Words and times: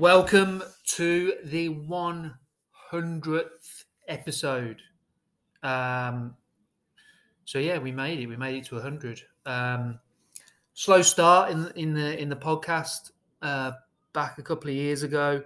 Welcome 0.00 0.62
to 0.90 1.32
the 1.42 1.70
100th 1.70 3.84
episode. 4.06 4.80
Um, 5.64 6.36
so 7.44 7.58
yeah, 7.58 7.78
we 7.78 7.90
made 7.90 8.20
it. 8.20 8.28
We 8.28 8.36
made 8.36 8.54
it 8.54 8.64
to 8.66 8.76
100. 8.76 9.20
Um, 9.44 9.98
slow 10.74 11.02
start 11.02 11.50
in 11.50 11.72
in 11.74 11.94
the 11.94 12.16
in 12.16 12.28
the 12.28 12.36
podcast 12.36 13.10
uh, 13.42 13.72
back 14.12 14.38
a 14.38 14.42
couple 14.42 14.70
of 14.70 14.76
years 14.76 15.02
ago. 15.02 15.42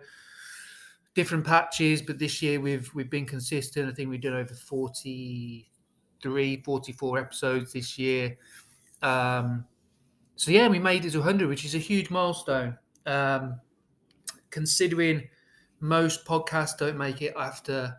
Different 1.15 1.47
patches, 1.47 2.03
but 2.03 2.19
this 2.19 2.43
year 2.43 2.61
we've 2.61 2.91
we've 2.95 3.09
been 3.09 3.25
consistent. 3.25 3.89
I 3.89 3.95
think 3.95 4.11
we 4.11 4.19
did 4.19 4.35
over 4.35 4.53
43, 4.53 6.63
44 6.63 7.19
episodes 7.19 7.73
this 7.73 7.99
year. 7.99 8.37
Um, 9.01 9.65
so 10.37 10.51
yeah, 10.51 10.69
we 10.69 10.79
made 10.79 11.07
it 11.07 11.13
to 11.13 11.21
100, 11.21 11.49
which 11.49 11.65
is 11.65 11.75
a 11.75 11.79
huge 11.79 12.11
milestone. 12.11 12.77
Um, 13.07 13.59
considering 14.53 15.29
most 15.81 16.25
podcasts 16.25 16.79
don't 16.79 16.97
make 16.97 17.21
it 17.23 17.35
after 17.37 17.97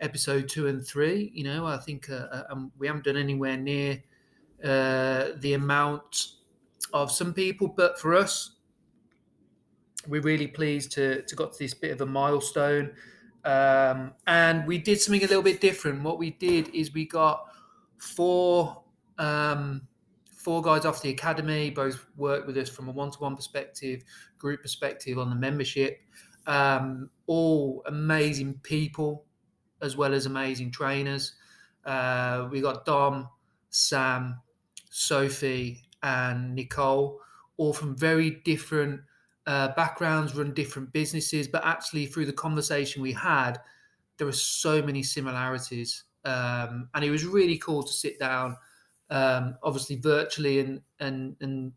episode 0.00 0.48
two 0.48 0.68
and 0.68 0.86
three, 0.86 1.32
you 1.34 1.42
know, 1.42 1.66
I 1.66 1.78
think 1.78 2.08
uh, 2.08 2.26
uh, 2.30 2.42
um, 2.50 2.70
we 2.78 2.86
haven't 2.86 3.04
done 3.04 3.16
anywhere 3.16 3.56
near 3.56 4.00
uh, 4.62 5.30
the 5.38 5.54
amount 5.54 6.34
of 6.92 7.10
some 7.10 7.34
people, 7.34 7.66
but 7.66 7.98
for 7.98 8.14
us, 8.14 8.52
we're 10.06 10.20
really 10.20 10.46
pleased 10.46 10.92
to 10.92 11.22
to 11.22 11.34
got 11.34 11.52
to 11.54 11.58
this 11.58 11.74
bit 11.74 11.90
of 11.90 12.00
a 12.00 12.06
milestone. 12.06 12.92
Um, 13.44 14.12
and 14.26 14.66
we 14.66 14.78
did 14.78 15.00
something 15.00 15.22
a 15.24 15.26
little 15.26 15.42
bit 15.42 15.60
different. 15.60 16.02
What 16.02 16.18
we 16.18 16.30
did 16.30 16.74
is 16.74 16.94
we 16.94 17.06
got 17.06 17.46
four 17.98 18.82
um, 19.18 19.86
four 20.44 20.60
guys 20.60 20.84
off 20.84 21.00
the 21.00 21.08
academy, 21.08 21.70
both 21.70 22.04
worked 22.16 22.46
with 22.46 22.58
us 22.58 22.68
from 22.68 22.88
a 22.88 22.92
one 22.92 23.10
to 23.10 23.18
one 23.18 23.34
perspective, 23.34 24.04
group 24.38 24.60
perspective 24.60 25.18
on 25.18 25.30
the 25.30 25.36
membership. 25.36 25.98
Um, 26.46 27.08
all 27.26 27.82
amazing 27.86 28.60
people, 28.62 29.24
as 29.80 29.96
well 29.96 30.12
as 30.12 30.26
amazing 30.26 30.70
trainers. 30.70 31.32
Uh, 31.86 32.46
we 32.50 32.60
got 32.60 32.84
Dom, 32.84 33.28
Sam, 33.70 34.38
Sophie, 34.90 35.82
and 36.02 36.54
Nicole, 36.54 37.20
all 37.56 37.72
from 37.72 37.96
very 37.96 38.42
different 38.44 39.00
uh, 39.46 39.68
backgrounds, 39.68 40.34
run 40.34 40.52
different 40.52 40.92
businesses, 40.92 41.48
but 41.48 41.64
actually 41.64 42.04
through 42.04 42.26
the 42.26 42.32
conversation 42.32 43.00
we 43.00 43.12
had, 43.12 43.58
there 44.18 44.26
were 44.26 44.32
so 44.32 44.82
many 44.82 45.02
similarities. 45.02 46.04
Um, 46.26 46.88
and 46.94 47.02
it 47.02 47.10
was 47.10 47.24
really 47.24 47.56
cool 47.58 47.82
to 47.82 47.92
sit 47.92 48.18
down 48.18 48.56
um, 49.14 49.56
obviously 49.62 49.96
virtually 49.96 50.58
and 50.58 50.80
and 50.98 51.36
and 51.40 51.72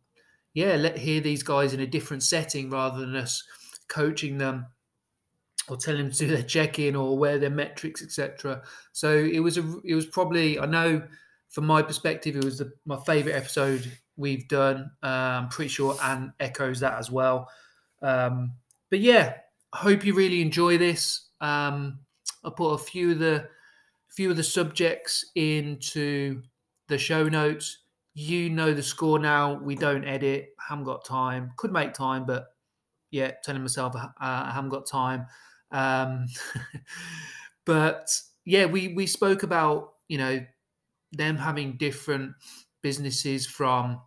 yeah, 0.55 0.75
let 0.75 0.97
hear 0.97 1.21
these 1.21 1.43
guys 1.43 1.73
in 1.73 1.79
a 1.79 1.87
different 1.87 2.23
setting 2.23 2.71
rather 2.71 2.99
than 2.99 3.15
us 3.15 3.43
coaching 3.87 4.39
them 4.39 4.65
or 5.69 5.77
telling 5.77 6.01
them 6.01 6.11
to 6.11 6.17
do 6.17 6.27
their 6.27 6.41
check-in 6.41 6.95
or 6.95 7.15
where 7.15 7.37
their 7.37 7.51
metrics, 7.51 8.01
etc. 8.01 8.63
So 8.91 9.15
it 9.15 9.39
was 9.39 9.59
a 9.59 9.79
it 9.85 9.93
was 9.93 10.07
probably 10.07 10.59
I 10.59 10.65
know 10.65 11.03
from 11.49 11.67
my 11.67 11.83
perspective 11.83 12.35
it 12.35 12.43
was 12.43 12.57
the, 12.57 12.73
my 12.85 12.97
favorite 13.05 13.35
episode 13.35 13.91
we've 14.15 14.47
done. 14.47 14.89
Uh, 15.03 15.05
I'm 15.05 15.49
pretty 15.49 15.69
sure 15.69 15.95
Ant 16.01 16.31
echoes 16.39 16.79
that 16.79 16.97
as 16.97 17.11
well. 17.11 17.49
Um, 18.01 18.53
but 18.89 18.99
yeah, 18.99 19.35
I 19.73 19.77
hope 19.77 20.03
you 20.03 20.15
really 20.15 20.41
enjoy 20.41 20.79
this. 20.79 21.27
Um, 21.39 21.99
I 22.43 22.49
put 22.49 22.73
a 22.73 22.77
few 22.79 23.11
of 23.11 23.19
the 23.19 23.47
few 24.09 24.31
of 24.31 24.37
the 24.37 24.43
subjects 24.43 25.23
into 25.35 26.41
the 26.87 26.97
show 26.97 27.27
notes. 27.27 27.79
You 28.13 28.49
know 28.49 28.73
the 28.73 28.83
score 28.83 29.19
now. 29.19 29.53
We 29.61 29.75
don't 29.75 30.03
edit. 30.03 30.49
Haven't 30.67 30.85
got 30.85 31.05
time. 31.05 31.51
Could 31.57 31.71
make 31.71 31.93
time, 31.93 32.25
but 32.25 32.47
yeah, 33.11 33.31
telling 33.43 33.61
myself 33.61 33.95
uh, 33.95 34.09
I 34.19 34.51
haven't 34.53 34.71
got 34.71 34.87
time. 34.87 35.27
Um, 35.71 36.25
but 37.65 38.09
yeah, 38.45 38.65
we 38.65 38.89
we 38.89 39.05
spoke 39.05 39.43
about 39.43 39.93
you 40.07 40.17
know 40.17 40.45
them 41.11 41.37
having 41.37 41.77
different 41.77 42.33
businesses 42.81 43.45
from 43.45 44.01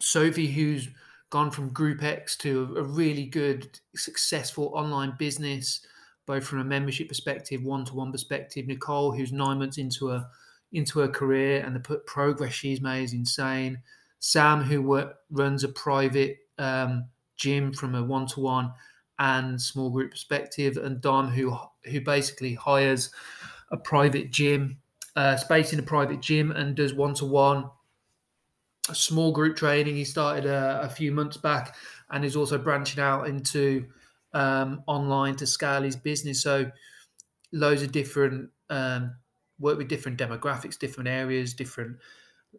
Sophie, 0.00 0.46
who's 0.46 0.88
gone 1.30 1.50
from 1.50 1.70
Group 1.70 2.02
X 2.02 2.36
to 2.36 2.74
a 2.76 2.82
really 2.82 3.24
good, 3.24 3.80
successful 3.96 4.70
online 4.74 5.14
business, 5.18 5.84
both 6.26 6.44
from 6.44 6.60
a 6.60 6.64
membership 6.64 7.08
perspective, 7.08 7.62
one 7.62 7.84
to 7.86 7.94
one 7.94 8.12
perspective. 8.12 8.66
Nicole, 8.66 9.12
who's 9.12 9.32
nine 9.32 9.58
months 9.58 9.78
into 9.78 10.10
a 10.10 10.28
into 10.72 11.00
her 11.00 11.08
career 11.08 11.62
and 11.64 11.76
the 11.76 11.98
progress 12.06 12.52
she's 12.52 12.80
made 12.80 13.04
is 13.04 13.12
insane. 13.12 13.82
Sam, 14.18 14.62
who 14.62 14.82
work, 14.82 15.18
runs 15.30 15.64
a 15.64 15.68
private 15.68 16.38
um, 16.58 17.08
gym 17.36 17.72
from 17.72 17.94
a 17.94 18.02
one-to-one 18.02 18.72
and 19.18 19.60
small 19.60 19.90
group 19.90 20.12
perspective, 20.12 20.76
and 20.76 21.00
Dom, 21.00 21.28
who 21.28 21.56
who 21.84 22.00
basically 22.00 22.54
hires 22.54 23.10
a 23.70 23.76
private 23.76 24.30
gym, 24.30 24.80
uh, 25.16 25.36
space 25.36 25.72
in 25.72 25.78
a 25.78 25.82
private 25.82 26.20
gym, 26.20 26.50
and 26.50 26.76
does 26.76 26.94
one-to-one, 26.94 27.70
small 28.92 29.32
group 29.32 29.56
training. 29.56 29.96
He 29.96 30.04
started 30.04 30.46
a, 30.46 30.82
a 30.82 30.88
few 30.88 31.12
months 31.12 31.36
back, 31.36 31.76
and 32.10 32.24
is 32.24 32.36
also 32.36 32.58
branching 32.58 33.02
out 33.02 33.28
into 33.28 33.88
um, 34.32 34.82
online 34.86 35.36
to 35.36 35.46
scale 35.46 35.82
his 35.82 35.96
business. 35.96 36.42
So, 36.42 36.70
loads 37.52 37.82
of 37.82 37.92
different 37.92 38.50
um, 38.70 39.16
work 39.62 39.78
with 39.78 39.88
different 39.88 40.18
demographics, 40.18 40.78
different 40.78 41.08
areas, 41.08 41.54
different 41.54 41.96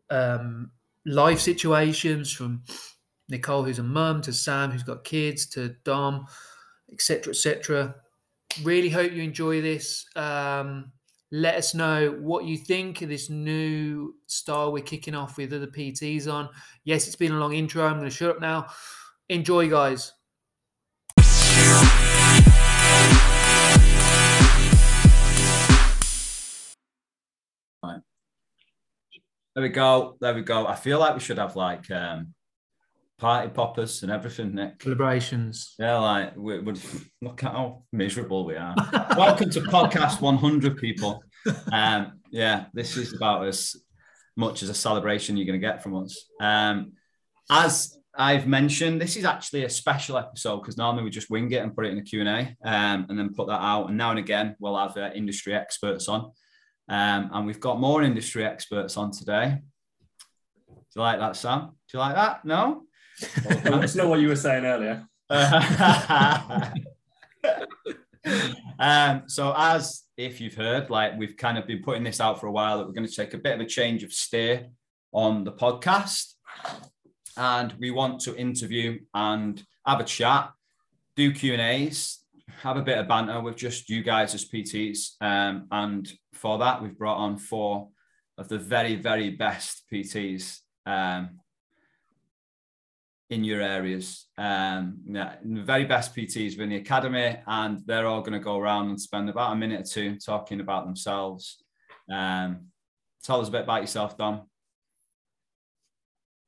um, 0.09 0.71
life 1.05 1.39
situations 1.39 2.31
from 2.33 2.63
Nicole, 3.29 3.63
who's 3.63 3.79
a 3.79 3.83
mum, 3.83 4.21
to 4.21 4.33
Sam, 4.33 4.71
who's 4.71 4.83
got 4.83 5.03
kids, 5.03 5.45
to 5.47 5.75
Dom, 5.83 6.25
etc., 6.91 7.31
etc. 7.31 7.95
Really 8.63 8.89
hope 8.89 9.11
you 9.11 9.21
enjoy 9.21 9.61
this. 9.61 10.05
Um, 10.15 10.91
let 11.31 11.55
us 11.55 11.73
know 11.73 12.11
what 12.21 12.45
you 12.45 12.57
think 12.57 13.01
of 13.01 13.09
this 13.09 13.29
new 13.29 14.15
style 14.27 14.71
we're 14.71 14.83
kicking 14.83 15.15
off 15.15 15.37
with 15.37 15.51
other 15.51 15.67
PTs 15.67 16.31
on. 16.31 16.47
Yes, 16.83 17.07
it's 17.07 17.15
been 17.15 17.31
a 17.31 17.39
long 17.39 17.53
intro. 17.53 17.85
I'm 17.85 17.97
going 17.97 18.09
to 18.09 18.15
shut 18.15 18.29
up 18.29 18.41
now. 18.41 18.67
Enjoy, 19.29 19.69
guys. 19.69 20.13
There 29.55 29.61
we 29.61 29.69
go. 29.69 30.17
There 30.19 30.33
we 30.33 30.41
go. 30.41 30.65
I 30.65 30.73
feel 30.73 30.97
like 30.97 31.13
we 31.13 31.19
should 31.19 31.37
have 31.37 31.55
like 31.55 31.89
um, 31.91 32.33
party 33.19 33.49
poppers 33.49 34.01
and 34.01 34.11
everything, 34.11 34.55
Nick. 34.55 34.81
Celebrations. 34.81 35.75
Yeah, 35.77 35.99
like 35.99 36.35
we 36.35 36.57
would 36.57 36.81
look 37.21 37.43
at 37.43 37.51
how 37.51 37.83
miserable 37.91 38.45
we 38.47 38.55
are. 38.55 38.73
Welcome 39.15 39.51
to 39.51 39.61
podcast 39.61 40.21
100, 40.21 40.77
people. 40.77 41.23
Um, 41.71 42.13
yeah, 42.31 42.65
this 42.73 42.97
is 42.97 43.13
about 43.13 43.45
as 43.45 43.75
much 44.35 44.63
as 44.63 44.69
a 44.69 44.73
celebration 44.73 45.37
you're 45.37 45.45
going 45.45 45.61
to 45.61 45.67
get 45.67 45.83
from 45.83 45.97
us. 45.97 46.25
Um, 46.41 46.93
as 47.47 47.95
I've 48.17 48.47
mentioned, 48.47 48.99
this 48.99 49.17
is 49.17 49.23
actually 49.23 49.65
a 49.65 49.69
special 49.69 50.17
episode 50.17 50.61
because 50.61 50.79
normally 50.79 51.03
we 51.03 51.11
just 51.11 51.29
wing 51.29 51.51
it 51.51 51.61
and 51.61 51.75
put 51.75 51.85
it 51.85 51.91
in 51.91 51.99
a 51.99 52.03
Q&A 52.03 52.57
um, 52.65 53.05
and 53.07 53.19
then 53.19 53.35
put 53.35 53.45
that 53.49 53.61
out. 53.61 53.89
And 53.89 53.99
now 53.99 54.09
and 54.09 54.17
again, 54.17 54.55
we'll 54.57 54.77
have 54.77 54.97
uh, 54.97 55.11
industry 55.13 55.53
experts 55.53 56.09
on. 56.09 56.31
Um, 56.89 57.29
and 57.33 57.45
we've 57.45 57.59
got 57.59 57.79
more 57.79 58.03
industry 58.03 58.45
experts 58.45 58.97
on 58.97 59.11
today. 59.11 59.59
Do 60.67 60.75
you 60.95 61.01
like 61.01 61.19
that, 61.19 61.35
Sam? 61.35 61.69
Do 61.89 61.97
you 61.97 61.99
like 61.99 62.15
that? 62.15 62.45
No? 62.45 62.83
It's 63.45 63.95
not 63.95 64.07
what 64.07 64.19
you 64.19 64.27
were 64.27 64.35
saying 64.35 64.65
earlier. 64.65 65.07
um, 68.79 69.23
so, 69.27 69.53
as 69.55 70.03
if 70.17 70.41
you've 70.41 70.55
heard, 70.55 70.89
like 70.89 71.17
we've 71.17 71.37
kind 71.37 71.57
of 71.57 71.65
been 71.65 71.81
putting 71.81 72.03
this 72.03 72.19
out 72.19 72.39
for 72.39 72.47
a 72.47 72.51
while, 72.51 72.77
that 72.77 72.87
we're 72.87 72.93
going 72.93 73.07
to 73.07 73.15
take 73.15 73.33
a 73.33 73.37
bit 73.37 73.53
of 73.55 73.61
a 73.61 73.65
change 73.65 74.03
of 74.03 74.11
steer 74.11 74.67
on 75.11 75.43
the 75.43 75.51
podcast. 75.51 76.33
And 77.37 77.73
we 77.79 77.91
want 77.91 78.19
to 78.21 78.35
interview 78.35 78.99
and 79.13 79.63
have 79.85 79.99
a 79.99 80.03
chat, 80.03 80.51
do 81.15 81.31
Q&As, 81.31 82.19
have 82.61 82.77
a 82.77 82.81
bit 82.81 82.97
of 82.97 83.07
banter 83.07 83.41
with 83.41 83.55
just 83.55 83.89
you 83.89 84.03
guys 84.03 84.35
as 84.35 84.45
PTs. 84.45 85.15
Um, 85.21 85.67
and 85.71 86.11
for 86.33 86.57
that, 86.59 86.81
we've 86.81 86.97
brought 86.97 87.17
on 87.17 87.37
four 87.37 87.89
of 88.37 88.47
the 88.49 88.57
very, 88.57 88.95
very 88.95 89.29
best 89.29 89.83
PTs 89.91 90.59
um, 90.85 91.39
in 93.29 93.43
your 93.43 93.61
areas. 93.61 94.27
Um, 94.37 94.99
yeah, 95.05 95.35
the 95.43 95.61
very 95.61 95.85
best 95.85 96.15
PTs 96.15 96.51
within 96.51 96.69
the 96.69 96.77
academy, 96.77 97.37
and 97.47 97.79
they're 97.85 98.07
all 98.07 98.21
going 98.21 98.33
to 98.33 98.39
go 98.39 98.57
around 98.57 98.89
and 98.89 98.99
spend 98.99 99.29
about 99.29 99.53
a 99.53 99.55
minute 99.55 99.81
or 99.81 99.83
two 99.83 100.17
talking 100.17 100.59
about 100.59 100.85
themselves. 100.85 101.63
Um, 102.11 102.67
tell 103.23 103.41
us 103.41 103.47
a 103.47 103.51
bit 103.51 103.63
about 103.63 103.81
yourself, 103.81 104.17
Dom. 104.17 104.41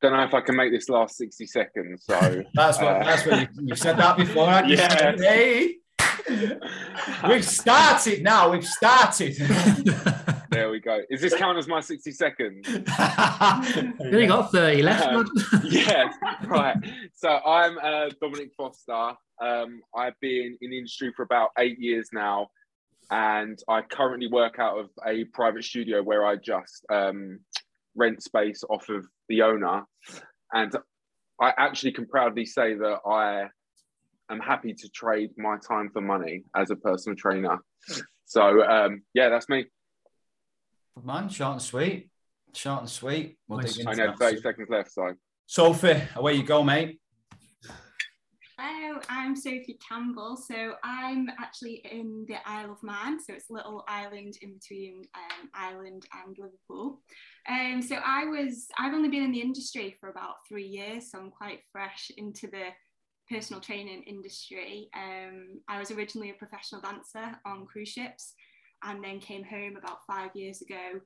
Don't 0.02 0.12
know 0.12 0.24
if 0.24 0.34
I 0.34 0.42
can 0.42 0.56
make 0.56 0.72
this 0.72 0.90
last 0.90 1.16
sixty 1.16 1.48
seconds. 1.48 2.04
So 2.06 2.44
that's 2.54 2.80
what 2.80 2.98
uh, 2.98 3.04
that's 3.04 3.26
what 3.26 3.42
you, 3.42 3.48
you 3.68 3.76
said 3.76 3.98
that 3.98 4.18
before. 4.18 4.46
Yeah. 4.68 5.16
Hey. 5.18 5.78
We've 6.28 7.46
started 7.46 8.24
now. 8.24 8.52
We've 8.52 8.66
started. 8.66 9.38
There 10.56 10.70
we 10.70 10.80
go. 10.80 11.02
Is 11.10 11.20
this 11.20 11.36
count 11.36 11.58
as 11.58 11.68
my 11.68 11.82
60 11.82 12.12
seconds? 12.12 12.66
You 12.70 13.94
only 14.00 14.28
got 14.28 14.54
30 14.54 14.84
left. 14.84 15.04
Um, 15.04 15.30
yes, 15.66 16.14
right. 16.46 16.78
So 17.14 17.28
I'm 17.30 17.78
uh, 17.78 18.10
Dominic 18.22 18.52
Foster. 18.56 19.18
Um, 19.42 19.82
I've 19.94 20.18
been 20.22 20.58
in 20.62 20.70
the 20.70 20.78
industry 20.78 21.12
for 21.14 21.24
about 21.24 21.50
eight 21.58 21.78
years 21.78 22.08
now, 22.14 22.48
and 23.12 23.60
I 23.68 23.82
currently 23.82 24.28
work 24.28 24.58
out 24.58 24.80
of 24.80 24.90
a 25.06 25.26
private 25.26 25.66
studio 25.66 26.02
where 26.02 26.26
I 26.26 26.38
just 26.38 26.86
um, 26.90 27.40
rent 27.96 28.24
space 28.24 28.64
off 28.70 28.88
of 28.88 29.06
the 29.28 29.42
owner. 29.42 29.84
And 30.54 30.74
I 31.42 31.54
actually 31.58 31.92
can 31.92 32.06
proudly 32.06 32.46
say 32.46 32.76
that 32.76 33.00
I 33.06 33.50
am 34.30 34.40
happy 34.40 34.74
to 34.74 34.90
trade 34.90 35.32
my 35.38 35.58
time 35.58 35.90
for 35.92 36.02
money 36.02 36.44
as 36.56 36.72
a 36.72 36.76
personal 36.76 37.16
trainer. 37.16 37.60
So 38.26 38.64
um, 38.64 39.04
yeah, 39.14 39.30
that's 39.30 39.50
me. 39.50 39.66
Man, 41.04 41.30
short 41.30 41.54
and 41.54 41.62
sweet. 41.62 42.10
Short 42.54 42.82
and 42.82 42.90
sweet. 42.90 43.38
We'll 43.48 43.60
Nice. 43.60 43.76
dig 43.76 43.88
I 43.88 43.94
know 43.94 44.14
30 44.18 44.36
soon. 44.36 44.44
seconds 44.44 44.70
left, 44.70 44.92
so 44.92 45.14
Sophie, 45.46 46.02
away 46.16 46.34
you 46.36 46.44
go, 46.44 46.64
mate. 46.64 47.00
Hello, 48.58 49.00
I'm 49.10 49.36
Sophie 49.36 49.78
Campbell. 49.88 50.38
So 50.38 50.76
I'm 50.82 51.28
actually 51.40 51.86
in 51.92 52.26
the 52.30 52.38
Isle 52.46 52.72
of 52.72 52.82
Man, 52.82 53.20
so 53.20 53.34
it's 53.34 53.50
a 53.50 53.54
little 53.54 53.84
island 53.88 54.38
in 54.42 54.54
between 54.54 55.04
um, 55.14 55.50
Ireland 55.54 56.06
and 56.26 56.38
Liverpool. 56.40 57.02
Um, 57.50 57.82
so 57.82 57.98
I 58.04 58.24
was, 58.26 58.68
I've 58.80 58.94
only 58.94 59.10
been 59.10 59.24
in 59.24 59.34
the 59.34 59.42
industry 59.42 59.96
for 60.00 60.10
about 60.10 60.36
three 60.48 60.66
years, 60.66 61.12
so 61.12 61.20
I'm 61.20 61.32
quite 61.32 61.60
fresh 61.74 62.10
into 62.18 62.48
the 62.48 62.70
personal 63.30 63.62
training 63.62 64.04
industry. 64.04 64.90
Um, 64.96 65.62
I 65.68 65.80
was 65.80 65.92
originally 65.92 66.30
a 66.30 66.34
professional 66.34 66.82
dancer 66.82 67.38
on 67.46 67.66
cruise 67.66 67.90
ships, 67.90 68.34
and 68.84 69.04
then 69.04 69.20
came 69.20 69.44
home 69.44 69.78
about 69.78 70.06
five 70.06 70.32
years 70.36 70.62
ago, 70.62 71.00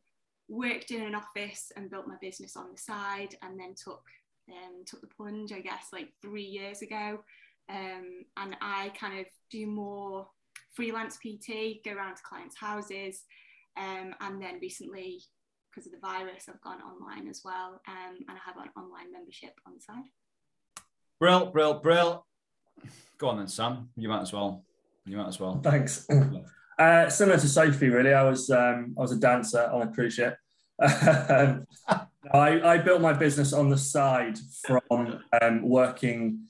worked 0.48 0.92
in 0.92 1.04
an 1.04 1.16
office 1.16 1.71
and 1.75 1.89
built 1.89 2.07
my 2.07 2.18
business 2.21 2.57
on 2.57 2.71
the 2.71 2.77
side, 2.77 3.36
and 3.42 3.60
then 3.60 3.74
took 3.81 4.04
um, 4.50 4.83
took 4.86 5.01
the 5.01 5.07
plunge, 5.07 5.51
I 5.51 5.60
guess, 5.60 5.88
like 5.94 6.10
three 6.21 6.44
years 6.44 6.81
ago. 6.81 7.19
Um, 7.69 8.25
and 8.38 8.57
I 8.62 8.92
kind 9.00 9.19
of 9.19 9.27
do 9.51 9.68
more 9.68 10.27
freelance 10.74 11.18
PT, 11.18 11.83
go 11.86 11.94
around 11.94 12.16
to 12.16 12.24
clients' 12.24 12.57
houses, 12.57 13.24
um, 13.77 14.16
and 14.21 14.42
then 14.42 14.60
recently, 14.60 15.21
because 15.69 15.86
of 15.86 15.94
the 15.94 16.00
virus, 16.00 16.45
I've 16.50 16.62
gone 16.62 16.81
online 16.81 17.27
as 17.27 17.42
well, 17.45 17.80
um, 17.88 18.18
and 18.27 18.38
I 18.38 18.42
have 18.44 18.57
an 18.57 18.71
online 18.75 19.12
membership 19.12 19.54
on 19.68 19.74
the 19.75 19.81
side. 19.81 20.10
Brill, 21.19 21.48
brill, 21.48 21.80
brill. 21.80 22.25
Go 23.18 23.27
on 23.27 23.38
then, 23.38 23.48
Sam. 23.48 23.89
You 23.98 24.07
might 24.07 24.21
as 24.21 24.31
well. 24.31 24.63
You 25.06 25.18
might 25.18 25.27
as 25.27 25.39
well. 25.39 25.60
Thanks. 25.63 26.07
Uh, 26.80 27.10
similar 27.10 27.38
to 27.38 27.45
Sophie, 27.45 27.89
really. 27.89 28.13
I 28.13 28.24
was 28.24 28.50
um, 28.50 28.95
I 28.98 29.01
was 29.01 29.12
a 29.12 29.18
dancer 29.18 29.69
on 29.74 29.81
a 29.81 29.92
cruise 29.92 30.13
ship. 30.13 30.38
Um, 30.81 31.68
I, 32.33 32.62
I 32.62 32.77
built 32.77 33.01
my 33.01 33.12
business 33.12 33.51
on 33.51 33.69
the 33.69 33.77
side 33.77 34.38
from 34.66 35.19
um, 35.42 35.68
working 35.68 36.45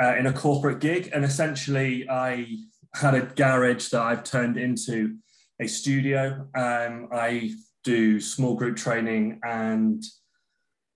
uh, 0.00 0.16
in 0.16 0.26
a 0.26 0.32
corporate 0.32 0.80
gig, 0.80 1.10
and 1.12 1.24
essentially 1.24 2.08
I 2.08 2.48
had 2.94 3.14
a 3.14 3.22
garage 3.22 3.90
that 3.90 4.02
I've 4.02 4.24
turned 4.24 4.56
into 4.56 5.16
a 5.60 5.68
studio. 5.68 6.48
Um, 6.56 7.08
I 7.12 7.52
do 7.84 8.20
small 8.20 8.56
group 8.56 8.76
training 8.76 9.38
and 9.44 10.02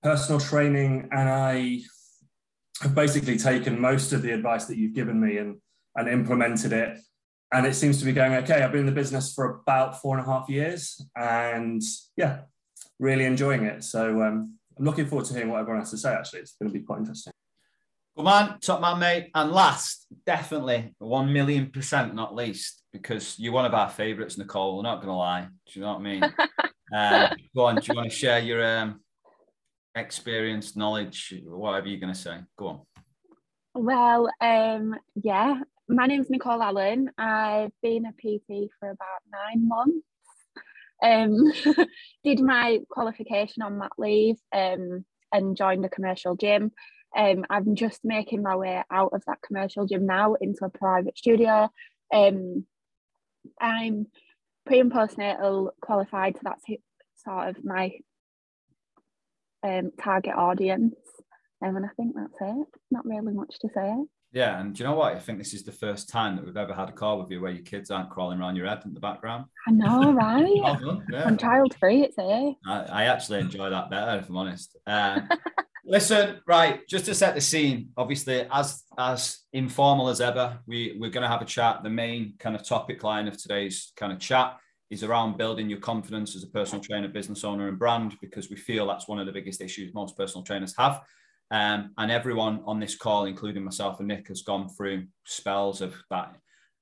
personal 0.02 0.40
training, 0.40 1.08
and 1.12 1.28
I 1.28 1.81
have 2.82 2.94
basically 2.94 3.38
taken 3.38 3.81
most 3.81 4.12
of 4.12 4.23
the 4.23 4.32
advice 4.32 4.67
that 4.67 4.76
you've 4.76 4.94
given 4.94 5.21
me 5.21 5.38
and 5.38 5.56
and 5.97 6.09
implemented 6.09 6.73
it 6.73 6.99
and 7.55 7.67
it 7.67 7.75
seems 7.75 8.00
to 8.00 8.05
be 8.05 8.12
going 8.12 8.35
okay. 8.35 8.62
I've 8.62 8.73
been 8.73 8.81
in 8.81 8.87
the 8.87 8.93
business 8.93 9.32
for 9.32 9.61
about 9.61 10.00
four 10.03 10.19
and 10.19 10.26
a 10.26 10.31
half 10.31 10.49
years, 10.49 11.00
and 11.17 11.81
yeah, 12.17 12.41
really 12.99 13.25
enjoying 13.25 13.65
it. 13.65 13.85
So 13.85 14.23
um, 14.23 14.59
I'm 14.76 14.85
looking 14.85 15.06
forward 15.06 15.26
to 15.26 15.35
hearing 15.35 15.50
what 15.50 15.61
everyone 15.61 15.81
has 15.81 15.93
to 15.93 15.99
say. 15.99 16.12
Actually, 16.12 16.41
it's 16.41 16.56
going 16.61 16.73
to 16.73 16.76
be 16.76 16.85
quite 16.85 16.99
interesting. 16.99 17.32
Good 18.17 18.25
man, 18.25 18.59
top 18.61 18.81
man, 18.81 18.99
mate. 18.99 19.31
And 19.37 19.53
last, 19.53 20.06
definitely 20.26 20.94
one 20.99 21.32
million 21.32 21.71
percent, 21.71 22.15
not 22.15 22.35
least, 22.35 22.82
because 22.93 23.38
you're 23.38 23.53
one 23.53 23.67
of 23.67 23.75
our 23.75 23.88
favourites, 23.88 24.37
Nicole. 24.37 24.76
We're 24.76 24.82
not 24.82 24.97
going 24.97 25.09
to 25.09 25.15
lie. 25.15 25.47
Do 25.67 25.79
you 25.79 25.82
know 25.82 25.93
what 25.93 26.00
I 26.00 26.03
mean? 26.03 26.23
uh, 26.94 27.35
go 27.55 27.67
on. 27.67 27.76
Do 27.76 27.82
you 27.87 27.94
want 27.94 28.11
to 28.11 28.17
share 28.17 28.41
your 28.41 28.65
um, 28.65 29.00
experience, 29.94 30.76
knowledge, 30.76 31.35
whatever 31.44 31.88
you're 31.88 32.00
going 32.00 32.12
to 32.12 32.19
say? 32.19 32.38
Go 32.56 32.67
on. 32.67 32.81
Well, 33.75 34.29
um, 34.41 34.94
yeah, 35.14 35.61
my 35.88 36.06
name's 36.06 36.31
Nicole 36.31 36.62
Allen. 36.62 37.11
I've 37.19 37.73
been 37.82 38.06
a 38.06 38.12
PT 38.12 38.70
for 38.79 38.91
about 38.91 39.20
nine 39.32 39.69
months. 39.69 40.06
Um, 41.02 41.52
did 42.25 42.41
my 42.41 42.81
qualification 42.88 43.62
on 43.62 43.79
mat 43.79 43.93
leave 43.99 44.37
um, 44.55 45.05
and 45.32 45.56
joined 45.56 45.85
a 45.85 45.88
commercial 45.88 46.37
gym. 46.37 46.73
Um, 47.17 47.44
I'm 47.50 47.75
just 47.76 48.00
making 48.05 48.43
my 48.43 48.56
way 48.56 48.82
out 48.90 49.12
of 49.12 49.23
that 49.26 49.43
commercial 49.43 49.87
gym 49.87 50.06
now 50.06 50.35
into 50.35 50.64
a 50.64 50.70
private 50.70 51.17
studio. 51.19 51.70
Um, 52.12 52.67
I'm 53.61 54.06
pre 54.67 54.81
and 54.81 54.93
postnatal 54.93 55.70
qualified, 55.81 56.37
so 56.37 56.40
that's 56.44 56.64
sort 57.25 57.49
of 57.49 57.64
my 57.64 57.93
um, 59.64 59.90
target 60.00 60.34
audience. 60.37 60.94
Um, 61.64 61.76
and 61.76 61.87
I 61.87 61.90
think 61.96 62.14
that's 62.14 62.40
it. 62.40 62.66
Not 62.90 63.06
really 63.06 63.32
much 63.32 63.58
to 63.61 63.69
say. 63.75 63.94
Yeah, 64.32 64.61
and 64.61 64.75
do 64.75 64.82
you 64.82 64.88
know 64.88 64.96
what? 64.96 65.14
I 65.14 65.20
think 65.20 65.38
this 65.38 65.55
is 65.55 65.62
the 65.62 65.72
first 65.72 66.08
time 66.08 66.34
that 66.34 66.44
we've 66.44 66.56
ever 66.56 66.75
had 66.75 66.88
a 66.88 66.93
call 66.93 67.20
with 67.20 67.31
you 67.31 67.40
where 67.40 67.52
your 67.52 67.62
kids 67.62 67.90
aren't 67.90 68.11
crawling 68.11 68.40
around 68.40 68.56
your 68.56 68.66
head 68.66 68.82
in 68.84 68.93
the 68.93 68.99
background. 68.99 69.44
I 69.69 69.70
know, 69.70 70.00
Well 70.00 70.12
right? 70.12 70.81
done. 70.81 71.06
Yeah. 71.11 71.25
I'm 71.25 71.38
child 71.38 71.76
free, 71.78 72.02
it's 72.02 72.16
here. 72.16 72.52
I, 72.66 72.81
I 72.81 73.05
actually 73.05 73.38
enjoy 73.38 73.70
that 73.70 73.90
better, 73.90 74.19
if 74.19 74.28
I'm 74.28 74.37
honest. 74.37 74.76
Um, 74.88 75.28
listen, 75.84 76.40
right, 76.49 76.81
just 76.88 77.05
to 77.05 77.14
set 77.14 77.37
the 77.37 77.40
scene, 77.40 77.90
obviously, 77.96 78.44
as 78.50 78.82
as 78.99 79.38
informal 79.52 80.08
as 80.08 80.20
ever, 80.20 80.58
we 80.66 80.96
we're 80.99 81.11
going 81.11 81.22
to 81.22 81.28
have 81.28 81.43
a 81.43 81.46
chat. 81.46 81.84
The 81.84 81.90
main 81.90 82.34
kind 82.40 82.56
of 82.56 82.66
topic 82.66 83.05
line 83.05 83.28
of 83.28 83.40
today's 83.40 83.93
kind 83.96 84.12
of 84.12 84.19
chat 84.19 84.56
is 84.91 85.03
around 85.03 85.39
building 85.39 85.69
your 85.69 85.81
confidence 85.81 86.37
as 86.37 86.43
a 86.43 86.49
personal 86.49 86.83
trainer, 86.83 87.09
business 87.09 87.45
owner, 87.45 87.69
and 87.69 87.79
brand, 87.79 88.17
because 88.21 88.51
we 88.51 88.57
feel 88.57 88.87
that's 88.87 89.09
one 89.09 89.19
of 89.19 89.27
the 89.27 89.33
biggest 89.33 89.61
issues 89.61 89.95
most 89.95 90.17
personal 90.17 90.45
trainers 90.45 90.75
have. 90.77 91.01
Um, 91.51 91.93
and 91.99 92.11
everyone 92.11 92.63
on 92.67 92.81
this 92.81 92.97
call, 92.97 93.27
including 93.27 93.65
myself 93.65 93.99
and 93.99 94.09
Nick, 94.09 94.29
has 94.29 94.43
gone 94.43 94.69
through 94.69 95.07
spells 95.25 95.81
of 95.81 95.95
that 96.11 96.37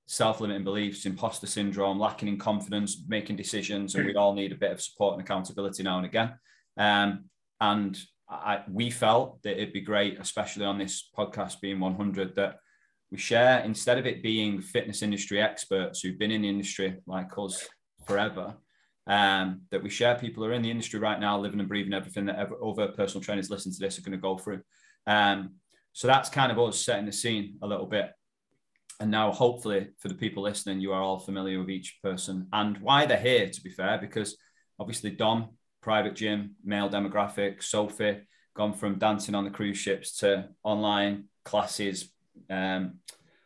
self-limiting 0.07 0.65
beliefs, 0.65 1.07
imposter 1.07 1.47
syndrome, 1.47 1.99
lacking 1.99 2.29
in 2.29 2.39
confidence, 2.39 3.03
making 3.09 3.37
decisions, 3.37 3.95
and 3.95 4.07
we 4.07 4.15
all 4.15 4.35
need 4.35 4.53
a 4.53 4.57
bit 4.57 4.73
of 4.73 4.83
support 4.83 5.15
and 5.15 5.23
accountability 5.23 5.83
now 5.83 5.97
and 5.97 6.07
again. 6.07 6.35
Um, 6.77 7.27
and 7.61 7.99
I, 8.29 8.63
we 8.69 8.91
felt 8.91 9.43
that 9.43 9.61
it'd 9.61 9.73
be 9.73 9.81
great, 9.81 10.19
especially 10.19 10.65
on 10.65 10.79
this 10.79 11.09
podcast 11.17 11.61
being 11.61 11.81
100, 11.81 12.35
that 12.37 12.59
we 13.11 13.19
share 13.19 13.61
instead 13.61 13.99
of 13.99 14.06
it 14.06 14.23
being 14.23 14.61
fitness 14.61 15.03
industry 15.03 15.41
experts 15.41 16.01
who've 16.01 16.19
been 16.19 16.31
in 16.31 16.43
the 16.43 16.49
industry 16.49 16.99
like 17.06 17.31
us 17.37 17.69
forever. 18.06 18.55
Um, 19.06 19.63
that 19.71 19.82
we 19.82 19.91
share 19.91 20.15
people 20.15 20.44
are 20.44 20.53
in 20.53 20.63
the 20.63 20.71
industry 20.71 21.01
right 21.01 21.19
now, 21.19 21.39
living 21.39 21.59
and 21.59 21.69
breathing 21.69 21.93
everything 21.93 22.27
that 22.27 22.39
ever, 22.39 22.55
other 22.65 22.89
personal 22.89 23.23
trainers 23.23 23.51
listen 23.51 23.73
to 23.73 23.81
this 23.81 23.99
are 23.99 24.03
going 24.03 24.13
to 24.13 24.19
go 24.19 24.39
through. 24.39 24.61
Um, 25.06 25.56
so 25.93 26.06
that's 26.06 26.29
kind 26.29 26.53
of 26.53 26.59
us 26.59 26.79
setting 26.79 27.06
the 27.06 27.13
scene 27.13 27.56
a 27.63 27.67
little 27.67 27.87
bit. 27.87 28.11
And 29.01 29.11
now, 29.11 29.32
hopefully, 29.32 29.89
for 29.99 30.06
the 30.09 30.15
people 30.15 30.44
listening, 30.44 30.81
you 30.81 30.93
are 30.93 31.03
all 31.03 31.19
familiar 31.19 31.59
with 31.59 31.71
each 31.71 31.99
person 32.03 32.47
and 32.53 32.79
why 32.79 33.05
they're 33.05 33.19
here, 33.19 33.51
to 33.51 33.61
be 33.61 33.71
fair, 33.71 33.99
because 33.99 34.37
obviously, 34.79 35.11
Dom, 35.11 35.56
private 35.81 36.15
gym, 36.15 36.55
male 36.65 36.89
demographic, 36.89 37.63
Sophie, 37.63 38.21
gone 38.55 38.73
from 38.73 38.99
dancing 38.99 39.35
on 39.35 39.44
the 39.44 39.51
cruise 39.51 39.79
ships 39.79 40.19
to 40.19 40.49
online 40.63 41.25
classes, 41.44 42.13
um, 42.49 42.99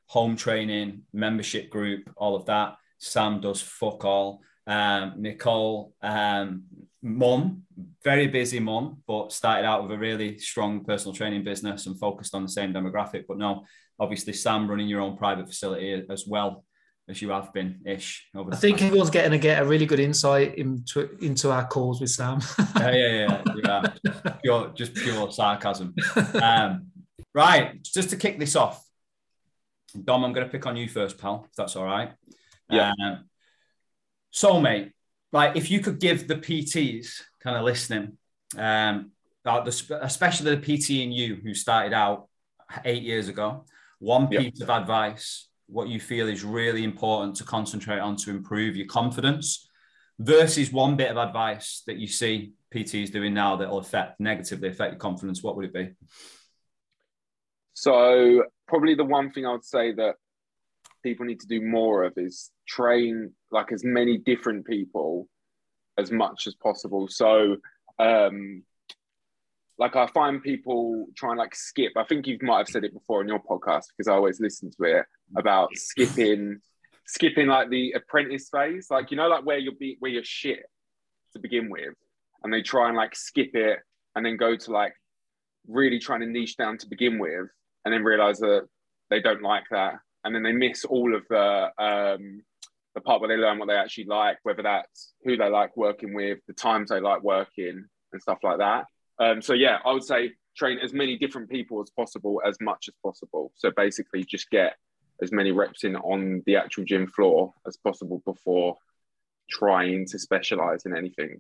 home 0.07 0.37
training, 0.37 1.03
membership 1.13 1.71
group, 1.71 2.11
all 2.17 2.37
of 2.37 2.47
that. 2.47 2.77
Sam 2.99 3.41
does 3.41 3.61
fuck 3.61 4.05
all. 4.05 4.41
Um, 4.67 5.15
Nicole, 5.19 5.93
um, 6.03 6.65
mum, 7.03 7.63
very 8.03 8.27
busy 8.27 8.59
mum, 8.59 9.03
but 9.07 9.33
started 9.33 9.65
out 9.65 9.83
with 9.83 9.93
a 9.93 9.99
really 9.99 10.39
strong 10.39 10.85
personal 10.85 11.15
training 11.15 11.45
business 11.45 11.87
and 11.87 11.99
focused 11.99 12.35
on 12.35 12.43
the 12.43 12.49
same 12.49 12.73
demographic. 12.73 13.25
But 13.29 13.39
no, 13.39 13.65
obviously, 13.99 14.33
Sam 14.33 14.69
running 14.69 14.89
your 14.89 15.01
own 15.01 15.17
private 15.17 15.47
facility 15.47 16.05
as 16.11 16.25
well 16.27 16.65
as 17.09 17.23
you 17.23 17.31
have 17.31 17.53
been 17.53 17.81
ish. 17.87 18.27
Over 18.35 18.53
I 18.53 18.57
think 18.57 18.83
everyone's 18.83 19.11
getting 19.11 19.31
to 19.31 19.39
get 19.39 19.63
a 19.63 19.65
really 19.65 19.87
good 19.87 20.01
insight 20.01 20.57
into 20.57 21.17
into 21.21 21.51
our 21.53 21.67
calls 21.67 22.01
with 22.01 22.11
Sam. 22.11 22.41
yeah, 22.77 22.91
yeah, 22.91 23.43
yeah, 23.65 23.83
yeah. 24.05 24.33
Pure, 24.43 24.73
just 24.75 24.95
pure 24.95 25.31
sarcasm. 25.31 25.95
Um, 26.43 26.89
right, 27.35 27.81
just 27.83 28.11
to 28.11 28.17
kick 28.17 28.39
this 28.39 28.57
off, 28.57 28.85
Dom, 30.05 30.25
I'm 30.25 30.33
going 30.33 30.47
to 30.47 30.51
pick 30.51 30.67
on 30.67 30.77
you 30.77 30.89
first, 30.89 31.19
pal, 31.19 31.47
if 31.49 31.55
that's 31.57 31.77
all 31.77 31.85
right. 31.85 32.13
Yeah. 32.71 32.93
Um, 33.03 33.25
so, 34.31 34.61
mate, 34.61 34.93
like 35.33 35.57
if 35.57 35.71
you 35.71 35.81
could 35.81 36.01
give 36.01 36.29
the 36.29 36.37
PTs 36.37 37.23
kind 37.41 37.57
of 37.57 37.65
listening, 37.65 38.19
um, 38.57 39.13
about 39.45 39.65
the, 39.65 39.73
sp- 39.73 40.03
especially 40.03 40.57
the 40.57 40.61
PT 40.61 40.91
in 40.91 41.13
you 41.13 41.37
who 41.37 41.55
started 41.55 41.93
out 41.93 42.29
eight 42.85 43.03
years 43.03 43.29
ago, 43.29 43.65
one 43.99 44.29
piece 44.29 44.61
of 44.61 44.71
advice, 44.71 45.49
what 45.69 45.89
you 45.89 46.01
feel 46.01 46.29
is 46.29 46.45
really 46.45 46.85
important 46.85 47.37
to 47.37 47.45
concentrate 47.45 47.99
on 47.99 48.17
to 48.17 48.31
improve 48.31 48.77
your 48.77 48.87
confidence 48.87 49.69
versus 50.19 50.73
one 50.73 50.97
bit 50.97 51.11
of 51.11 51.17
advice 51.17 51.83
that 51.87 51.97
you 51.97 52.07
see 52.07 52.53
PTs 52.75 53.13
doing 53.13 53.35
now 53.35 53.57
that 53.57 53.69
will 53.69 53.79
affect 53.79 54.19
negatively 54.21 54.69
affect 54.69 54.93
your 54.93 54.99
confidence, 54.99 55.43
what 55.43 55.57
would 55.57 55.67
it 55.67 55.75
be? 55.75 55.91
So 57.75 58.45
probably 58.67 58.95
the 58.95 59.05
one 59.05 59.31
thing 59.31 59.47
I 59.47 59.53
would 59.53 59.65
say 59.65 59.93
that 59.93 60.17
people 61.03 61.27
need 61.27 61.41
to 61.41 61.47
do 61.47 61.61
more 61.61 62.05
of 62.05 62.15
is 62.17 62.51
train 62.67 63.33
like 63.51 63.73
as 63.73 63.85
many 63.85 64.19
different 64.19 64.67
people 64.67 65.29
as 65.99 66.11
much 66.11 66.47
as 66.47 66.55
possible. 66.55 67.09
So 67.09 67.57
um 67.99 68.63
like 69.79 69.97
I 69.97 70.07
find 70.07 70.43
people 70.43 71.07
trying 71.17 71.37
like 71.37 71.55
skip. 71.55 71.93
I 71.97 72.05
think 72.05 72.27
you 72.27 72.39
might 72.43 72.59
have 72.59 72.69
said 72.69 72.85
it 72.85 72.95
before 72.95 73.21
on 73.21 73.29
your 73.29 73.41
podcast 73.41 73.85
because 73.91 74.09
I 74.09 74.13
always 74.13 74.41
listen 74.41 74.71
to 74.71 74.85
it 74.85 75.07
about 75.37 75.69
skipping, 75.75 76.61
skipping 77.07 77.47
like 77.47 77.69
the 77.69 77.93
apprentice 77.93 78.49
phase. 78.49 78.89
Like 78.91 79.11
you 79.11 79.17
know, 79.17 79.29
like 79.29 79.45
where 79.45 79.59
you're 79.59 79.75
be 79.75 79.97
where 79.99 80.11
you're 80.11 80.25
shit 80.25 80.65
to 81.35 81.39
begin 81.39 81.69
with, 81.69 81.95
and 82.43 82.53
they 82.53 82.63
try 82.63 82.89
and 82.89 82.97
like 82.97 83.15
skip 83.15 83.55
it 83.55 83.81
and 84.15 84.25
then 84.25 84.37
go 84.39 84.57
to 84.57 84.71
like 84.71 84.95
really 85.69 85.99
trying 85.99 86.21
to 86.21 86.27
niche 86.27 86.57
down 86.57 86.79
to 86.79 86.89
begin 86.89 87.19
with, 87.19 87.49
and 87.85 87.93
then 87.93 88.03
realize 88.03 88.39
that 88.39 88.67
they 89.11 89.21
don't 89.21 89.43
like 89.43 89.65
that, 89.71 89.95
and 90.25 90.35
then 90.35 90.43
they 90.43 90.53
miss 90.53 90.85
all 90.87 91.15
of 91.15 91.23
the 91.29 91.69
um, 91.79 92.43
the 92.97 93.03
part 93.03 93.21
where 93.21 93.29
they 93.29 93.37
learn 93.37 93.59
what 93.59 93.69
they 93.69 93.77
actually 93.77 94.07
like, 94.07 94.39
whether 94.43 94.63
that's 94.63 95.13
who 95.23 95.37
they 95.37 95.51
like 95.51 95.77
working 95.77 96.15
with, 96.15 96.39
the 96.49 96.55
times 96.55 96.89
they 96.89 96.99
like 96.99 97.23
working, 97.23 97.85
and 98.13 98.23
stuff 98.23 98.39
like 98.43 98.59
that. 98.59 98.87
Um, 99.19 99.43
so 99.43 99.53
yeah, 99.53 99.79
I 99.85 99.93
would 99.93 100.03
say 100.03 100.33
train 100.57 100.79
as 100.79 100.95
many 100.95 101.19
different 101.19 101.51
people 101.51 101.81
as 101.83 101.91
possible, 101.91 102.41
as 102.45 102.57
much 102.61 102.87
as 102.89 102.95
possible. 103.05 103.53
So 103.55 103.71
basically, 103.71 104.25
just 104.25 104.49
get 104.51 104.77
as 105.23 105.31
many 105.31 105.53
reps 105.53 105.85
in 105.85 105.95
on 105.95 106.43
the 106.47 106.57
actual 106.57 106.85
gym 106.85 107.07
floor 107.07 107.53
as 107.67 107.77
possible 107.77 108.23
before 108.25 108.79
trying 109.51 110.07
to 110.07 110.19
specialize 110.19 110.87
in 110.87 110.97
anything. 110.97 111.39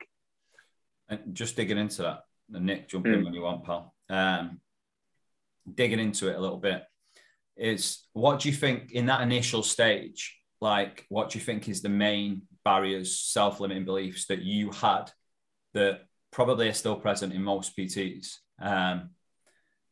And 1.08 1.34
just 1.34 1.56
digging 1.56 1.78
into 1.78 2.02
that, 2.02 2.24
and 2.52 2.66
Nick, 2.66 2.88
jump 2.88 3.06
in 3.06 3.20
mm. 3.20 3.24
when 3.24 3.32
you 3.34 3.42
want, 3.42 3.64
pal. 3.64 3.94
Um, 4.10 4.60
digging 5.74 6.00
into 6.00 6.28
it 6.28 6.36
a 6.36 6.40
little 6.40 6.58
bit 6.58 6.84
is 7.56 8.04
what 8.12 8.40
do 8.40 8.50
you 8.50 8.54
think 8.54 8.92
in 8.92 9.06
that 9.06 9.22
initial 9.22 9.62
stage? 9.62 10.38
Like, 10.60 11.04
what 11.08 11.30
do 11.30 11.38
you 11.38 11.44
think 11.44 11.68
is 11.68 11.82
the 11.82 11.88
main 11.88 12.42
barriers, 12.66 13.18
self-limiting 13.20 13.84
beliefs 13.84 14.26
that 14.26 14.42
you 14.42 14.72
had 14.72 15.04
that 15.72 16.00
probably 16.32 16.68
are 16.68 16.74
still 16.74 16.96
present 16.96 17.32
in 17.32 17.42
most 17.42 17.76
PTs. 17.76 18.38
Um, 18.60 19.10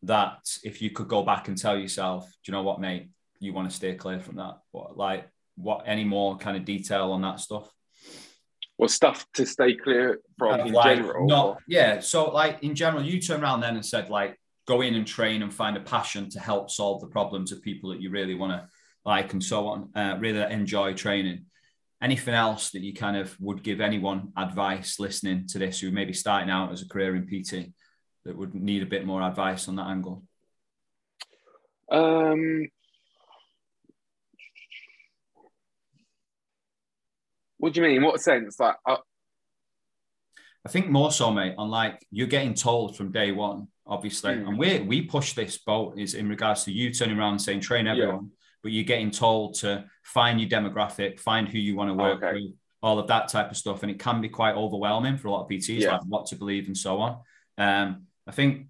that 0.02 0.40
if 0.64 0.82
you 0.82 0.90
could 0.90 1.08
go 1.08 1.22
back 1.22 1.48
and 1.48 1.56
tell 1.56 1.78
yourself, 1.78 2.24
do 2.24 2.50
you 2.50 2.52
know 2.52 2.62
what, 2.62 2.80
mate, 2.80 3.10
you 3.38 3.52
want 3.52 3.70
to 3.70 3.76
stay 3.76 3.94
clear 3.94 4.20
from 4.20 4.36
that? 4.36 4.58
What, 4.72 4.96
like, 4.96 5.28
what, 5.56 5.84
any 5.86 6.04
more 6.04 6.36
kind 6.36 6.56
of 6.56 6.64
detail 6.64 7.12
on 7.12 7.22
that 7.22 7.38
stuff? 7.38 7.70
Well, 8.76 8.88
stuff 8.88 9.24
to 9.34 9.46
stay 9.46 9.76
clear 9.76 10.20
from 10.36 10.60
in 10.60 10.72
like, 10.72 10.96
general. 10.96 11.26
Not, 11.26 11.58
yeah. 11.68 12.00
So, 12.00 12.30
like, 12.30 12.62
in 12.64 12.74
general, 12.74 13.04
you 13.04 13.20
turn 13.20 13.42
around 13.42 13.60
then 13.60 13.76
and 13.76 13.86
said, 13.86 14.10
like, 14.10 14.36
go 14.66 14.80
in 14.80 14.96
and 14.96 15.06
train 15.06 15.42
and 15.42 15.54
find 15.54 15.76
a 15.76 15.80
passion 15.80 16.28
to 16.30 16.40
help 16.40 16.70
solve 16.70 17.00
the 17.00 17.06
problems 17.06 17.52
of 17.52 17.62
people 17.62 17.90
that 17.90 18.02
you 18.02 18.10
really 18.10 18.34
want 18.34 18.52
to 18.52 18.68
like 19.04 19.32
and 19.32 19.42
so 19.42 19.66
on. 19.68 19.90
Uh, 19.94 20.16
really 20.18 20.40
enjoy 20.52 20.94
training 20.94 21.46
anything 22.04 22.34
else 22.34 22.70
that 22.70 22.82
you 22.82 22.92
kind 22.92 23.16
of 23.16 23.34
would 23.40 23.62
give 23.62 23.80
anyone 23.80 24.30
advice 24.36 25.00
listening 25.00 25.46
to 25.48 25.58
this 25.58 25.80
who 25.80 25.90
may 25.90 26.04
be 26.04 26.12
starting 26.12 26.50
out 26.50 26.70
as 26.70 26.82
a 26.82 26.88
career 26.88 27.16
in 27.16 27.26
PT 27.26 27.72
that 28.24 28.36
would 28.36 28.54
need 28.54 28.82
a 28.82 28.86
bit 28.86 29.06
more 29.06 29.22
advice 29.22 29.68
on 29.68 29.76
that 29.76 29.86
angle? 29.86 30.22
Um, 31.90 32.68
what 37.56 37.72
do 37.72 37.80
you 37.80 37.86
mean? 37.86 37.96
In 37.96 38.02
what 38.02 38.20
sense? 38.20 38.60
Like, 38.60 38.76
uh... 38.86 38.96
I 40.66 40.68
think 40.68 40.90
more 40.90 41.10
so, 41.10 41.30
mate. 41.30 41.54
On 41.56 41.70
like 41.70 42.04
you're 42.10 42.26
getting 42.26 42.54
told 42.54 42.96
from 42.96 43.12
day 43.12 43.32
one, 43.32 43.68
obviously, 43.86 44.32
mm. 44.32 44.48
and 44.48 44.58
we 44.58 44.80
we 44.80 45.02
push 45.02 45.34
this 45.34 45.58
boat 45.58 45.98
is 45.98 46.14
in 46.14 46.28
regards 46.28 46.64
to 46.64 46.72
you 46.72 46.92
turning 46.92 47.18
around 47.18 47.32
and 47.32 47.42
saying 47.42 47.60
train 47.60 47.86
everyone. 47.86 48.30
Yeah 48.30 48.43
but 48.64 48.72
you're 48.72 48.82
getting 48.82 49.10
told 49.10 49.54
to 49.54 49.84
find 50.02 50.40
your 50.40 50.48
demographic, 50.48 51.20
find 51.20 51.46
who 51.46 51.58
you 51.58 51.76
want 51.76 51.90
to 51.90 51.94
work 51.94 52.22
okay. 52.22 52.32
with, 52.32 52.52
all 52.82 52.98
of 52.98 53.06
that 53.06 53.28
type 53.28 53.50
of 53.50 53.56
stuff. 53.56 53.82
And 53.82 53.90
it 53.90 53.98
can 53.98 54.20
be 54.20 54.28
quite 54.28 54.56
overwhelming 54.56 55.16
for 55.16 55.28
a 55.28 55.30
lot 55.30 55.42
of 55.44 55.48
PTs, 55.48 55.80
yeah. 55.80 55.92
like 55.92 56.02
what 56.06 56.26
to 56.26 56.36
believe 56.36 56.66
and 56.66 56.76
so 56.76 56.98
on. 56.98 57.18
Um, 57.56 58.06
I 58.26 58.32
think, 58.32 58.66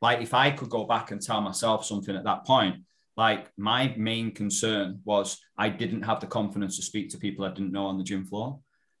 like, 0.00 0.20
if 0.20 0.34
I 0.34 0.50
could 0.50 0.68
go 0.68 0.84
back 0.84 1.12
and 1.12 1.20
tell 1.20 1.40
myself 1.40 1.84
something 1.84 2.16
at 2.16 2.24
that 2.24 2.44
point, 2.44 2.76
like, 3.16 3.50
my 3.56 3.94
main 3.96 4.32
concern 4.32 5.00
was 5.04 5.38
I 5.56 5.68
didn't 5.68 6.02
have 6.02 6.20
the 6.20 6.26
confidence 6.26 6.76
to 6.76 6.82
speak 6.82 7.10
to 7.10 7.18
people 7.18 7.44
I 7.44 7.50
didn't 7.50 7.72
know 7.72 7.86
on 7.86 7.96
the 7.96 8.04
gym 8.04 8.24
floor. 8.24 8.58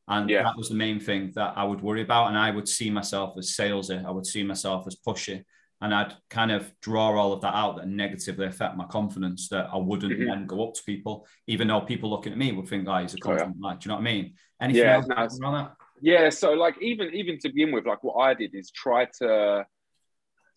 And 0.08 0.28
yeah. 0.28 0.42
that 0.42 0.56
was 0.56 0.68
the 0.68 0.74
main 0.74 1.00
thing 1.00 1.32
that 1.34 1.54
I 1.56 1.64
would 1.64 1.80
worry 1.80 2.02
about. 2.02 2.28
And 2.28 2.38
I 2.38 2.50
would 2.50 2.68
see 2.68 2.90
myself 2.90 3.34
as 3.38 3.56
salesy, 3.56 4.04
I 4.04 4.10
would 4.10 4.26
see 4.26 4.42
myself 4.42 4.86
as 4.86 4.96
pushy 4.96 5.44
and 5.80 5.94
I'd 5.94 6.14
kind 6.30 6.50
of 6.50 6.72
draw 6.80 7.18
all 7.18 7.32
of 7.32 7.40
that 7.42 7.54
out 7.54 7.76
that 7.76 7.88
negatively 7.88 8.46
affect 8.46 8.76
my 8.76 8.86
confidence 8.86 9.48
that 9.48 9.68
I 9.72 9.76
wouldn't 9.76 10.12
mm-hmm. 10.12 10.28
then 10.28 10.46
go 10.46 10.68
up 10.68 10.74
to 10.74 10.82
people, 10.84 11.26
even 11.46 11.68
though 11.68 11.80
people 11.80 12.10
looking 12.10 12.32
at 12.32 12.38
me 12.38 12.52
would 12.52 12.68
think, 12.68 12.88
oh, 12.88 12.98
he's 12.98 13.14
a 13.14 13.18
confident 13.18 13.56
oh, 13.56 13.60
yeah. 13.62 13.68
lad. 13.68 13.80
Do 13.80 13.86
you 13.86 13.88
know 13.88 13.94
what 13.96 14.08
I 14.08 14.12
mean? 14.12 14.34
Anything 14.60 14.82
yeah, 14.82 14.94
else 14.94 15.38
that? 15.38 15.72
Yeah, 16.00 16.30
so 16.30 16.52
like 16.52 16.80
even 16.80 17.14
even 17.14 17.38
to 17.40 17.48
begin 17.48 17.72
with, 17.72 17.86
like 17.86 18.02
what 18.02 18.14
I 18.14 18.34
did 18.34 18.54
is 18.54 18.70
try 18.70 19.06
to 19.20 19.66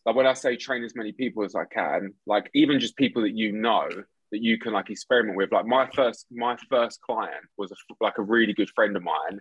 like 0.05 0.15
when 0.15 0.25
I 0.25 0.33
say 0.33 0.55
train 0.55 0.83
as 0.83 0.95
many 0.95 1.11
people 1.11 1.43
as 1.43 1.55
I 1.55 1.65
can, 1.65 2.13
like 2.25 2.49
even 2.53 2.79
just 2.79 2.95
people 2.95 3.23
that 3.23 3.35
you 3.35 3.51
know 3.51 3.89
that 4.31 4.43
you 4.43 4.57
can 4.57 4.73
like 4.73 4.89
experiment 4.89 5.37
with. 5.37 5.51
Like 5.51 5.65
my 5.65 5.89
first 5.93 6.25
my 6.31 6.57
first 6.69 7.01
client 7.01 7.45
was 7.57 7.71
a, 7.71 7.75
like 8.01 8.17
a 8.17 8.23
really 8.23 8.53
good 8.53 8.69
friend 8.75 8.95
of 8.95 9.03
mine 9.03 9.39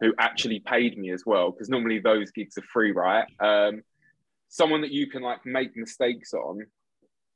who 0.00 0.14
actually 0.18 0.60
paid 0.60 0.98
me 0.98 1.10
as 1.10 1.24
well 1.24 1.50
because 1.50 1.68
normally 1.68 1.98
those 1.98 2.30
gigs 2.30 2.58
are 2.58 2.64
free, 2.72 2.92
right? 2.92 3.26
Um, 3.40 3.82
someone 4.54 4.82
that 4.82 4.92
you 4.92 5.08
can 5.08 5.20
like 5.20 5.44
make 5.44 5.76
mistakes 5.76 6.32
on 6.32 6.64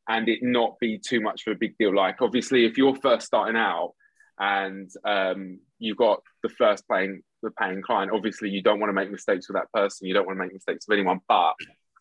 and 0.09 0.29
it 0.29 0.39
not 0.41 0.79
be 0.79 0.99
too 0.99 1.21
much 1.21 1.45
of 1.47 1.53
a 1.53 1.59
big 1.59 1.77
deal. 1.77 1.93
Like 1.93 2.23
obviously, 2.23 2.65
if 2.65 2.79
you're 2.79 2.95
first 2.95 3.27
starting 3.27 3.57
out 3.57 3.95
and 4.39 4.89
um, 5.05 5.59
you've 5.81 5.97
got 5.97 6.23
the 6.45 6.49
first 6.49 6.85
paying 6.89 7.23
the 7.43 7.51
paying 7.51 7.83
client, 7.83 8.13
obviously 8.15 8.51
you 8.51 8.63
don't 8.63 8.79
want 8.79 8.91
to 8.91 8.95
make 8.95 9.11
mistakes 9.11 9.49
with 9.49 9.57
that 9.57 9.73
person. 9.73 10.07
You 10.07 10.15
don't 10.15 10.27
want 10.27 10.39
to 10.39 10.45
make 10.45 10.53
mistakes 10.53 10.87
with 10.87 10.97
anyone, 10.97 11.19
but 11.27 11.55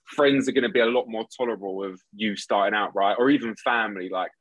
friends 0.06 0.48
are 0.48 0.52
going 0.52 0.62
to 0.62 0.70
be 0.70 0.82
a 0.82 0.86
lot 0.86 1.08
more 1.08 1.26
tolerable 1.36 1.84
of 1.84 2.00
you 2.14 2.36
starting 2.36 2.78
out, 2.78 2.96
right? 2.96 3.16
Or 3.18 3.32
even 3.32 3.56
family. 3.56 4.10
Like 4.10 4.32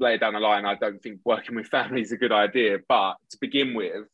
later 0.00 0.18
down 0.18 0.32
the 0.32 0.40
line, 0.40 0.64
I 0.64 0.74
don't 0.74 1.00
think 1.00 1.20
working 1.24 1.54
with 1.54 1.68
family 1.68 2.00
is 2.00 2.10
a 2.10 2.16
good 2.16 2.32
idea, 2.32 2.78
but 2.88 3.14
to 3.30 3.38
begin 3.40 3.72
with, 3.74 4.08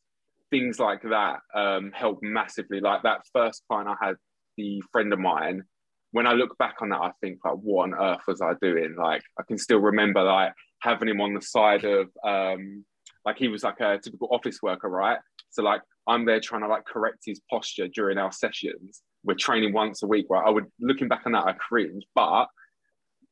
things 0.51 0.79
like 0.79 1.01
that 1.01 1.39
um, 1.55 1.91
help 1.95 2.19
massively. 2.21 2.79
Like 2.79 3.01
that 3.01 3.21
first 3.33 3.63
client 3.67 3.89
I 3.89 4.05
had 4.05 4.17
the 4.57 4.81
friend 4.91 5.11
of 5.13 5.19
mine, 5.19 5.63
when 6.11 6.27
I 6.27 6.33
look 6.33 6.57
back 6.57 6.75
on 6.81 6.89
that, 6.89 7.01
I 7.01 7.11
think 7.21 7.39
like, 7.43 7.55
what 7.55 7.83
on 7.83 7.95
earth 7.95 8.21
was 8.27 8.41
I 8.41 8.53
doing? 8.61 8.95
Like, 8.97 9.23
I 9.39 9.43
can 9.47 9.57
still 9.57 9.79
remember 9.79 10.23
like 10.23 10.53
having 10.79 11.09
him 11.09 11.21
on 11.21 11.33
the 11.33 11.41
side 11.41 11.85
of, 11.85 12.09
um, 12.23 12.85
like 13.25 13.37
he 13.37 13.47
was 13.47 13.63
like 13.63 13.79
a 13.79 13.97
typical 13.97 14.29
office 14.31 14.59
worker, 14.61 14.89
right? 14.89 15.17
So 15.49 15.63
like 15.63 15.81
I'm 16.07 16.25
there 16.25 16.39
trying 16.39 16.61
to 16.61 16.67
like 16.67 16.85
correct 16.85 17.19
his 17.25 17.41
posture 17.49 17.87
during 17.87 18.17
our 18.17 18.31
sessions. 18.31 19.01
We're 19.23 19.35
training 19.35 19.73
once 19.73 20.03
a 20.03 20.07
week, 20.07 20.27
right? 20.29 20.43
I 20.45 20.49
would 20.49 20.65
looking 20.79 21.07
back 21.07 21.23
on 21.25 21.31
that, 21.31 21.45
I 21.45 21.53
cringe, 21.53 22.03
but 22.13 22.47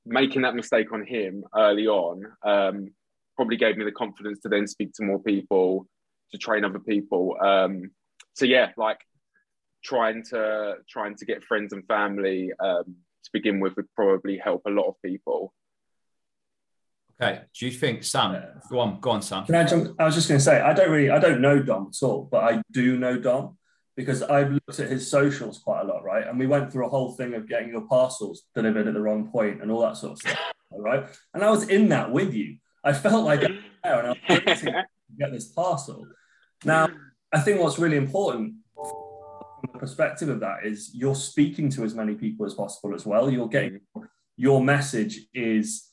making 0.06 0.44
that 0.44 0.56
mistake 0.56 0.92
on 0.94 1.06
him 1.06 1.44
early 1.56 1.88
on 1.88 2.24
um, 2.44 2.92
probably 3.36 3.58
gave 3.58 3.78
me 3.78 3.86
the 3.86 3.92
confidence 3.92 4.40
to 4.40 4.50
then 4.50 4.68
speak 4.68 4.94
to 4.94 5.04
more 5.04 5.20
people, 5.20 5.88
to 6.32 6.38
train 6.38 6.64
other 6.64 6.80
people. 6.80 7.36
Um, 7.42 7.92
so 8.34 8.46
yeah, 8.46 8.72
like 8.78 9.00
trying 9.84 10.24
to 10.26 10.76
trying 10.90 11.16
to 11.16 11.26
get 11.26 11.44
friends 11.44 11.74
and 11.74 11.86
family 11.88 12.52
um, 12.60 12.84
to 13.24 13.30
begin 13.34 13.60
with 13.60 13.76
would 13.76 13.94
probably 13.96 14.38
help 14.38 14.64
a 14.66 14.70
lot 14.70 14.88
of 14.88 14.96
people. 15.04 15.54
Okay. 17.22 17.42
Do 17.58 17.66
you 17.68 17.72
think 17.72 18.04
Sam? 18.04 18.42
Go 18.70 18.80
on, 18.80 19.00
go 19.00 19.12
on, 19.12 19.22
Sam. 19.22 19.46
Can 19.46 19.56
I 19.56 19.64
jump? 19.64 19.96
I 20.00 20.06
was 20.06 20.16
just 20.16 20.28
going 20.28 20.40
to 20.40 20.44
say 20.44 20.60
I 20.60 20.74
don't 20.74 20.90
really 20.90 21.10
I 21.10 21.20
don't 21.20 21.42
know 21.42 21.62
Dom 21.62 21.92
at 21.92 22.06
all, 22.06 22.28
but 22.32 22.44
I 22.44 22.62
do 22.72 22.98
know 22.98 23.18
Dom 23.18 23.58
because 23.96 24.24
I've 24.24 24.52
looked 24.52 24.80
at 24.80 24.90
his 24.90 25.10
socials 25.10 25.60
quite 25.60 25.82
a 25.82 25.86
lot, 25.86 26.04
right? 26.04 26.26
And 26.26 26.40
we 26.40 26.48
went 26.48 26.72
through 26.72 26.88
a 26.88 26.90
whole 26.90 27.12
thing 27.12 27.34
of 27.34 27.48
getting 27.48 27.70
your 27.70 27.82
parcels 27.82 28.44
delivered 28.56 28.88
at 28.88 28.94
the 28.94 29.02
wrong 29.02 29.30
point 29.30 29.62
and 29.62 29.70
all 29.70 29.82
that 29.82 29.98
sort 29.98 30.14
of 30.14 30.20
stuff, 30.20 30.40
right? 30.72 31.06
And 31.34 31.44
I 31.44 31.50
was 31.50 31.68
in 31.68 31.90
that 31.90 32.12
with 32.12 32.34
you. 32.34 32.58
I 32.84 32.94
felt 32.94 33.26
like 33.26 33.42
I 33.44 33.52
was 33.52 33.60
there 33.84 34.00
and 34.00 34.08
I 34.08 34.44
was 34.46 34.62
to 34.62 34.86
get 35.20 35.32
this 35.32 35.50
parcel. 35.50 36.08
Now, 36.64 36.88
I 37.32 37.40
think 37.40 37.60
what's 37.60 37.80
really 37.80 37.98
important 37.98 38.54
from 38.54 38.54
the 38.54 38.61
perspective 39.80 40.30
of 40.30 40.40
that 40.42 40.66
is 40.66 40.92
you're 40.94 41.16
speaking 41.16 41.70
to 41.72 41.84
as 41.84 41.96
many 41.96 42.16
people 42.16 42.46
as 42.46 42.54
possible 42.54 42.96
as 42.96 43.06
well. 43.06 43.30
You're 43.30 43.48
getting 43.48 43.82
your 44.38 44.64
message 44.64 45.20
is, 45.34 45.90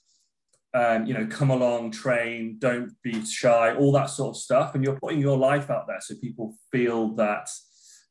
um, 0.75 1.06
you 1.06 1.14
know, 1.14 1.26
come 1.26 1.50
along, 1.50 1.90
train, 1.90 2.56
don't 2.58 2.92
be 3.02 3.25
shy, 3.25 3.75
all 3.75 3.92
that 3.92 4.11
sort 4.11 4.37
of 4.37 4.40
stuff, 4.40 4.75
and 4.75 4.85
you're 4.85 4.99
putting 4.99 5.20
your 5.20 5.37
life 5.37 5.70
out 5.70 5.87
there 5.87 6.00
so 6.00 6.14
people 6.20 6.54
feel 6.73 7.14
that 7.16 7.49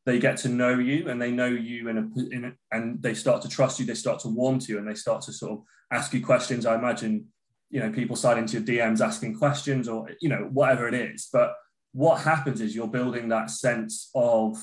they 0.06 0.20
get 0.20 0.38
to 0.38 0.50
know 0.50 0.78
you 0.78 1.10
and 1.10 1.22
they 1.22 1.32
know 1.32 1.48
you 1.48 1.90
in 1.90 1.98
a, 1.98 2.36
in 2.36 2.46
a 2.46 2.54
and 2.72 3.02
they 3.02 3.14
start 3.14 3.42
to 3.42 3.50
trust 3.50 3.80
you. 3.80 3.86
They 3.86 3.94
start 3.94 4.20
to 4.22 4.30
warm 4.30 4.60
to 4.60 4.72
you 4.72 4.78
and 4.80 4.88
they 4.88 4.94
start 4.94 5.22
to 5.24 5.34
sort 5.34 5.54
of 5.54 5.64
ask 5.92 6.14
you 6.14 6.26
questions. 6.26 6.66
I 6.66 6.76
imagine, 6.76 7.26
you 7.70 7.82
know, 7.82 7.92
people 7.92 8.16
slide 8.16 8.38
into 8.38 8.60
your 8.60 8.64
DMs 8.64 9.06
asking 9.06 9.38
questions 9.38 9.88
or 9.90 10.10
you 10.22 10.30
know 10.30 10.50
whatever 10.52 10.88
it 10.88 10.94
is, 10.94 11.28
but 11.32 11.56
what 11.92 12.22
happens 12.22 12.62
is 12.62 12.76
you're 12.76 12.88
building 12.88 13.30
that 13.30 13.50
sense 13.50 14.10
of 14.14 14.58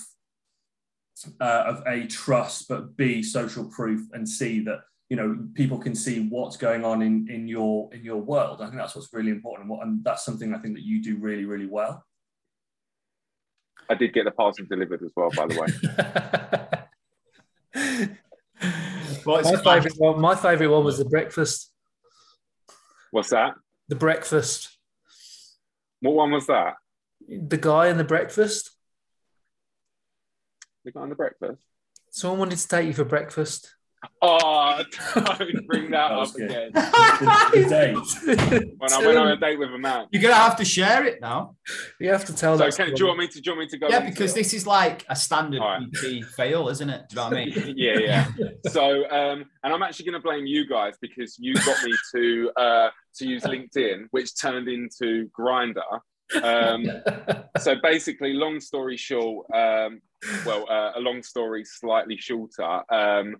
uh, 1.40 1.64
of 1.66 1.82
a 1.86 2.06
trust, 2.06 2.68
but 2.68 2.96
b 2.96 3.22
social 3.22 3.64
proof, 3.66 4.08
and 4.12 4.28
c 4.28 4.60
that 4.60 4.80
you 5.08 5.16
know 5.16 5.38
people 5.54 5.78
can 5.78 5.94
see 5.94 6.28
what's 6.28 6.56
going 6.56 6.84
on 6.84 7.02
in 7.02 7.28
in 7.28 7.48
your 7.48 7.92
in 7.92 8.04
your 8.04 8.20
world. 8.20 8.60
I 8.60 8.66
think 8.66 8.76
that's 8.76 8.94
what's 8.94 9.12
really 9.12 9.30
important, 9.30 9.70
and 9.82 10.02
that's 10.04 10.24
something 10.24 10.54
I 10.54 10.58
think 10.58 10.74
that 10.74 10.84
you 10.84 11.02
do 11.02 11.16
really 11.16 11.44
really 11.44 11.66
well. 11.66 12.04
I 13.88 13.94
did 13.94 14.12
get 14.14 14.24
the 14.24 14.30
parcel 14.30 14.64
delivered 14.64 15.02
as 15.02 15.12
well, 15.14 15.30
by 15.30 15.46
the 15.46 15.60
way. 15.60 15.68
my 19.26 19.42
favorite 19.56 19.94
one. 19.98 20.20
My 20.20 20.34
favorite 20.34 20.68
one 20.68 20.84
was 20.84 20.98
the 20.98 21.04
breakfast. 21.04 21.70
What's 23.10 23.30
that? 23.30 23.54
The 23.88 23.96
breakfast. 23.96 24.76
What 26.00 26.14
one 26.14 26.32
was 26.32 26.46
that? 26.46 26.74
The 27.28 27.56
guy 27.56 27.88
in 27.88 27.96
the 27.96 28.04
breakfast. 28.04 28.70
The 30.84 30.92
guy 30.92 31.02
in 31.02 31.08
the 31.08 31.14
breakfast. 31.14 31.62
Someone 32.10 32.40
wanted 32.40 32.58
to 32.58 32.68
take 32.68 32.86
you 32.86 32.92
for 32.92 33.04
breakfast. 33.04 33.74
Oh, 34.22 34.82
don't 35.14 35.38
bring 35.66 35.90
that, 35.90 36.08
that 36.08 36.12
up 36.12 36.32
good. 36.34 36.50
again. 36.50 36.70
when 38.78 38.92
I 38.92 39.06
went 39.06 39.18
on 39.18 39.28
a 39.28 39.36
date 39.36 39.58
with 39.58 39.70
a 39.70 39.78
man. 39.78 40.06
You're 40.10 40.22
gonna 40.22 40.34
have 40.34 40.56
to 40.56 40.64
share 40.64 41.06
it 41.06 41.20
now. 41.20 41.56
You 42.00 42.10
have 42.10 42.24
to 42.26 42.36
tell 42.36 42.56
them. 42.56 42.70
so 42.70 42.76
that. 42.76 42.86
Can, 42.86 42.94
do 42.94 43.02
you 43.02 43.06
want 43.06 43.20
me 43.20 43.28
to? 43.28 43.40
Do 43.40 43.50
you 43.50 43.56
want 43.56 43.60
me 43.60 43.68
to 43.68 43.78
go? 43.78 43.88
Yeah, 43.88 44.00
because 44.00 44.32
it? 44.32 44.36
this 44.36 44.54
is 44.54 44.66
like 44.66 45.04
a 45.08 45.16
standard 45.16 45.60
right. 45.60 45.82
PT 45.92 46.24
fail, 46.36 46.68
isn't 46.68 46.88
it? 46.88 47.08
Do 47.08 47.14
you 47.14 47.16
know 47.16 47.24
what 47.24 47.38
I 47.38 47.44
mean? 47.44 47.74
yeah, 47.76 47.98
yeah. 47.98 48.28
So, 48.68 49.08
um, 49.10 49.44
and 49.62 49.72
I'm 49.72 49.82
actually 49.82 50.06
going 50.06 50.20
to 50.20 50.22
blame 50.22 50.46
you 50.46 50.66
guys 50.66 50.94
because 51.00 51.38
you 51.38 51.54
got 51.54 51.82
me 51.82 51.92
to 52.14 52.50
uh, 52.56 52.90
to 53.16 53.26
use 53.26 53.44
LinkedIn, 53.44 54.06
which 54.10 54.38
turned 54.38 54.68
into 54.68 55.28
Grindr. 55.38 56.00
Um, 56.42 56.86
so 57.60 57.76
basically, 57.82 58.32
long 58.32 58.60
story 58.60 58.96
short, 58.96 59.46
um, 59.54 60.00
well, 60.46 60.66
uh, 60.70 60.92
a 60.96 61.00
long 61.00 61.22
story 61.22 61.64
slightly 61.64 62.16
shorter. 62.16 62.82
Um, 62.92 63.36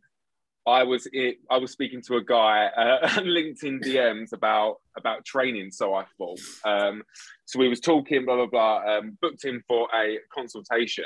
I 0.66 0.82
was 0.82 1.06
it, 1.12 1.36
I 1.50 1.58
was 1.58 1.72
speaking 1.72 2.00
to 2.06 2.16
a 2.16 2.24
guy 2.24 2.66
uh, 2.66 3.08
LinkedIn 3.20 3.84
DMs 3.84 4.32
about 4.32 4.76
about 4.96 5.24
training. 5.24 5.70
So 5.70 5.94
I 5.94 6.04
thought, 6.16 6.40
um, 6.64 7.02
so 7.44 7.58
we 7.58 7.68
was 7.68 7.80
talking, 7.80 8.24
blah 8.24 8.36
blah 8.36 8.46
blah. 8.46 8.96
Um, 8.96 9.18
booked 9.20 9.44
him 9.44 9.62
for 9.68 9.88
a 9.94 10.18
consultation, 10.32 11.04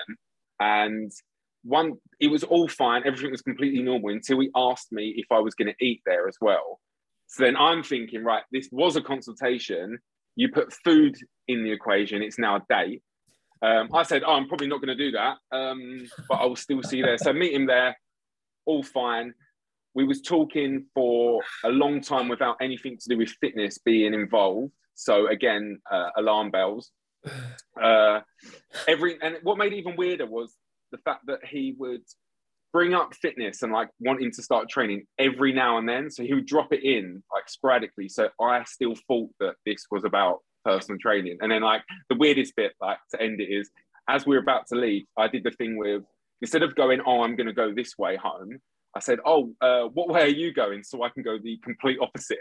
and 0.60 1.10
one 1.64 1.94
it 2.20 2.28
was 2.28 2.44
all 2.44 2.68
fine. 2.68 3.02
Everything 3.04 3.32
was 3.32 3.42
completely 3.42 3.82
normal 3.82 4.10
until 4.10 4.40
he 4.40 4.50
asked 4.54 4.92
me 4.92 5.14
if 5.16 5.26
I 5.32 5.40
was 5.40 5.54
going 5.54 5.72
to 5.72 5.84
eat 5.84 6.02
there 6.06 6.28
as 6.28 6.36
well. 6.40 6.80
So 7.26 7.42
then 7.42 7.56
I'm 7.56 7.82
thinking, 7.82 8.24
right, 8.24 8.42
this 8.52 8.68
was 8.70 8.96
a 8.96 9.02
consultation. 9.02 9.98
You 10.36 10.50
put 10.50 10.72
food 10.84 11.16
in 11.48 11.64
the 11.64 11.72
equation. 11.72 12.22
It's 12.22 12.38
now 12.38 12.56
a 12.56 12.62
date. 12.70 13.02
Um, 13.60 13.88
I 13.92 14.02
said, 14.02 14.22
oh, 14.24 14.34
I'm 14.34 14.48
probably 14.48 14.68
not 14.68 14.80
going 14.80 14.96
to 14.96 15.04
do 15.04 15.12
that, 15.12 15.36
um, 15.52 16.06
but 16.28 16.36
I 16.36 16.46
will 16.46 16.56
still 16.56 16.82
see 16.82 16.98
you 16.98 17.04
there. 17.04 17.18
So 17.18 17.32
meet 17.32 17.52
him 17.52 17.66
there, 17.66 17.96
all 18.66 18.82
fine 18.82 19.34
we 19.98 20.04
was 20.04 20.22
talking 20.22 20.86
for 20.94 21.42
a 21.64 21.70
long 21.70 22.00
time 22.00 22.28
without 22.28 22.56
anything 22.60 22.96
to 22.96 23.08
do 23.08 23.18
with 23.18 23.30
fitness 23.40 23.78
being 23.78 24.14
involved. 24.14 24.70
So 24.94 25.26
again, 25.26 25.80
uh, 25.90 26.10
alarm 26.16 26.50
bells. 26.50 26.90
Uh, 27.80 28.20
every 28.88 29.16
and 29.22 29.36
what 29.44 29.56
made 29.56 29.72
it 29.72 29.76
even 29.76 29.94
weirder 29.94 30.26
was 30.26 30.56
the 30.90 30.98
fact 30.98 31.24
that 31.28 31.38
he 31.44 31.76
would 31.78 32.02
bring 32.72 32.92
up 32.92 33.14
fitness 33.14 33.62
and 33.62 33.72
like 33.72 33.88
wanting 34.00 34.32
to 34.32 34.42
start 34.42 34.68
training 34.68 35.06
every 35.16 35.52
now 35.52 35.78
and 35.78 35.88
then. 35.88 36.10
So 36.10 36.24
he 36.24 36.34
would 36.34 36.46
drop 36.46 36.72
it 36.72 36.82
in 36.82 37.22
like 37.32 37.48
sporadically. 37.48 38.08
So 38.08 38.30
I 38.40 38.64
still 38.64 38.96
thought 39.06 39.30
that 39.38 39.54
this 39.64 39.86
was 39.92 40.02
about 40.02 40.40
personal 40.68 40.98
training. 40.98 41.38
And 41.40 41.50
then 41.50 41.62
like 41.62 41.82
the 42.08 42.16
weirdest 42.16 42.54
bit, 42.56 42.72
like 42.80 42.98
to 43.12 43.22
end 43.22 43.40
it 43.40 43.50
is 43.50 43.70
as 44.08 44.26
we 44.26 44.36
are 44.36 44.40
about 44.40 44.66
to 44.68 44.74
leave, 44.74 45.04
I 45.16 45.28
did 45.28 45.44
the 45.44 45.50
thing 45.50 45.76
with 45.76 46.02
instead 46.40 46.62
of 46.62 46.74
going, 46.74 47.00
oh, 47.04 47.22
I'm 47.22 47.36
going 47.36 47.46
to 47.46 47.52
go 47.52 47.74
this 47.74 47.96
way 47.98 48.16
home. 48.16 48.58
I 48.94 49.00
said, 49.00 49.18
"Oh, 49.24 49.52
uh, 49.60 49.84
what 49.84 50.08
way 50.08 50.22
are 50.22 50.26
you 50.42 50.52
going?" 50.52 50.82
So 50.82 51.02
I 51.02 51.10
can 51.10 51.22
go 51.22 51.38
the 51.38 51.58
complete 51.62 51.98
opposite. 52.00 52.38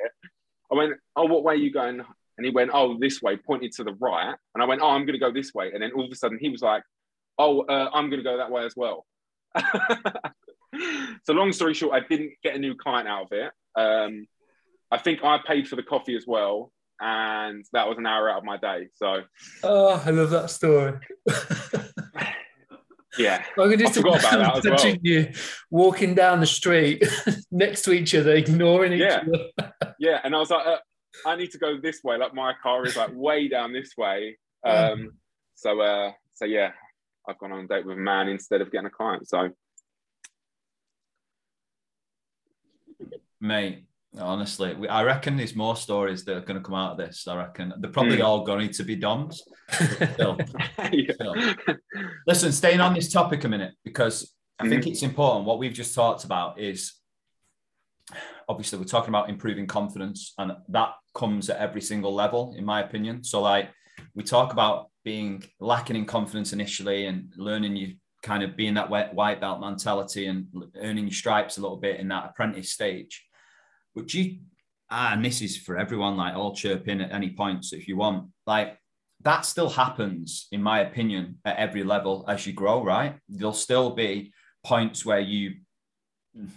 I 0.71 0.75
went, 0.75 0.93
"Oh, 1.15 1.25
what 1.25 1.43
way 1.43 1.53
are 1.53 1.57
you 1.57 1.71
going?" 1.71 1.99
And 2.37 2.45
he 2.45 2.51
went, 2.51 2.71
"Oh, 2.73 2.97
this 2.97 3.21
way," 3.21 3.37
pointed 3.37 3.73
to 3.73 3.83
the 3.83 3.93
right. 3.99 4.35
And 4.55 4.63
I 4.63 4.65
went, 4.65 4.81
"Oh, 4.81 4.89
I'm 4.89 5.05
going 5.05 5.19
to 5.19 5.25
go 5.25 5.31
this 5.31 5.53
way." 5.53 5.71
And 5.73 5.83
then 5.83 5.91
all 5.91 6.05
of 6.05 6.11
a 6.11 6.15
sudden, 6.15 6.39
he 6.39 6.49
was 6.49 6.61
like, 6.61 6.83
"Oh, 7.37 7.61
uh, 7.61 7.89
I'm 7.93 8.09
going 8.09 8.23
to 8.23 8.29
go 8.29 8.37
that 8.37 8.51
way 8.51 8.65
as 8.65 8.75
well." 8.75 9.05
so 11.25 11.33
long 11.33 11.51
story 11.51 11.73
short, 11.73 11.93
I 11.93 12.05
didn't 12.07 12.33
get 12.43 12.55
a 12.55 12.59
new 12.59 12.75
client 12.75 13.07
out 13.07 13.25
of 13.25 13.31
it. 13.33 13.51
Um, 13.79 14.25
I 14.89 14.97
think 14.97 15.23
I 15.23 15.39
paid 15.45 15.67
for 15.67 15.75
the 15.75 15.83
coffee 15.83 16.15
as 16.15 16.25
well, 16.25 16.71
and 16.99 17.65
that 17.73 17.87
was 17.87 17.97
an 17.97 18.05
hour 18.05 18.29
out 18.29 18.39
of 18.39 18.43
my 18.43 18.57
day. 18.57 18.87
So, 18.95 19.21
oh, 19.63 20.03
I 20.05 20.09
love 20.11 20.29
that 20.31 20.49
story. 20.49 20.99
Yeah, 23.17 23.43
I 23.59 23.67
could 23.67 23.79
just 23.79 23.97
I 23.97 24.01
forgot 24.01 24.19
about 24.19 24.63
that 24.63 24.73
as 24.73 24.83
well. 24.83 24.95
You 25.01 25.31
walking 25.69 26.13
down 26.13 26.39
the 26.39 26.45
street 26.45 27.03
next 27.51 27.81
to 27.83 27.91
each 27.91 28.13
other, 28.13 28.35
ignoring 28.35 28.93
each 28.93 29.01
yeah. 29.01 29.23
other. 29.59 29.71
yeah, 29.99 30.19
and 30.23 30.35
I 30.35 30.39
was 30.39 30.49
like, 30.49 30.65
uh, 30.65 30.77
I 31.25 31.35
need 31.35 31.51
to 31.51 31.57
go 31.57 31.79
this 31.81 32.03
way. 32.03 32.17
Like 32.17 32.33
my 32.33 32.53
car 32.61 32.85
is 32.85 32.95
like 32.95 33.09
way 33.13 33.47
down 33.47 33.73
this 33.73 33.93
way. 33.97 34.37
Um, 34.63 35.13
so, 35.55 35.79
uh, 35.81 36.11
so 36.35 36.45
yeah, 36.45 36.71
I've 37.27 37.39
gone 37.39 37.51
on 37.51 37.65
a 37.65 37.67
date 37.67 37.85
with 37.85 37.97
a 37.97 37.99
man 37.99 38.27
instead 38.27 38.61
of 38.61 38.71
getting 38.71 38.87
a 38.87 38.91
client. 38.91 39.27
So, 39.27 39.49
mate, 43.41 43.85
Honestly, 44.19 44.75
I 44.87 45.03
reckon 45.03 45.37
there's 45.37 45.55
more 45.55 45.75
stories 45.75 46.23
that 46.25 46.37
are 46.37 46.41
going 46.41 46.59
to 46.59 46.63
come 46.63 46.75
out 46.75 46.91
of 46.91 46.97
this. 46.97 47.27
I 47.27 47.37
reckon 47.37 47.73
they're 47.79 47.91
probably 47.91 48.17
mm. 48.17 48.23
all 48.23 48.43
going 48.43 48.71
to 48.71 48.83
be 48.83 48.95
Dom's. 48.95 49.43
Still, 49.71 50.37
yeah. 50.91 51.13
still. 51.13 51.35
Listen, 52.25 52.51
staying 52.51 52.81
on 52.81 52.93
this 52.93 53.11
topic 53.11 53.43
a 53.43 53.49
minute 53.49 53.73
because 53.83 54.33
I 54.59 54.65
mm. 54.65 54.69
think 54.69 54.83
hmm. 54.83 54.89
it's 54.89 55.03
important. 55.03 55.45
What 55.45 55.59
we've 55.59 55.73
just 55.73 55.93
talked 55.93 56.23
about 56.23 56.59
is 56.59 56.93
obviously 58.49 58.79
we're 58.79 58.85
talking 58.85 59.09
about 59.09 59.29
improving 59.29 59.67
confidence, 59.67 60.33
and 60.37 60.53
that 60.69 60.93
comes 61.13 61.49
at 61.49 61.57
every 61.57 61.81
single 61.81 62.13
level, 62.13 62.55
in 62.57 62.65
my 62.65 62.81
opinion. 62.81 63.23
So, 63.23 63.41
like 63.41 63.69
we 64.15 64.23
talk 64.23 64.53
about 64.53 64.89
being 65.03 65.43
lacking 65.59 65.95
in 65.95 66.05
confidence 66.05 66.53
initially 66.53 67.05
and 67.05 67.31
learning 67.37 67.75
you 67.75 67.95
kind 68.23 68.43
of 68.43 68.57
being 68.57 68.73
that 68.73 68.89
white 68.89 69.39
belt 69.39 69.61
mentality 69.61 70.25
and 70.25 70.47
earning 70.81 71.05
your 71.05 71.13
stripes 71.13 71.57
a 71.57 71.61
little 71.61 71.77
bit 71.77 71.99
in 71.99 72.07
that 72.07 72.25
apprentice 72.25 72.71
stage 72.71 73.26
but 73.97 74.13
you, 74.13 74.37
ah, 74.91 75.13
and 75.13 75.25
this 75.25 75.41
is 75.41 75.57
for 75.57 75.77
everyone, 75.77 76.15
like 76.15 76.35
all 76.35 76.55
chirp 76.55 76.87
in 76.87 77.01
at 77.01 77.11
any 77.11 77.31
points 77.31 77.73
if 77.73 77.87
you 77.87 77.97
want. 77.97 78.29
Like 78.45 78.77
that 79.23 79.45
still 79.45 79.69
happens, 79.69 80.47
in 80.51 80.61
my 80.61 80.81
opinion, 80.81 81.39
at 81.43 81.57
every 81.57 81.83
level 81.83 82.23
as 82.27 82.45
you 82.45 82.53
grow, 82.53 82.83
right? 82.83 83.15
There'll 83.27 83.53
still 83.53 83.95
be 83.95 84.31
points 84.63 85.05
where 85.05 85.19
you 85.19 85.55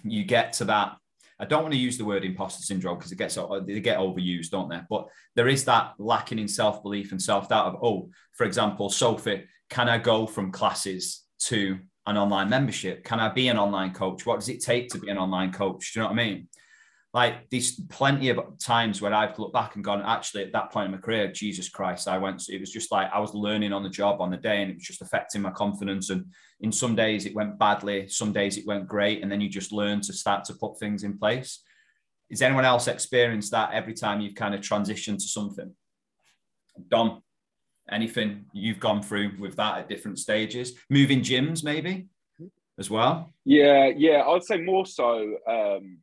you 0.04 0.24
get 0.24 0.52
to 0.54 0.66
that. 0.66 0.96
I 1.38 1.46
don't 1.46 1.62
want 1.62 1.72
to 1.72 1.80
use 1.80 1.96
the 1.96 2.04
word 2.04 2.22
imposter 2.22 2.62
syndrome 2.62 2.98
because 2.98 3.12
it 3.12 3.16
gets 3.16 3.36
they 3.66 3.80
get 3.80 3.98
overused, 3.98 4.50
don't 4.50 4.68
they? 4.68 4.80
But 4.90 5.08
there 5.34 5.48
is 5.48 5.64
that 5.64 5.94
lacking 5.98 6.38
in 6.38 6.48
self 6.48 6.82
belief 6.82 7.12
and 7.12 7.22
self 7.22 7.48
doubt 7.48 7.66
of 7.66 7.82
oh, 7.82 8.10
for 8.34 8.44
example, 8.44 8.90
Sophie, 8.90 9.46
can 9.70 9.88
I 9.88 9.96
go 9.96 10.26
from 10.26 10.52
classes 10.52 11.24
to 11.40 11.78
an 12.06 12.18
online 12.18 12.50
membership? 12.50 13.04
Can 13.04 13.18
I 13.18 13.30
be 13.30 13.48
an 13.48 13.58
online 13.58 13.94
coach? 13.94 14.26
What 14.26 14.40
does 14.40 14.50
it 14.50 14.62
take 14.62 14.90
to 14.90 14.98
be 14.98 15.08
an 15.08 15.16
online 15.16 15.52
coach? 15.52 15.94
Do 15.94 16.00
you 16.00 16.02
know 16.02 16.10
what 16.10 16.20
I 16.20 16.24
mean? 16.24 16.48
Like 17.12 17.50
there's 17.50 17.72
plenty 17.88 18.28
of 18.28 18.38
times 18.58 19.02
where 19.02 19.12
I've 19.12 19.36
looked 19.38 19.52
back 19.52 19.74
and 19.74 19.82
gone, 19.82 20.02
actually, 20.02 20.44
at 20.44 20.52
that 20.52 20.70
point 20.70 20.86
in 20.86 20.92
my 20.92 20.98
career, 20.98 21.32
Jesus 21.32 21.68
Christ, 21.68 22.06
I 22.06 22.18
went, 22.18 22.48
it 22.48 22.60
was 22.60 22.70
just 22.70 22.92
like 22.92 23.10
I 23.12 23.18
was 23.18 23.34
learning 23.34 23.72
on 23.72 23.82
the 23.82 23.88
job 23.88 24.20
on 24.20 24.30
the 24.30 24.36
day 24.36 24.62
and 24.62 24.70
it 24.70 24.74
was 24.74 24.86
just 24.86 25.02
affecting 25.02 25.42
my 25.42 25.50
confidence. 25.50 26.10
And 26.10 26.26
in 26.60 26.70
some 26.70 26.94
days 26.94 27.26
it 27.26 27.34
went 27.34 27.58
badly, 27.58 28.08
some 28.08 28.32
days 28.32 28.56
it 28.58 28.66
went 28.66 28.86
great. 28.86 29.22
And 29.22 29.32
then 29.32 29.40
you 29.40 29.48
just 29.48 29.72
learn 29.72 30.00
to 30.02 30.12
start 30.12 30.44
to 30.44 30.54
put 30.54 30.78
things 30.78 31.02
in 31.02 31.18
place. 31.18 31.64
Is 32.30 32.42
anyone 32.42 32.64
else 32.64 32.86
experienced 32.86 33.50
that 33.50 33.72
every 33.72 33.94
time 33.94 34.20
you've 34.20 34.36
kind 34.36 34.54
of 34.54 34.60
transitioned 34.60 35.16
to 35.16 35.26
something? 35.26 35.74
Dom, 36.88 37.24
anything 37.90 38.44
you've 38.52 38.78
gone 38.78 39.02
through 39.02 39.32
with 39.40 39.56
that 39.56 39.78
at 39.78 39.88
different 39.88 40.20
stages? 40.20 40.74
Moving 40.88 41.22
gyms, 41.22 41.64
maybe 41.64 42.06
as 42.78 42.88
well? 42.88 43.32
Yeah, 43.44 43.86
yeah, 43.86 44.22
I'd 44.28 44.44
say 44.44 44.60
more 44.60 44.86
so. 44.86 45.38
Um 45.48 45.98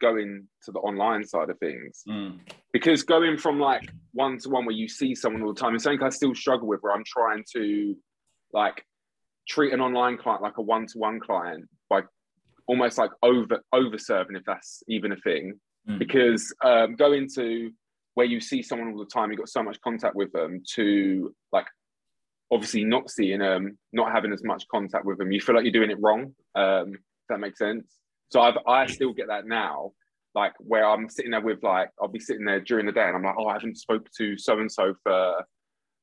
going 0.00 0.46
to 0.64 0.72
the 0.72 0.78
online 0.80 1.24
side 1.24 1.50
of 1.50 1.58
things 1.58 2.02
mm. 2.08 2.38
because 2.72 3.02
going 3.02 3.36
from 3.36 3.58
like 3.58 3.82
one 4.12 4.38
to 4.38 4.48
one 4.48 4.64
where 4.64 4.74
you 4.74 4.88
see 4.88 5.14
someone 5.14 5.42
all 5.42 5.52
the 5.52 5.60
time 5.60 5.74
is 5.74 5.82
something 5.82 6.02
I 6.02 6.08
still 6.10 6.34
struggle 6.34 6.66
with 6.66 6.80
where 6.80 6.94
I'm 6.94 7.04
trying 7.06 7.44
to 7.54 7.94
like 8.52 8.84
treat 9.48 9.72
an 9.72 9.80
online 9.80 10.16
client 10.16 10.42
like 10.42 10.56
a 10.58 10.62
one 10.62 10.86
to 10.86 10.98
one 10.98 11.20
client 11.20 11.68
by 11.90 12.02
almost 12.66 12.98
like 12.98 13.10
over 13.22 13.60
over 13.72 13.98
serving 13.98 14.36
if 14.36 14.44
that's 14.46 14.82
even 14.88 15.12
a 15.12 15.16
thing 15.16 15.58
mm. 15.88 15.98
because 15.98 16.54
um, 16.64 16.96
going 16.96 17.28
to 17.34 17.70
where 18.14 18.26
you 18.26 18.40
see 18.40 18.62
someone 18.62 18.92
all 18.92 18.98
the 18.98 19.06
time 19.06 19.30
you've 19.30 19.38
got 19.38 19.48
so 19.48 19.62
much 19.62 19.80
contact 19.82 20.14
with 20.14 20.32
them 20.32 20.62
to 20.74 21.34
like 21.52 21.66
obviously 22.50 22.84
not 22.84 23.10
seeing 23.10 23.40
them 23.40 23.76
not 23.92 24.12
having 24.12 24.32
as 24.32 24.44
much 24.44 24.64
contact 24.68 25.04
with 25.04 25.18
them 25.18 25.32
you 25.32 25.40
feel 25.40 25.54
like 25.54 25.64
you're 25.64 25.72
doing 25.72 25.90
it 25.90 25.98
wrong 26.00 26.34
um, 26.54 26.94
if 26.94 27.28
that 27.28 27.40
makes 27.40 27.58
sense 27.58 27.98
so 28.34 28.40
I've, 28.40 28.58
I 28.66 28.86
still 28.86 29.12
get 29.12 29.28
that 29.28 29.46
now, 29.46 29.92
like 30.34 30.54
where 30.58 30.84
I'm 30.84 31.08
sitting 31.08 31.30
there 31.30 31.40
with 31.40 31.62
like 31.62 31.90
I'll 32.02 32.08
be 32.08 32.18
sitting 32.18 32.44
there 32.44 32.58
during 32.58 32.84
the 32.84 32.90
day 32.90 33.04
and 33.06 33.14
I'm 33.14 33.22
like, 33.22 33.36
oh, 33.38 33.46
I 33.46 33.52
haven't 33.52 33.78
spoke 33.78 34.08
to 34.18 34.36
so 34.36 34.58
and 34.58 34.70
so 34.70 34.94
for 35.04 35.44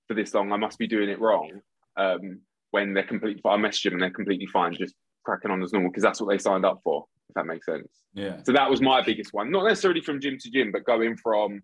for 0.08 0.13
this 0.13 0.34
long. 0.34 0.54
I 0.54 0.56
must 0.56 0.80
be 0.80 0.88
doing 0.88 1.10
it 1.10 1.20
wrong. 1.20 1.60
Um, 1.98 2.39
when 2.70 2.94
they're 2.94 3.04
completely, 3.04 3.41
I 3.44 3.58
message 3.58 3.84
them 3.84 3.94
and 3.96 4.02
they're 4.02 4.12
completely 4.12 4.46
fine, 4.46 4.74
just 4.74 4.96
cracking 5.26 5.52
on 5.52 5.62
as 5.62 5.74
normal 5.74 5.91
because 5.91 6.04
that's 6.04 6.22
what 6.22 6.30
they 6.30 6.38
signed 6.38 6.65
up 6.65 6.80
for. 6.86 7.04
If 7.28 7.36
that 7.36 7.46
makes 7.46 7.65
sense. 7.65 7.89
Yeah. 8.13 8.38
So 8.46 8.54
that 8.54 8.70
was 8.70 8.80
my 8.80 9.02
biggest 9.02 9.34
one. 9.34 9.52
Not 9.52 9.65
necessarily 9.65 10.00
from 10.00 10.22
gym 10.22 10.38
to 10.39 10.52
gym, 10.52 10.72
but 10.72 10.86
going 10.86 11.17
from 11.17 11.62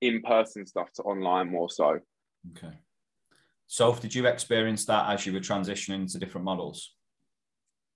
in-person 0.00 0.66
stuff 0.66 0.90
to 0.94 1.02
online 1.02 1.50
more 1.50 1.68
so. 1.68 1.98
Okay. 2.52 2.74
So, 3.66 3.94
did 3.94 4.14
you 4.14 4.26
experience 4.26 4.86
that 4.86 5.10
as 5.10 5.26
you 5.26 5.34
were 5.34 5.40
transitioning 5.40 6.10
to 6.12 6.18
different 6.18 6.46
models? 6.46 6.94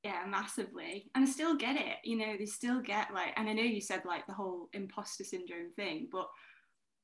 Yeah, 0.04 0.24
massively. 0.28 1.11
And 1.14 1.24
I 1.24 1.28
still 1.28 1.56
get 1.56 1.76
it. 1.76 1.96
You 2.04 2.16
know, 2.16 2.37
they 2.38 2.46
still 2.46 2.80
get 2.80 3.12
like, 3.12 3.32
and 3.37 3.48
I 3.48 3.52
know 3.52 3.62
you 3.62 3.80
said 3.80 4.02
like 4.04 4.26
the 4.26 4.34
whole 4.34 4.68
imposter 4.72 5.24
syndrome 5.24 5.72
thing, 5.74 6.08
but 6.11 6.28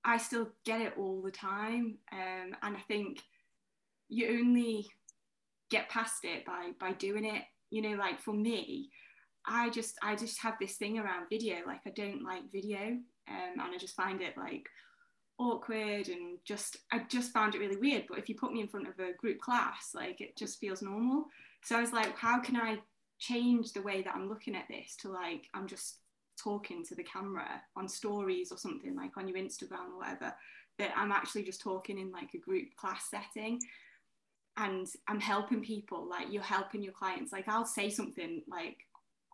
I 0.04 0.18
still 0.18 0.48
get 0.64 0.80
it 0.80 0.94
all 0.96 1.22
the 1.22 1.30
time. 1.30 1.98
Um, 2.12 2.54
and 2.62 2.76
I 2.76 2.80
think 2.87 3.20
you 4.09 4.38
only 4.38 4.87
get 5.70 5.88
past 5.88 6.24
it 6.24 6.44
by 6.44 6.70
by 6.78 6.92
doing 6.92 7.24
it. 7.24 7.42
You 7.70 7.83
know, 7.83 7.96
like 7.96 8.20
for 8.20 8.33
me, 8.33 8.90
I 9.46 9.70
just 9.70 9.96
I 10.02 10.14
just 10.14 10.40
have 10.42 10.54
this 10.61 10.76
thing 10.76 10.98
around 10.98 11.26
video. 11.30 11.57
Like 11.66 11.80
I 11.87 11.90
don't 11.90 12.22
like 12.22 12.52
video, 12.52 12.78
um, 13.28 13.52
and 13.59 13.61
I 13.61 13.78
just 13.78 13.96
find 13.96 14.22
it 14.22 14.37
like 14.37 14.66
awkward 15.38 16.09
and 16.09 16.38
just 16.44 16.76
I 16.92 17.00
just 17.09 17.33
found 17.33 17.54
it 17.54 17.59
really 17.59 17.76
weird. 17.76 18.04
But 18.09 18.18
if 18.18 18.28
you 18.28 18.37
put 18.37 18.52
me 18.52 18.61
in 18.61 18.68
front 18.68 18.87
of 18.88 18.98
a 18.98 19.14
group 19.18 19.40
class, 19.40 19.90
like 19.94 20.20
it 20.20 20.37
just 20.37 20.61
feels 20.61 20.83
normal. 20.83 21.26
So 21.64 21.77
I 21.77 21.81
was 21.81 21.92
like, 21.92 22.16
how 22.16 22.40
can 22.40 22.57
I 22.57 22.79
change 23.18 23.72
the 23.72 23.83
way 23.83 24.03
that 24.03 24.14
I'm 24.14 24.29
looking 24.29 24.55
at 24.55 24.68
this 24.68 24.96
to 25.00 25.09
like 25.09 25.48
I'm 25.55 25.66
just 25.66 25.98
talking 26.42 26.85
to 26.85 26.94
the 26.94 27.05
camera 27.05 27.62
on 27.77 27.88
stories 27.88 28.53
or 28.53 28.59
something 28.59 28.94
like 28.94 29.16
on 29.16 29.29
your 29.29 29.38
Instagram 29.38 29.92
or 29.92 29.98
whatever 29.98 30.35
that 30.79 30.92
I'm 30.96 31.12
actually 31.12 31.44
just 31.44 31.61
talking 31.61 31.98
in 31.98 32.11
like 32.12 32.35
a 32.35 32.38
group 32.38 32.74
class 32.77 33.09
setting. 33.11 33.61
And 34.57 34.87
I'm 35.09 35.20
helping 35.20 35.62
people 35.62 36.09
like 36.09 36.27
you're 36.31 36.42
helping 36.42 36.83
your 36.83 36.92
clients. 36.92 37.33
Like 37.33 37.48
I'll 37.48 37.64
say 37.64 37.88
something 37.88 38.42
like 38.48 38.79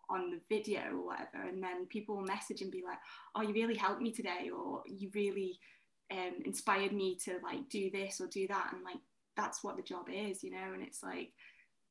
on 0.08 0.30
the 0.30 0.40
video 0.54 0.80
or 0.92 1.06
whatever 1.06 1.48
and 1.48 1.62
then 1.62 1.86
people 1.86 2.16
will 2.16 2.24
message 2.24 2.62
and 2.62 2.72
be 2.72 2.82
like 2.84 2.98
oh 3.36 3.42
you 3.42 3.54
really 3.54 3.76
helped 3.76 4.02
me 4.02 4.10
today 4.10 4.50
or 4.52 4.82
you 4.84 5.08
really 5.14 5.56
um, 6.10 6.42
inspired 6.44 6.92
me 6.92 7.16
to 7.24 7.38
like 7.44 7.68
do 7.68 7.90
this 7.90 8.20
or 8.20 8.26
do 8.26 8.46
that. 8.48 8.70
And 8.72 8.82
like 8.84 8.98
that's 9.36 9.62
what 9.64 9.76
the 9.76 9.82
job 9.82 10.06
is 10.12 10.42
you 10.44 10.50
know? 10.50 10.72
And 10.74 10.82
it's 10.82 11.02
like 11.02 11.32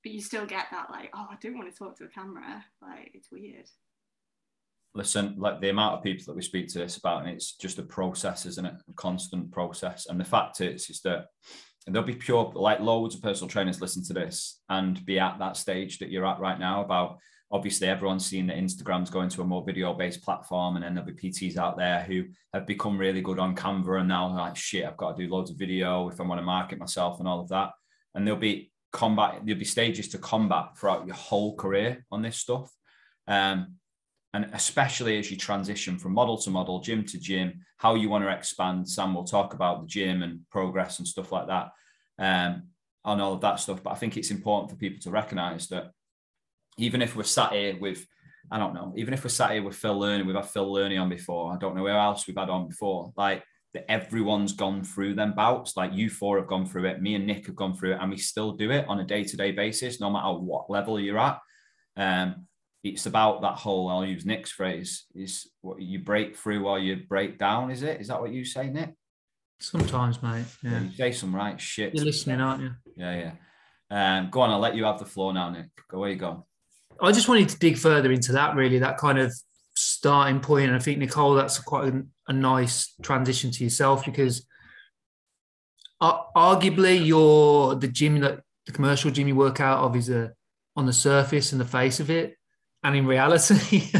but 0.03 0.11
you 0.11 0.21
still 0.21 0.45
get 0.45 0.65
that 0.71 0.89
like 0.89 1.09
oh 1.13 1.27
i 1.29 1.35
don't 1.41 1.57
want 1.57 1.71
to 1.71 1.77
talk 1.77 1.97
to 1.97 2.05
a 2.05 2.09
camera. 2.09 2.63
Like 2.81 3.11
it's 3.13 3.31
weird. 3.31 3.69
Listen 4.95 5.35
like 5.37 5.61
the 5.61 5.69
amount 5.69 5.97
of 5.97 6.03
people 6.03 6.25
that 6.25 6.35
we 6.35 6.41
speak 6.41 6.67
to 6.69 6.79
this 6.79 6.97
about 6.97 7.21
and 7.21 7.29
it's 7.29 7.55
just 7.55 7.79
a 7.79 7.83
process 7.83 8.45
isn't 8.45 8.65
it? 8.65 8.73
A 8.89 8.93
constant 8.93 9.51
process. 9.51 10.07
And 10.07 10.19
the 10.19 10.25
fact 10.25 10.61
is 10.61 10.89
is 10.89 11.01
that 11.01 11.27
there'll 11.87 12.07
be 12.07 12.15
pure 12.15 12.51
like 12.55 12.79
loads 12.79 13.15
of 13.15 13.21
personal 13.21 13.49
trainers 13.49 13.81
listen 13.81 14.03
to 14.05 14.13
this 14.13 14.61
and 14.69 15.03
be 15.05 15.19
at 15.19 15.39
that 15.39 15.57
stage 15.57 15.99
that 15.99 16.09
you're 16.09 16.25
at 16.25 16.39
right 16.39 16.59
now 16.59 16.83
about 16.83 17.17
obviously 17.51 17.87
everyone's 17.87 18.25
seen 18.25 18.47
that 18.47 18.57
Instagram's 18.57 19.09
going 19.09 19.29
to 19.29 19.41
a 19.41 19.45
more 19.45 19.63
video 19.63 19.93
based 19.93 20.21
platform, 20.21 20.75
and 20.75 20.83
then 20.83 20.93
there'll 20.93 21.09
be 21.09 21.29
PTs 21.29 21.57
out 21.57 21.77
there 21.77 22.01
who 22.03 22.25
have 22.53 22.67
become 22.67 22.97
really 22.97 23.21
good 23.21 23.39
on 23.39 23.55
Canva 23.55 23.99
and 23.99 24.07
now 24.07 24.35
like 24.35 24.55
shit, 24.55 24.85
I've 24.85 24.97
got 24.97 25.17
to 25.17 25.23
do 25.23 25.31
loads 25.31 25.51
of 25.51 25.57
video 25.57 26.09
if 26.09 26.19
I 26.19 26.23
want 26.23 26.39
to 26.39 26.45
market 26.45 26.79
myself 26.79 27.19
and 27.19 27.27
all 27.27 27.39
of 27.39 27.49
that. 27.49 27.71
And 28.15 28.25
there'll 28.25 28.39
be 28.39 28.71
combat, 28.91 29.41
there'll 29.43 29.59
be 29.59 29.65
stages 29.65 30.09
to 30.09 30.17
combat 30.17 30.77
throughout 30.77 31.05
your 31.05 31.15
whole 31.15 31.55
career 31.55 32.05
on 32.11 32.21
this 32.21 32.37
stuff. 32.37 32.71
Um, 33.27 33.75
and 34.33 34.49
especially 34.53 35.17
as 35.17 35.31
you 35.31 35.37
transition 35.37 35.97
from 35.97 36.13
model 36.13 36.37
to 36.37 36.49
model, 36.49 36.81
gym 36.81 37.03
to 37.05 37.19
gym, 37.19 37.61
how 37.77 37.95
you 37.95 38.09
want 38.09 38.23
to 38.23 38.31
expand. 38.31 38.87
Sam 38.87 39.13
will 39.13 39.23
talk 39.23 39.53
about 39.53 39.81
the 39.81 39.87
gym 39.87 40.21
and 40.21 40.41
progress 40.51 40.99
and 40.99 41.07
stuff 41.07 41.31
like 41.31 41.47
that, 41.47 41.71
um, 42.19 42.63
on 43.03 43.21
all 43.21 43.33
of 43.33 43.41
that 43.41 43.59
stuff. 43.59 43.81
But 43.81 43.91
I 43.91 43.95
think 43.95 44.17
it's 44.17 44.31
important 44.31 44.69
for 44.69 44.77
people 44.77 44.99
to 45.01 45.09
recognize 45.09 45.67
that 45.69 45.91
even 46.77 47.01
if 47.01 47.15
we're 47.15 47.23
sat 47.23 47.53
here 47.53 47.77
with, 47.79 48.05
I 48.51 48.59
don't 48.59 48.75
know, 48.75 48.93
even 48.95 49.13
if 49.13 49.23
we're 49.23 49.29
sat 49.29 49.51
here 49.51 49.63
with 49.63 49.75
Phil 49.75 49.99
Learney, 49.99 50.25
we've 50.25 50.35
had 50.35 50.45
Phil 50.45 50.71
Learney 50.71 51.01
on 51.01 51.09
before. 51.09 51.51
I 51.51 51.57
don't 51.57 51.75
know 51.75 51.83
where 51.83 51.97
else 51.97 52.27
we've 52.27 52.37
had 52.37 52.49
on 52.49 52.67
before. 52.67 53.11
Like 53.17 53.43
that 53.73 53.89
everyone's 53.91 54.53
gone 54.53 54.83
through 54.83 55.13
them 55.13 55.33
bouts. 55.33 55.77
Like 55.77 55.93
you 55.93 56.09
four 56.09 56.37
have 56.37 56.47
gone 56.47 56.65
through 56.65 56.85
it. 56.85 57.01
Me 57.01 57.15
and 57.15 57.27
Nick 57.27 57.45
have 57.47 57.55
gone 57.55 57.75
through 57.75 57.93
it, 57.93 57.99
and 58.01 58.09
we 58.09 58.17
still 58.17 58.53
do 58.53 58.71
it 58.71 58.85
on 58.87 58.99
a 58.99 59.05
day-to-day 59.05 59.51
basis, 59.51 59.99
no 59.99 60.09
matter 60.09 60.33
what 60.33 60.69
level 60.69 60.99
you're 60.99 61.19
at. 61.19 61.39
Um, 61.95 62.47
it's 62.83 63.05
about 63.05 63.41
that 63.41 63.55
whole. 63.55 63.89
I'll 63.89 64.05
use 64.05 64.25
Nick's 64.25 64.51
phrase: 64.51 65.05
is 65.13 65.47
what 65.61 65.81
you 65.81 65.99
break 65.99 66.35
through 66.35 66.63
while 66.63 66.79
you 66.79 66.97
break 67.07 67.37
down. 67.37 67.71
Is 67.71 67.83
it? 67.83 68.01
Is 68.01 68.07
that 68.07 68.21
what 68.21 68.31
you 68.31 68.45
say, 68.45 68.69
Nick? 68.69 68.93
Sometimes, 69.59 70.23
mate. 70.23 70.45
Yeah. 70.63 70.71
yeah 70.71 70.79
you 70.81 70.95
say 70.95 71.11
some 71.11 71.35
right 71.35 71.59
shit. 71.59 71.93
You're 71.93 72.05
listening, 72.05 72.41
aren't 72.41 72.63
you? 72.63 72.71
Yeah, 72.95 73.33
yeah. 73.91 74.19
Um, 74.19 74.29
go 74.29 74.41
on. 74.41 74.49
I'll 74.49 74.59
let 74.59 74.75
you 74.75 74.85
have 74.85 74.99
the 74.99 75.05
floor 75.05 75.33
now, 75.33 75.49
Nick. 75.49 75.67
Go 75.89 75.99
where 75.99 76.09
you 76.09 76.15
go. 76.15 76.45
I 77.01 77.11
just 77.11 77.27
wanted 77.29 77.49
to 77.49 77.59
dig 77.59 77.77
further 77.77 78.11
into 78.11 78.33
that, 78.33 78.55
really, 78.55 78.79
that 78.79 78.97
kind 78.97 79.19
of 79.19 79.33
starting 79.79 80.41
point. 80.41 80.67
And 80.67 80.75
I 80.75 80.79
think, 80.79 80.97
Nicole, 80.97 81.35
that's 81.35 81.59
quite 81.59 81.93
a, 81.93 82.03
a 82.27 82.33
nice 82.33 82.93
transition 83.01 83.51
to 83.51 83.63
yourself 83.63 84.05
because 84.05 84.45
uh, 86.01 86.23
arguably 86.35 87.05
you're 87.05 87.75
the 87.75 87.87
gym 87.87 88.19
that 88.19 88.41
the 88.65 88.71
commercial 88.71 89.11
gym 89.11 89.27
you 89.27 89.35
work 89.35 89.59
out 89.59 89.83
of 89.83 89.95
is 89.95 90.09
a, 90.09 90.33
on 90.75 90.85
the 90.85 90.93
surface 90.93 91.51
and 91.51 91.61
the 91.61 91.65
face 91.65 91.99
of 91.99 92.09
it. 92.09 92.35
And 92.83 92.95
in 92.95 93.05
reality, 93.05 93.91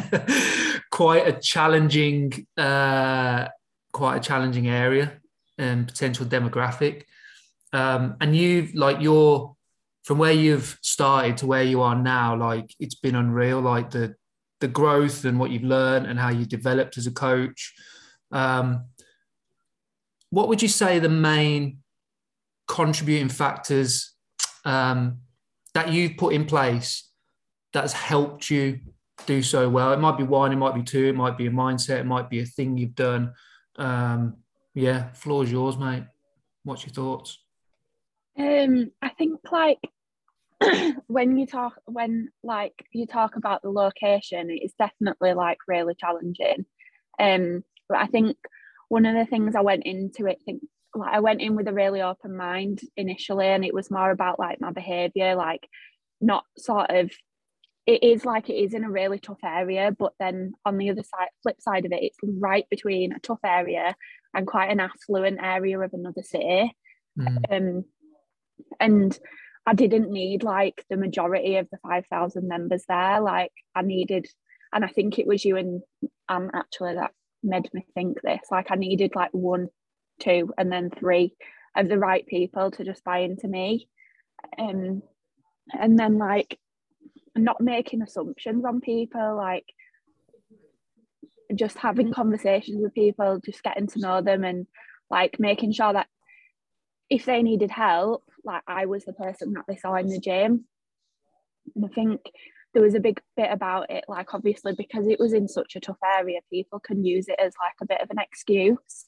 quite 0.91 1.27
a 1.27 1.33
challenging, 1.33 2.45
uh, 2.57 3.47
quite 3.91 4.17
a 4.17 4.21
challenging 4.21 4.67
area 4.67 5.13
and 5.57 5.87
potential 5.87 6.25
demographic. 6.25 7.03
Um, 7.71 8.17
and 8.19 8.35
you've 8.35 8.73
like 8.75 9.01
your 9.01 9.55
from 10.03 10.17
where 10.17 10.31
you've 10.31 10.79
started 10.81 11.37
to 11.37 11.45
where 11.45 11.63
you 11.63 11.81
are 11.81 11.95
now, 11.95 12.35
like 12.35 12.73
it's 12.79 12.95
been 12.95 13.15
unreal. 13.15 13.61
Like 13.61 13.91
the 13.91 14.15
the 14.59 14.67
growth 14.67 15.25
and 15.25 15.39
what 15.39 15.51
you've 15.51 15.63
learned 15.63 16.05
and 16.05 16.19
how 16.19 16.29
you 16.29 16.45
developed 16.45 16.97
as 16.97 17.07
a 17.07 17.11
coach. 17.11 17.73
Um, 18.31 18.85
what 20.29 20.47
would 20.47 20.61
you 20.61 20.67
say 20.67 20.99
the 20.99 21.09
main 21.09 21.79
contributing 22.67 23.29
factors 23.29 24.13
um, 24.65 25.19
that 25.73 25.91
you've 25.91 26.17
put 26.17 26.33
in 26.33 26.45
place 26.45 27.09
that's 27.73 27.93
helped 27.93 28.49
you 28.49 28.79
do 29.25 29.41
so 29.41 29.69
well? 29.69 29.93
It 29.93 29.99
might 29.99 30.17
be 30.17 30.23
one, 30.23 30.51
it 30.51 30.57
might 30.57 30.75
be 30.75 30.83
two, 30.83 31.05
it 31.05 31.15
might 31.15 31.37
be 31.37 31.47
a 31.47 31.51
mindset, 31.51 31.99
it 31.99 32.05
might 32.05 32.29
be 32.29 32.41
a 32.41 32.45
thing 32.45 32.77
you've 32.77 32.95
done. 32.95 33.33
Um, 33.77 34.37
yeah, 34.75 35.11
floor's 35.13 35.51
yours, 35.51 35.77
mate. 35.77 36.03
What's 36.63 36.85
your 36.85 36.93
thoughts? 36.93 37.39
Um, 38.37 38.91
I 39.01 39.09
think 39.09 39.39
like 39.51 39.79
when 41.07 41.37
you 41.37 41.45
talk 41.45 41.73
when 41.85 42.29
like 42.43 42.85
you 42.91 43.05
talk 43.05 43.35
about 43.35 43.61
the 43.61 43.69
location 43.69 44.47
it's 44.49 44.73
definitely 44.73 45.33
like 45.33 45.57
really 45.67 45.95
challenging 45.95 46.65
um 47.19 47.63
but 47.87 47.97
i 47.97 48.07
think 48.07 48.37
one 48.89 49.05
of 49.05 49.15
the 49.15 49.25
things 49.25 49.55
i 49.55 49.61
went 49.61 49.83
into 49.85 50.25
it 50.25 50.39
think 50.45 50.61
like 50.95 51.13
i 51.13 51.19
went 51.19 51.41
in 51.41 51.55
with 51.55 51.67
a 51.67 51.73
really 51.73 52.01
open 52.01 52.35
mind 52.35 52.81
initially 52.97 53.47
and 53.47 53.63
it 53.63 53.73
was 53.73 53.91
more 53.91 54.11
about 54.11 54.39
like 54.39 54.59
my 54.59 54.71
behavior 54.71 55.35
like 55.35 55.65
not 56.19 56.43
sort 56.57 56.89
of 56.89 57.11
it 57.85 58.03
is 58.03 58.25
like 58.25 58.49
it 58.49 58.53
is 58.53 58.73
in 58.73 58.83
a 58.83 58.91
really 58.91 59.17
tough 59.17 59.43
area 59.43 59.95
but 59.97 60.13
then 60.19 60.51
on 60.65 60.77
the 60.77 60.89
other 60.89 61.03
side 61.03 61.29
flip 61.41 61.61
side 61.61 61.85
of 61.85 61.91
it 61.91 62.03
it's 62.03 62.17
right 62.21 62.65
between 62.69 63.13
a 63.13 63.19
tough 63.19 63.39
area 63.45 63.95
and 64.33 64.45
quite 64.45 64.69
an 64.69 64.79
affluent 64.79 65.39
area 65.41 65.79
of 65.79 65.91
another 65.93 66.21
city 66.21 66.75
mm. 67.17 67.37
um 67.49 67.85
and 68.79 69.17
I 69.65 69.73
didn't 69.73 70.11
need 70.11 70.43
like 70.43 70.83
the 70.89 70.97
majority 70.97 71.57
of 71.57 71.67
the 71.71 71.77
5,000 71.83 72.47
members 72.47 72.85
there. 72.87 73.21
Like 73.21 73.51
I 73.75 73.81
needed, 73.81 74.27
and 74.73 74.83
I 74.83 74.87
think 74.87 75.19
it 75.19 75.27
was 75.27 75.45
you 75.45 75.57
and 75.57 75.81
um 76.27 76.51
actually 76.53 76.95
that 76.95 77.11
made 77.43 77.69
me 77.73 77.85
think 77.93 78.21
this. 78.21 78.41
Like 78.51 78.71
I 78.71 78.75
needed 78.75 79.13
like 79.15 79.31
one, 79.33 79.67
two, 80.19 80.53
and 80.57 80.71
then 80.71 80.89
three 80.89 81.33
of 81.75 81.87
the 81.87 81.97
right 81.97 82.25
people 82.25 82.71
to 82.71 82.83
just 82.83 83.03
buy 83.03 83.19
into 83.19 83.47
me. 83.47 83.87
Um, 84.57 85.03
and 85.71 85.97
then 85.99 86.17
like 86.17 86.57
not 87.35 87.61
making 87.61 88.01
assumptions 88.01 88.65
on 88.65 88.81
people, 88.81 89.35
like 89.37 89.65
just 91.55 91.77
having 91.77 92.13
conversations 92.13 92.81
with 92.81 92.93
people, 92.93 93.39
just 93.43 93.63
getting 93.63 93.87
to 93.87 93.99
know 93.99 94.21
them 94.21 94.43
and 94.43 94.67
like 95.09 95.39
making 95.39 95.73
sure 95.73 95.93
that 95.93 96.07
if 97.09 97.25
they 97.25 97.41
needed 97.41 97.71
help, 97.71 98.23
like 98.43 98.63
I 98.67 98.85
was 98.85 99.05
the 99.05 99.13
person 99.13 99.53
that 99.53 99.65
they 99.67 99.75
saw 99.75 99.95
in 99.95 100.07
the 100.07 100.19
gym. 100.19 100.65
And 101.75 101.85
I 101.85 101.87
think 101.89 102.21
there 102.73 102.83
was 102.83 102.95
a 102.95 102.99
big 102.99 103.19
bit 103.35 103.49
about 103.51 103.89
it, 103.89 104.05
like 104.07 104.33
obviously 104.33 104.73
because 104.73 105.07
it 105.07 105.19
was 105.19 105.33
in 105.33 105.47
such 105.47 105.75
a 105.75 105.79
tough 105.79 105.97
area, 106.03 106.39
people 106.51 106.79
can 106.79 107.03
use 107.03 107.27
it 107.27 107.39
as 107.39 107.53
like 107.63 107.73
a 107.81 107.85
bit 107.85 108.01
of 108.01 108.09
an 108.11 108.19
excuse 108.19 109.05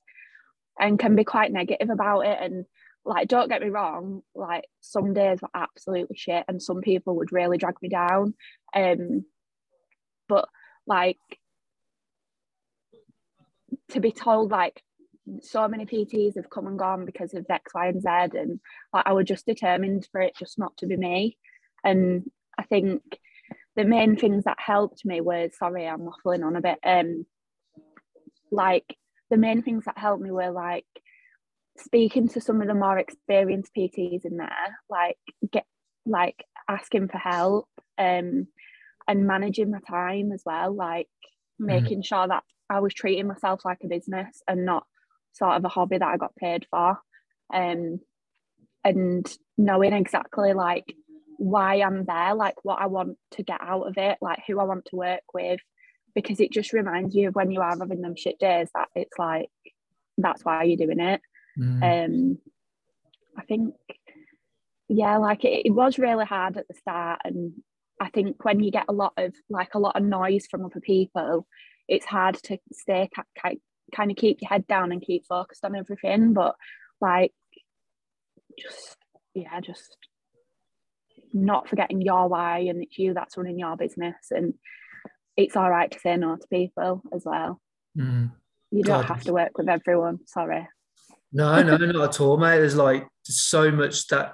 and 0.79 0.99
can 0.99 1.15
be 1.15 1.23
quite 1.23 1.51
negative 1.51 1.89
about 1.89 2.21
it. 2.21 2.37
And 2.41 2.65
like, 3.05 3.27
don't 3.27 3.49
get 3.49 3.61
me 3.61 3.69
wrong, 3.69 4.21
like 4.35 4.65
some 4.79 5.13
days 5.13 5.39
were 5.41 5.49
absolutely 5.53 6.17
shit 6.17 6.45
and 6.47 6.61
some 6.61 6.81
people 6.81 7.15
would 7.17 7.31
really 7.31 7.57
drag 7.57 7.75
me 7.81 7.89
down. 7.89 8.33
Um, 8.75 9.25
but 10.27 10.47
like 10.87 11.17
to 13.89 13.99
be 13.99 14.11
told 14.11 14.51
like 14.51 14.81
so 15.41 15.67
many 15.67 15.85
PTs 15.85 16.35
have 16.35 16.49
come 16.49 16.67
and 16.67 16.77
gone 16.77 17.05
because 17.05 17.33
of 17.33 17.45
X, 17.49 17.73
Y, 17.73 17.87
and 17.87 18.01
Z, 18.01 18.37
and 18.37 18.59
like 18.93 19.05
I 19.05 19.13
was 19.13 19.25
just 19.25 19.45
determined 19.45 20.07
for 20.11 20.21
it 20.21 20.35
just 20.37 20.59
not 20.59 20.75
to 20.77 20.87
be 20.87 20.97
me. 20.97 21.37
And 21.83 22.29
I 22.57 22.63
think 22.63 23.01
the 23.75 23.85
main 23.85 24.17
things 24.17 24.43
that 24.43 24.57
helped 24.59 25.05
me 25.05 25.21
were 25.21 25.49
sorry, 25.57 25.87
I'm 25.87 26.01
waffling 26.01 26.45
on 26.45 26.55
a 26.55 26.61
bit. 26.61 26.79
Um, 26.83 27.25
like 28.51 28.97
the 29.29 29.37
main 29.37 29.61
things 29.61 29.85
that 29.85 29.97
helped 29.97 30.21
me 30.21 30.31
were 30.31 30.51
like 30.51 30.85
speaking 31.77 32.27
to 32.29 32.41
some 32.41 32.61
of 32.61 32.67
the 32.67 32.73
more 32.73 32.97
experienced 32.97 33.71
PTs 33.75 34.25
in 34.25 34.37
there, 34.37 34.77
like 34.89 35.17
get 35.51 35.65
like 36.05 36.43
asking 36.67 37.07
for 37.07 37.17
help, 37.17 37.69
um, 37.97 38.47
and 39.07 39.27
managing 39.27 39.71
my 39.71 39.79
time 39.87 40.31
as 40.31 40.43
well, 40.45 40.73
like 40.73 41.07
mm-hmm. 41.61 41.67
making 41.67 42.01
sure 42.01 42.27
that 42.27 42.43
I 42.69 42.79
was 42.79 42.93
treating 42.93 43.27
myself 43.27 43.65
like 43.65 43.79
a 43.83 43.87
business 43.87 44.41
and 44.47 44.65
not 44.65 44.85
sort 45.33 45.55
of 45.55 45.65
a 45.65 45.69
hobby 45.69 45.97
that 45.97 46.07
I 46.07 46.17
got 46.17 46.35
paid 46.35 46.65
for. 46.69 46.99
Um, 47.53 47.99
and 48.83 49.37
knowing 49.57 49.93
exactly 49.93 50.53
like 50.53 50.95
why 51.37 51.81
I'm 51.81 52.05
there, 52.05 52.35
like 52.35 52.55
what 52.63 52.81
I 52.81 52.87
want 52.87 53.17
to 53.31 53.43
get 53.43 53.59
out 53.61 53.87
of 53.87 53.97
it, 53.97 54.17
like 54.21 54.39
who 54.47 54.59
I 54.59 54.63
want 54.63 54.85
to 54.85 54.95
work 54.95 55.21
with, 55.33 55.59
because 56.15 56.39
it 56.39 56.51
just 56.51 56.73
reminds 56.73 57.15
you 57.15 57.29
of 57.29 57.35
when 57.35 57.51
you 57.51 57.61
are 57.61 57.77
having 57.77 58.01
them 58.01 58.15
shit 58.15 58.39
days 58.39 58.69
that 58.75 58.89
it's 58.95 59.17
like 59.17 59.49
that's 60.17 60.43
why 60.45 60.63
you're 60.63 60.77
doing 60.77 60.99
it. 60.99 61.21
Mm. 61.59 62.05
Um, 62.05 62.37
I 63.37 63.43
think, 63.43 63.75
yeah, 64.87 65.17
like 65.17 65.43
it, 65.45 65.65
it 65.65 65.71
was 65.71 65.97
really 65.97 66.25
hard 66.25 66.57
at 66.57 66.67
the 66.67 66.73
start, 66.75 67.21
and 67.23 67.53
I 67.99 68.09
think 68.09 68.43
when 68.43 68.59
you 68.59 68.71
get 68.71 68.85
a 68.89 68.93
lot 68.93 69.13
of 69.17 69.33
like 69.49 69.73
a 69.73 69.79
lot 69.79 69.95
of 69.95 70.03
noise 70.03 70.47
from 70.49 70.65
other 70.65 70.79
people, 70.81 71.47
it's 71.87 72.05
hard 72.05 72.35
to 72.43 72.57
stay 72.73 73.09
kind 73.91 74.11
of 74.11 74.17
keep 74.17 74.39
your 74.41 74.49
head 74.49 74.67
down 74.67 74.91
and 74.91 75.01
keep 75.01 75.25
focused 75.25 75.63
on 75.65 75.75
everything. 75.75 76.33
But 76.33 76.55
like, 76.99 77.33
just 78.59 78.97
yeah, 79.33 79.59
just 79.61 79.97
not 81.33 81.69
forgetting 81.69 82.01
your 82.01 82.27
why 82.27 82.59
and 82.59 82.83
it's 82.83 82.97
you 82.97 83.13
that's 83.13 83.37
running 83.37 83.57
your 83.57 83.77
business 83.77 84.15
and 84.31 84.53
it's 85.37 85.55
all 85.55 85.69
right 85.69 85.89
to 85.89 85.99
say 85.99 86.17
no 86.17 86.35
to 86.35 86.47
people 86.47 87.01
as 87.13 87.23
well. 87.25 87.61
Mm. 87.97 88.31
You 88.71 88.83
don't 88.83 89.01
God. 89.01 89.07
have 89.07 89.23
to 89.23 89.33
work 89.33 89.57
with 89.57 89.69
everyone. 89.69 90.19
Sorry. 90.27 90.67
No, 91.33 91.61
no, 91.63 91.77
not 91.77 92.09
at 92.09 92.21
all, 92.21 92.37
mate. 92.37 92.57
There's 92.57 92.75
like 92.75 93.07
so 93.23 93.71
much 93.71 94.07
that 94.07 94.33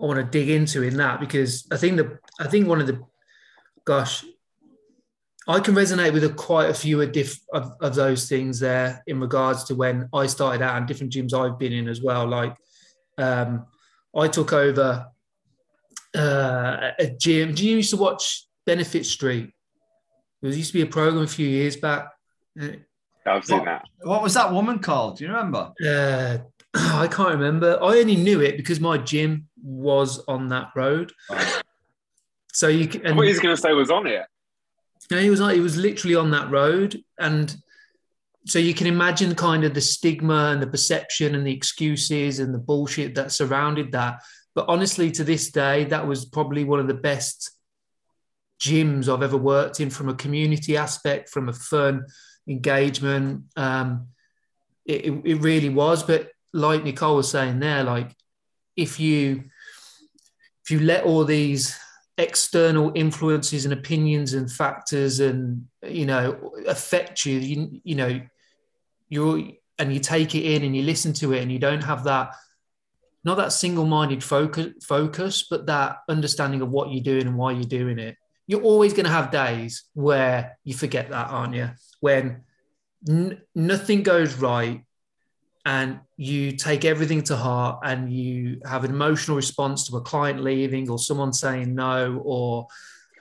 I 0.00 0.04
want 0.04 0.18
to 0.18 0.24
dig 0.24 0.48
into 0.48 0.82
in 0.82 0.96
that 0.96 1.20
because 1.20 1.66
I 1.70 1.76
think 1.76 1.96
the 1.96 2.18
I 2.40 2.48
think 2.48 2.66
one 2.66 2.80
of 2.80 2.86
the 2.86 3.02
gosh, 3.84 4.24
I 5.48 5.60
can 5.60 5.74
resonate 5.74 6.12
with 6.12 6.24
a, 6.24 6.28
quite 6.28 6.68
a 6.68 6.74
few 6.74 7.00
of, 7.00 7.10
diff, 7.10 7.40
of, 7.54 7.72
of, 7.80 7.94
those 7.94 8.28
things 8.28 8.60
there 8.60 9.02
in 9.06 9.18
regards 9.18 9.64
to 9.64 9.74
when 9.74 10.06
I 10.12 10.26
started 10.26 10.62
out 10.62 10.76
and 10.76 10.86
different 10.86 11.10
gyms 11.10 11.32
I've 11.32 11.58
been 11.58 11.72
in 11.72 11.88
as 11.88 12.02
well. 12.02 12.26
Like 12.26 12.54
um, 13.16 13.64
I 14.14 14.28
took 14.28 14.52
over 14.52 15.06
uh, 16.14 16.90
a 16.98 17.16
gym. 17.18 17.54
Do 17.54 17.66
you 17.66 17.76
used 17.76 17.90
to 17.90 17.96
watch 17.96 18.46
Benefit 18.66 19.06
Street? 19.06 19.50
There 20.42 20.52
used 20.52 20.72
to 20.72 20.78
be 20.78 20.82
a 20.82 20.86
program 20.86 21.24
a 21.24 21.26
few 21.26 21.48
years 21.48 21.76
back. 21.76 22.12
I've 23.26 23.44
seen 23.44 23.58
what, 23.58 23.64
that. 23.64 23.84
What 24.02 24.22
was 24.22 24.34
that 24.34 24.52
woman 24.52 24.80
called? 24.80 25.16
Do 25.16 25.24
you 25.24 25.30
remember? 25.30 25.72
Uh, 25.84 26.38
I 26.74 27.08
can't 27.08 27.30
remember. 27.30 27.78
I 27.82 27.98
only 27.98 28.16
knew 28.16 28.42
it 28.42 28.58
because 28.58 28.80
my 28.80 28.98
gym 28.98 29.48
was 29.62 30.22
on 30.28 30.48
that 30.48 30.68
road. 30.76 31.10
So 32.52 32.68
you 32.68 32.86
can. 32.86 33.16
what 33.16 33.26
he's 33.26 33.40
going 33.40 33.56
to 33.56 33.60
say 33.60 33.72
was 33.72 33.90
on 33.90 34.06
it. 34.06 34.26
No, 35.10 35.18
he 35.18 35.30
was 35.30 35.40
like 35.40 35.54
he 35.54 35.60
was 35.60 35.76
literally 35.76 36.16
on 36.16 36.30
that 36.32 36.50
road, 36.50 37.02
and 37.18 37.54
so 38.46 38.58
you 38.58 38.74
can 38.74 38.86
imagine 38.86 39.34
kind 39.34 39.64
of 39.64 39.74
the 39.74 39.80
stigma 39.80 40.50
and 40.52 40.62
the 40.62 40.66
perception 40.66 41.34
and 41.34 41.46
the 41.46 41.52
excuses 41.52 42.38
and 42.38 42.54
the 42.54 42.58
bullshit 42.58 43.14
that 43.14 43.32
surrounded 43.32 43.92
that. 43.92 44.22
But 44.54 44.66
honestly, 44.68 45.10
to 45.12 45.24
this 45.24 45.50
day, 45.50 45.84
that 45.84 46.06
was 46.06 46.24
probably 46.24 46.64
one 46.64 46.80
of 46.80 46.88
the 46.88 46.94
best 46.94 47.50
gyms 48.60 49.08
I've 49.08 49.22
ever 49.22 49.36
worked 49.36 49.80
in 49.80 49.90
from 49.90 50.08
a 50.08 50.14
community 50.14 50.76
aspect, 50.76 51.28
from 51.28 51.48
a 51.48 51.52
fun 51.52 52.06
engagement. 52.48 53.44
Um, 53.56 54.08
it, 54.84 55.04
it 55.24 55.36
really 55.36 55.68
was. 55.68 56.02
But 56.02 56.30
like 56.52 56.82
Nicole 56.82 57.16
was 57.16 57.30
saying 57.30 57.60
there, 57.60 57.84
like 57.84 58.14
if 58.76 58.98
you 58.98 59.44
if 60.64 60.70
you 60.70 60.80
let 60.80 61.04
all 61.04 61.24
these 61.24 61.78
external 62.18 62.90
influences 62.96 63.64
and 63.64 63.72
opinions 63.72 64.34
and 64.34 64.50
factors 64.50 65.20
and 65.20 65.66
you 65.86 66.04
know 66.04 66.52
affect 66.66 67.24
you, 67.24 67.38
you 67.38 67.80
you 67.84 67.94
know 67.94 68.20
you're 69.08 69.42
and 69.78 69.94
you 69.94 70.00
take 70.00 70.34
it 70.34 70.42
in 70.42 70.64
and 70.64 70.76
you 70.76 70.82
listen 70.82 71.12
to 71.12 71.32
it 71.32 71.40
and 71.40 71.52
you 71.52 71.60
don't 71.60 71.84
have 71.84 72.04
that 72.04 72.34
not 73.24 73.36
that 73.36 73.52
single-minded 73.52 74.22
focus 74.22 74.72
focus 74.84 75.46
but 75.48 75.66
that 75.66 75.98
understanding 76.08 76.60
of 76.60 76.70
what 76.70 76.90
you're 76.90 77.02
doing 77.02 77.26
and 77.26 77.36
why 77.36 77.52
you're 77.52 77.62
doing 77.64 77.98
it. 77.98 78.16
You're 78.48 78.62
always 78.62 78.94
going 78.94 79.04
to 79.04 79.12
have 79.12 79.30
days 79.30 79.84
where 79.92 80.58
you 80.64 80.74
forget 80.74 81.10
that 81.10 81.28
aren't 81.30 81.54
you? 81.54 81.70
When 82.00 82.42
n- 83.08 83.40
nothing 83.54 84.02
goes 84.02 84.34
right 84.34 84.82
and 85.68 86.00
you 86.16 86.52
take 86.52 86.86
everything 86.86 87.22
to 87.22 87.36
heart 87.36 87.78
and 87.84 88.10
you 88.10 88.58
have 88.64 88.84
an 88.84 88.90
emotional 88.90 89.36
response 89.36 89.86
to 89.86 89.98
a 89.98 90.00
client 90.00 90.42
leaving 90.42 90.88
or 90.88 90.98
someone 90.98 91.30
saying 91.30 91.74
no 91.74 92.22
or 92.24 92.66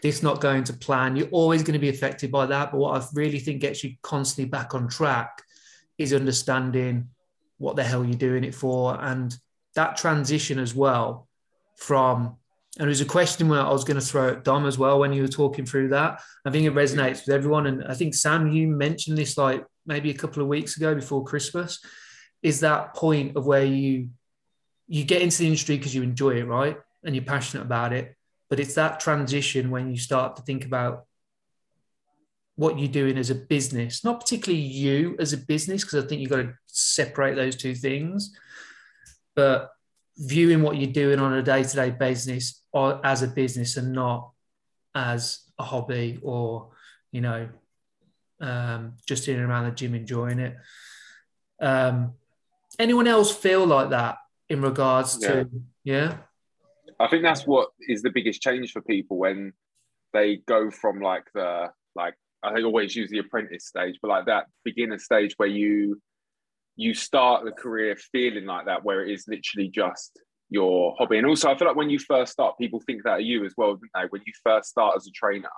this 0.02 0.24
not 0.24 0.40
going 0.40 0.64
to 0.64 0.72
plan 0.72 1.18
you're 1.18 1.28
always 1.28 1.62
going 1.62 1.74
to 1.74 1.80
be 1.80 1.90
affected 1.90 2.32
by 2.32 2.46
that 2.46 2.72
but 2.72 2.78
what 2.78 3.02
i 3.02 3.06
really 3.14 3.38
think 3.38 3.60
gets 3.60 3.84
you 3.84 3.94
constantly 4.02 4.50
back 4.50 4.74
on 4.74 4.88
track 4.88 5.44
is 5.98 6.14
understanding 6.14 7.10
what 7.58 7.76
the 7.76 7.84
hell 7.84 8.06
you're 8.06 8.16
doing 8.16 8.46
it 8.46 8.56
for 8.56 8.98
and 9.02 9.36
that 9.76 9.98
transition 9.98 10.58
as 10.58 10.74
well 10.74 11.28
from 11.76 12.38
and 12.80 12.86
it 12.86 12.90
was 12.90 13.02
a 13.02 13.06
question 13.06 13.50
where 13.50 13.62
I 13.62 13.72
was 13.72 13.84
going 13.84 14.00
to 14.00 14.06
throw 14.06 14.30
at 14.30 14.44
Dom 14.44 14.68
as 14.68 14.78
well 14.78 15.00
when 15.00 15.12
you 15.12 15.24
were 15.24 15.28
talking 15.28 15.66
through 15.66 15.88
that. 15.88 16.22
I 16.46 16.52
think 16.52 16.68
it 16.68 16.76
resonates 16.76 17.26
with 17.26 17.34
everyone. 17.34 17.66
And 17.66 17.84
I 17.86 17.96
think 17.96 18.14
Sam, 18.14 18.52
you 18.52 18.68
mentioned 18.68 19.18
this 19.18 19.36
like 19.36 19.66
maybe 19.88 20.12
a 20.12 20.14
couple 20.14 20.44
of 20.44 20.48
weeks 20.48 20.78
ago 20.78 20.94
before 20.94 21.24
Christmas, 21.24 21.80
is 22.42 22.62
that 22.62 22.94
point 22.94 23.36
of 23.36 23.46
where 23.46 23.66
you 23.66 24.10
you 24.88 25.04
get 25.04 25.22
into 25.22 25.40
the 25.40 25.46
industry 25.46 25.78
because 25.78 25.94
you 25.94 26.02
enjoy 26.02 26.36
it, 26.36 26.46
right? 26.46 26.78
And 27.04 27.14
you're 27.14 27.26
passionate 27.26 27.64
about 27.64 27.92
it. 27.92 28.16
But 28.50 28.60
it's 28.60 28.76
that 28.76 29.02
transition 29.02 29.70
when 29.70 29.92
you 29.92 29.98
start 29.98 30.38
to 30.38 30.42
think 30.42 30.66
about 30.66 31.06
what 32.56 32.80
you're 32.80 32.88
doing 32.88 33.18
as 33.18 33.30
a 33.30 33.36
business, 33.36 34.04
not 34.04 34.22
particularly 34.22 34.64
you 34.64 35.16
as 35.20 35.34
a 35.34 35.38
business, 35.38 35.84
because 35.84 36.04
I 36.04 36.08
think 36.08 36.22
you've 36.22 36.32
got 36.32 36.38
to 36.38 36.54
separate 36.66 37.36
those 37.36 37.58
two 37.58 37.76
things, 37.76 38.36
but 39.36 39.72
viewing 40.18 40.64
what 40.64 40.78
you're 40.78 40.92
doing 40.92 41.20
on 41.20 41.34
a 41.34 41.44
day-to-day 41.44 41.92
basis 41.92 42.64
or 42.72 43.06
as 43.06 43.22
a 43.22 43.28
business 43.28 43.78
and 43.78 43.94
not 43.94 44.32
as 44.96 45.42
a 45.60 45.64
hobby 45.64 46.20
or 46.24 46.70
you 47.12 47.22
know 47.22 47.48
um, 48.42 48.94
just 49.08 49.28
in 49.28 49.36
and 49.36 49.50
around 49.50 49.66
the 49.66 49.72
gym 49.72 49.94
enjoying 49.94 50.40
it 50.40 50.56
um, 51.62 52.14
anyone 52.80 53.08
else 53.08 53.36
feel 53.36 53.66
like 53.66 53.90
that 53.90 54.18
in 54.50 54.62
regards 54.62 55.18
yeah. 55.22 55.30
to 55.30 55.50
yeah? 55.84 56.18
I 57.00 57.08
think 57.08 57.24
that's 57.24 57.46
what 57.46 57.70
is 57.88 58.02
the 58.02 58.10
biggest 58.10 58.42
change 58.42 58.72
for 58.72 58.82
people 58.82 59.18
when 59.18 59.54
they 60.14 60.38
go 60.48 60.72
from 60.72 61.02
like 61.02 61.26
the 61.34 61.68
like 61.96 62.16
i 62.44 62.54
think 62.54 62.66
always 62.66 62.96
use 62.96 63.10
the 63.10 63.20
apprentice 63.20 63.68
stage 63.68 63.98
but 64.02 64.10
like 64.10 64.26
that 64.26 64.46
beginner 64.64 64.98
stage 64.98 65.34
where 65.38 65.50
you 65.50 66.02
you 66.76 66.94
start 66.94 67.44
the 67.44 67.52
career 67.52 67.96
feeling 68.12 68.46
like 68.46 68.66
that 68.66 68.84
where 68.84 69.04
it 69.04 69.12
is 69.12 69.26
literally 69.28 69.70
just 69.70 70.20
your 70.50 70.96
hobby. 70.98 71.18
And 71.18 71.28
also 71.28 71.52
i 71.52 71.58
feel 71.58 71.68
like 71.68 71.78
when 71.78 71.90
you 71.90 72.00
first 72.00 72.32
start 72.32 72.58
people 72.58 72.82
think 72.86 73.04
that 73.04 73.20
of 73.20 73.26
you 73.26 73.46
as 73.46 73.54
well 73.58 73.76
don't 73.76 73.90
they? 73.94 74.08
When 74.10 74.22
you 74.26 74.34
first 74.44 74.70
start 74.70 74.96
as 74.96 75.08
a 75.08 75.12
trainer 75.12 75.50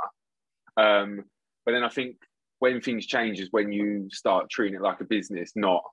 um, 0.78 1.24
but 1.66 1.74
then 1.74 1.84
i 1.84 1.90
think 1.90 2.16
when 2.60 2.82
things 2.82 3.06
change 3.06 3.40
is 3.40 3.50
when 3.52 3.72
you 3.72 4.10
start 4.12 4.50
treating 4.50 4.76
it 4.76 4.82
like 4.82 5.02
a 5.02 5.06
business 5.06 5.52
not 5.56 5.84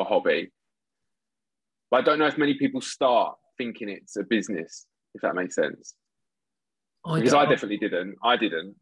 a 0.00 0.04
hobby 0.04 0.50
but 1.90 1.98
i 1.98 2.02
don't 2.02 2.18
know 2.18 2.26
if 2.26 2.38
many 2.38 2.54
people 2.54 2.80
start 2.80 3.36
thinking 3.58 3.88
it's 3.88 4.16
a 4.16 4.22
business 4.22 4.86
if 5.14 5.22
that 5.22 5.34
makes 5.34 5.54
sense 5.54 5.94
I 7.04 7.18
because 7.18 7.34
i 7.34 7.44
definitely 7.44 7.78
didn't 7.78 8.16
i 8.22 8.36
didn't 8.36 8.74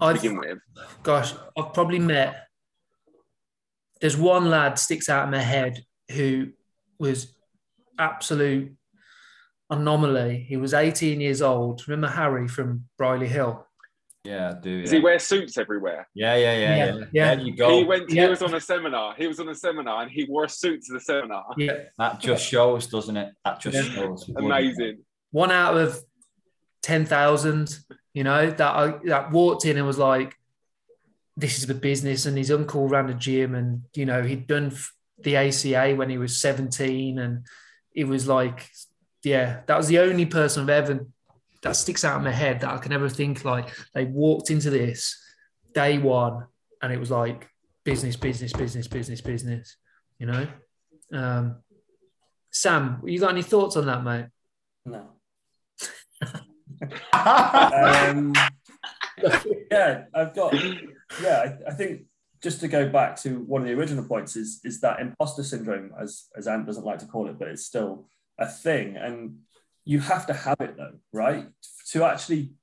to 0.00 0.14
begin 0.14 0.38
with 0.38 0.58
gosh 1.02 1.34
i've 1.58 1.74
probably 1.74 1.98
met 1.98 2.46
there's 4.00 4.16
one 4.16 4.50
lad 4.50 4.78
sticks 4.78 5.08
out 5.08 5.24
in 5.24 5.30
my 5.30 5.40
head 5.40 5.84
who 6.10 6.48
was 6.98 7.34
absolute 7.98 8.76
anomaly. 9.70 10.44
He 10.48 10.56
was 10.56 10.74
18 10.74 11.20
years 11.20 11.42
old. 11.42 11.86
Remember 11.88 12.14
Harry 12.14 12.48
from 12.48 12.84
Brierley 12.98 13.28
Hill? 13.28 13.66
Yeah, 14.24 14.50
I 14.50 14.60
do. 14.60 14.70
Yeah. 14.70 14.82
Does 14.82 14.90
he 14.90 15.00
wear 15.00 15.18
suits 15.18 15.58
everywhere? 15.58 16.08
Yeah, 16.14 16.34
yeah, 16.36 16.56
yeah, 16.56 16.76
yeah. 16.76 16.94
yeah. 16.94 17.04
yeah. 17.12 17.34
There 17.34 17.44
you 17.44 17.56
go. 17.56 17.76
He 17.76 17.84
went. 17.84 18.10
Yeah. 18.10 18.24
He 18.24 18.30
was 18.30 18.42
on 18.42 18.54
a 18.54 18.60
seminar. 18.60 19.14
He 19.16 19.26
was 19.26 19.38
on 19.38 19.48
a 19.50 19.54
seminar, 19.54 20.02
and 20.02 20.10
he 20.10 20.24
wore 20.24 20.44
a 20.44 20.48
suit 20.48 20.82
to 20.84 20.94
the 20.94 21.00
seminar. 21.00 21.44
Yeah, 21.58 21.74
that 21.98 22.20
just 22.20 22.46
shows, 22.46 22.86
doesn't 22.86 23.16
it? 23.16 23.34
That 23.44 23.60
just 23.60 23.76
yeah. 23.76 23.94
shows. 23.94 24.30
Amazing. 24.36 25.00
One 25.30 25.50
out 25.50 25.76
of 25.76 26.00
ten 26.82 27.04
thousand. 27.04 27.78
You 28.14 28.24
know 28.24 28.50
that 28.50 28.60
I 28.74 28.94
that 29.04 29.30
walked 29.30 29.66
in 29.66 29.76
and 29.76 29.86
was 29.86 29.98
like, 29.98 30.34
this 31.36 31.58
is 31.58 31.66
the 31.66 31.74
business. 31.74 32.24
And 32.24 32.38
his 32.38 32.50
uncle 32.50 32.88
ran 32.88 33.10
a 33.10 33.14
gym, 33.14 33.54
and 33.54 33.82
you 33.94 34.06
know 34.06 34.22
he'd 34.22 34.46
done 34.46 34.72
the 35.18 35.36
ACA 35.36 35.94
when 35.96 36.08
he 36.08 36.18
was 36.18 36.40
17, 36.40 37.18
and 37.18 37.46
it 37.94 38.06
was 38.06 38.26
like, 38.26 38.68
yeah, 39.22 39.60
that 39.66 39.76
was 39.76 39.88
the 39.88 39.98
only 39.98 40.26
person 40.26 40.62
I've 40.62 40.68
ever 40.70 41.06
that 41.64 41.76
sticks 41.76 42.04
out 42.04 42.18
in 42.18 42.24
my 42.24 42.30
head 42.30 42.60
that 42.60 42.70
I 42.70 42.76
can 42.78 42.92
ever 42.92 43.08
think 43.08 43.44
like 43.44 43.70
they 43.94 44.04
walked 44.04 44.50
into 44.50 44.70
this 44.70 45.18
day 45.74 45.98
one, 45.98 46.46
and 46.80 46.92
it 46.92 47.00
was 47.00 47.10
like 47.10 47.48
business, 47.84 48.16
business, 48.16 48.52
business, 48.52 48.86
business, 48.86 49.20
business. 49.20 49.76
You 50.18 50.26
know, 50.26 50.46
um, 51.12 51.56
Sam, 52.50 53.02
you 53.04 53.18
got 53.18 53.30
any 53.30 53.42
thoughts 53.42 53.76
on 53.76 53.86
that, 53.86 54.04
mate? 54.04 54.26
No. 54.84 55.08
um, 57.12 58.34
yeah, 59.70 60.04
I've 60.14 60.34
got. 60.34 60.54
Yeah, 61.22 61.56
I, 61.66 61.70
I, 61.70 61.74
think 61.74 62.02
just 62.42 62.60
to 62.60 62.68
go 62.68 62.88
back 62.88 63.16
to 63.22 63.40
one 63.40 63.62
of 63.62 63.68
the 63.68 63.74
original 63.74 64.04
points 64.04 64.36
is 64.36 64.60
is 64.64 64.80
that 64.82 65.00
imposter 65.00 65.42
syndrome, 65.42 65.92
as 65.98 66.26
as 66.36 66.46
Ant 66.46 66.66
doesn't 66.66 66.84
like 66.84 66.98
to 66.98 67.06
call 67.06 67.28
it, 67.28 67.38
but 67.38 67.48
it's 67.48 67.64
still 67.64 68.06
a 68.38 68.46
thing, 68.46 68.96
and 68.96 69.38
you 69.84 70.00
have 70.00 70.26
to 70.26 70.32
have 70.32 70.60
it 70.60 70.76
though, 70.76 70.98
right? 71.12 71.46
To 71.92 72.04
actually 72.04 72.54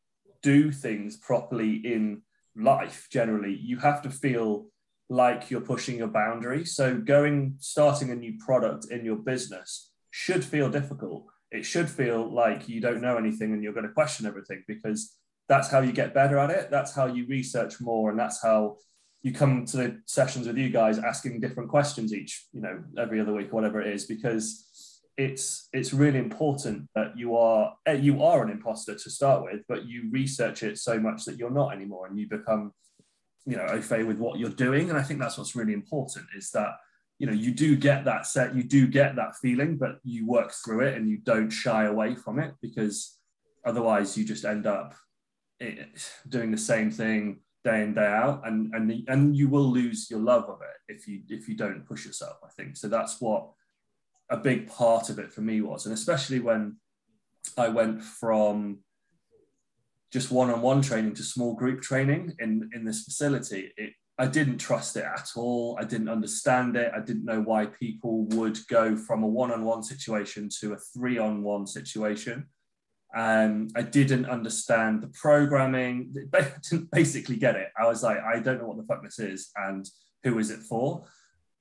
do 0.42 0.72
things 0.72 1.18
properly 1.18 1.76
in 1.76 2.24
life, 2.56 3.08
generally, 3.12 3.56
you 3.56 3.78
have 3.78 4.02
to 4.04 4.10
feel 4.10 4.68
like 5.10 5.52
you're 5.52 5.62
pushing 5.62 5.98
your 5.98 6.08
boundary. 6.08 6.66
So 6.66 6.98
going 6.98 7.56
starting 7.60 8.12
a 8.12 8.16
new 8.16 8.38
product 8.44 8.88
in 8.92 9.06
your 9.06 9.18
business 9.18 9.92
should 10.10 10.44
feel 10.44 10.70
difficult. 10.70 11.26
It 11.52 11.66
should 11.66 11.90
feel 11.90 12.34
like 12.34 12.70
you 12.70 12.80
don't 12.80 13.02
know 13.02 13.18
anything 13.18 13.52
and 13.52 13.62
you're 13.62 13.74
going 13.74 13.88
to 13.88 13.94
question 13.94 14.26
everything 14.26 14.64
because 14.68 15.16
that's 15.50 15.70
how 15.70 15.82
you 15.82 15.92
get 15.92 16.14
better 16.14 16.38
at 16.40 16.50
it. 16.50 16.72
That's 16.72 16.96
how 16.96 17.08
you 17.08 17.28
research 17.28 17.82
more, 17.82 18.10
and 18.10 18.18
that's 18.18 18.42
how 18.42 18.78
you 19.22 19.34
come 19.34 19.66
to 19.66 19.78
the 19.78 20.02
sessions 20.06 20.48
with 20.48 20.58
you 20.58 20.70
guys 20.70 20.98
asking 20.98 21.42
different 21.42 21.70
questions 21.70 22.14
each, 22.14 22.48
you 22.54 22.62
know, 22.62 22.82
every 22.98 23.20
other 23.20 23.34
week, 23.34 23.52
whatever 23.52 23.82
it 23.82 23.94
is, 23.94 24.06
because 24.06 24.91
it's 25.18 25.68
it's 25.74 25.94
really 25.94 26.20
important 26.20 26.88
that 26.96 27.18
you 27.18 27.36
are 27.36 27.74
eh, 27.86 27.94
you 27.94 28.24
are 28.24 28.44
an 28.44 28.50
imposter 28.50 28.96
to 28.96 29.10
start 29.10 29.44
with, 29.44 29.62
but 29.68 29.86
you 29.86 30.10
research 30.12 30.64
it 30.64 30.78
so 30.78 31.00
much 31.00 31.26
that 31.26 31.38
you're 31.38 31.52
not 31.52 31.74
anymore, 31.74 32.08
and 32.08 32.18
you 32.18 32.28
become, 32.28 32.72
you 33.46 33.58
know, 33.58 33.66
au 33.70 33.82
fait 33.82 34.04
with 34.04 34.18
what 34.18 34.40
you're 34.40 34.50
doing. 34.50 34.90
And 34.90 34.98
I 34.98 35.04
think 35.04 35.20
that's 35.20 35.38
what's 35.38 35.56
really 35.56 35.74
important 35.74 36.26
is 36.36 36.52
that 36.52 36.78
you 37.20 37.28
know 37.28 37.34
you 37.34 37.52
do 37.52 37.76
get 37.76 38.06
that 38.06 38.26
set, 38.26 38.56
you 38.56 38.64
do 38.64 38.88
get 38.88 39.16
that 39.16 39.36
feeling, 39.42 39.78
but 39.78 40.00
you 40.04 40.26
work 40.26 40.54
through 40.64 40.82
it 40.82 40.96
and 40.96 41.10
you 41.10 41.18
don't 41.18 41.50
shy 41.50 41.86
away 41.86 42.16
from 42.16 42.40
it 42.40 42.54
because 42.62 43.18
otherwise 43.66 44.18
you 44.18 44.26
just 44.26 44.46
end 44.46 44.66
up 44.66 44.96
doing 46.30 46.52
the 46.52 46.58
same 46.58 46.90
thing 46.90 47.40
day 47.64 47.84
in 47.84 47.94
day 47.94 48.06
out 48.06 48.42
and 48.48 48.74
and 48.74 49.08
and 49.08 49.36
you 49.36 49.48
will 49.48 49.70
lose 49.70 50.10
your 50.10 50.20
love 50.20 50.46
of 50.50 50.60
it 50.62 50.94
if 50.94 51.08
you 51.08 51.22
if 51.30 51.48
you 51.48 51.56
don't 51.56 51.86
push 51.86 52.06
yourself 52.06 52.38
i 52.44 52.50
think 52.58 52.76
so 52.76 52.88
that's 52.88 53.22
what 53.22 53.52
a 54.32 54.38
big 54.38 54.68
part 54.68 55.10
of 55.10 55.20
it 55.20 55.32
for 55.32 55.42
me 55.42 55.62
was 55.62 55.86
and 55.86 55.94
especially 55.94 56.40
when 56.40 56.76
i 57.58 57.68
went 57.68 58.02
from 58.02 58.80
just 60.12 60.32
one-on-one 60.32 60.82
training 60.82 61.14
to 61.14 61.24
small 61.24 61.54
group 61.54 61.82
training 61.82 62.34
in 62.40 62.70
in 62.74 62.86
this 62.86 63.04
facility 63.04 63.72
it 63.78 63.94
i 64.18 64.26
didn't 64.26 64.58
trust 64.58 64.96
it 64.96 65.04
at 65.04 65.30
all 65.36 65.78
i 65.80 65.84
didn't 65.84 66.10
understand 66.10 66.76
it 66.76 66.92
i 66.96 67.00
didn't 67.00 67.26
know 67.26 67.42
why 67.42 67.66
people 67.66 68.26
would 68.28 68.58
go 68.68 68.96
from 68.96 69.22
a 69.22 69.28
one-on-one 69.28 69.84
situation 69.84 70.50
to 70.60 70.74
a 70.74 70.78
three-on-one 70.78 71.68
situation 71.68 72.48
um, 73.14 73.68
I 73.76 73.82
didn't 73.82 74.26
understand 74.26 75.02
the 75.02 75.08
programming. 75.08 76.16
I 76.34 76.48
didn't 76.70 76.92
basically 76.92 77.36
get 77.36 77.56
it. 77.56 77.68
I 77.78 77.86
was 77.86 78.04
like, 78.04 78.20
I 78.20 78.40
don't 78.40 78.60
know 78.60 78.68
what 78.68 78.78
the 78.78 78.84
fuck 78.84 79.04
this 79.04 79.20
is 79.20 79.52
and 79.56 79.86
who 80.24 80.40
is 80.40 80.50
it 80.50 80.62
for. 80.62 81.06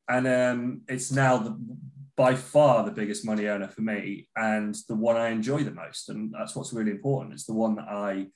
And 0.09 0.27
um, 0.27 0.83
it's 0.89 1.11
now 1.11 1.39
the, 1.39 1.59
by 2.21 2.35
far 2.35 2.85
the 2.85 2.91
biggest 2.91 3.25
money 3.25 3.47
earner 3.47 3.67
for 3.67 3.81
me 3.81 4.29
and 4.37 4.77
the 4.91 4.95
one 4.95 5.17
I 5.17 5.31
enjoy 5.31 5.65
the 5.65 5.71
most. 5.71 6.11
And 6.11 6.31
that's 6.39 6.55
what's 6.55 6.75
really 6.75 6.91
important. 6.91 7.33
It's 7.33 7.47
the 7.47 7.55
one 7.55 7.77
that 7.77 7.89
I 7.89 8.27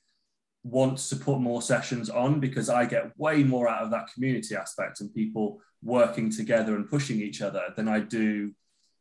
want 0.62 0.96
to 0.96 1.16
put 1.16 1.38
more 1.38 1.60
sessions 1.60 2.08
on 2.08 2.40
because 2.40 2.70
I 2.70 2.86
get 2.86 3.12
way 3.18 3.42
more 3.42 3.68
out 3.68 3.82
of 3.82 3.90
that 3.90 4.08
community 4.14 4.56
aspect 4.56 5.02
and 5.02 5.14
people 5.14 5.60
working 5.82 6.30
together 6.30 6.76
and 6.76 6.88
pushing 6.88 7.20
each 7.20 7.42
other 7.42 7.60
than 7.76 7.86
I 7.86 8.00
do 8.00 8.52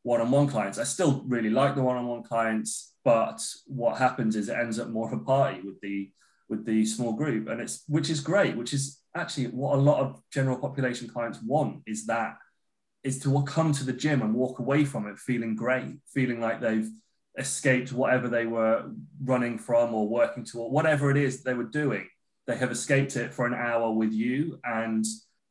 one-on-one 0.01 0.47
clients. 0.47 0.77
I 0.77 0.83
still 0.83 1.23
really 1.29 1.49
like 1.49 1.75
the 1.75 1.81
one-on-one 1.81 2.23
clients, 2.23 2.93
but 3.05 3.41
what 3.67 3.99
happens 3.99 4.35
is 4.35 4.49
it 4.49 4.57
ends 4.57 4.79
up 4.79 4.89
more 4.89 5.07
of 5.07 5.17
a 5.17 5.23
party 5.23 5.61
with 5.61 5.79
the 5.79 6.11
with 6.49 6.65
the 6.65 6.85
small 6.85 7.13
group, 7.13 7.47
and 7.47 7.61
it's 7.61 7.85
which 7.87 8.09
is 8.09 8.19
great, 8.19 8.57
which 8.57 8.73
is 8.73 8.99
actually 9.15 9.47
what 9.47 9.75
a 9.75 9.81
lot 9.81 10.01
of 10.01 10.21
general 10.29 10.57
population 10.57 11.07
clients 11.07 11.39
want 11.41 11.83
is 11.87 12.05
that 12.07 12.35
is 13.03 13.19
to 13.19 13.43
come 13.43 13.71
to 13.73 13.83
the 13.83 13.93
gym 13.93 14.21
and 14.21 14.33
walk 14.33 14.59
away 14.59 14.85
from 14.85 15.07
it 15.07 15.19
feeling 15.19 15.55
great, 15.55 15.97
feeling 16.13 16.39
like 16.39 16.61
they've 16.61 16.89
escaped 17.37 17.91
whatever 17.91 18.27
they 18.27 18.45
were 18.45 18.89
running 19.23 19.57
from 19.57 19.93
or 19.93 20.07
working 20.07 20.45
toward, 20.45 20.71
whatever 20.71 21.11
it 21.11 21.17
is 21.17 21.43
they 21.43 21.53
were 21.53 21.63
doing. 21.63 22.07
They 22.45 22.57
have 22.57 22.71
escaped 22.71 23.15
it 23.15 23.33
for 23.33 23.45
an 23.45 23.53
hour 23.53 23.91
with 23.91 24.11
you, 24.11 24.59
and 24.63 25.05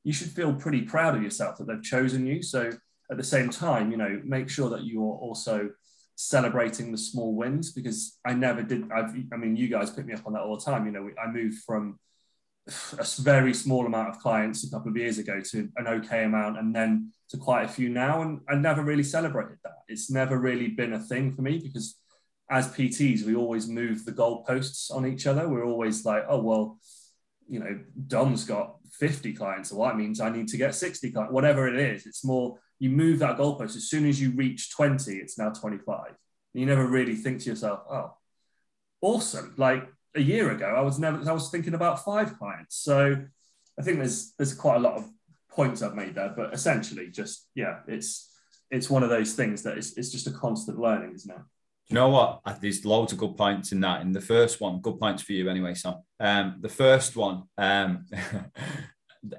you 0.04 0.12
should 0.12 0.30
feel 0.30 0.54
pretty 0.54 0.82
proud 0.82 1.16
of 1.16 1.22
yourself 1.22 1.58
that 1.58 1.66
they've 1.66 1.82
chosen 1.82 2.26
you. 2.26 2.42
So 2.42 2.70
at 3.10 3.16
the 3.16 3.24
same 3.24 3.50
time, 3.50 3.90
you 3.90 3.96
know, 3.96 4.20
make 4.24 4.48
sure 4.48 4.70
that 4.70 4.82
you 4.82 5.02
are 5.02 5.16
also 5.16 5.70
celebrating 6.16 6.92
the 6.92 6.98
small 6.98 7.34
wins 7.34 7.72
because 7.72 8.18
I 8.24 8.34
never 8.34 8.62
did. 8.62 8.90
I've, 8.92 9.14
I 9.32 9.36
mean, 9.36 9.56
you 9.56 9.68
guys 9.68 9.90
pick 9.90 10.06
me 10.06 10.14
up 10.14 10.26
on 10.26 10.34
that 10.34 10.42
all 10.42 10.56
the 10.56 10.64
time. 10.64 10.86
You 10.86 10.92
know, 10.92 11.10
I 11.22 11.30
moved 11.30 11.58
from 11.66 11.98
a 12.66 13.04
very 13.20 13.52
small 13.52 13.86
amount 13.86 14.08
of 14.08 14.18
clients 14.18 14.64
a 14.64 14.70
couple 14.70 14.90
of 14.90 14.96
years 14.96 15.18
ago 15.18 15.40
to 15.40 15.68
an 15.76 15.88
okay 15.88 16.24
amount 16.24 16.58
and 16.58 16.74
then 16.74 17.10
to 17.28 17.36
quite 17.36 17.64
a 17.64 17.68
few 17.68 17.88
now. 17.88 18.22
And 18.22 18.40
I 18.48 18.54
never 18.54 18.82
really 18.82 19.02
celebrated 19.02 19.58
that. 19.64 19.78
It's 19.88 20.10
never 20.10 20.38
really 20.38 20.68
been 20.68 20.92
a 20.92 21.00
thing 21.00 21.34
for 21.34 21.42
me 21.42 21.58
because 21.58 21.98
as 22.50 22.68
PTs, 22.68 23.24
we 23.24 23.34
always 23.34 23.66
move 23.66 24.04
the 24.04 24.12
goalposts 24.12 24.94
on 24.94 25.06
each 25.06 25.26
other. 25.26 25.48
We're 25.48 25.66
always 25.66 26.04
like, 26.04 26.24
oh, 26.28 26.40
well, 26.40 26.78
you 27.48 27.58
know, 27.58 27.80
Dom's 28.06 28.44
got 28.44 28.76
50 28.92 29.32
clients. 29.32 29.70
So 29.70 29.78
that 29.78 29.96
means 29.96 30.20
I 30.20 30.30
need 30.30 30.48
to 30.48 30.56
get 30.56 30.74
60 30.74 31.10
clients, 31.10 31.32
whatever 31.32 31.66
it 31.66 31.76
is. 31.76 32.06
It's 32.06 32.24
more 32.24 32.58
you 32.78 32.90
move 32.90 33.18
that 33.20 33.38
goalpost. 33.38 33.76
As 33.76 33.88
soon 33.88 34.06
as 34.06 34.20
you 34.20 34.32
reach 34.32 34.70
20, 34.70 35.14
it's 35.16 35.38
now 35.38 35.50
25. 35.50 36.06
And 36.08 36.16
you 36.60 36.66
never 36.66 36.86
really 36.86 37.14
think 37.16 37.40
to 37.40 37.50
yourself, 37.50 37.80
oh, 37.90 38.14
awesome. 39.00 39.54
Like 39.56 39.88
a 40.14 40.20
year 40.20 40.50
ago, 40.50 40.66
I 40.66 40.80
was 40.80 40.98
never, 40.98 41.28
I 41.28 41.32
was 41.32 41.50
thinking 41.50 41.74
about 41.74 42.04
five 42.04 42.38
clients. 42.38 42.76
So 42.76 43.16
I 43.78 43.82
think 43.82 43.98
there's, 43.98 44.32
there's 44.38 44.54
quite 44.54 44.76
a 44.76 44.80
lot 44.80 44.94
of 44.94 45.08
points 45.50 45.82
I've 45.82 45.94
made 45.94 46.14
there, 46.14 46.32
but 46.36 46.52
essentially 46.52 47.08
just, 47.10 47.48
yeah, 47.54 47.80
it's, 47.86 48.30
it's 48.70 48.90
one 48.90 49.02
of 49.02 49.10
those 49.10 49.34
things 49.34 49.62
that 49.62 49.76
it's, 49.76 49.96
it's 49.96 50.10
just 50.10 50.26
a 50.26 50.32
constant 50.32 50.78
learning, 50.78 51.12
isn't 51.14 51.30
it? 51.30 51.42
you 51.92 51.96
know 51.96 52.08
what? 52.08 52.40
There's 52.62 52.86
loads 52.86 53.12
of 53.12 53.18
good 53.18 53.36
points 53.36 53.72
in 53.72 53.80
that. 53.80 54.00
In 54.00 54.12
the 54.12 54.20
first 54.20 54.62
one, 54.62 54.80
good 54.80 54.98
points 54.98 55.22
for 55.22 55.32
you 55.32 55.50
anyway, 55.50 55.74
Sam. 55.74 55.96
Um, 56.18 56.56
the 56.60 56.70
first 56.70 57.16
one, 57.16 57.42
um, 57.58 58.06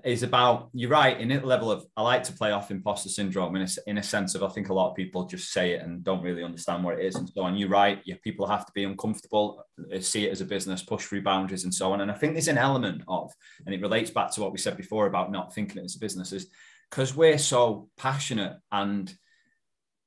is 0.06 0.24
about 0.24 0.69
you're 0.74 0.89
right 0.89 1.19
in 1.19 1.30
a 1.32 1.46
level 1.46 1.69
of 1.69 1.86
I 1.98 2.04
like 2.04 2.24
to 2.24 2.34
play 2.34 2.52
off 2.52 2.72
imposter 2.72 3.10
syndrome 3.10 3.58
in 3.58 3.63
a, 3.63 3.67
in 3.86 3.98
a 3.98 4.04
sense 4.04 4.34
of 4.34 4.41
I 4.41 4.48
think 4.48 4.69
a 4.69 4.74
lot 4.74 4.89
of 4.89 4.96
people 4.96 5.26
just 5.26 5.52
say 5.52 5.74
it 5.74 5.82
and 5.82 6.04
don't 6.04 6.22
really 6.22 6.43
understand 6.43 6.84
what 6.84 6.98
it 6.98 7.06
is 7.06 7.15
and 7.15 7.30
so 7.30 7.41
on. 7.41 7.58
You're 7.58 7.67
right. 7.67 8.00
Yeah, 8.06 8.15
people 8.24 8.48
have 8.48 8.65
to 8.65 8.72
be 8.74 8.86
uncomfortable, 8.86 9.65
uh, 9.93 10.00
see 10.00 10.26
it 10.26 10.32
as 10.32 10.39
a 10.39 10.46
business, 10.46 10.84
push 10.84 11.06
through 11.06 11.24
boundaries 11.24 11.65
and 11.65 11.74
so 11.74 11.91
on. 11.91 12.00
And 12.00 12.10
I 12.10 12.13
think 12.13 12.34
there's 12.34 12.48
an 12.48 12.58
element 12.58 13.04
of, 13.10 13.34
and 13.65 13.76
it 13.76 13.82
relates 13.82 14.10
back 14.10 14.32
to 14.32 14.41
what 14.41 14.54
we 14.54 14.58
said 14.58 14.78
before 14.78 15.06
about 15.06 15.32
not 15.32 15.54
thinking 15.54 15.80
it 15.80 15.86
as 15.86 15.98
a 15.98 16.00
business, 16.00 16.32
is 16.32 16.48
because 16.89 17.13
we're 17.13 17.38
so 17.38 17.89
passionate 17.98 18.58
and 18.72 19.13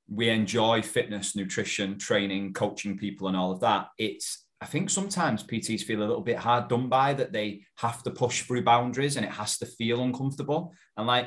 we 0.08 0.30
enjoy 0.30 0.80
fitness, 0.80 1.36
nutrition, 1.36 1.98
training, 1.98 2.54
coaching 2.54 2.96
people, 2.96 3.28
and 3.28 3.36
all 3.36 3.52
of 3.52 3.60
that. 3.60 3.88
It's 3.98 4.45
I 4.60 4.66
think 4.66 4.88
sometimes 4.88 5.44
PTs 5.44 5.82
feel 5.82 6.00
a 6.00 6.06
little 6.08 6.22
bit 6.22 6.38
hard 6.38 6.68
done 6.68 6.88
by 6.88 7.12
that 7.14 7.32
they 7.32 7.62
have 7.76 8.02
to 8.04 8.10
push 8.10 8.42
through 8.42 8.64
boundaries 8.64 9.16
and 9.16 9.24
it 9.24 9.32
has 9.32 9.58
to 9.58 9.66
feel 9.66 10.02
uncomfortable. 10.02 10.72
And 10.96 11.06
like 11.06 11.26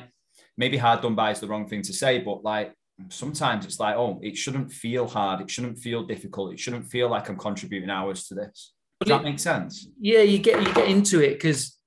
maybe 0.56 0.76
hard 0.76 1.00
done 1.00 1.14
by 1.14 1.30
is 1.30 1.40
the 1.40 1.46
wrong 1.46 1.68
thing 1.68 1.82
to 1.82 1.92
say, 1.92 2.18
but 2.18 2.42
like 2.42 2.74
sometimes 3.08 3.64
it's 3.64 3.78
like, 3.78 3.96
oh, 3.96 4.18
it 4.22 4.36
shouldn't 4.36 4.72
feel 4.72 5.06
hard. 5.06 5.40
It 5.40 5.50
shouldn't 5.50 5.78
feel 5.78 6.04
difficult. 6.04 6.52
It 6.52 6.58
shouldn't 6.58 6.90
feel 6.90 7.08
like 7.08 7.28
I'm 7.28 7.36
contributing 7.36 7.90
hours 7.90 8.26
to 8.28 8.34
this. 8.34 8.72
Does 9.00 9.08
that 9.08 9.24
make 9.24 9.38
sense? 9.38 9.88
Yeah, 9.98 10.20
you 10.20 10.38
get 10.38 10.60
you 10.60 10.74
get 10.74 10.88
into 10.88 11.22
it 11.22 11.34
because 11.34 11.78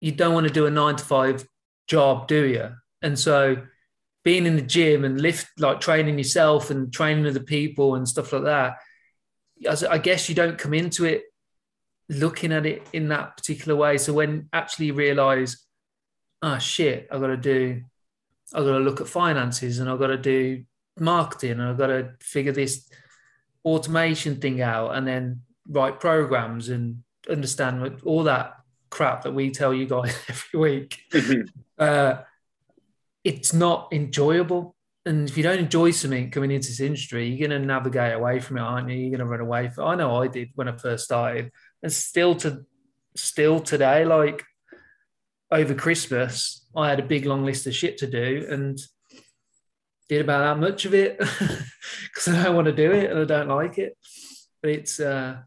you 0.00 0.12
don't 0.12 0.34
want 0.34 0.48
to 0.48 0.52
do 0.52 0.66
a 0.66 0.70
nine 0.70 0.96
to 0.96 1.04
five 1.04 1.46
job, 1.86 2.26
do 2.26 2.44
you? 2.44 2.72
And 3.02 3.18
so 3.18 3.62
being 4.24 4.46
in 4.46 4.56
the 4.56 4.62
gym 4.62 5.04
and 5.04 5.20
lift 5.20 5.48
like 5.60 5.80
training 5.80 6.18
yourself 6.18 6.70
and 6.70 6.92
training 6.92 7.26
other 7.26 7.38
people 7.38 7.94
and 7.94 8.08
stuff 8.08 8.32
like 8.32 8.42
that 8.42 8.74
I 9.90 9.98
guess 9.98 10.28
you 10.28 10.34
don't 10.34 10.58
come 10.58 10.74
into 10.74 11.04
it 11.04 11.24
looking 12.08 12.52
at 12.52 12.66
it 12.66 12.86
in 12.92 13.08
that 13.08 13.36
particular 13.36 13.76
way. 13.76 13.98
So 13.98 14.12
when 14.12 14.48
actually 14.52 14.86
you 14.86 14.94
realize, 14.94 15.64
ah, 16.42 16.56
oh, 16.56 16.58
shit, 16.58 17.08
I've 17.10 17.20
got 17.20 17.28
to 17.28 17.36
do, 17.36 17.82
I've 18.54 18.64
got 18.64 18.72
to 18.72 18.78
look 18.78 19.00
at 19.00 19.08
finances 19.08 19.78
and 19.78 19.88
I've 19.88 19.98
got 19.98 20.08
to 20.08 20.18
do 20.18 20.64
marketing 20.98 21.52
and 21.52 21.62
I've 21.62 21.78
got 21.78 21.88
to 21.88 22.12
figure 22.20 22.52
this 22.52 22.88
automation 23.64 24.36
thing 24.36 24.62
out 24.62 24.94
and 24.94 25.06
then 25.06 25.42
write 25.68 26.00
programs 26.00 26.68
and 26.68 27.02
understand 27.28 28.00
all 28.04 28.22
that 28.24 28.54
crap 28.90 29.22
that 29.22 29.34
we 29.34 29.50
tell 29.50 29.74
you 29.74 29.86
guys 29.86 30.16
every 30.28 30.60
week, 30.60 31.00
uh, 31.78 32.18
it's 33.24 33.52
not 33.52 33.88
enjoyable. 33.92 34.75
And 35.06 35.28
if 35.28 35.36
you 35.36 35.42
don't 35.44 35.60
enjoy 35.60 35.92
something 35.92 36.30
coming 36.30 36.50
into 36.50 36.68
this 36.68 36.80
industry, 36.80 37.28
you're 37.28 37.48
going 37.48 37.60
to 37.60 37.64
navigate 37.66 38.14
away 38.14 38.40
from 38.40 38.58
it, 38.58 38.62
aren't 38.62 38.90
you? 38.90 38.96
You're 38.96 39.16
going 39.16 39.20
to 39.20 39.26
run 39.26 39.40
away 39.40 39.68
from. 39.68 39.86
I 39.86 39.94
know 39.94 40.20
I 40.20 40.26
did 40.26 40.50
when 40.56 40.68
I 40.68 40.76
first 40.76 41.04
started, 41.04 41.52
and 41.82 41.92
still 41.92 42.34
to 42.36 42.64
still 43.16 43.60
today, 43.60 44.04
like 44.04 44.44
over 45.50 45.74
Christmas, 45.74 46.66
I 46.74 46.90
had 46.90 47.00
a 47.00 47.04
big 47.04 47.24
long 47.24 47.44
list 47.44 47.66
of 47.66 47.74
shit 47.74 47.98
to 47.98 48.06
do, 48.08 48.46
and 48.50 48.78
did 50.08 50.20
about 50.20 50.40
that 50.40 50.60
much 50.60 50.84
of 50.84 50.94
it 50.94 51.18
because 51.18 52.28
I 52.28 52.44
don't 52.44 52.54
want 52.54 52.66
to 52.66 52.72
do 52.72 52.92
it 52.92 53.10
and 53.10 53.20
I 53.20 53.24
don't 53.24 53.48
like 53.48 53.78
it. 53.78 53.96
But 54.62 54.70
it's, 54.70 55.00
uh, 55.00 55.38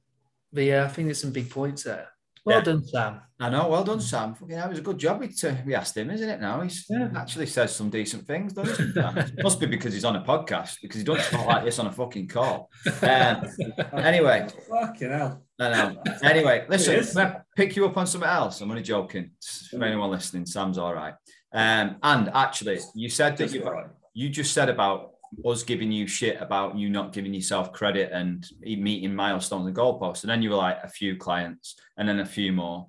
but 0.52 0.64
yeah, 0.64 0.84
I 0.84 0.88
think 0.88 1.08
there's 1.08 1.22
some 1.22 1.32
big 1.32 1.50
points 1.50 1.84
there. 1.84 2.10
Well 2.50 2.58
Yeah. 2.60 2.64
done, 2.64 2.86
Sam. 2.86 3.22
I 3.42 3.50
know. 3.50 3.70
Well 3.70 3.84
done, 3.86 4.02
Sam. 4.02 4.36
Fucking 4.36 4.58
hell, 4.58 4.66
it 4.68 4.72
was 4.72 4.80
a 4.80 4.82
good 4.82 4.98
job 4.98 5.22
we, 5.22 5.30
to, 5.30 5.58
we 5.66 5.74
asked 5.74 5.96
him, 5.96 6.10
isn't 6.10 6.28
it? 6.30 6.42
Now 6.42 6.60
he's 6.62 6.86
Yeah. 6.90 7.10
actually 7.16 7.46
says 7.46 7.74
some 7.74 7.90
decent 7.90 8.28
things, 8.28 8.52
doesn't 8.54 8.94
he? 8.94 9.42
Must 9.44 9.60
be 9.60 9.66
because 9.66 9.94
he's 9.94 10.04
on 10.04 10.16
a 10.18 10.22
podcast 10.22 10.78
because 10.82 10.98
he 10.98 11.04
doesn't 11.06 11.24
talk 11.38 11.48
like 11.48 11.64
this 11.64 11.80
on 11.80 11.88
a 11.88 11.92
fucking 11.92 12.28
call. 12.28 12.70
Um, 13.02 13.44
anyway, 13.94 14.48
Fucking 14.70 15.10
hell. 15.12 15.44
I 15.60 15.70
know. 15.70 16.04
Anyway, 16.24 16.66
listen, 16.70 17.36
pick 17.56 17.76
you 17.76 17.86
up 17.86 17.96
on 17.98 18.08
something 18.08 18.30
else? 18.30 18.60
I'm 18.62 18.70
only 18.72 18.84
joking. 18.84 19.32
For 19.70 19.84
anyone 19.84 20.10
listening, 20.12 20.46
Sam's 20.46 20.78
all 20.78 20.94
right. 20.94 21.14
Um, 21.54 21.98
and 22.04 22.30
actually, 22.34 22.80
you 22.96 23.10
said 23.10 23.38
that 23.38 23.52
you 23.54 23.64
right. 23.64 23.88
you 24.14 24.30
just 24.30 24.54
said 24.54 24.70
about 24.70 25.12
us 25.46 25.64
giving 25.64 25.92
you 25.92 26.08
shit 26.08 26.42
about 26.42 26.78
you 26.78 26.90
not 26.90 27.14
giving 27.14 27.34
yourself 27.34 27.72
credit 27.72 28.12
and 28.12 28.48
meeting 28.62 29.16
milestones 29.16 29.68
and 29.68 29.76
goalposts. 29.76 30.24
And 30.24 30.30
then 30.30 30.42
you 30.42 30.50
were 30.50 30.56
like 30.56 30.80
a 30.84 30.90
few 30.90 31.16
clients 31.18 31.76
and 31.98 32.08
then 32.08 32.20
a 32.20 32.26
few 32.26 32.52
more. 32.52 32.88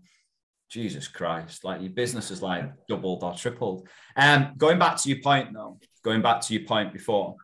Jesus 0.70 1.08
Christ, 1.08 1.64
like 1.64 1.80
your 1.80 1.90
business 1.90 2.28
has 2.28 2.42
like 2.42 2.70
doubled 2.86 3.24
or 3.24 3.34
tripled. 3.34 3.88
Um, 4.16 4.52
going 4.56 4.78
back 4.78 4.96
to 4.98 5.08
your 5.08 5.20
point 5.20 5.52
though, 5.52 5.78
going 6.04 6.22
back 6.22 6.40
to 6.42 6.54
your 6.54 6.64
point 6.64 6.92
before 6.92 7.34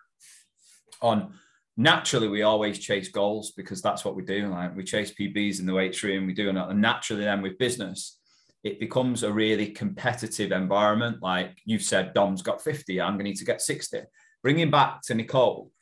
on 1.03 1.34
naturally 1.76 2.28
we 2.28 2.42
always 2.42 2.78
chase 2.78 3.09
goals 3.09 3.51
because 3.51 3.82
that's 3.82 4.05
what 4.05 4.14
we 4.14 4.22
do. 4.22 4.49
Like 4.49 4.76
we 4.76 4.84
chase 4.84 5.12
PBs 5.12 5.61
in 5.61 5.66
the 5.66 5.74
weight 5.74 6.01
room, 6.03 6.26
we 6.26 6.34
do 6.34 6.49
it. 6.49 6.57
And 6.57 6.80
naturally 6.80 7.24
then 7.24 7.42
with 7.42 7.59
business, 7.59 8.18
it 8.62 8.80
becomes 8.80 9.22
a 9.22 9.32
really 9.32 9.68
competitive 9.68 10.53
environment. 10.53 11.22
Like 11.22 11.59
you've 11.64 11.82
said, 11.82 12.14
Dom's 12.14 12.42
got 12.42 12.62
50, 12.62 13.01
I'm 13.01 13.14
going 13.14 13.18
to 13.18 13.24
need 13.24 13.36
to 13.36 13.44
get 13.44 13.61
60. 13.61 14.03
Bringing 14.47 14.70
back 14.70 15.03
to 15.07 15.14
Nicole. 15.16 15.72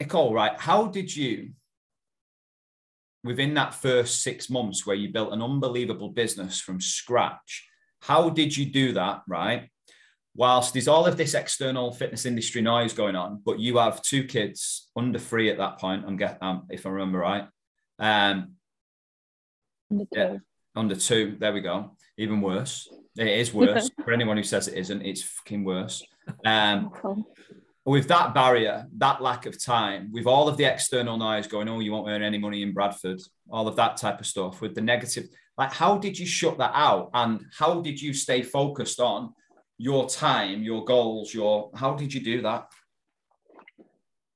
Nicole, 0.00 0.32
right? 0.32 0.58
How 0.58 0.86
did 0.86 1.14
you, 1.14 1.50
within 3.24 3.52
that 3.52 3.74
first 3.74 4.22
six 4.22 4.48
months 4.48 4.86
where 4.86 4.96
you 4.96 5.12
built 5.12 5.34
an 5.34 5.42
unbelievable 5.42 6.08
business 6.08 6.62
from 6.62 6.80
scratch, 6.80 7.68
how 8.00 8.30
did 8.30 8.56
you 8.56 8.64
do 8.64 8.94
that, 8.94 9.20
right? 9.28 9.68
Whilst 10.34 10.72
there's 10.72 10.88
all 10.88 11.04
of 11.04 11.18
this 11.18 11.34
external 11.34 11.92
fitness 11.92 12.24
industry 12.24 12.62
noise 12.62 12.94
going 12.94 13.16
on, 13.16 13.42
but 13.44 13.58
you 13.58 13.76
have 13.76 14.00
two 14.00 14.24
kids 14.24 14.88
under 14.96 15.18
three 15.18 15.50
at 15.50 15.58
that 15.58 15.78
point, 15.78 16.06
I'm 16.06 16.16
get, 16.16 16.38
um, 16.42 16.66
if 16.70 16.86
I 16.86 16.88
remember 16.88 17.18
right. 17.18 17.46
Um, 17.98 18.54
Under 19.90 20.06
Yeah. 20.10 20.28
two. 20.28 20.40
under 20.74 20.96
two. 20.96 21.36
There 21.38 21.52
we 21.52 21.60
go. 21.60 21.98
Even 22.16 22.40
worse. 22.40 22.88
It 23.18 23.28
is 23.28 23.54
worse 23.54 23.90
for 24.04 24.12
anyone 24.12 24.36
who 24.36 24.42
says 24.42 24.68
it 24.68 24.76
isn't. 24.76 25.02
It's 25.02 25.22
fucking 25.22 25.64
worse. 25.64 26.02
Um, 26.44 26.86
Awful. 26.94 27.26
with 27.84 28.08
that 28.08 28.34
barrier, 28.34 28.86
that 28.98 29.22
lack 29.22 29.46
of 29.46 29.62
time, 29.62 30.10
with 30.12 30.26
all 30.26 30.48
of 30.48 30.56
the 30.56 30.64
external 30.64 31.16
noise 31.16 31.46
going, 31.46 31.68
oh, 31.68 31.80
you 31.80 31.92
won't 31.92 32.08
earn 32.08 32.22
any 32.22 32.38
money 32.38 32.62
in 32.62 32.72
Bradford, 32.72 33.20
all 33.50 33.68
of 33.68 33.76
that 33.76 33.96
type 33.96 34.20
of 34.20 34.26
stuff, 34.26 34.60
with 34.60 34.74
the 34.74 34.80
negative, 34.80 35.28
like, 35.56 35.72
how 35.72 35.96
did 35.96 36.18
you 36.18 36.26
shut 36.26 36.58
that 36.58 36.72
out? 36.74 37.10
And 37.14 37.46
how 37.56 37.80
did 37.80 38.00
you 38.00 38.12
stay 38.12 38.42
focused 38.42 39.00
on 39.00 39.32
your 39.78 40.08
time, 40.08 40.62
your 40.62 40.84
goals, 40.84 41.32
your, 41.32 41.70
how 41.74 41.94
did 41.94 42.12
you 42.12 42.20
do 42.20 42.42
that? 42.42 42.66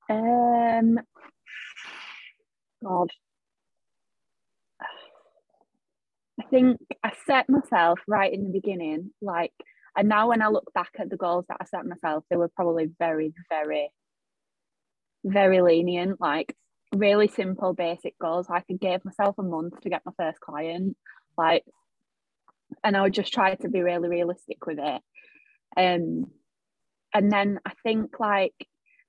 Um, 0.09 0.99
God. 2.83 3.11
I 6.39 6.39
think 6.51 6.80
I 7.03 7.12
set 7.26 7.48
myself 7.48 8.01
right 8.07 8.32
in 8.32 8.44
the 8.44 8.51
beginning, 8.51 9.11
like, 9.22 9.53
and 9.96 10.09
now 10.09 10.28
when 10.28 10.42
I 10.42 10.48
look 10.48 10.72
back 10.72 10.90
at 10.98 11.11
the 11.11 11.16
goals 11.16 11.46
that 11.48 11.59
I 11.61 11.64
set 11.64 11.86
myself, 11.86 12.24
they 12.30 12.36
were 12.36 12.48
probably 12.48 12.90
very, 12.98 13.32
very, 13.48 13.90
very 15.24 15.61
lenient, 15.61 16.20
like 16.20 16.55
really 16.94 17.28
simple, 17.28 17.72
basic 17.74 18.18
goals. 18.18 18.48
Like 18.48 18.64
I 18.70 18.74
gave 18.74 19.05
myself 19.05 19.36
a 19.38 19.42
month 19.42 19.80
to 19.80 19.90
get 19.90 20.03
my 20.05 20.12
first 20.16 20.40
client, 20.40 20.96
like, 21.36 21.64
and 22.84 22.96
I 22.96 23.03
would 23.03 23.14
just 23.14 23.32
try 23.32 23.55
to 23.55 23.68
be 23.68 23.80
really 23.80 24.09
realistic 24.09 24.66
with 24.66 24.78
it. 24.78 25.03
Um, 25.76 26.26
and 27.12 27.30
then 27.30 27.61
I 27.64 27.72
think 27.82 28.18
like 28.20 28.55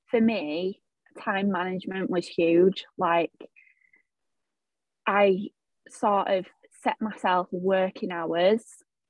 for 0.09 0.19
me, 0.19 0.81
time 1.19 1.51
management 1.51 2.09
was 2.09 2.27
huge. 2.27 2.85
Like 2.97 3.31
I 5.07 5.49
sort 5.89 6.27
of 6.29 6.45
set 6.84 7.01
myself 7.01 7.47
working 7.51 8.11
hours 8.11 8.63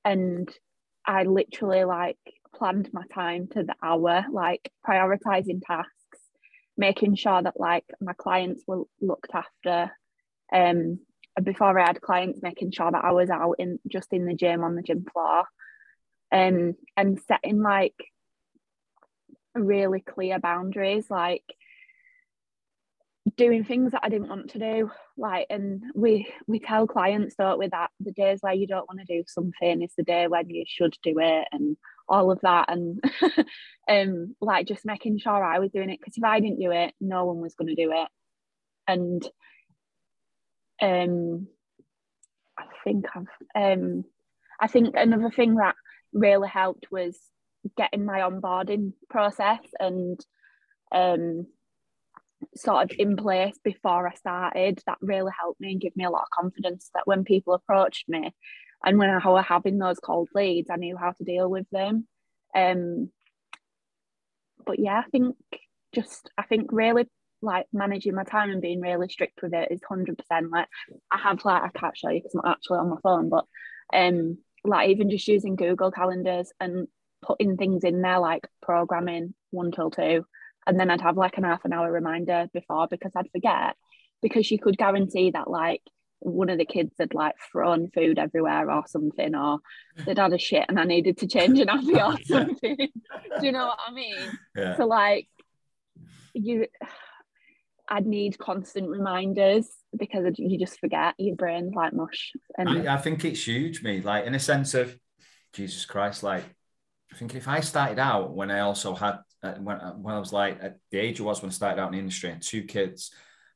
and 0.03 0.49
I 1.05 1.23
literally 1.23 1.83
like 1.83 2.17
planned 2.55 2.89
my 2.93 3.03
time 3.13 3.47
to 3.53 3.63
the 3.63 3.75
hour, 3.81 4.25
like 4.31 4.71
prioritizing 4.87 5.61
tasks, 5.65 6.19
making 6.77 7.15
sure 7.15 7.41
that 7.41 7.59
like 7.59 7.85
my 7.99 8.13
clients 8.13 8.63
were 8.67 8.83
looked 8.99 9.31
after. 9.33 9.91
Um 10.53 10.99
before 11.41 11.79
I 11.79 11.87
had 11.87 12.01
clients, 12.01 12.41
making 12.41 12.71
sure 12.71 12.91
that 12.91 13.05
I 13.05 13.13
was 13.13 13.29
out 13.29 13.55
in 13.57 13.79
just 13.87 14.11
in 14.11 14.25
the 14.25 14.35
gym 14.35 14.63
on 14.63 14.75
the 14.75 14.83
gym 14.83 15.05
floor. 15.11 15.45
Um 16.31 16.75
and 16.97 17.19
setting 17.27 17.61
like 17.61 17.95
really 19.55 20.01
clear 20.01 20.39
boundaries, 20.39 21.09
like 21.09 21.43
doing 23.41 23.63
things 23.63 23.91
that 23.91 24.01
I 24.03 24.09
didn't 24.09 24.29
want 24.29 24.51
to 24.51 24.59
do. 24.59 24.91
Like, 25.17 25.47
and 25.49 25.81
we 25.95 26.31
we 26.47 26.59
tell 26.59 26.85
clients, 26.85 27.35
don't 27.35 27.57
we, 27.57 27.67
that 27.67 27.89
the 27.99 28.11
days 28.11 28.39
where 28.41 28.53
you 28.53 28.67
don't 28.67 28.87
want 28.87 28.99
to 28.99 29.05
do 29.05 29.23
something 29.27 29.81
is 29.81 29.93
the 29.97 30.03
day 30.03 30.27
when 30.27 30.49
you 30.49 30.63
should 30.67 30.95
do 31.01 31.15
it, 31.17 31.47
and 31.51 31.75
all 32.07 32.31
of 32.31 32.39
that, 32.41 32.69
and 32.69 33.03
um, 33.89 34.35
like 34.41 34.67
just 34.67 34.85
making 34.85 35.17
sure 35.17 35.43
I 35.43 35.59
was 35.59 35.71
doing 35.71 35.89
it 35.89 35.99
because 35.99 36.17
if 36.17 36.23
I 36.23 36.39
didn't 36.39 36.59
do 36.59 36.71
it, 36.71 36.93
no 37.01 37.25
one 37.25 37.41
was 37.41 37.55
going 37.55 37.75
to 37.75 37.83
do 37.83 37.91
it, 37.91 38.07
and 38.87 39.27
um, 40.81 41.47
I 42.59 42.65
think 42.83 43.05
I've 43.15 43.73
um, 43.79 44.05
I 44.59 44.67
think 44.67 44.93
another 44.95 45.31
thing 45.31 45.55
that 45.55 45.75
really 46.13 46.49
helped 46.49 46.91
was 46.91 47.17
getting 47.75 48.05
my 48.05 48.19
onboarding 48.19 48.93
process 49.09 49.59
and 49.79 50.19
um 50.91 51.45
sort 52.55 52.83
of 52.83 52.97
in 52.97 53.15
place 53.15 53.57
before 53.63 54.07
I 54.07 54.13
started 54.15 54.81
that 54.85 54.97
really 55.01 55.31
helped 55.39 55.59
me 55.61 55.71
and 55.71 55.81
give 55.81 55.95
me 55.95 56.05
a 56.05 56.09
lot 56.09 56.23
of 56.23 56.29
confidence 56.29 56.89
that 56.93 57.07
when 57.07 57.23
people 57.23 57.53
approached 57.53 58.07
me 58.07 58.33
and 58.83 58.97
when 58.97 59.09
I 59.09 59.29
were 59.29 59.41
having 59.41 59.77
those 59.77 59.99
cold 59.99 60.29
leads 60.33 60.69
I 60.69 60.75
knew 60.75 60.97
how 60.97 61.11
to 61.11 61.23
deal 61.23 61.49
with 61.49 61.67
them. 61.71 62.07
Um 62.55 63.09
but 64.65 64.79
yeah 64.79 65.01
I 65.05 65.09
think 65.09 65.35
just 65.93 66.29
I 66.37 66.43
think 66.43 66.71
really 66.71 67.05
like 67.41 67.65
managing 67.73 68.13
my 68.15 68.23
time 68.23 68.51
and 68.51 68.61
being 68.61 68.81
really 68.81 69.09
strict 69.09 69.41
with 69.41 69.53
it 69.53 69.71
is 69.71 69.81
100% 69.89 70.15
like 70.51 70.67
I 71.11 71.17
have 71.17 71.43
like 71.43 71.63
I 71.63 71.69
can't 71.69 71.97
show 71.97 72.09
you 72.09 72.19
because 72.19 72.35
I'm 72.35 72.51
actually 72.51 72.77
on 72.79 72.89
my 72.89 72.97
phone 73.01 73.29
but 73.29 73.45
um 73.93 74.37
like 74.63 74.89
even 74.89 75.09
just 75.09 75.27
using 75.27 75.55
Google 75.55 75.91
calendars 75.91 76.51
and 76.59 76.87
putting 77.21 77.57
things 77.57 77.83
in 77.83 78.01
there 78.01 78.19
like 78.19 78.47
programming 78.61 79.33
one 79.49 79.71
till 79.71 79.89
two 79.89 80.25
and 80.67 80.79
then 80.79 80.89
I'd 80.89 81.01
have 81.01 81.17
like 81.17 81.37
an 81.37 81.43
half 81.43 81.65
an 81.65 81.73
hour 81.73 81.91
reminder 81.91 82.47
before 82.53 82.87
because 82.87 83.11
I'd 83.15 83.31
forget 83.31 83.75
because 84.21 84.51
you 84.51 84.59
could 84.59 84.77
guarantee 84.77 85.31
that 85.31 85.49
like 85.49 85.81
one 86.19 86.49
of 86.49 86.59
the 86.59 86.65
kids 86.65 86.93
had 86.99 87.13
like 87.15 87.33
thrown 87.51 87.89
food 87.89 88.19
everywhere 88.19 88.69
or 88.69 88.83
something 88.87 89.33
or 89.35 89.59
mm. 89.97 90.05
they'd 90.05 90.19
had 90.19 90.33
a 90.33 90.37
shit 90.37 90.65
and 90.69 90.79
I 90.79 90.83
needed 90.83 91.17
to 91.19 91.27
change 91.27 91.59
an 91.59 91.67
nappy 91.69 91.95
or 91.95 92.21
something. 92.23 92.77
Do 92.77 93.45
you 93.45 93.51
know 93.51 93.67
what 93.67 93.79
I 93.87 93.91
mean? 93.91 94.37
Yeah. 94.55 94.77
So 94.77 94.85
like 94.85 95.27
you 96.33 96.67
I'd 97.89 98.05
need 98.05 98.37
constant 98.37 98.87
reminders 98.87 99.67
because 99.97 100.25
you 100.37 100.57
just 100.57 100.79
forget 100.79 101.15
your 101.17 101.35
brain's 101.35 101.73
like 101.73 101.93
mush 101.93 102.31
and 102.57 102.87
I, 102.87 102.93
I 102.93 102.97
think 102.97 103.25
it's 103.25 103.45
huge, 103.45 103.83
me, 103.83 104.01
like 104.01 104.25
in 104.25 104.35
a 104.35 104.39
sense 104.39 104.73
of 104.75 104.95
Jesus 105.53 105.85
Christ, 105.85 106.23
like 106.23 106.43
I 107.11 107.17
think 107.17 107.35
if 107.35 107.47
I 107.47 107.59
started 107.59 107.99
out 107.99 108.33
when 108.33 108.51
I 108.51 108.59
also 108.61 108.95
had 108.95 109.17
when, 109.41 109.77
uh, 109.77 109.93
when 109.93 110.15
I 110.15 110.19
was 110.19 110.33
like 110.33 110.59
at 110.61 110.77
the 110.91 110.99
age 110.99 111.19
I 111.19 111.23
was 111.23 111.41
when 111.41 111.49
I 111.49 111.53
started 111.53 111.81
out 111.81 111.87
in 111.87 111.93
the 111.93 111.99
industry 111.99 112.31
and 112.31 112.41
two 112.41 112.63
kids, 112.63 113.11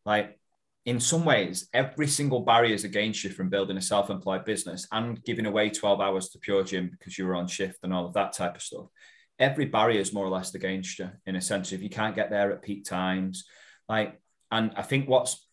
like 0.06 0.40
in 0.86 1.00
some 1.00 1.26
ways, 1.26 1.68
every 1.74 2.08
single 2.08 2.42
barrier 2.42 2.74
is 2.74 2.84
against 2.84 3.24
you 3.24 3.32
from 3.32 3.50
building 3.50 3.78
a 3.78 3.82
self-employed 3.82 4.46
business 4.46 4.88
and 4.92 5.24
giving 5.24 5.48
away 5.48 5.70
12 5.70 6.00
hours 6.00 6.30
to 6.30 6.40
PureGym 6.40 6.92
because 6.92 7.18
you 7.18 7.26
were 7.26 7.36
on 7.36 7.48
shift 7.48 7.80
and 7.84 7.92
all 7.92 8.06
of 8.06 8.14
that 8.14 8.34
type 8.34 8.56
of 8.56 8.62
stuff. 8.62 8.86
Every 9.40 9.66
barrier 9.66 10.00
is 10.00 10.14
more 10.14 10.26
or 10.26 10.30
less 10.30 10.54
against 10.54 11.00
you 11.00 11.10
in 11.26 11.36
a 11.36 11.42
sense. 11.42 11.72
If 11.72 11.82
you 11.82 11.90
can't 11.90 12.16
get 12.16 12.30
there 12.30 12.52
at 12.52 12.62
peak 12.62 12.86
times, 12.86 13.46
like, 13.90 14.20
and 14.52 14.72
I 14.76 14.84
think 14.84 15.10
what's 15.10 15.46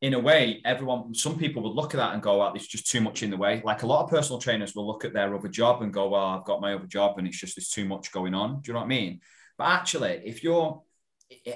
in 0.00 0.14
a 0.14 0.18
way, 0.18 0.60
everyone, 0.64 1.14
some 1.14 1.38
people 1.38 1.62
would 1.62 1.74
look 1.74 1.94
at 1.94 1.98
that 1.98 2.14
and 2.14 2.22
go, 2.22 2.38
"Well, 2.38 2.52
there's 2.52 2.66
just 2.66 2.90
too 2.90 3.00
much 3.00 3.22
in 3.22 3.30
the 3.30 3.36
way." 3.36 3.62
Like 3.64 3.84
a 3.84 3.86
lot 3.86 4.02
of 4.02 4.10
personal 4.10 4.40
trainers 4.40 4.74
will 4.74 4.86
look 4.86 5.04
at 5.04 5.12
their 5.12 5.34
other 5.34 5.48
job 5.48 5.82
and 5.82 5.92
go, 5.92 6.08
"Well, 6.08 6.26
I've 6.26 6.44
got 6.44 6.60
my 6.60 6.74
other 6.74 6.86
job, 6.86 7.18
and 7.18 7.26
it's 7.26 7.38
just 7.38 7.56
there's 7.56 7.68
too 7.68 7.84
much 7.84 8.12
going 8.12 8.34
on." 8.34 8.60
Do 8.60 8.68
you 8.68 8.74
know 8.74 8.80
what 8.80 8.86
I 8.86 8.88
mean? 8.88 9.20
But 9.58 9.68
actually, 9.68 10.22
if 10.24 10.42
you're, 10.42 10.82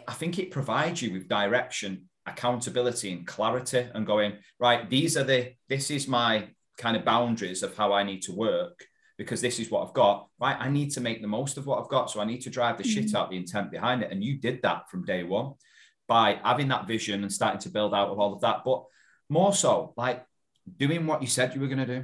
I 0.07 0.13
think 0.13 0.39
it 0.39 0.51
provides 0.51 1.03
you 1.03 1.13
with 1.13 1.29
direction, 1.29 2.09
accountability, 2.27 3.13
and 3.13 3.27
clarity, 3.27 3.89
and 3.95 4.07
going 4.07 4.35
right. 4.59 4.89
These 4.89 5.17
are 5.17 5.25
the. 5.25 5.53
This 5.69 5.91
is 5.91 6.09
my 6.09 6.49
kind 6.77 6.97
of 6.97 7.05
boundaries 7.05 7.63
of 7.63 7.77
how 7.77 7.93
I 7.93 8.05
need 8.05 8.23
to 8.23 8.33
work 8.33 8.85
because 9.17 9.41
this 9.41 9.59
is 9.59 9.71
what 9.71 9.87
I've 9.87 9.95
got. 9.95 10.29
Right, 10.41 10.57
I 10.59 10.69
need 10.69 10.91
to 10.93 11.01
make 11.01 11.21
the 11.21 11.29
most 11.29 11.59
of 11.59 11.67
what 11.67 11.81
I've 11.81 11.89
got, 11.89 12.11
so 12.11 12.21
I 12.21 12.25
need 12.25 12.43
to 12.43 12.51
drive 12.51 12.79
the 12.79 12.85
mm-hmm. 12.85 13.07
shit 13.07 13.15
out 13.15 13.31
the 13.31 13.37
intent 13.37 13.71
behind 13.71 14.03
it. 14.03 14.13
And 14.13 14.23
you 14.23 14.39
did 14.39 14.63
that 14.63 14.89
from 14.91 15.05
day 15.05 15.25
one 15.25 15.55
by 16.07 16.41
having 16.43 16.69
that 16.69 16.87
vision 16.87 17.23
and 17.23 17.33
starting 17.33 17.61
to 17.61 17.69
build 17.69 17.95
out 17.95 18.09
of 18.09 18.19
all 18.19 18.33
of 18.33 18.41
that. 18.41 18.63
But 18.65 18.85
more 19.29 19.53
so, 19.53 19.93
like 19.97 20.25
doing 20.77 21.07
what 21.07 21.21
you 21.21 21.29
said 21.29 21.55
you 21.55 21.61
were 21.61 21.67
going 21.67 21.79
to 21.79 21.87
do. 21.87 22.01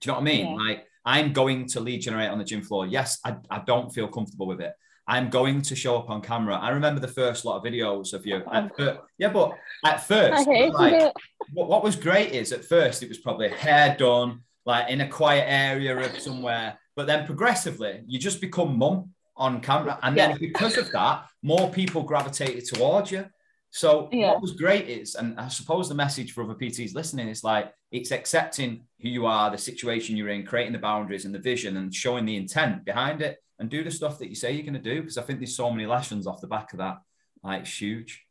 Do 0.00 0.10
you 0.10 0.12
know 0.12 0.14
what 0.14 0.20
I 0.20 0.24
mean? 0.24 0.46
Yeah. 0.46 0.54
Like, 0.54 0.86
I'm 1.04 1.32
going 1.32 1.68
to 1.68 1.80
lead 1.80 2.00
generate 2.00 2.30
on 2.30 2.38
the 2.38 2.44
gym 2.44 2.62
floor. 2.62 2.86
Yes, 2.86 3.18
I, 3.24 3.36
I 3.50 3.62
don't 3.66 3.92
feel 3.92 4.08
comfortable 4.08 4.46
with 4.46 4.60
it. 4.60 4.72
I'm 5.06 5.28
going 5.28 5.60
to 5.62 5.76
show 5.76 5.96
up 5.98 6.08
on 6.08 6.22
camera. 6.22 6.56
I 6.56 6.70
remember 6.70 7.00
the 7.00 7.08
first 7.08 7.44
lot 7.44 7.58
of 7.58 7.64
videos 7.64 8.14
of 8.14 8.24
you. 8.24 8.42
First, 8.76 9.00
yeah, 9.18 9.30
but 9.30 9.52
at 9.84 10.02
first, 10.02 10.46
like, 10.46 11.12
what, 11.52 11.68
what 11.68 11.84
was 11.84 11.96
great 11.96 12.32
is 12.32 12.52
at 12.52 12.64
first 12.64 13.02
it 13.02 13.08
was 13.08 13.18
probably 13.18 13.50
hair 13.50 13.96
done, 13.98 14.40
like 14.64 14.88
in 14.88 15.02
a 15.02 15.08
quiet 15.08 15.44
area 15.46 15.96
of 15.98 16.18
somewhere. 16.20 16.78
But 16.96 17.06
then 17.06 17.26
progressively, 17.26 18.02
you 18.06 18.18
just 18.18 18.40
become 18.40 18.78
mum 18.78 19.10
on 19.36 19.60
camera. 19.60 19.98
And 20.02 20.16
then 20.16 20.38
because 20.38 20.78
of 20.78 20.90
that, 20.92 21.26
more 21.42 21.70
people 21.70 22.02
gravitated 22.02 22.64
towards 22.64 23.10
you. 23.10 23.26
So 23.70 24.08
yeah. 24.12 24.30
what 24.30 24.40
was 24.42 24.52
great 24.52 24.88
is, 24.88 25.16
and 25.16 25.38
I 25.38 25.48
suppose 25.48 25.88
the 25.88 25.96
message 25.96 26.32
for 26.32 26.44
other 26.44 26.54
PTs 26.54 26.94
listening 26.94 27.28
is 27.28 27.42
like 27.42 27.72
it's 27.90 28.12
accepting 28.12 28.84
who 29.00 29.08
you 29.08 29.26
are, 29.26 29.50
the 29.50 29.58
situation 29.58 30.16
you're 30.16 30.28
in, 30.28 30.46
creating 30.46 30.72
the 30.72 30.78
boundaries 30.78 31.24
and 31.24 31.34
the 31.34 31.40
vision, 31.40 31.76
and 31.76 31.92
showing 31.92 32.24
the 32.24 32.36
intent 32.36 32.84
behind 32.84 33.20
it, 33.20 33.38
and 33.58 33.70
do 33.70 33.84
the 33.84 33.90
stuff 33.90 34.18
that 34.18 34.28
you 34.28 34.34
say 34.34 34.52
you're 34.52 34.62
going 34.62 34.74
to 34.74 34.80
do. 34.80 35.00
Because 35.00 35.18
I 35.18 35.22
think 35.22 35.38
there's 35.38 35.56
so 35.56 35.70
many 35.70 35.86
lessons 35.86 36.26
off 36.26 36.40
the 36.40 36.46
back 36.46 36.72
of 36.72 36.78
that. 36.78 36.98
Like 37.42 37.62
it's 37.62 37.80
huge, 37.80 38.24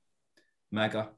mega. 0.71 1.09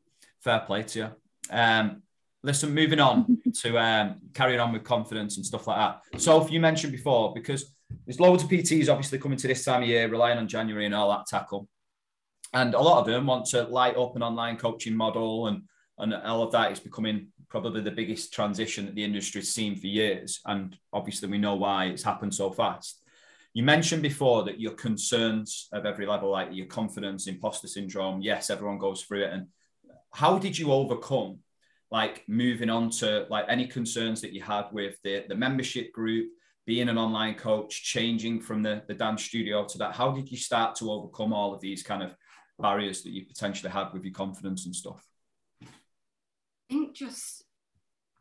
Fair 0.41 0.59
play 0.59 0.83
to 0.83 0.99
you. 0.99 1.09
Um, 1.49 2.03
listen, 2.43 2.73
moving 2.73 2.99
on 2.99 3.39
to 3.61 3.77
um, 3.77 4.15
carrying 4.33 4.59
on 4.59 4.73
with 4.73 4.83
confidence 4.83 5.37
and 5.37 5.45
stuff 5.45 5.67
like 5.67 5.77
that. 5.77 6.21
So, 6.21 6.41
if 6.43 6.51
you 6.51 6.59
mentioned 6.59 6.91
before, 6.91 7.33
because 7.33 7.73
there's 8.05 8.19
loads 8.19 8.43
of 8.43 8.49
PTs 8.49 8.89
obviously 8.89 9.19
coming 9.19 9.37
to 9.37 9.47
this 9.47 9.63
time 9.63 9.83
of 9.83 9.87
year, 9.87 10.07
relying 10.07 10.37
on 10.37 10.47
January 10.47 10.85
and 10.85 10.95
all 10.95 11.09
that 11.09 11.27
tackle. 11.27 11.67
And 12.53 12.73
a 12.73 12.79
lot 12.79 12.99
of 12.99 13.05
them 13.05 13.25
want 13.25 13.45
to 13.47 13.63
light 13.63 13.97
up 13.97 14.15
an 14.15 14.23
online 14.23 14.57
coaching 14.57 14.95
model 14.95 15.47
and, 15.47 15.63
and 15.97 16.13
all 16.13 16.41
of 16.41 16.51
that 16.53 16.71
is 16.71 16.79
becoming 16.79 17.27
probably 17.49 17.81
the 17.81 17.91
biggest 17.91 18.33
transition 18.33 18.85
that 18.85 18.95
the 18.95 19.03
industry's 19.03 19.53
seen 19.53 19.75
for 19.75 19.87
years. 19.87 20.41
And 20.45 20.77
obviously 20.93 21.29
we 21.29 21.37
know 21.37 21.55
why 21.55 21.85
it's 21.85 22.03
happened 22.03 22.33
so 22.33 22.51
fast. 22.51 23.01
You 23.55 23.63
mentioned 23.63 24.01
before 24.01 24.43
that 24.43 24.59
your 24.59 24.73
concerns 24.73 25.69
of 25.71 25.85
every 25.85 26.05
level, 26.05 26.29
like 26.29 26.49
your 26.51 26.65
confidence, 26.65 27.25
imposter 27.25 27.69
syndrome, 27.69 28.21
yes, 28.21 28.49
everyone 28.49 28.77
goes 28.77 29.03
through 29.03 29.23
it. 29.23 29.31
And 29.31 29.47
how 30.11 30.37
did 30.37 30.59
you 30.59 30.73
overcome 30.73 31.39
like 31.89 32.25
moving 32.27 32.69
on 32.69 32.89
to 32.89 33.25
like 33.29 33.45
any 33.47 33.65
concerns 33.65 34.19
that 34.19 34.33
you 34.33 34.41
had 34.41 34.65
with 34.73 34.97
the, 35.05 35.23
the 35.29 35.35
membership 35.35 35.93
group, 35.93 36.31
being 36.65 36.89
an 36.89 36.97
online 36.97 37.35
coach, 37.35 37.81
changing 37.81 38.41
from 38.41 38.61
the, 38.61 38.83
the 38.89 38.93
dance 38.93 39.23
studio 39.23 39.63
to 39.63 39.77
that? 39.77 39.95
How 39.95 40.11
did 40.11 40.29
you 40.29 40.37
start 40.37 40.75
to 40.75 40.91
overcome 40.91 41.31
all 41.31 41.53
of 41.53 41.61
these 41.61 41.81
kind 41.81 42.03
of 42.03 42.13
barriers 42.59 43.03
that 43.03 43.11
you 43.11 43.25
potentially 43.25 43.71
had 43.71 43.93
with 43.93 44.03
your 44.03 44.13
confidence 44.13 44.65
and 44.65 44.75
stuff? 44.75 45.01
I 45.63 45.67
think 46.67 46.93
just 46.93 47.45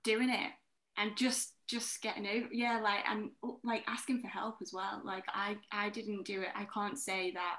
doing 0.04 0.30
it 0.30 0.52
and 0.96 1.16
just 1.16 1.53
just 1.66 2.02
getting 2.02 2.26
over 2.26 2.48
yeah 2.52 2.78
like 2.80 3.00
and 3.08 3.30
like 3.62 3.84
asking 3.86 4.20
for 4.20 4.28
help 4.28 4.56
as 4.60 4.72
well. 4.72 5.02
Like 5.04 5.24
i 5.28 5.56
i 5.72 5.88
didn't 5.90 6.24
do 6.24 6.42
it. 6.42 6.48
I 6.54 6.66
can't 6.72 6.98
say 6.98 7.32
that 7.32 7.56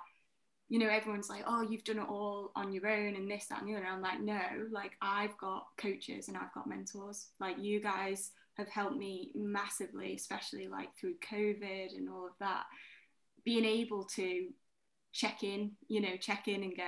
you 0.70 0.80
know 0.80 0.90
everyone's 0.90 1.30
like 1.30 1.44
oh 1.48 1.62
you've 1.62 1.84
done 1.84 2.00
it 2.00 2.10
all 2.10 2.52
on 2.56 2.72
your 2.72 2.88
own 2.88 3.16
and 3.16 3.30
this 3.30 3.46
that 3.48 3.62
and 3.62 3.70
the 3.70 3.76
other. 3.76 3.86
I'm 3.86 4.02
like 4.02 4.20
no 4.22 4.40
like 4.72 4.94
i've 5.02 5.38
got 5.38 5.66
coaches 5.78 6.28
and 6.28 6.38
i've 6.38 6.54
got 6.54 6.68
mentors. 6.68 7.28
Like 7.40 7.58
you 7.60 7.82
guys 7.82 8.32
have 8.58 8.70
helped 8.70 8.98
me 8.98 9.32
massively, 9.36 10.16
especially 10.16 10.68
like 10.68 10.90
through 11.00 11.16
COVID 11.30 11.96
and 11.96 12.10
all 12.10 12.28
of 12.28 12.34
that. 12.40 12.64
Being 13.44 13.66
able 13.66 14.06
to 14.16 14.48
check 15.14 15.44
in, 15.44 15.72
you 15.88 16.02
know, 16.02 16.18
check 16.20 16.48
in 16.48 16.64
and 16.64 16.76
go, 16.76 16.84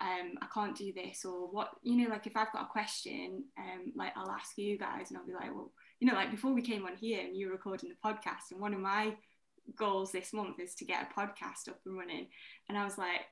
um, 0.00 0.34
I 0.42 0.46
can't 0.52 0.76
do 0.76 0.92
this, 0.92 1.24
or 1.24 1.48
what, 1.48 1.70
you 1.82 1.96
know, 1.96 2.10
like 2.10 2.26
if 2.26 2.36
I've 2.36 2.52
got 2.52 2.64
a 2.64 2.72
question, 2.72 3.44
um, 3.58 3.92
like 3.94 4.12
I'll 4.16 4.30
ask 4.30 4.56
you 4.56 4.78
guys 4.78 5.10
and 5.10 5.18
I'll 5.18 5.26
be 5.26 5.34
like, 5.34 5.54
well, 5.54 5.72
you 6.04 6.10
know, 6.10 6.16
like 6.18 6.30
before 6.30 6.52
we 6.52 6.60
came 6.60 6.84
on 6.84 6.94
here 6.96 7.20
and 7.24 7.34
you 7.34 7.46
were 7.46 7.54
recording 7.54 7.88
the 7.88 7.96
podcast, 8.06 8.50
and 8.50 8.60
one 8.60 8.74
of 8.74 8.80
my 8.80 9.14
goals 9.74 10.12
this 10.12 10.34
month 10.34 10.60
is 10.60 10.74
to 10.74 10.84
get 10.84 11.08
a 11.10 11.18
podcast 11.18 11.66
up 11.66 11.80
and 11.86 11.96
running. 11.96 12.26
And 12.68 12.76
I 12.76 12.84
was 12.84 12.98
like, 12.98 13.22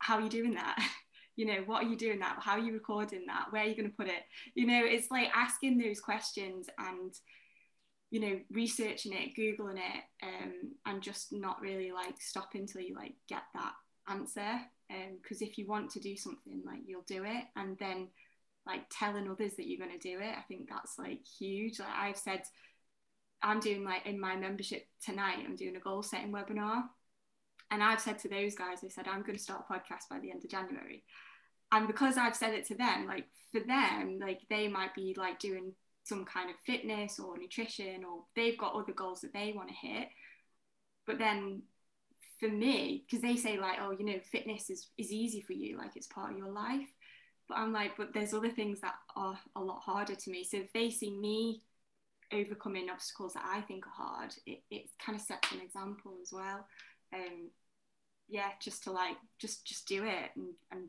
how 0.00 0.16
are 0.16 0.20
you 0.20 0.28
doing 0.28 0.52
that? 0.52 0.76
you 1.36 1.46
know 1.46 1.62
what 1.64 1.82
are 1.82 1.88
you 1.88 1.96
doing 1.96 2.18
that? 2.18 2.40
How 2.42 2.58
are 2.58 2.58
you 2.58 2.74
recording 2.74 3.24
that? 3.28 3.46
Where 3.48 3.62
are 3.62 3.66
you 3.66 3.74
going 3.74 3.88
to 3.88 3.96
put 3.96 4.08
it? 4.08 4.22
You 4.54 4.66
know 4.66 4.82
it's 4.84 5.10
like 5.10 5.30
asking 5.34 5.78
those 5.78 5.98
questions 5.98 6.68
and 6.78 7.14
you 8.10 8.20
know 8.20 8.38
researching 8.52 9.14
it 9.14 9.34
googling 9.34 9.78
it 9.78 10.04
um, 10.22 10.72
and 10.84 11.02
just 11.02 11.32
not 11.32 11.62
really 11.62 11.90
like 11.90 12.20
stopping 12.20 12.60
until 12.60 12.82
you 12.82 12.94
like 12.94 13.14
get 13.30 13.44
that 13.54 13.72
answer. 14.10 14.60
Because 14.90 15.40
um, 15.40 15.48
if 15.48 15.56
you 15.56 15.66
want 15.66 15.90
to 15.92 16.00
do 16.00 16.18
something 16.18 16.62
like 16.66 16.80
you'll 16.84 17.00
do 17.06 17.24
it. 17.24 17.44
And 17.56 17.78
then 17.78 18.08
like 18.66 18.82
telling 18.90 19.28
others 19.30 19.54
that 19.56 19.66
you're 19.68 19.84
going 19.84 19.98
to 19.98 20.08
do 20.08 20.18
it 20.18 20.34
i 20.36 20.42
think 20.48 20.68
that's 20.68 20.98
like 20.98 21.20
huge 21.38 21.78
like 21.78 21.88
i've 21.96 22.16
said 22.16 22.42
i'm 23.42 23.60
doing 23.60 23.84
like 23.84 24.06
in 24.06 24.18
my 24.18 24.36
membership 24.36 24.86
tonight 25.04 25.38
i'm 25.44 25.56
doing 25.56 25.76
a 25.76 25.80
goal 25.80 26.02
setting 26.02 26.32
webinar 26.32 26.84
and 27.70 27.82
I've 27.82 28.00
said 28.00 28.18
to 28.20 28.28
those 28.28 28.54
guys, 28.54 28.84
I 28.84 28.88
said, 28.88 29.08
I'm 29.08 29.22
going 29.22 29.36
to 29.36 29.42
start 29.42 29.64
a 29.68 29.72
podcast 29.72 30.08
by 30.08 30.20
the 30.20 30.30
end 30.30 30.44
of 30.44 30.50
January. 30.50 31.02
And 31.72 31.88
because 31.88 32.16
I've 32.16 32.36
said 32.36 32.54
it 32.54 32.66
to 32.66 32.76
them, 32.76 33.06
like 33.06 33.26
for 33.50 33.60
them, 33.60 34.20
like 34.20 34.42
they 34.48 34.68
might 34.68 34.94
be 34.94 35.14
like 35.18 35.40
doing 35.40 35.72
some 36.04 36.24
kind 36.24 36.50
of 36.50 36.56
fitness 36.64 37.18
or 37.18 37.36
nutrition, 37.36 38.04
or 38.04 38.24
they've 38.36 38.58
got 38.58 38.74
other 38.74 38.92
goals 38.92 39.22
that 39.22 39.32
they 39.32 39.52
want 39.56 39.70
to 39.70 39.74
hit. 39.74 40.08
But 41.04 41.18
then 41.18 41.62
for 42.38 42.48
me, 42.48 43.04
because 43.04 43.22
they 43.22 43.36
say 43.36 43.58
like, 43.58 43.78
oh, 43.80 43.90
you 43.90 44.04
know, 44.04 44.20
fitness 44.30 44.70
is, 44.70 44.88
is 44.96 45.10
easy 45.10 45.40
for 45.40 45.54
you, 45.54 45.76
like 45.76 45.96
it's 45.96 46.06
part 46.06 46.30
of 46.30 46.38
your 46.38 46.52
life. 46.52 46.93
But 47.54 47.60
I'm 47.60 47.72
like, 47.72 47.96
but 47.96 48.12
there's 48.12 48.34
other 48.34 48.50
things 48.50 48.80
that 48.80 48.96
are 49.14 49.38
a 49.54 49.60
lot 49.62 49.80
harder 49.80 50.16
to 50.16 50.30
me. 50.30 50.42
So 50.42 50.56
if 50.56 50.72
they 50.72 50.90
see 50.90 51.10
me 51.10 51.62
overcoming 52.32 52.90
obstacles 52.90 53.34
that 53.34 53.44
I 53.46 53.60
think 53.60 53.86
are 53.86 53.90
hard, 53.90 54.34
it, 54.44 54.62
it 54.70 54.90
kind 55.04 55.16
of 55.16 55.24
sets 55.24 55.52
an 55.52 55.60
example 55.60 56.14
as 56.20 56.32
well 56.32 56.66
um, 57.14 57.50
yeah, 58.28 58.50
just 58.60 58.84
to 58.84 58.92
like 58.92 59.16
just 59.38 59.66
just 59.66 59.86
do 59.86 60.04
it 60.04 60.30
and, 60.36 60.54
and 60.70 60.88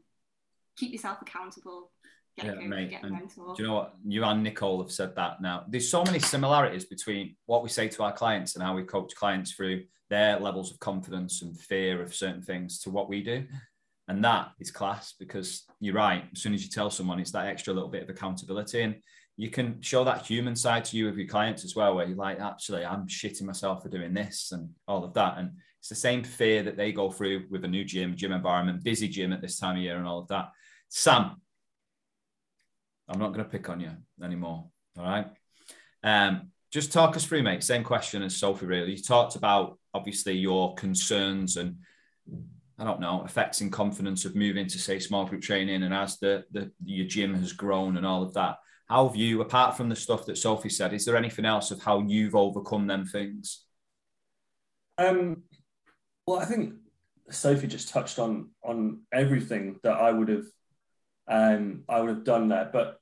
keep 0.77 0.91
yourself 0.91 1.21
accountable. 1.21 1.91
Get 2.37 2.45
yeah, 2.45 2.67
mate. 2.67 2.89
Get 2.89 3.03
and 3.03 3.29
do 3.29 3.55
you 3.57 3.67
know 3.67 3.75
what? 3.75 3.95
You 4.05 4.23
and 4.25 4.43
Nicole 4.43 4.81
have 4.81 4.91
said 4.91 5.15
that 5.15 5.41
now. 5.41 5.63
There's 5.67 5.89
so 5.89 6.03
many 6.03 6.19
similarities 6.19 6.85
between 6.85 7.35
what 7.45 7.63
we 7.63 7.69
say 7.69 7.87
to 7.89 8.03
our 8.03 8.11
clients 8.11 8.55
and 8.55 8.63
how 8.63 8.75
we 8.75 8.83
coach 8.83 9.15
clients 9.15 9.51
through 9.51 9.85
their 10.09 10.39
levels 10.39 10.71
of 10.71 10.79
confidence 10.79 11.41
and 11.41 11.57
fear 11.57 12.01
of 12.01 12.13
certain 12.13 12.41
things 12.41 12.79
to 12.81 12.89
what 12.89 13.09
we 13.09 13.23
do. 13.23 13.45
And 14.07 14.23
that 14.23 14.51
is 14.59 14.71
class 14.71 15.13
because 15.19 15.63
you're 15.79 15.95
right. 15.95 16.25
As 16.31 16.41
soon 16.41 16.53
as 16.53 16.63
you 16.63 16.69
tell 16.69 16.91
someone, 16.91 17.19
it's 17.19 17.31
that 17.31 17.47
extra 17.47 17.73
little 17.73 17.89
bit 17.89 18.03
of 18.03 18.09
accountability. 18.09 18.81
And 18.81 18.95
you 19.35 19.49
can 19.49 19.81
show 19.81 20.03
that 20.03 20.25
human 20.25 20.55
side 20.55 20.85
to 20.85 20.97
you 20.97 21.05
with 21.05 21.17
your 21.17 21.27
clients 21.27 21.65
as 21.65 21.75
well, 21.75 21.95
where 21.95 22.05
you're 22.05 22.15
like, 22.15 22.39
actually, 22.39 22.85
I'm 22.85 23.07
shitting 23.07 23.43
myself 23.43 23.81
for 23.83 23.89
doing 23.89 24.13
this 24.13 24.51
and 24.51 24.69
all 24.87 25.03
of 25.03 25.13
that. 25.15 25.37
And 25.37 25.51
it's 25.79 25.89
the 25.89 25.95
same 25.95 26.23
fear 26.23 26.63
that 26.63 26.77
they 26.77 26.91
go 26.91 27.09
through 27.11 27.45
with 27.49 27.65
a 27.65 27.67
new 27.67 27.83
gym, 27.83 28.15
gym 28.15 28.31
environment, 28.31 28.83
busy 28.83 29.07
gym 29.07 29.33
at 29.33 29.41
this 29.41 29.59
time 29.59 29.77
of 29.77 29.81
year, 29.81 29.97
and 29.97 30.07
all 30.07 30.19
of 30.19 30.27
that. 30.29 30.51
Sam, 30.89 31.41
I'm 33.09 33.19
not 33.19 33.33
going 33.33 33.43
to 33.43 33.51
pick 33.51 33.69
on 33.69 33.79
you 33.79 33.91
anymore. 34.23 34.65
All 34.97 35.03
right. 35.03 35.27
Um, 36.03 36.51
just 36.71 36.91
talk 36.91 37.15
us 37.15 37.25
through, 37.25 37.43
mate. 37.43 37.63
Same 37.63 37.83
question 37.83 38.21
as 38.21 38.35
Sophie, 38.35 38.65
really. 38.65 38.91
You 38.91 39.01
talked 39.01 39.35
about 39.35 39.77
obviously 39.93 40.33
your 40.33 40.75
concerns 40.75 41.57
and 41.57 41.77
I 42.77 42.83
don't 42.83 42.99
know, 42.99 43.21
affecting 43.23 43.71
confidence 43.71 44.25
of 44.25 44.35
moving 44.35 44.67
to 44.67 44.77
say 44.77 44.99
small 44.99 45.25
group 45.25 45.41
training 45.41 45.83
and 45.83 45.93
as 45.93 46.17
the, 46.19 46.43
the 46.51 46.71
your 46.83 47.07
gym 47.07 47.33
has 47.35 47.53
grown 47.53 47.97
and 47.97 48.05
all 48.05 48.23
of 48.23 48.33
that. 48.33 48.57
How 48.87 49.07
have 49.07 49.15
you, 49.15 49.41
apart 49.41 49.75
from 49.75 49.89
the 49.89 49.95
stuff 49.95 50.25
that 50.25 50.37
Sophie 50.37 50.69
said, 50.69 50.93
is 50.93 51.05
there 51.05 51.17
anything 51.17 51.45
else 51.45 51.71
of 51.71 51.81
how 51.81 52.01
you've 52.01 52.35
overcome 52.35 52.85
them 52.85 53.05
things? 53.05 53.65
Um, 54.97 55.43
well, 56.27 56.39
I 56.39 56.45
think 56.45 56.75
Sophie 57.29 57.67
just 57.67 57.89
touched 57.89 58.19
on 58.19 58.51
on 58.63 59.01
everything 59.11 59.79
that 59.83 59.93
I 59.93 60.11
would 60.11 60.29
have 60.29 60.45
um, 61.27 61.83
I 61.89 61.99
would 62.01 62.09
have 62.09 62.23
done 62.23 62.49
there. 62.49 62.69
But 62.71 62.99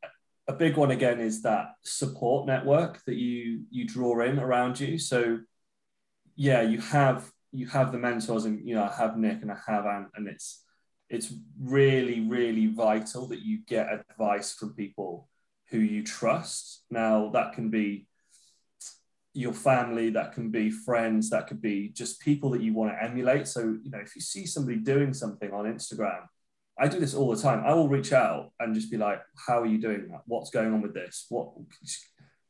a 0.48 0.54
big 0.54 0.78
one 0.78 0.92
again 0.92 1.20
is 1.20 1.42
that 1.44 1.74
support 1.84 2.48
network 2.48 3.02
that 3.06 3.16
you 3.16 3.64
you 3.70 3.86
draw 3.86 4.22
in 4.22 4.40
around 4.40 4.80
you. 4.80 4.98
So 4.98 5.40
yeah, 6.36 6.62
you 6.62 6.80
have 6.80 7.30
you 7.54 7.68
have 7.68 7.92
the 7.92 7.98
mentors, 7.98 8.46
and 8.46 8.68
you 8.68 8.76
know 8.76 8.84
I 8.84 8.94
have 8.98 9.18
Nick 9.18 9.42
and 9.42 9.52
I 9.52 9.58
have 9.68 9.86
Ant, 9.86 10.08
and 10.16 10.28
it's 10.28 10.64
it's 11.10 11.32
really, 11.62 12.22
really 12.22 12.68
vital 12.68 13.28
that 13.28 13.42
you 13.42 13.60
get 13.68 13.88
advice 14.10 14.54
from 14.54 14.74
people 14.74 15.30
who 15.70 15.78
you 15.78 16.04
trust. 16.04 16.84
Now, 16.90 17.30
that 17.30 17.54
can 17.54 17.70
be 17.70 18.08
your 19.34 19.54
family, 19.54 20.10
that 20.12 20.34
can 20.34 20.50
be 20.50 20.72
friends, 20.72 21.30
that 21.30 21.48
could 21.48 21.62
be 21.62 21.90
just 21.90 22.20
people 22.20 22.50
that 22.52 22.62
you 22.62 22.74
want 22.74 22.92
to 22.92 23.04
emulate. 23.04 23.48
So, 23.48 23.62
you 23.62 23.92
know, 23.92 24.00
if 24.00 24.16
you 24.16 24.22
see 24.22 24.46
somebody 24.46 24.78
doing 24.78 25.14
something 25.14 25.52
on 25.52 25.66
Instagram, 25.66 26.28
I 26.80 26.88
do 26.88 27.00
this 27.00 27.14
all 27.14 27.34
the 27.34 27.42
time. 27.42 27.64
I 27.64 27.74
will 27.74 27.90
reach 27.90 28.14
out 28.14 28.52
and 28.60 28.74
just 28.74 28.90
be 28.90 28.98
like, 28.98 29.22
"How 29.48 29.62
are 29.62 29.68
you 29.68 29.80
doing 29.80 30.08
that? 30.10 30.22
What's 30.26 30.50
going 30.50 30.74
on 30.74 30.82
with 30.82 30.96
this?" 30.96 31.28
What 31.30 31.54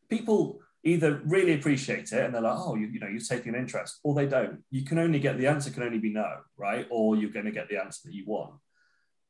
people 0.09 0.61
either 0.83 1.21
really 1.25 1.53
appreciate 1.53 2.11
it 2.11 2.25
and 2.25 2.33
they're 2.33 2.41
like, 2.41 2.57
"Oh, 2.57 2.75
you, 2.75 2.87
you 2.87 2.99
know, 2.99 3.07
you're 3.07 3.21
taking 3.21 3.55
an 3.55 3.59
interest," 3.59 3.99
or 4.03 4.13
they 4.13 4.27
don't. 4.27 4.63
You 4.69 4.83
can 4.83 4.99
only 4.99 5.19
get 5.19 5.37
the 5.37 5.47
answer 5.47 5.71
can 5.71 5.83
only 5.83 5.99
be 5.99 6.11
no, 6.11 6.39
right? 6.57 6.85
Or 6.89 7.15
you're 7.15 7.31
going 7.31 7.45
to 7.45 7.51
get 7.51 7.69
the 7.69 7.77
answer 7.77 8.01
that 8.05 8.13
you 8.13 8.25
want. 8.25 8.55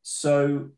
So, 0.01 0.69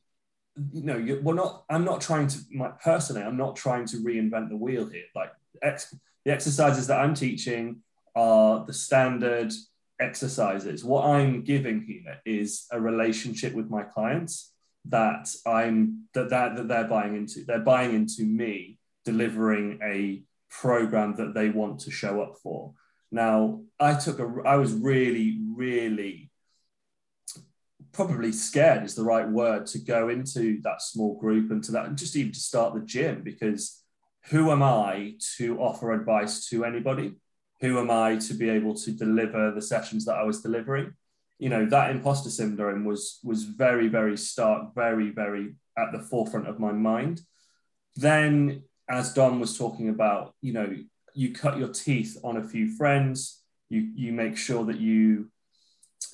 you 0.71 0.83
know, 0.83 0.97
you, 0.97 1.21
we're 1.23 1.33
not. 1.33 1.63
I'm 1.69 1.85
not 1.85 2.01
trying 2.01 2.27
to. 2.27 2.39
My, 2.51 2.69
personally, 2.83 3.23
I'm 3.23 3.37
not 3.37 3.55
trying 3.55 3.85
to 3.87 3.97
reinvent 3.97 4.49
the 4.49 4.57
wheel 4.57 4.85
here. 4.87 5.05
Like 5.15 5.31
ex, 5.61 5.95
the 6.25 6.31
exercises 6.31 6.87
that 6.87 6.99
I'm 6.99 7.13
teaching 7.13 7.81
are 8.15 8.65
the 8.65 8.73
standard 8.73 9.53
exercises. 9.99 10.83
What 10.83 11.05
I'm 11.05 11.43
giving 11.43 11.81
here 11.81 12.19
is 12.25 12.65
a 12.71 12.79
relationship 12.79 13.53
with 13.53 13.69
my 13.69 13.83
clients 13.83 14.51
that 14.85 15.33
I'm 15.45 16.03
that 16.13 16.29
that, 16.29 16.57
that 16.57 16.67
they're 16.67 16.87
buying 16.87 17.15
into. 17.15 17.45
They're 17.45 17.59
buying 17.59 17.93
into 17.93 18.23
me 18.23 18.77
delivering 19.05 19.79
a 19.83 20.23
program 20.49 21.15
that 21.15 21.33
they 21.33 21.49
want 21.49 21.79
to 21.81 21.91
show 21.91 22.21
up 22.21 22.37
for. 22.41 22.73
Now, 23.11 23.61
I 23.79 23.95
took 23.95 24.19
a 24.19 24.41
I 24.45 24.57
was 24.57 24.73
really 24.73 25.39
really 25.55 26.31
probably 27.91 28.33
scared 28.33 28.83
is 28.83 28.95
the 28.95 29.03
right 29.03 29.29
word 29.29 29.65
to 29.65 29.79
go 29.79 30.09
into 30.09 30.59
that 30.63 30.81
small 30.81 31.17
group 31.17 31.49
and 31.51 31.63
to 31.63 31.71
that 31.71 31.85
and 31.85 31.97
just 31.97 32.15
even 32.17 32.33
to 32.33 32.39
start 32.39 32.73
the 32.73 32.81
gym 32.81 33.21
because 33.23 33.81
who 34.29 34.51
am 34.51 34.61
I 34.61 35.13
to 35.37 35.57
offer 35.61 35.93
advice 35.93 36.49
to 36.49 36.65
anybody? 36.65 37.15
who 37.61 37.79
am 37.79 37.89
I 37.89 38.17
to 38.17 38.33
be 38.33 38.49
able 38.49 38.75
to 38.75 38.91
deliver 38.91 39.51
the 39.51 39.61
sessions 39.61 40.05
that 40.05 40.15
I 40.15 40.23
was 40.23 40.41
delivering? 40.41 40.93
You 41.39 41.49
know, 41.49 41.65
that 41.67 41.91
imposter 41.91 42.29
syndrome 42.29 42.85
was 42.85 43.19
was 43.23 43.43
very, 43.43 43.87
very 43.87 44.17
stark, 44.17 44.73
very, 44.73 45.11
very 45.11 45.55
at 45.77 45.91
the 45.91 45.99
forefront 45.99 46.47
of 46.47 46.59
my 46.59 46.71
mind. 46.71 47.21
Then, 47.95 48.63
as 48.89 49.13
Dom 49.13 49.39
was 49.39 49.57
talking 49.57 49.89
about, 49.89 50.33
you 50.41 50.53
know, 50.53 50.75
you 51.13 51.33
cut 51.33 51.57
your 51.57 51.69
teeth 51.69 52.17
on 52.23 52.37
a 52.37 52.43
few 52.43 52.75
friends, 52.75 53.41
you 53.69 53.89
you 53.95 54.13
make 54.13 54.37
sure 54.37 54.65
that 54.65 54.79
you 54.79 55.31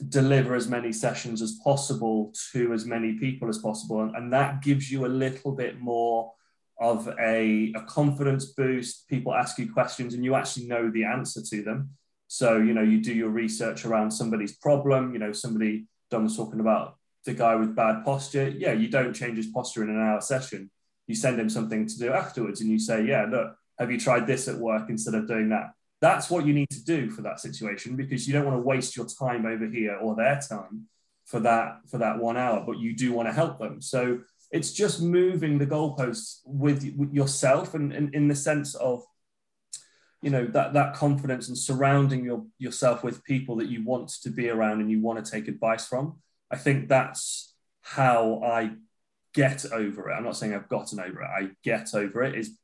deliver 0.09 0.55
as 0.55 0.67
many 0.67 0.91
sessions 0.91 1.41
as 1.41 1.59
possible 1.63 2.33
to 2.51 2.73
as 2.73 2.85
many 2.85 3.17
people 3.19 3.49
as 3.49 3.57
possible. 3.57 4.01
And, 4.01 4.15
and 4.15 4.33
that 4.33 4.61
gives 4.61 4.91
you 4.91 5.05
a 5.05 5.07
little 5.07 5.51
bit 5.51 5.79
more 5.79 6.31
of 6.79 7.07
a, 7.19 7.71
a 7.75 7.81
confidence 7.81 8.45
boost. 8.45 9.07
People 9.07 9.33
ask 9.33 9.59
you 9.59 9.71
questions 9.71 10.13
and 10.13 10.25
you 10.25 10.33
actually 10.35 10.67
know 10.67 10.89
the 10.89 11.03
answer 11.03 11.41
to 11.51 11.61
them. 11.61 11.91
So, 12.27 12.57
you 12.57 12.73
know, 12.73 12.81
you 12.81 13.01
do 13.01 13.13
your 13.13 13.29
research 13.29 13.85
around 13.85 14.11
somebody's 14.11 14.57
problem. 14.57 15.13
You 15.13 15.19
know, 15.19 15.33
somebody, 15.33 15.85
Dom 16.09 16.23
was 16.23 16.37
talking 16.37 16.59
about 16.59 16.95
the 17.25 17.33
guy 17.33 17.55
with 17.55 17.75
bad 17.75 18.03
posture. 18.03 18.49
Yeah, 18.49 18.73
you 18.73 18.87
don't 18.87 19.13
change 19.13 19.37
his 19.37 19.47
posture 19.47 19.83
in 19.83 19.89
an 19.89 19.99
hour 19.99 20.21
session. 20.21 20.71
You 21.07 21.15
send 21.15 21.39
him 21.39 21.49
something 21.49 21.87
to 21.87 21.97
do 21.97 22.13
afterwards 22.13 22.61
and 22.61 22.69
you 22.69 22.79
say, 22.79 23.05
yeah, 23.05 23.25
look, 23.29 23.55
have 23.79 23.91
you 23.91 23.99
tried 23.99 24.27
this 24.27 24.47
at 24.47 24.57
work 24.57 24.89
instead 24.89 25.15
of 25.15 25.27
doing 25.27 25.49
that? 25.49 25.71
That's 25.99 26.29
what 26.29 26.45
you 26.45 26.53
need 26.53 26.69
to 26.71 26.83
do 26.83 27.09
for 27.09 27.21
that 27.23 27.39
situation 27.39 27.95
because 27.95 28.27
you 28.27 28.33
don't 28.33 28.45
want 28.45 28.57
to 28.57 28.61
waste 28.61 28.95
your 28.95 29.05
time 29.05 29.45
over 29.45 29.67
here 29.67 29.97
or 29.97 30.15
their 30.15 30.39
time 30.39 30.87
for 31.25 31.39
that 31.41 31.79
for 31.89 31.99
that 31.99 32.19
one 32.19 32.37
hour, 32.37 32.63
but 32.65 32.79
you 32.79 32.95
do 32.95 33.13
want 33.13 33.27
to 33.27 33.33
help 33.33 33.59
them. 33.59 33.81
So 33.81 34.19
it's 34.51 34.73
just 34.73 35.01
moving 35.01 35.57
the 35.57 35.65
goalposts 35.65 36.39
with, 36.45 36.83
with 36.97 37.13
yourself 37.13 37.73
and, 37.73 37.93
and 37.93 38.13
in 38.13 38.27
the 38.27 38.35
sense 38.35 38.75
of 38.75 39.03
you 40.21 40.29
know 40.29 40.45
that 40.45 40.73
that 40.73 40.93
confidence 40.93 41.47
and 41.47 41.57
surrounding 41.57 42.23
your, 42.23 42.45
yourself 42.59 43.03
with 43.03 43.23
people 43.23 43.55
that 43.55 43.67
you 43.69 43.83
want 43.83 44.09
to 44.09 44.29
be 44.29 44.49
around 44.49 44.79
and 44.79 44.91
you 44.91 45.01
want 45.01 45.23
to 45.23 45.31
take 45.31 45.47
advice 45.47 45.87
from 45.87 46.19
i 46.51 46.55
think 46.55 46.87
that's 46.87 47.55
how 47.81 48.39
i 48.43 48.69
get 49.33 49.65
over 49.71 50.09
it 50.09 50.13
i'm 50.13 50.23
not 50.23 50.35
saying 50.35 50.53
i've 50.53 50.69
gotten 50.69 50.99
over 50.99 51.21
it 51.21 51.27
i 51.27 51.49
get 51.63 51.93
over 51.93 52.23
it 52.23 52.35
is 52.35 52.57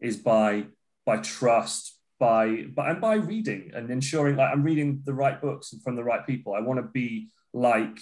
is 0.00 0.16
by 0.16 0.64
by 1.04 1.16
trust 1.18 1.98
by 2.18 2.64
by 2.74 2.90
and 2.90 3.00
by 3.00 3.14
reading 3.14 3.70
and 3.74 3.90
ensuring 3.90 4.36
like 4.36 4.50
i'm 4.52 4.62
reading 4.62 5.00
the 5.04 5.14
right 5.14 5.40
books 5.40 5.72
and 5.72 5.82
from 5.82 5.96
the 5.96 6.04
right 6.04 6.26
people 6.26 6.54
i 6.54 6.60
want 6.60 6.78
to 6.78 6.88
be 6.92 7.28
like 7.52 7.98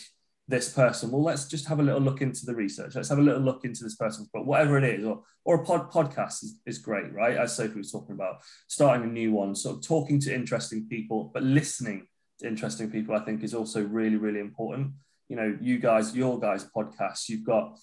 this 0.49 0.73
person. 0.73 1.11
Well, 1.11 1.23
let's 1.23 1.47
just 1.47 1.67
have 1.69 1.81
a 1.81 1.83
little 1.83 2.01
look 2.01 2.21
into 2.21 2.45
the 2.45 2.55
research. 2.55 2.95
Let's 2.95 3.09
have 3.09 3.19
a 3.19 3.23
little 3.23 3.41
look 3.41 3.65
into 3.65 3.85
this 3.85 3.97
person's 3.97 4.29
book, 4.29 4.45
whatever 4.45 4.77
it 4.77 4.85
is, 4.85 5.05
or, 5.05 5.23
or 5.45 5.63
a 5.63 5.65
pod, 5.65 5.91
podcast 5.91 6.43
is, 6.43 6.59
is 6.67 6.79
great, 6.79 7.13
right? 7.13 7.37
As 7.37 7.57
Sophie 7.57 7.79
was 7.79 7.93
talking 7.93 8.15
about, 8.15 8.43
starting 8.69 9.09
a 9.09 9.13
new 9.13 9.33
one, 9.33 9.55
sort 9.55 9.77
of 9.77 9.87
talking 9.87 10.21
to 10.21 10.35
interesting 10.35 10.87
people, 10.89 11.31
but 11.33 11.43
listening 11.43 12.07
to 12.41 12.49
interesting 12.49 12.91
people, 12.91 13.15
I 13.15 13.21
think 13.21 13.43
is 13.43 13.55
also 13.55 13.83
really, 13.83 14.17
really 14.17 14.41
important. 14.41 14.93
You 15.29 15.37
know, 15.37 15.57
you 15.61 15.79
guys, 15.79 16.15
your 16.15 16.39
guys' 16.39 16.67
podcasts, 16.77 17.29
you've 17.29 17.47
got 17.47 17.79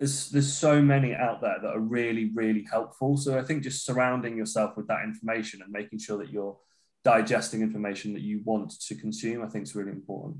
there's 0.00 0.30
there's 0.30 0.52
so 0.52 0.80
many 0.80 1.14
out 1.14 1.42
there 1.42 1.58
that 1.62 1.76
are 1.76 1.78
really, 1.78 2.30
really 2.34 2.66
helpful. 2.68 3.18
So 3.18 3.38
I 3.38 3.42
think 3.42 3.62
just 3.62 3.84
surrounding 3.84 4.36
yourself 4.36 4.76
with 4.76 4.88
that 4.88 5.04
information 5.04 5.60
and 5.62 5.70
making 5.70 5.98
sure 5.98 6.16
that 6.18 6.30
you're 6.30 6.56
digesting 7.04 7.60
information 7.60 8.14
that 8.14 8.22
you 8.22 8.40
want 8.44 8.72
to 8.80 8.94
consume, 8.94 9.44
I 9.44 9.48
think 9.48 9.64
is 9.64 9.74
really 9.74 9.92
important. 9.92 10.38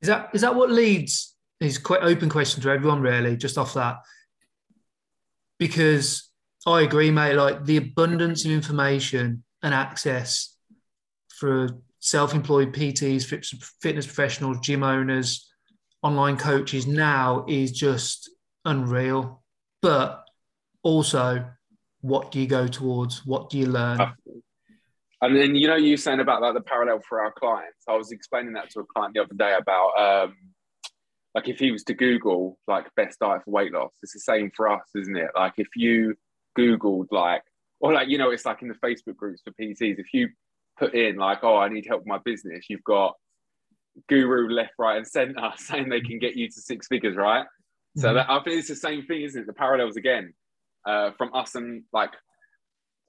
Is 0.00 0.08
that 0.08 0.30
is 0.32 0.40
that 0.42 0.54
what 0.54 0.70
leads? 0.70 1.34
Is 1.58 1.78
quite 1.78 2.02
open 2.02 2.28
question 2.28 2.62
to 2.62 2.70
everyone, 2.70 3.02
really, 3.02 3.36
just 3.36 3.58
off 3.58 3.74
that. 3.74 3.96
Because 5.58 6.30
I 6.64 6.82
agree, 6.82 7.10
mate. 7.10 7.34
Like 7.34 7.64
the 7.64 7.76
abundance 7.76 8.44
of 8.44 8.52
information 8.52 9.42
and 9.64 9.74
access 9.74 10.56
for 11.28 11.70
self-employed 11.98 12.72
PTs, 12.72 13.24
fitness 13.80 14.06
professionals, 14.06 14.58
gym 14.60 14.82
owners, 14.82 15.51
online 16.02 16.36
coaches 16.36 16.86
now 16.86 17.44
is 17.48 17.72
just 17.72 18.30
unreal. 18.64 19.42
But 19.80 20.24
also, 20.82 21.44
what 22.00 22.30
do 22.32 22.40
you 22.40 22.46
go 22.46 22.66
towards? 22.66 23.24
What 23.24 23.50
do 23.50 23.58
you 23.58 23.66
learn? 23.66 24.12
And 25.20 25.36
then 25.36 25.54
you 25.54 25.68
know 25.68 25.76
you 25.76 25.96
saying 25.96 26.20
about 26.20 26.42
like 26.42 26.54
the 26.54 26.60
parallel 26.60 27.00
for 27.08 27.22
our 27.22 27.32
clients. 27.32 27.84
I 27.88 27.96
was 27.96 28.10
explaining 28.10 28.54
that 28.54 28.70
to 28.70 28.80
a 28.80 28.84
client 28.84 29.14
the 29.14 29.22
other 29.22 29.34
day 29.34 29.54
about 29.56 29.98
um, 29.98 30.34
like 31.34 31.48
if 31.48 31.60
he 31.60 31.70
was 31.70 31.84
to 31.84 31.94
Google 31.94 32.58
like 32.66 32.92
best 32.96 33.20
diet 33.20 33.42
for 33.44 33.52
weight 33.52 33.72
loss, 33.72 33.92
it's 34.02 34.12
the 34.12 34.20
same 34.20 34.50
for 34.54 34.68
us, 34.68 34.82
isn't 34.96 35.16
it? 35.16 35.30
Like 35.36 35.54
if 35.58 35.68
you 35.76 36.16
Googled 36.58 37.06
like 37.10 37.42
or 37.80 37.92
like 37.92 38.08
you 38.08 38.18
know 38.18 38.30
it's 38.30 38.44
like 38.44 38.62
in 38.62 38.68
the 38.68 38.74
Facebook 38.74 39.16
groups 39.16 39.42
for 39.44 39.52
PTs. 39.52 39.98
If 39.98 40.12
you 40.12 40.28
put 40.78 40.94
in 40.94 41.16
like 41.16 41.38
oh 41.42 41.56
I 41.56 41.68
need 41.68 41.86
help 41.86 42.00
with 42.00 42.08
my 42.08 42.18
business, 42.24 42.66
you've 42.68 42.84
got 42.84 43.14
guru 44.08 44.48
left, 44.48 44.72
right, 44.78 44.96
and 44.96 45.06
center 45.06 45.52
saying 45.56 45.88
they 45.88 46.00
can 46.00 46.18
get 46.18 46.36
you 46.36 46.48
to 46.48 46.60
six 46.60 46.86
figures, 46.86 47.16
right? 47.16 47.44
Mm-hmm. 47.44 48.00
So 48.00 48.14
that, 48.14 48.30
I 48.30 48.42
think 48.42 48.58
it's 48.58 48.68
the 48.68 48.76
same 48.76 49.04
thing, 49.06 49.22
isn't 49.22 49.42
it? 49.42 49.46
The 49.46 49.52
parallels 49.52 49.96
again 49.96 50.34
uh, 50.86 51.10
from 51.18 51.34
us 51.34 51.54
and 51.54 51.84
like 51.92 52.10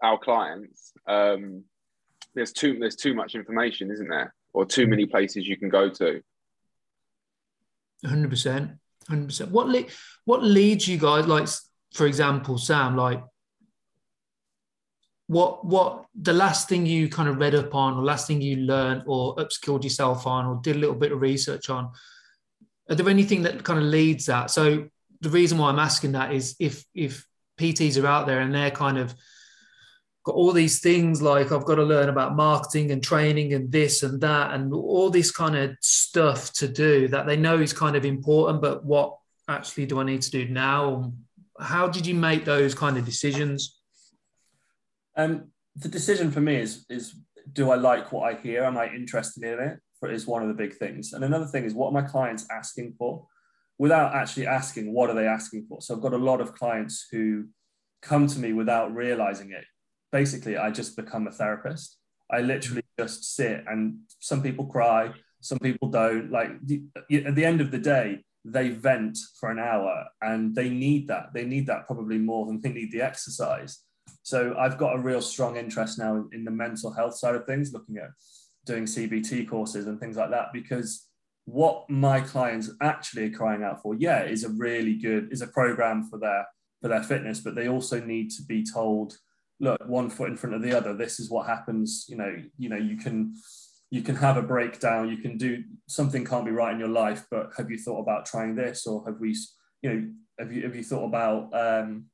our 0.01 0.17
clients. 0.17 0.91
Um, 1.07 1.63
there's 2.35 2.51
too 2.51 2.77
there's 2.79 2.95
too 2.95 3.13
much 3.13 3.35
information, 3.35 3.91
isn't 3.91 4.09
there, 4.09 4.33
or 4.53 4.65
too 4.65 4.87
many 4.87 5.05
places 5.05 5.47
you 5.47 5.57
can 5.57 5.69
go 5.69 5.89
to. 5.89 6.21
Hundred 8.05 8.29
percent, 8.29 8.71
hundred 9.07 9.27
percent. 9.27 9.51
What 9.51 9.69
le- 9.69 9.85
what 10.25 10.43
leads 10.43 10.87
you 10.87 10.97
guys? 10.97 11.27
Like, 11.27 11.47
for 11.93 12.07
example, 12.07 12.57
Sam, 12.57 12.97
like, 12.97 13.23
what 15.27 15.65
what 15.65 16.05
the 16.19 16.33
last 16.33 16.67
thing 16.69 16.85
you 16.85 17.09
kind 17.09 17.29
of 17.29 17.37
read 17.37 17.55
up 17.55 17.73
on, 17.73 17.95
or 17.95 18.03
last 18.03 18.27
thing 18.27 18.41
you 18.41 18.57
learned, 18.57 19.03
or 19.05 19.35
upskilled 19.35 19.83
yourself 19.83 20.27
on, 20.27 20.45
or 20.45 20.59
did 20.61 20.75
a 20.75 20.79
little 20.79 20.95
bit 20.95 21.11
of 21.11 21.21
research 21.21 21.69
on? 21.69 21.91
Are 22.89 22.95
there 22.95 23.09
anything 23.09 23.43
that 23.43 23.63
kind 23.63 23.79
of 23.79 23.85
leads 23.85 24.25
that? 24.25 24.51
So 24.51 24.89
the 25.21 25.29
reason 25.29 25.57
why 25.57 25.69
I'm 25.69 25.79
asking 25.79 26.13
that 26.13 26.33
is 26.33 26.55
if 26.59 26.83
if 26.93 27.25
PTs 27.59 28.01
are 28.01 28.07
out 28.07 28.27
there 28.27 28.41
and 28.41 28.53
they're 28.53 28.71
kind 28.71 28.97
of 28.97 29.15
got 30.23 30.35
all 30.35 30.53
these 30.53 30.79
things 30.79 31.21
like 31.21 31.51
I've 31.51 31.65
got 31.65 31.75
to 31.75 31.83
learn 31.83 32.09
about 32.09 32.35
marketing 32.35 32.91
and 32.91 33.03
training 33.03 33.53
and 33.53 33.71
this 33.71 34.03
and 34.03 34.21
that 34.21 34.53
and 34.53 34.73
all 34.73 35.09
this 35.09 35.31
kind 35.31 35.55
of 35.55 35.75
stuff 35.81 36.53
to 36.53 36.67
do 36.67 37.09
that 37.09 37.25
they 37.25 37.35
know 37.35 37.59
is 37.59 37.73
kind 37.73 37.95
of 37.95 38.05
important, 38.05 38.61
but 38.61 38.85
what 38.85 39.17
actually 39.49 39.85
do 39.85 39.99
I 39.99 40.03
need 40.03 40.21
to 40.21 40.31
do 40.31 40.47
now? 40.47 41.13
How 41.59 41.87
did 41.87 42.05
you 42.05 42.15
make 42.15 42.45
those 42.45 42.73
kind 42.73 42.97
of 42.97 43.05
decisions? 43.05 43.82
Um, 45.15 45.51
the 45.75 45.89
decision 45.89 46.31
for 46.31 46.41
me 46.41 46.55
is 46.55 46.85
is 46.89 47.15
do 47.51 47.71
I 47.71 47.75
like 47.75 48.11
what 48.11 48.31
I 48.31 48.39
hear? 48.39 48.63
Am 48.63 48.77
I 48.77 48.87
interested 48.87 49.43
in 49.43 49.59
it? 49.59 49.79
For, 49.99 50.09
is 50.09 50.25
one 50.25 50.41
of 50.41 50.47
the 50.47 50.53
big 50.53 50.75
things. 50.75 51.13
And 51.13 51.23
another 51.23 51.45
thing 51.45 51.65
is 51.65 51.73
what 51.73 51.87
are 51.87 52.01
my 52.01 52.07
clients 52.07 52.45
asking 52.49 52.95
for? 52.97 53.25
Without 53.77 54.13
actually 54.13 54.47
asking, 54.47 54.93
what 54.93 55.09
are 55.09 55.15
they 55.15 55.27
asking 55.27 55.65
for? 55.67 55.81
So 55.81 55.95
I've 55.95 56.01
got 56.01 56.13
a 56.13 56.17
lot 56.17 56.39
of 56.41 56.53
clients 56.53 57.07
who 57.11 57.45
come 58.01 58.27
to 58.27 58.39
me 58.39 58.53
without 58.53 58.93
realizing 58.93 59.51
it 59.51 59.65
basically 60.13 60.55
I 60.55 60.69
just 60.69 60.95
become 60.95 61.27
a 61.27 61.31
therapist. 61.31 61.97
I 62.31 62.39
literally 62.39 62.83
just 62.97 63.35
sit 63.35 63.65
and 63.67 63.97
some 64.19 64.41
people 64.41 64.65
cry, 64.67 65.11
Some 65.41 65.59
people 65.59 65.89
don't. 65.89 66.31
Like 66.31 66.51
at 67.27 67.35
the 67.35 67.45
end 67.45 67.59
of 67.59 67.71
the 67.71 67.79
day, 67.79 68.23
they 68.45 68.69
vent 68.69 69.17
for 69.39 69.49
an 69.51 69.59
hour 69.59 70.05
and 70.21 70.55
they 70.55 70.69
need 70.69 71.07
that. 71.09 71.33
They 71.33 71.45
need 71.45 71.67
that 71.67 71.87
probably 71.87 72.17
more 72.17 72.45
than 72.45 72.61
they 72.61 72.71
need 72.71 72.91
the 72.91 73.01
exercise. 73.01 73.79
So 74.23 74.55
I've 74.57 74.77
got 74.77 74.95
a 74.95 74.99
real 74.99 75.21
strong 75.21 75.57
interest 75.57 75.99
now 75.99 76.15
in, 76.15 76.29
in 76.33 76.45
the 76.45 76.51
mental 76.51 76.91
health 76.91 77.15
side 77.15 77.35
of 77.35 77.45
things, 77.45 77.73
looking 77.73 77.97
at 77.97 78.09
doing 78.65 78.85
CBT 78.85 79.49
courses 79.49 79.87
and 79.87 79.99
things 79.99 80.17
like 80.17 80.29
that, 80.31 80.47
because 80.53 81.07
what 81.45 81.89
my 81.89 82.21
clients 82.21 82.71
actually 82.81 83.25
are 83.25 83.37
crying 83.37 83.63
out 83.63 83.81
for, 83.81 83.95
yeah, 83.95 84.23
is 84.23 84.43
a 84.43 84.49
really 84.49 84.95
good, 84.95 85.31
is 85.31 85.41
a 85.41 85.47
program 85.47 86.07
for 86.09 86.17
their 86.17 86.45
for 86.81 86.89
their 86.89 87.03
fitness, 87.03 87.39
but 87.39 87.55
they 87.55 87.69
also 87.69 88.01
need 88.01 88.29
to 88.29 88.43
be 88.43 88.63
told, 88.63 89.17
look, 89.61 89.79
one 89.87 90.09
foot 90.09 90.29
in 90.29 90.35
front 90.35 90.53
of 90.53 90.61
the 90.61 90.75
other, 90.75 90.93
this 90.93 91.17
is 91.17 91.29
what 91.29 91.47
happens. 91.47 92.05
You 92.09 92.17
know, 92.17 92.35
you 92.57 92.69
know, 92.69 92.77
you 92.77 92.97
can 92.97 93.33
you 93.89 94.01
can 94.01 94.15
have 94.15 94.37
a 94.37 94.41
breakdown, 94.41 95.09
you 95.09 95.17
can 95.17 95.37
do 95.37 95.63
something 95.87 96.25
can't 96.25 96.45
be 96.45 96.51
right 96.51 96.73
in 96.73 96.79
your 96.79 96.89
life, 96.89 97.25
but 97.31 97.51
have 97.57 97.69
you 97.71 97.77
thought 97.77 98.01
about 98.01 98.25
trying 98.25 98.55
this? 98.55 98.85
Or 98.85 99.05
have 99.05 99.19
we, 99.19 99.35
you 99.81 99.89
know, 99.89 100.07
have 100.39 100.51
you 100.51 100.63
have 100.63 100.75
you 100.75 100.83
thought 100.83 101.05
about 101.05 101.53
um, 101.53 102.05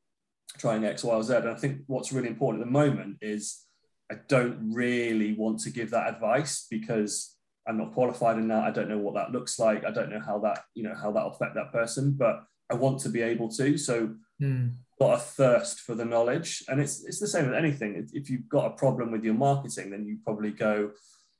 trying 0.57 0.85
X, 0.85 1.03
Y, 1.03 1.13
or 1.13 1.23
Z? 1.23 1.35
And 1.35 1.49
I 1.49 1.55
think 1.55 1.81
what's 1.87 2.11
really 2.11 2.27
important 2.27 2.61
at 2.61 2.65
the 2.65 2.71
moment 2.71 3.17
is 3.21 3.65
I 4.11 4.15
don't 4.27 4.73
really 4.73 5.33
want 5.33 5.59
to 5.61 5.69
give 5.69 5.91
that 5.91 6.09
advice 6.13 6.65
because 6.69 7.35
I'm 7.67 7.77
not 7.77 7.93
qualified 7.93 8.37
in 8.37 8.47
that. 8.47 8.63
I 8.63 8.71
don't 8.71 8.89
know 8.89 8.97
what 8.97 9.13
that 9.15 9.31
looks 9.31 9.59
like. 9.59 9.85
I 9.85 9.91
don't 9.91 10.09
know 10.09 10.19
how 10.19 10.39
that, 10.39 10.63
you 10.73 10.83
know, 10.83 10.95
how 10.95 11.11
that'll 11.11 11.31
affect 11.31 11.55
that 11.55 11.71
person, 11.71 12.13
but 12.13 12.43
I 12.71 12.73
want 12.75 12.99
to 13.01 13.09
be 13.09 13.21
able 13.21 13.49
to. 13.49 13.77
So 13.77 14.15
Mm. 14.41 14.71
got 14.97 15.17
a 15.17 15.19
thirst 15.19 15.81
for 15.81 15.95
the 15.95 16.05
knowledge. 16.05 16.63
And 16.69 16.79
it's 16.79 17.03
it's 17.03 17.19
the 17.19 17.27
same 17.27 17.45
with 17.47 17.55
anything. 17.55 18.07
If 18.13 18.29
you've 18.29 18.47
got 18.47 18.67
a 18.67 18.77
problem 18.77 19.11
with 19.11 19.21
your 19.25 19.33
marketing, 19.33 19.89
then 19.91 20.05
you 20.05 20.17
probably 20.23 20.51
go 20.51 20.91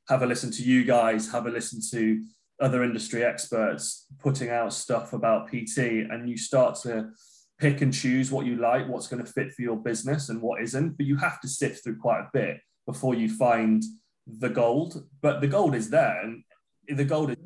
have 0.10 0.22
a 0.22 0.26
listen 0.26 0.52
to 0.52 0.64
you 0.64 0.84
guys, 0.84 1.32
have 1.32 1.46
a 1.46 1.50
listen 1.50 1.80
to 1.92 2.26
other 2.60 2.84
industry 2.84 3.24
experts 3.24 4.06
putting 4.20 4.50
out 4.50 4.74
stuff 4.74 5.14
about 5.14 5.48
PT, 5.50 5.78
and 6.12 6.28
you 6.30 6.36
start 6.36 6.76
to 6.84 7.12
pick 7.60 7.82
and 7.82 7.94
choose 7.94 8.32
what 8.32 8.46
you 8.46 8.56
like, 8.56 8.88
what's 8.88 9.08
going 9.08 9.24
to 9.24 9.32
fit 9.32 9.52
for 9.54 9.62
your 9.62 9.78
business 9.78 10.30
and 10.30 10.42
what 10.42 10.62
isn't. 10.62 10.98
But 10.98 11.06
you 11.06 11.18
have 11.18 11.40
to 11.42 11.48
sift 11.48 11.84
through 11.84 11.98
quite 11.98 12.22
a 12.22 12.30
bit 12.34 12.60
before 12.86 13.16
you 13.16 13.30
find 13.30 13.84
the 14.28 14.50
gold. 14.50 15.04
But 15.22 15.42
the 15.42 15.48
gold 15.48 15.76
is 15.76 15.90
there, 15.90 16.22
and 16.22 16.44
the 16.88 17.06
gold 17.06 17.32
is 17.32 17.38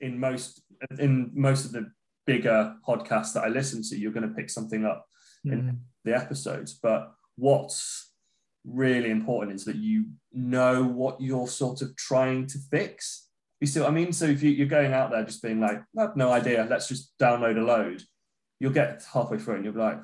in 0.00 0.18
most 0.20 0.62
in 0.98 1.30
most 1.34 1.64
of 1.64 1.72
the 1.72 1.90
bigger 2.26 2.74
podcasts 2.86 3.32
that 3.34 3.44
I 3.44 3.48
listen 3.48 3.82
to. 3.84 3.96
You're 3.98 4.12
going 4.12 4.28
to 4.28 4.34
pick 4.34 4.50
something 4.50 4.84
up 4.84 5.06
in 5.44 5.62
Mm. 5.62 5.78
the 6.04 6.14
episodes. 6.16 6.74
But 6.74 7.12
what's 7.36 8.12
really 8.64 9.10
important 9.10 9.54
is 9.54 9.64
that 9.64 9.76
you 9.76 10.06
know 10.32 10.82
what 10.82 11.20
you're 11.20 11.46
sort 11.46 11.82
of 11.82 11.94
trying 11.96 12.46
to 12.48 12.58
fix. 12.70 13.28
You 13.60 13.66
see 13.68 13.78
what 13.80 13.88
I 13.88 13.92
mean? 13.92 14.12
So 14.12 14.24
if 14.26 14.42
you, 14.42 14.50
you're 14.50 14.66
going 14.66 14.92
out 14.92 15.10
there 15.12 15.24
just 15.24 15.42
being 15.42 15.60
like, 15.60 15.80
I 15.96 16.02
have 16.02 16.16
no 16.16 16.32
idea, 16.32 16.66
let's 16.68 16.88
just 16.88 17.12
download 17.22 17.56
a 17.58 17.64
load, 17.64 18.02
you'll 18.58 18.72
get 18.72 19.04
halfway 19.12 19.38
through 19.38 19.56
and 19.56 19.64
you'll 19.64 19.74
be 19.74 19.80
like, 19.80 20.00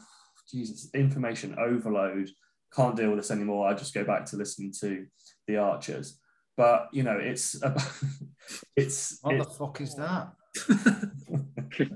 Jesus, 0.50 0.90
information 0.94 1.56
overload, 1.58 2.30
can't 2.74 2.96
deal 2.96 3.10
with 3.10 3.18
this 3.18 3.30
anymore. 3.30 3.68
I 3.68 3.74
just 3.74 3.94
go 3.94 4.04
back 4.04 4.24
to 4.26 4.36
listening 4.36 4.72
to 4.80 5.06
the 5.46 5.56
Archers. 5.56 6.18
But 6.56 6.88
you 6.92 7.02
know, 7.02 7.18
it's 7.18 7.54
about, 7.62 7.82
it's 8.76 9.18
What 9.22 9.34
it's 9.36 9.46
the 9.46 9.52
fuck 9.52 9.80
is 9.80 9.94
that? 9.96 10.32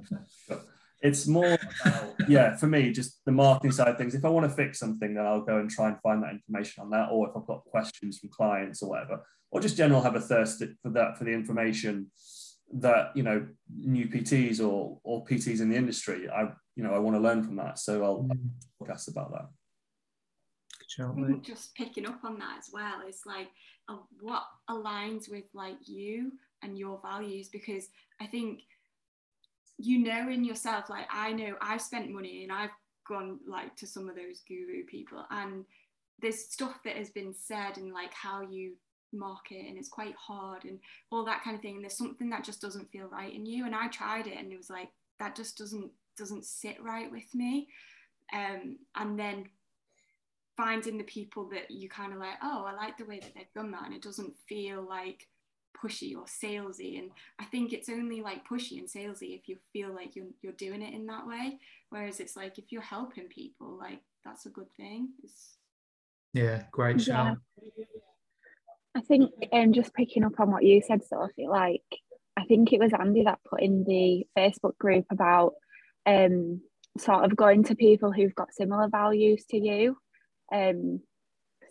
it's 1.02 1.26
more 1.26 1.58
about, 1.84 2.14
yeah, 2.28 2.56
for 2.56 2.66
me, 2.66 2.90
just 2.92 3.20
the 3.26 3.32
marketing 3.32 3.72
side 3.72 3.88
of 3.88 3.98
things. 3.98 4.14
If 4.14 4.24
I 4.24 4.28
want 4.28 4.48
to 4.48 4.56
fix 4.56 4.78
something, 4.78 5.14
then 5.14 5.26
I'll 5.26 5.42
go 5.42 5.58
and 5.58 5.70
try 5.70 5.88
and 5.88 6.00
find 6.00 6.22
that 6.22 6.32
information 6.32 6.82
on 6.82 6.90
that, 6.90 7.10
or 7.10 7.28
if 7.28 7.36
I've 7.36 7.46
got 7.46 7.64
questions 7.64 8.18
from 8.18 8.30
clients 8.30 8.82
or 8.82 8.90
whatever, 8.90 9.22
or 9.50 9.60
just 9.60 9.76
general 9.76 10.02
have 10.02 10.16
a 10.16 10.20
thirst 10.20 10.62
for 10.82 10.90
that 10.90 11.18
for 11.18 11.24
the 11.24 11.32
information 11.32 12.10
that 12.74 13.16
you 13.16 13.22
know 13.22 13.46
new 13.74 14.06
PTs 14.08 14.60
or 14.60 14.98
or 15.04 15.24
PTs 15.24 15.60
in 15.60 15.70
the 15.70 15.76
industry. 15.76 16.28
I 16.28 16.48
you 16.74 16.82
know 16.82 16.92
I 16.94 16.98
want 16.98 17.16
to 17.16 17.20
learn 17.20 17.42
from 17.42 17.56
that, 17.56 17.78
so 17.78 18.02
I'll 18.04 18.22
Mm. 18.24 18.50
podcast 18.82 19.08
about 19.08 19.30
that. 19.32 19.48
Good 20.78 20.90
shout, 20.90 21.14
I 21.16 21.20
mate. 21.20 21.26
think 21.28 21.44
just 21.44 21.74
picking 21.74 22.06
up 22.06 22.24
on 22.24 22.38
that 22.38 22.58
as 22.58 22.70
well 22.72 23.00
is 23.08 23.20
like 23.24 23.48
uh, 23.88 23.98
what 24.20 24.42
aligns 24.68 25.30
with 25.30 25.44
like 25.54 25.88
you 25.88 26.32
and 26.62 26.78
your 26.78 27.00
values 27.02 27.48
because 27.48 27.88
I 28.20 28.26
think 28.26 28.62
you 29.78 29.98
know 29.98 30.28
in 30.30 30.44
yourself 30.44 30.88
like 30.90 31.06
I 31.12 31.32
know 31.32 31.54
I've 31.60 31.82
spent 31.82 32.10
money 32.10 32.42
and 32.44 32.52
I've 32.52 32.70
gone 33.06 33.38
like 33.46 33.76
to 33.76 33.86
some 33.86 34.08
of 34.08 34.16
those 34.16 34.40
guru 34.48 34.84
people 34.84 35.24
and 35.30 35.64
there's 36.20 36.50
stuff 36.50 36.80
that 36.84 36.96
has 36.96 37.10
been 37.10 37.34
said 37.34 37.76
and 37.76 37.92
like 37.92 38.12
how 38.14 38.40
you 38.40 38.72
market 39.16 39.66
and 39.66 39.76
it's 39.78 39.88
quite 39.88 40.14
hard 40.16 40.64
and 40.64 40.78
all 41.10 41.24
that 41.24 41.42
kind 41.42 41.56
of 41.56 41.62
thing 41.62 41.76
and 41.76 41.84
there's 41.84 41.98
something 41.98 42.30
that 42.30 42.44
just 42.44 42.60
doesn't 42.60 42.90
feel 42.90 43.08
right 43.08 43.34
in 43.34 43.46
you 43.46 43.66
and 43.66 43.74
I 43.74 43.88
tried 43.88 44.26
it 44.26 44.38
and 44.38 44.52
it 44.52 44.56
was 44.56 44.70
like 44.70 44.88
that 45.18 45.36
just 45.36 45.58
doesn't 45.58 45.90
doesn't 46.16 46.44
sit 46.44 46.82
right 46.82 47.10
with 47.10 47.34
me 47.34 47.68
um 48.32 48.78
and 48.96 49.18
then 49.18 49.46
finding 50.56 50.96
the 50.96 51.04
people 51.04 51.48
that 51.50 51.70
you 51.70 51.88
kind 51.88 52.12
of 52.12 52.18
like, 52.18 52.36
oh, 52.42 52.64
I 52.66 52.72
like 52.72 52.96
the 52.96 53.04
way 53.04 53.20
that 53.20 53.32
they've 53.34 53.52
done 53.54 53.70
that, 53.72 53.84
and 53.84 53.94
it 53.94 54.02
doesn't 54.02 54.34
feel 54.48 54.82
like 54.82 55.28
pushy 55.76 56.16
or 56.16 56.24
salesy. 56.24 56.98
And 56.98 57.10
I 57.38 57.44
think 57.44 57.72
it's 57.72 57.88
only 57.88 58.22
like 58.22 58.48
pushy 58.48 58.78
and 58.78 58.88
salesy 58.88 59.38
if 59.38 59.48
you 59.48 59.58
feel 59.72 59.94
like 59.94 60.16
you're 60.16 60.26
you're 60.42 60.52
doing 60.52 60.82
it 60.82 60.94
in 60.94 61.06
that 61.06 61.26
way. 61.26 61.58
Whereas 61.90 62.20
it's 62.20 62.36
like 62.36 62.58
if 62.58 62.72
you're 62.72 62.82
helping 62.82 63.28
people, 63.28 63.76
like 63.78 64.00
that's 64.24 64.46
a 64.46 64.50
good 64.50 64.72
thing. 64.76 65.10
It's, 65.22 65.56
Yeah, 66.32 66.62
great 66.72 67.06
Yeah. 67.06 67.34
I 68.96 69.00
think 69.02 69.30
um, 69.52 69.74
just 69.74 69.92
picking 69.92 70.24
up 70.24 70.40
on 70.40 70.50
what 70.50 70.64
you 70.64 70.80
said, 70.80 71.04
Sophie, 71.04 71.48
like 71.48 71.82
I 72.34 72.44
think 72.44 72.72
it 72.72 72.80
was 72.80 72.92
Andy 72.98 73.24
that 73.24 73.40
put 73.48 73.60
in 73.60 73.84
the 73.84 74.26
Facebook 74.36 74.78
group 74.78 75.04
about 75.10 75.52
um, 76.06 76.62
sort 76.96 77.24
of 77.24 77.36
going 77.36 77.64
to 77.64 77.74
people 77.74 78.10
who've 78.10 78.34
got 78.34 78.54
similar 78.54 78.88
values 78.88 79.44
to 79.50 79.58
you. 79.58 79.98
Um, 80.50 81.00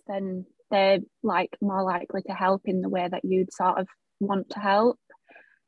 then 0.08 0.46
they're 0.70 1.00
like 1.24 1.58
more 1.62 1.84
likely 1.84 2.22
to 2.28 2.34
help 2.34 2.62
in 2.66 2.82
the 2.82 2.90
way 2.90 3.08
that 3.10 3.26
you'd 3.26 3.52
sort 3.52 3.80
of 3.80 3.88
want 4.20 4.52
to 4.52 4.60
help. 4.60 5.00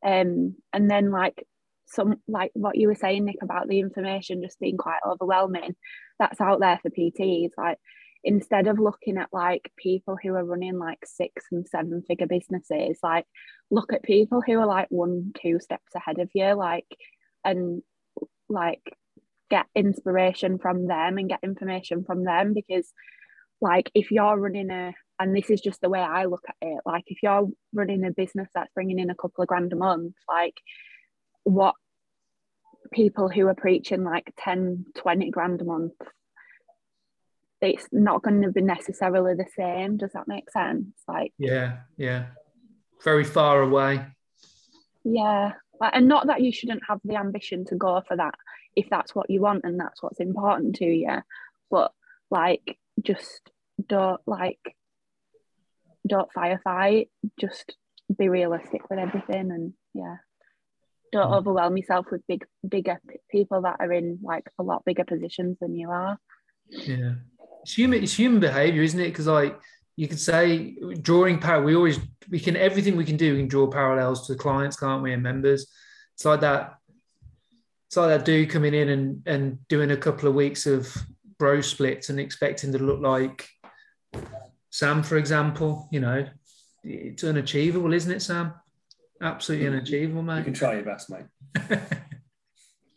Um, 0.05 0.57
and 0.73 0.91
then 0.91 1.09
like 1.09 1.43
some 1.87 2.17
like 2.27 2.51
what 2.53 2.77
you 2.77 2.87
were 2.87 2.95
saying, 2.95 3.25
Nick, 3.25 3.37
about 3.41 3.67
the 3.67 3.79
information 3.79 4.43
just 4.43 4.59
being 4.59 4.77
quite 4.77 4.99
overwhelming. 5.03 5.75
That's 6.19 6.39
out 6.39 6.59
there 6.59 6.79
for 6.83 6.91
PTs. 6.91 7.49
Like 7.57 7.79
instead 8.23 8.67
of 8.67 8.79
looking 8.79 9.17
at 9.17 9.29
like 9.31 9.71
people 9.77 10.17
who 10.21 10.33
are 10.35 10.43
running 10.43 10.77
like 10.77 10.99
six 11.05 11.45
and 11.51 11.67
seven 11.67 12.01
figure 12.07 12.27
businesses 12.27 12.97
like 13.03 13.25
look 13.69 13.93
at 13.93 14.03
people 14.03 14.41
who 14.45 14.59
are 14.59 14.65
like 14.65 14.87
one 14.89 15.31
two 15.41 15.59
steps 15.59 15.93
ahead 15.95 16.19
of 16.19 16.29
you 16.33 16.53
like 16.53 16.87
and 17.43 17.81
like 18.49 18.81
get 19.49 19.65
inspiration 19.75 20.57
from 20.57 20.87
them 20.87 21.17
and 21.17 21.29
get 21.29 21.39
information 21.43 22.03
from 22.03 22.23
them 22.23 22.53
because 22.53 22.91
like 23.61 23.89
if 23.95 24.11
you're 24.11 24.37
running 24.37 24.69
a 24.69 24.93
and 25.19 25.35
this 25.35 25.49
is 25.49 25.61
just 25.61 25.81
the 25.81 25.89
way 25.89 25.99
I 25.99 26.25
look 26.25 26.43
at 26.47 26.55
it 26.61 26.79
like 26.85 27.03
if 27.07 27.23
you're 27.23 27.47
running 27.73 28.05
a 28.05 28.11
business 28.11 28.49
that's 28.53 28.73
bringing 28.73 28.99
in 28.99 29.09
a 29.09 29.15
couple 29.15 29.41
of 29.41 29.47
grand 29.47 29.73
a 29.73 29.75
month 29.75 30.15
like 30.27 30.55
what 31.43 31.75
people 32.91 33.29
who 33.29 33.47
are 33.47 33.55
preaching 33.55 34.03
like 34.03 34.33
10 34.37 34.85
20 34.95 35.31
grand 35.31 35.61
a 35.61 35.65
month 35.65 35.93
it's 37.61 37.87
not 37.91 38.21
going 38.23 38.41
to 38.43 38.51
be 38.51 38.61
necessarily 38.61 39.33
the 39.33 39.47
same. 39.55 39.97
Does 39.97 40.11
that 40.13 40.27
make 40.27 40.49
sense? 40.51 40.85
Like, 41.07 41.33
Yeah, 41.37 41.77
yeah. 41.97 42.27
Very 43.03 43.23
far 43.23 43.61
away. 43.61 44.05
yeah, 45.03 45.53
and 45.81 46.07
not 46.07 46.27
that 46.27 46.41
you 46.41 46.51
shouldn't 46.51 46.81
have 46.87 46.99
the 47.03 47.15
ambition 47.15 47.65
to 47.65 47.75
go 47.75 48.01
for 48.07 48.17
that 48.17 48.33
if 48.75 48.87
that's 48.89 49.13
what 49.15 49.29
you 49.29 49.41
want 49.41 49.63
and 49.63 49.79
that's 49.79 50.01
what's 50.03 50.19
important 50.19 50.75
to 50.77 50.85
you, 50.85 51.17
but 51.71 51.91
like, 52.29 52.77
just 53.01 53.51
don't 53.87 54.21
like, 54.25 54.59
don't 56.07 56.29
firefight. 56.35 57.09
Just 57.39 57.75
be 58.17 58.29
realistic 58.29 58.89
with 58.89 58.99
everything, 58.99 59.51
and 59.51 59.73
yeah, 59.93 60.17
don't 61.11 61.29
Mm. 61.31 61.37
overwhelm 61.37 61.77
yourself 61.77 62.07
with 62.11 62.25
big, 62.27 62.45
bigger 62.67 62.99
p- 63.07 63.17
people 63.29 63.61
that 63.63 63.77
are 63.79 63.91
in 63.91 64.19
like 64.23 64.49
a 64.59 64.63
lot 64.63 64.85
bigger 64.85 65.03
positions 65.05 65.57
than 65.59 65.75
you 65.75 65.89
are. 65.91 66.17
Yeah, 66.69 67.15
it's 67.67 67.75
human. 67.75 68.01
It's 68.01 68.13
human 68.13 68.39
behavior, 68.39 68.81
isn't 68.81 68.99
it? 68.99 69.09
Because 69.09 69.27
like 69.27 69.59
you 69.97 70.07
could 70.07 70.21
say, 70.21 70.77
drawing 71.01 71.37
power. 71.37 71.61
We 71.61 71.75
always 71.75 71.99
we 72.29 72.39
can 72.39 72.55
everything 72.55 72.95
we 72.95 73.03
can 73.03 73.17
do. 73.17 73.33
We 73.33 73.39
can 73.39 73.49
draw 73.49 73.67
parallels 73.67 74.25
to 74.27 74.35
clients, 74.35 74.79
can't 74.79 75.03
we? 75.03 75.11
And 75.11 75.21
members. 75.21 75.67
It's 76.15 76.23
like 76.23 76.39
that. 76.39 76.75
It's 77.87 77.97
like 77.97 78.07
that 78.07 78.23
dude 78.23 78.49
coming 78.49 78.73
in 78.73 78.87
and 78.87 79.21
and 79.27 79.67
doing 79.67 79.91
a 79.91 79.97
couple 79.97 80.29
of 80.29 80.35
weeks 80.35 80.65
of 80.65 80.95
bro 81.39 81.59
splits 81.59 82.07
and 82.07 82.21
expecting 82.21 82.71
to 82.71 82.77
look 82.77 83.01
like 83.01 83.49
Sam, 84.69 85.03
for 85.03 85.17
example. 85.17 85.89
You 85.91 85.99
know, 85.99 86.25
it's 86.85 87.25
unachievable, 87.25 87.91
isn't 87.91 88.11
it, 88.13 88.21
Sam? 88.21 88.53
Absolutely 89.21 89.67
unachievable, 89.67 90.21
mate. 90.21 90.37
You 90.37 90.43
can 90.45 90.53
try 90.53 90.75
your 90.75 90.83
best, 90.83 91.09
mate. 91.09 91.25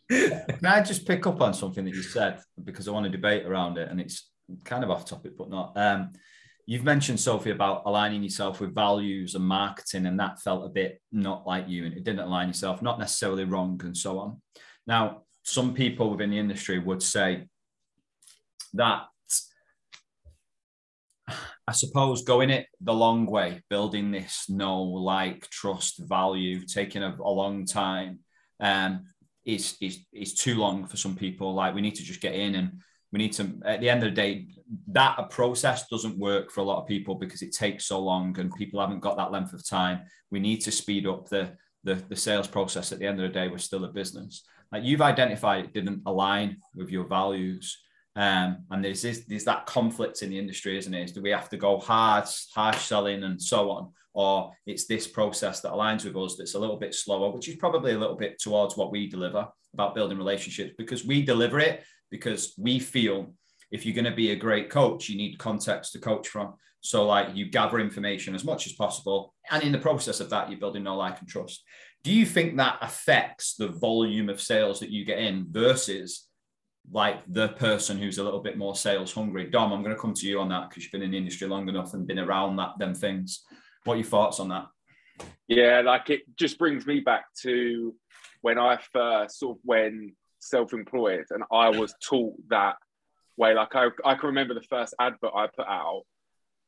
Can 0.09 0.65
I 0.65 0.81
just 0.81 1.07
pick 1.07 1.25
up 1.25 1.39
on 1.39 1.53
something 1.53 1.85
that 1.85 1.95
you 1.95 2.03
said 2.03 2.41
because 2.61 2.87
I 2.87 2.91
want 2.91 3.05
to 3.05 3.09
debate 3.09 3.45
around 3.45 3.77
it, 3.77 3.89
and 3.89 3.99
it's 4.01 4.30
kind 4.63 4.83
of 4.83 4.91
off 4.91 5.05
topic, 5.05 5.37
but 5.37 5.49
not. 5.49 5.73
Um, 5.75 6.11
you've 6.65 6.83
mentioned 6.83 7.19
Sophie 7.19 7.51
about 7.51 7.83
aligning 7.85 8.23
yourself 8.23 8.59
with 8.59 8.75
values 8.75 9.35
and 9.35 9.45
marketing, 9.45 10.05
and 10.05 10.19
that 10.19 10.41
felt 10.41 10.65
a 10.65 10.69
bit 10.69 11.01
not 11.11 11.45
like 11.47 11.67
you, 11.67 11.85
and 11.85 11.93
it 11.93 12.03
didn't 12.03 12.19
align 12.27 12.47
yourself, 12.47 12.81
not 12.81 12.99
necessarily 12.99 13.45
wrong, 13.45 13.79
and 13.83 13.95
so 13.95 14.19
on. 14.19 14.41
Now, 14.87 15.23
some 15.43 15.73
people 15.73 16.09
within 16.09 16.31
the 16.31 16.39
industry 16.39 16.79
would 16.79 17.01
say 17.01 17.47
that 18.73 19.03
I 21.67 21.73
suppose 21.73 22.23
going 22.23 22.49
it 22.49 22.67
the 22.81 22.93
long 22.93 23.25
way, 23.25 23.61
building 23.69 24.11
this 24.11 24.49
know, 24.49 24.81
like, 24.81 25.49
trust, 25.49 25.99
value, 25.99 26.65
taking 26.65 27.03
a, 27.03 27.15
a 27.19 27.31
long 27.31 27.65
time, 27.65 28.19
um, 28.59 29.05
is 29.45 29.75
is 29.81 30.05
is 30.13 30.33
too 30.33 30.55
long 30.55 30.85
for 30.87 30.97
some 30.97 31.15
people. 31.15 31.53
Like 31.53 31.73
we 31.73 31.81
need 31.81 31.95
to 31.95 32.03
just 32.03 32.21
get 32.21 32.35
in 32.35 32.55
and 32.55 32.81
we 33.11 33.17
need 33.19 33.33
to. 33.33 33.51
At 33.65 33.81
the 33.81 33.89
end 33.89 34.03
of 34.03 34.09
the 34.09 34.21
day, 34.21 34.47
that 34.87 35.15
a 35.17 35.23
process 35.23 35.87
doesn't 35.87 36.17
work 36.17 36.51
for 36.51 36.61
a 36.61 36.63
lot 36.63 36.81
of 36.81 36.87
people 36.87 37.15
because 37.15 37.41
it 37.41 37.53
takes 37.53 37.85
so 37.85 37.99
long 37.99 38.37
and 38.39 38.53
people 38.55 38.79
haven't 38.79 39.01
got 39.01 39.17
that 39.17 39.31
length 39.31 39.53
of 39.53 39.67
time. 39.67 40.01
We 40.31 40.39
need 40.39 40.61
to 40.61 40.71
speed 40.71 41.07
up 41.07 41.27
the 41.27 41.51
the, 41.83 41.95
the 41.95 42.15
sales 42.15 42.47
process. 42.47 42.91
At 42.91 42.99
the 42.99 43.07
end 43.07 43.19
of 43.19 43.27
the 43.27 43.39
day, 43.39 43.47
we're 43.47 43.57
still 43.57 43.85
a 43.85 43.91
business. 43.91 44.43
Like 44.71 44.83
you've 44.83 45.01
identified, 45.01 45.65
it 45.65 45.73
didn't 45.73 46.03
align 46.05 46.57
with 46.75 46.89
your 46.89 47.05
values. 47.05 47.77
Um, 48.15 48.65
and 48.69 48.83
there's 48.83 49.01
this, 49.01 49.25
there's 49.27 49.45
that 49.45 49.65
conflict 49.65 50.21
in 50.21 50.29
the 50.29 50.39
industry, 50.39 50.77
isn't 50.77 50.93
it? 50.93 51.05
Is 51.05 51.11
do 51.11 51.21
we 51.21 51.31
have 51.31 51.49
to 51.49 51.57
go 51.57 51.79
hard, 51.79 52.25
harsh 52.53 52.85
selling, 52.85 53.23
and 53.23 53.41
so 53.41 53.71
on, 53.71 53.91
or 54.13 54.51
it's 54.65 54.85
this 54.85 55.07
process 55.07 55.61
that 55.61 55.71
aligns 55.71 56.05
with 56.05 56.15
us 56.15 56.35
that's 56.37 56.55
a 56.55 56.59
little 56.59 56.77
bit 56.77 56.93
slower, 56.93 57.31
which 57.31 57.47
is 57.47 57.55
probably 57.55 57.93
a 57.93 57.99
little 57.99 58.15
bit 58.15 58.39
towards 58.39 58.77
what 58.77 58.91
we 58.91 59.07
deliver 59.07 59.47
about 59.73 59.95
building 59.95 60.17
relationships 60.17 60.73
because 60.77 61.05
we 61.05 61.21
deliver 61.21 61.59
it 61.59 61.83
because 62.11 62.53
we 62.57 62.77
feel 62.77 63.33
if 63.71 63.85
you're 63.85 63.95
going 63.95 64.05
to 64.05 64.11
be 64.11 64.31
a 64.31 64.35
great 64.35 64.69
coach, 64.69 65.09
you 65.09 65.17
need 65.17 65.39
context 65.39 65.93
to 65.93 65.99
coach 65.99 66.27
from. 66.27 66.53
So, 66.81 67.05
like, 67.05 67.35
you 67.35 67.49
gather 67.49 67.79
information 67.79 68.35
as 68.35 68.43
much 68.43 68.67
as 68.67 68.73
possible, 68.73 69.33
and 69.49 69.63
in 69.63 69.71
the 69.71 69.77
process 69.77 70.19
of 70.19 70.29
that, 70.31 70.49
you're 70.49 70.59
building 70.59 70.83
know, 70.83 70.97
like, 70.97 71.19
and 71.19 71.29
trust. 71.29 71.63
Do 72.03 72.11
you 72.11 72.25
think 72.25 72.57
that 72.57 72.79
affects 72.81 73.55
the 73.55 73.67
volume 73.67 74.29
of 74.29 74.41
sales 74.41 74.79
that 74.79 74.89
you 74.89 75.05
get 75.05 75.19
in 75.19 75.45
versus 75.49 76.27
like 76.89 77.21
the 77.27 77.49
person 77.49 77.97
who's 77.97 78.17
a 78.17 78.23
little 78.23 78.41
bit 78.41 78.57
more 78.57 78.75
sales 78.75 79.13
hungry. 79.13 79.49
Dom, 79.49 79.71
I'm 79.71 79.83
going 79.83 79.95
to 79.95 80.01
come 80.01 80.13
to 80.13 80.27
you 80.27 80.39
on 80.39 80.49
that 80.49 80.69
because 80.69 80.83
you've 80.83 80.91
been 80.91 81.03
in 81.03 81.11
the 81.11 81.17
industry 81.17 81.47
long 81.47 81.69
enough 81.69 81.93
and 81.93 82.07
been 82.07 82.19
around 82.19 82.55
that 82.57 82.77
them 82.79 82.95
things. 82.95 83.43
What 83.83 83.93
are 83.93 83.97
your 83.97 84.05
thoughts 84.05 84.39
on 84.39 84.49
that? 84.49 84.65
Yeah, 85.47 85.81
like 85.81 86.09
it 86.09 86.21
just 86.35 86.57
brings 86.57 86.85
me 86.85 86.99
back 86.99 87.25
to 87.43 87.95
when 88.41 88.57
I 88.57 88.79
first 88.91 89.39
sort 89.39 89.57
of 89.57 89.61
went 89.63 90.13
self-employed 90.41 91.25
and 91.29 91.43
I 91.51 91.69
was 91.69 91.93
taught 92.03 92.35
that 92.49 92.75
way. 93.37 93.53
Like 93.53 93.75
I, 93.75 93.87
I 94.05 94.15
can 94.15 94.27
remember 94.27 94.53
the 94.53 94.61
first 94.61 94.93
advert 94.99 95.31
I 95.35 95.47
put 95.47 95.67
out 95.67 96.03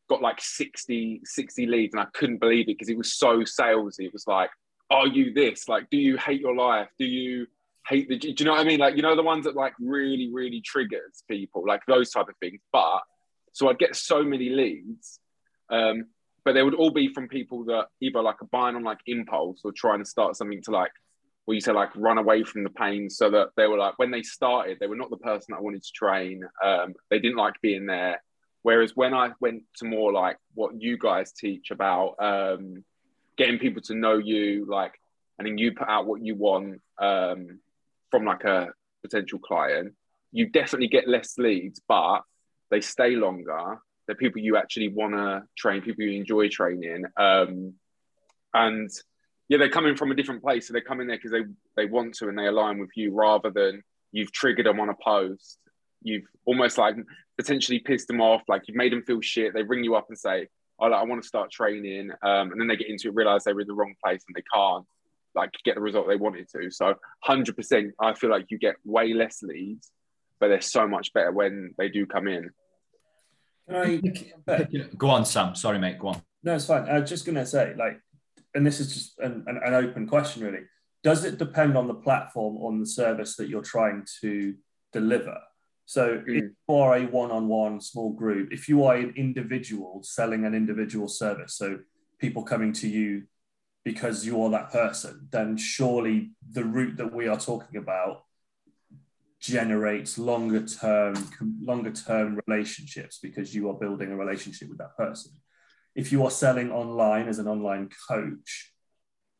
got 0.09 0.21
like 0.21 0.39
60, 0.41 1.21
60 1.23 1.65
leads 1.65 1.93
and 1.93 2.01
I 2.01 2.07
couldn't 2.13 2.39
believe 2.39 2.63
it 2.63 2.77
because 2.77 2.89
it 2.89 2.97
was 2.97 3.13
so 3.13 3.39
salesy. 3.39 4.05
It 4.05 4.13
was 4.13 4.27
like, 4.27 4.49
are 4.89 5.07
you 5.07 5.33
this? 5.33 5.67
Like, 5.67 5.89
do 5.89 5.97
you 5.97 6.17
hate 6.17 6.41
your 6.41 6.55
life? 6.55 6.89
Do 6.99 7.05
you 7.05 7.47
hate 7.87 8.09
the. 8.09 8.17
Do 8.17 8.33
you 8.37 8.45
know 8.45 8.51
what 8.51 8.61
I 8.61 8.63
mean? 8.63 8.79
Like 8.79 8.95
you 8.95 9.01
know 9.01 9.15
the 9.15 9.23
ones 9.23 9.45
that 9.45 9.55
like 9.55 9.73
really 9.79 10.29
really 10.31 10.61
triggers 10.61 11.23
people, 11.29 11.63
like 11.67 11.81
those 11.87 12.11
type 12.11 12.29
of 12.29 12.35
things. 12.39 12.61
But 12.71 13.01
so 13.53 13.69
I'd 13.69 13.79
get 13.79 13.95
so 13.95 14.23
many 14.23 14.49
leads, 14.49 15.19
um, 15.69 16.05
but 16.45 16.53
they 16.53 16.63
would 16.63 16.75
all 16.75 16.91
be 16.91 17.13
from 17.13 17.27
people 17.27 17.65
that 17.65 17.87
either 18.01 18.21
like 18.21 18.41
are 18.41 18.49
buying 18.51 18.75
on 18.75 18.83
like 18.83 18.99
impulse 19.05 19.61
or 19.63 19.71
trying 19.71 19.99
to 19.99 20.05
start 20.05 20.35
something 20.35 20.61
to 20.63 20.71
like 20.71 20.91
where 21.45 21.55
used 21.55 21.65
to 21.65 21.73
like 21.73 21.95
run 21.95 22.17
away 22.17 22.43
from 22.43 22.63
the 22.63 22.69
pain 22.69 23.09
so 23.09 23.29
that 23.29 23.49
they 23.57 23.67
were 23.67 23.77
like 23.77 23.97
when 23.97 24.11
they 24.11 24.23
started 24.23 24.77
they 24.79 24.87
were 24.87 24.95
not 24.95 25.09
the 25.09 25.17
person 25.17 25.47
that 25.49 25.57
I 25.57 25.61
wanted 25.61 25.83
to 25.83 25.91
train 25.93 26.43
um, 26.63 26.93
they 27.09 27.19
didn't 27.19 27.37
like 27.37 27.55
being 27.61 27.85
there 27.85 28.21
whereas 28.61 28.95
when 28.95 29.13
I 29.13 29.31
went 29.39 29.63
to 29.77 29.85
more 29.85 30.13
like 30.13 30.37
what 30.53 30.81
you 30.81 30.97
guys 30.97 31.33
teach 31.33 31.71
about 31.71 32.15
um, 32.19 32.83
getting 33.37 33.59
people 33.59 33.81
to 33.83 33.95
know 33.95 34.17
you 34.17 34.65
like 34.69 34.93
and 35.37 35.47
then 35.47 35.57
you 35.57 35.73
put 35.73 35.89
out 35.89 36.05
what 36.05 36.23
you 36.23 36.35
want 36.35 36.81
um, 36.99 37.59
from 38.11 38.25
like 38.25 38.43
a 38.43 38.69
potential 39.01 39.39
client, 39.39 39.93
you 40.31 40.47
definitely 40.47 40.87
get 40.87 41.07
less 41.07 41.37
leads, 41.37 41.81
but 41.87 42.21
they 42.71 42.81
stay 42.81 43.15
longer. 43.15 43.79
They're 44.05 44.15
people 44.15 44.41
you 44.41 44.57
actually 44.57 44.89
want 44.89 45.13
to 45.13 45.43
train, 45.57 45.81
people 45.81 46.03
you 46.03 46.19
enjoy 46.19 46.49
training. 46.49 47.05
Um, 47.17 47.73
and 48.53 48.89
yeah, 49.53 49.59
they're 49.59 49.69
coming 49.69 49.95
from 49.95 50.09
a 50.09 50.15
different 50.15 50.41
place. 50.41 50.67
So 50.67 50.73
they 50.73 50.81
come 50.81 50.99
in 50.99 51.05
there 51.05 51.17
because 51.17 51.29
they, 51.29 51.43
they 51.77 51.85
want 51.85 52.15
to 52.15 52.27
and 52.27 52.35
they 52.35 52.47
align 52.47 52.79
with 52.79 52.89
you 52.95 53.13
rather 53.13 53.51
than 53.51 53.83
you've 54.11 54.31
triggered 54.31 54.65
them 54.65 54.79
on 54.79 54.89
a 54.89 54.95
post. 54.95 55.59
You've 56.01 56.23
almost 56.45 56.79
like 56.79 56.95
potentially 57.37 57.77
pissed 57.77 58.07
them 58.07 58.19
off, 58.19 58.41
like 58.47 58.63
you've 58.67 58.75
made 58.77 58.91
them 58.91 59.03
feel 59.03 59.21
shit. 59.21 59.53
They 59.53 59.61
ring 59.61 59.83
you 59.83 59.93
up 59.93 60.07
and 60.09 60.17
say, 60.17 60.47
Oh, 60.79 60.87
like, 60.87 60.99
I 60.99 61.03
want 61.03 61.21
to 61.21 61.27
start 61.27 61.51
training. 61.51 62.09
Um, 62.23 62.51
and 62.51 62.59
then 62.59 62.67
they 62.67 62.75
get 62.75 62.89
into 62.89 63.09
it, 63.09 63.13
realize 63.13 63.43
they 63.43 63.53
were 63.53 63.61
in 63.61 63.67
the 63.67 63.75
wrong 63.75 63.93
place 64.03 64.23
and 64.27 64.35
they 64.35 64.43
can't 64.51 64.85
like 65.35 65.51
get 65.63 65.75
the 65.75 65.81
result 65.81 66.07
they 66.07 66.15
wanted 66.15 66.49
to. 66.49 66.71
So 66.71 66.95
100%, 67.29 67.91
I 68.01 68.15
feel 68.15 68.31
like 68.31 68.47
you 68.49 68.57
get 68.57 68.77
way 68.83 69.13
less 69.13 69.43
leads, 69.43 69.91
but 70.39 70.47
they're 70.47 70.61
so 70.61 70.87
much 70.87 71.13
better 71.13 71.31
when 71.31 71.75
they 71.77 71.89
do 71.89 72.07
come 72.07 72.27
in. 72.27 72.49
I, 73.71 74.01
go 74.97 75.11
on, 75.11 75.25
Sam. 75.25 75.53
Sorry, 75.53 75.77
mate. 75.77 75.99
Go 75.99 76.07
on. 76.07 76.23
No, 76.41 76.55
it's 76.55 76.65
fine. 76.65 76.89
I 76.89 76.99
was 76.99 77.07
just 77.07 77.23
going 77.23 77.35
to 77.35 77.45
say, 77.45 77.75
like, 77.77 77.99
and 78.55 78.65
this 78.65 78.79
is 78.79 78.93
just 78.93 79.19
an, 79.19 79.43
an, 79.47 79.59
an 79.63 79.73
open 79.73 80.07
question, 80.07 80.43
really. 80.43 80.63
Does 81.03 81.25
it 81.25 81.37
depend 81.37 81.77
on 81.77 81.87
the 81.87 81.93
platform, 81.93 82.57
on 82.57 82.79
the 82.79 82.85
service 82.85 83.35
that 83.35 83.49
you're 83.49 83.61
trying 83.61 84.05
to 84.21 84.55
deliver? 84.91 85.37
So, 85.85 86.17
mm. 86.17 86.23
if 86.27 86.43
you 86.67 86.75
are 86.75 86.97
a 86.97 87.05
one 87.05 87.31
on 87.31 87.47
one 87.47 87.81
small 87.81 88.11
group, 88.13 88.53
if 88.53 88.69
you 88.69 88.85
are 88.85 88.95
an 88.95 89.13
individual 89.17 90.01
selling 90.03 90.45
an 90.45 90.53
individual 90.53 91.07
service, 91.07 91.55
so 91.55 91.79
people 92.19 92.43
coming 92.43 92.71
to 92.73 92.87
you 92.87 93.23
because 93.83 94.25
you're 94.25 94.49
that 94.49 94.71
person, 94.71 95.27
then 95.31 95.57
surely 95.57 96.31
the 96.51 96.63
route 96.63 96.95
that 96.97 97.13
we 97.13 97.27
are 97.27 97.39
talking 97.39 97.77
about 97.77 98.23
generates 99.41 100.17
longer 100.17 100.65
term 100.65 101.13
longer 101.61 101.91
term 101.91 102.39
relationships 102.47 103.19
because 103.21 103.53
you 103.53 103.69
are 103.69 103.73
building 103.73 104.09
a 104.09 104.15
relationship 104.15 104.69
with 104.69 104.77
that 104.77 104.95
person. 104.95 105.33
If 105.95 106.11
you 106.11 106.23
are 106.25 106.31
selling 106.31 106.71
online 106.71 107.27
as 107.27 107.39
an 107.39 107.47
online 107.47 107.89
coach, 108.09 108.73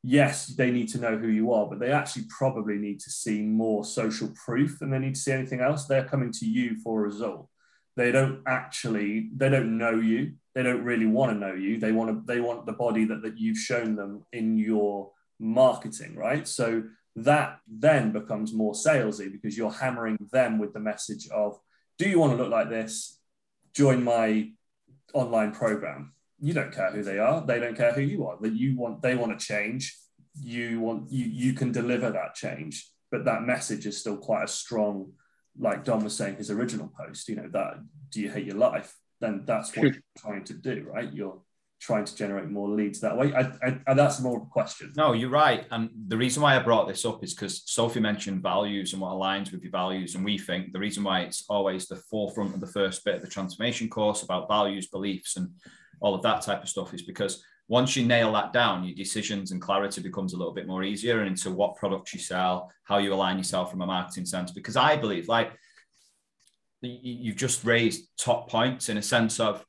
yes, 0.03 0.47
they 0.47 0.71
need 0.71 0.89
to 0.89 0.99
know 0.99 1.17
who 1.17 1.27
you 1.27 1.53
are, 1.53 1.67
but 1.67 1.79
they 1.79 1.91
actually 1.91 2.25
probably 2.29 2.77
need 2.77 2.99
to 3.01 3.09
see 3.09 3.41
more 3.41 3.83
social 3.85 4.29
proof 4.45 4.79
than 4.79 4.91
they 4.91 4.99
need 4.99 5.15
to 5.15 5.21
see 5.21 5.31
anything 5.31 5.61
else. 5.61 5.85
They're 5.85 6.05
coming 6.05 6.31
to 6.33 6.45
you 6.45 6.75
for 6.83 6.99
a 6.99 7.03
result. 7.03 7.49
They 7.95 8.11
don't 8.11 8.41
actually, 8.47 9.29
they 9.35 9.49
don't 9.49 9.77
know 9.77 9.95
you 9.95 10.33
they 10.53 10.63
don't 10.63 10.83
really 10.83 11.07
want 11.07 11.31
to 11.31 11.37
know 11.37 11.53
you. 11.53 11.79
They 11.79 11.91
want 11.91 12.11
to 12.11 12.21
they 12.25 12.39
want 12.39 12.65
the 12.65 12.73
body 12.73 13.05
that, 13.05 13.21
that 13.23 13.37
you've 13.37 13.57
shown 13.57 13.95
them 13.95 14.25
in 14.31 14.57
your 14.57 15.11
marketing, 15.39 16.15
right? 16.15 16.47
So 16.47 16.83
that 17.15 17.59
then 17.67 18.11
becomes 18.11 18.53
more 18.53 18.73
salesy 18.73 19.31
because 19.31 19.57
you're 19.57 19.71
hammering 19.71 20.17
them 20.31 20.59
with 20.59 20.73
the 20.73 20.79
message 20.79 21.27
of, 21.29 21.59
do 21.97 22.07
you 22.07 22.19
want 22.19 22.33
to 22.33 22.37
look 22.37 22.51
like 22.51 22.69
this? 22.69 23.19
Join 23.73 24.03
my 24.03 24.51
online 25.13 25.51
program. 25.51 26.13
You 26.43 26.53
don't 26.53 26.73
care 26.73 26.91
who 26.91 27.03
they 27.03 27.19
are. 27.19 27.45
They 27.45 27.59
don't 27.59 27.77
care 27.77 27.93
who 27.93 28.01
you 28.01 28.27
are. 28.27 28.37
That 28.41 28.53
you 28.53 28.77
want 28.77 29.01
they 29.01 29.15
want 29.15 29.37
to 29.37 29.45
change. 29.45 29.97
You 30.35 30.79
want 30.79 31.11
you 31.11 31.25
you 31.25 31.53
can 31.53 31.71
deliver 31.71 32.11
that 32.11 32.35
change, 32.35 32.89
but 33.11 33.25
that 33.25 33.43
message 33.43 33.85
is 33.85 33.99
still 33.99 34.17
quite 34.17 34.43
a 34.43 34.47
strong, 34.47 35.13
like 35.57 35.85
Dom 35.85 36.03
was 36.03 36.15
saying 36.15 36.35
his 36.35 36.51
original 36.51 36.91
post, 36.99 37.29
you 37.29 37.35
know, 37.35 37.49
that 37.53 37.75
do 38.09 38.19
you 38.21 38.29
hate 38.29 38.45
your 38.45 38.57
life? 38.57 38.93
then 39.23 39.43
that's 39.45 39.75
what 39.75 39.83
you're 39.83 40.03
trying 40.17 40.43
to 40.43 40.53
do, 40.53 40.85
right? 40.91 41.11
You're 41.11 41.39
trying 41.79 42.05
to 42.05 42.15
generate 42.15 42.49
more 42.49 42.69
leads 42.69 42.99
that 43.01 43.17
way. 43.17 43.33
I, 43.33 43.41
I, 43.65 43.79
and 43.87 43.97
that's 43.99 44.19
more 44.21 44.37
of 44.37 44.43
a 44.43 44.47
question. 44.47 44.93
No, 44.95 45.13
you're 45.13 45.29
right. 45.29 45.65
And 45.71 45.89
the 46.07 46.17
reason 46.17 46.43
why 46.43 46.55
I 46.55 46.59
brought 46.59 46.87
this 46.87 47.05
up 47.05 47.23
is 47.23 47.33
because 47.33 47.63
Sophie 47.65 47.99
mentioned 47.99 48.43
values 48.43 48.93
and 48.93 49.01
what 49.01 49.11
aligns 49.11 49.51
with 49.51 49.63
your 49.63 49.71
values. 49.71 50.15
And 50.15 50.23
we 50.23 50.37
think 50.37 50.71
the 50.71 50.79
reason 50.79 51.03
why 51.03 51.21
it's 51.21 51.45
always 51.49 51.87
the 51.87 51.95
forefront 51.95 52.53
of 52.53 52.61
the 52.61 52.67
first 52.67 53.03
bit 53.03 53.15
of 53.15 53.21
the 53.21 53.27
transformation 53.27 53.89
course 53.89 54.23
about 54.23 54.47
values, 54.47 54.87
beliefs, 54.87 55.35
and 55.37 55.49
all 56.03 56.13
of 56.13 56.21
that 56.21 56.41
type 56.41 56.61
of 56.61 56.69
stuff 56.69 56.93
is 56.93 57.01
because 57.01 57.43
once 57.69 57.95
you 57.95 58.05
nail 58.05 58.33
that 58.33 58.51
down, 58.51 58.83
your 58.83 58.93
decisions 58.93 59.51
and 59.51 59.61
clarity 59.61 60.01
becomes 60.01 60.33
a 60.33 60.37
little 60.37 60.53
bit 60.53 60.67
more 60.67 60.83
easier 60.83 61.19
and 61.19 61.29
into 61.29 61.49
what 61.49 61.77
products 61.77 62.13
you 62.13 62.19
sell, 62.19 62.69
how 62.83 62.97
you 62.97 63.13
align 63.13 63.37
yourself 63.37 63.71
from 63.71 63.81
a 63.81 63.85
marketing 63.85 64.25
sense. 64.25 64.51
Because 64.51 64.75
I 64.75 64.97
believe, 64.97 65.29
like, 65.29 65.53
you've 66.81 67.37
just 67.37 67.63
raised 67.63 68.09
top 68.17 68.49
points 68.49 68.89
in 68.89 68.97
a 68.97 69.01
sense 69.01 69.39
of 69.39 69.65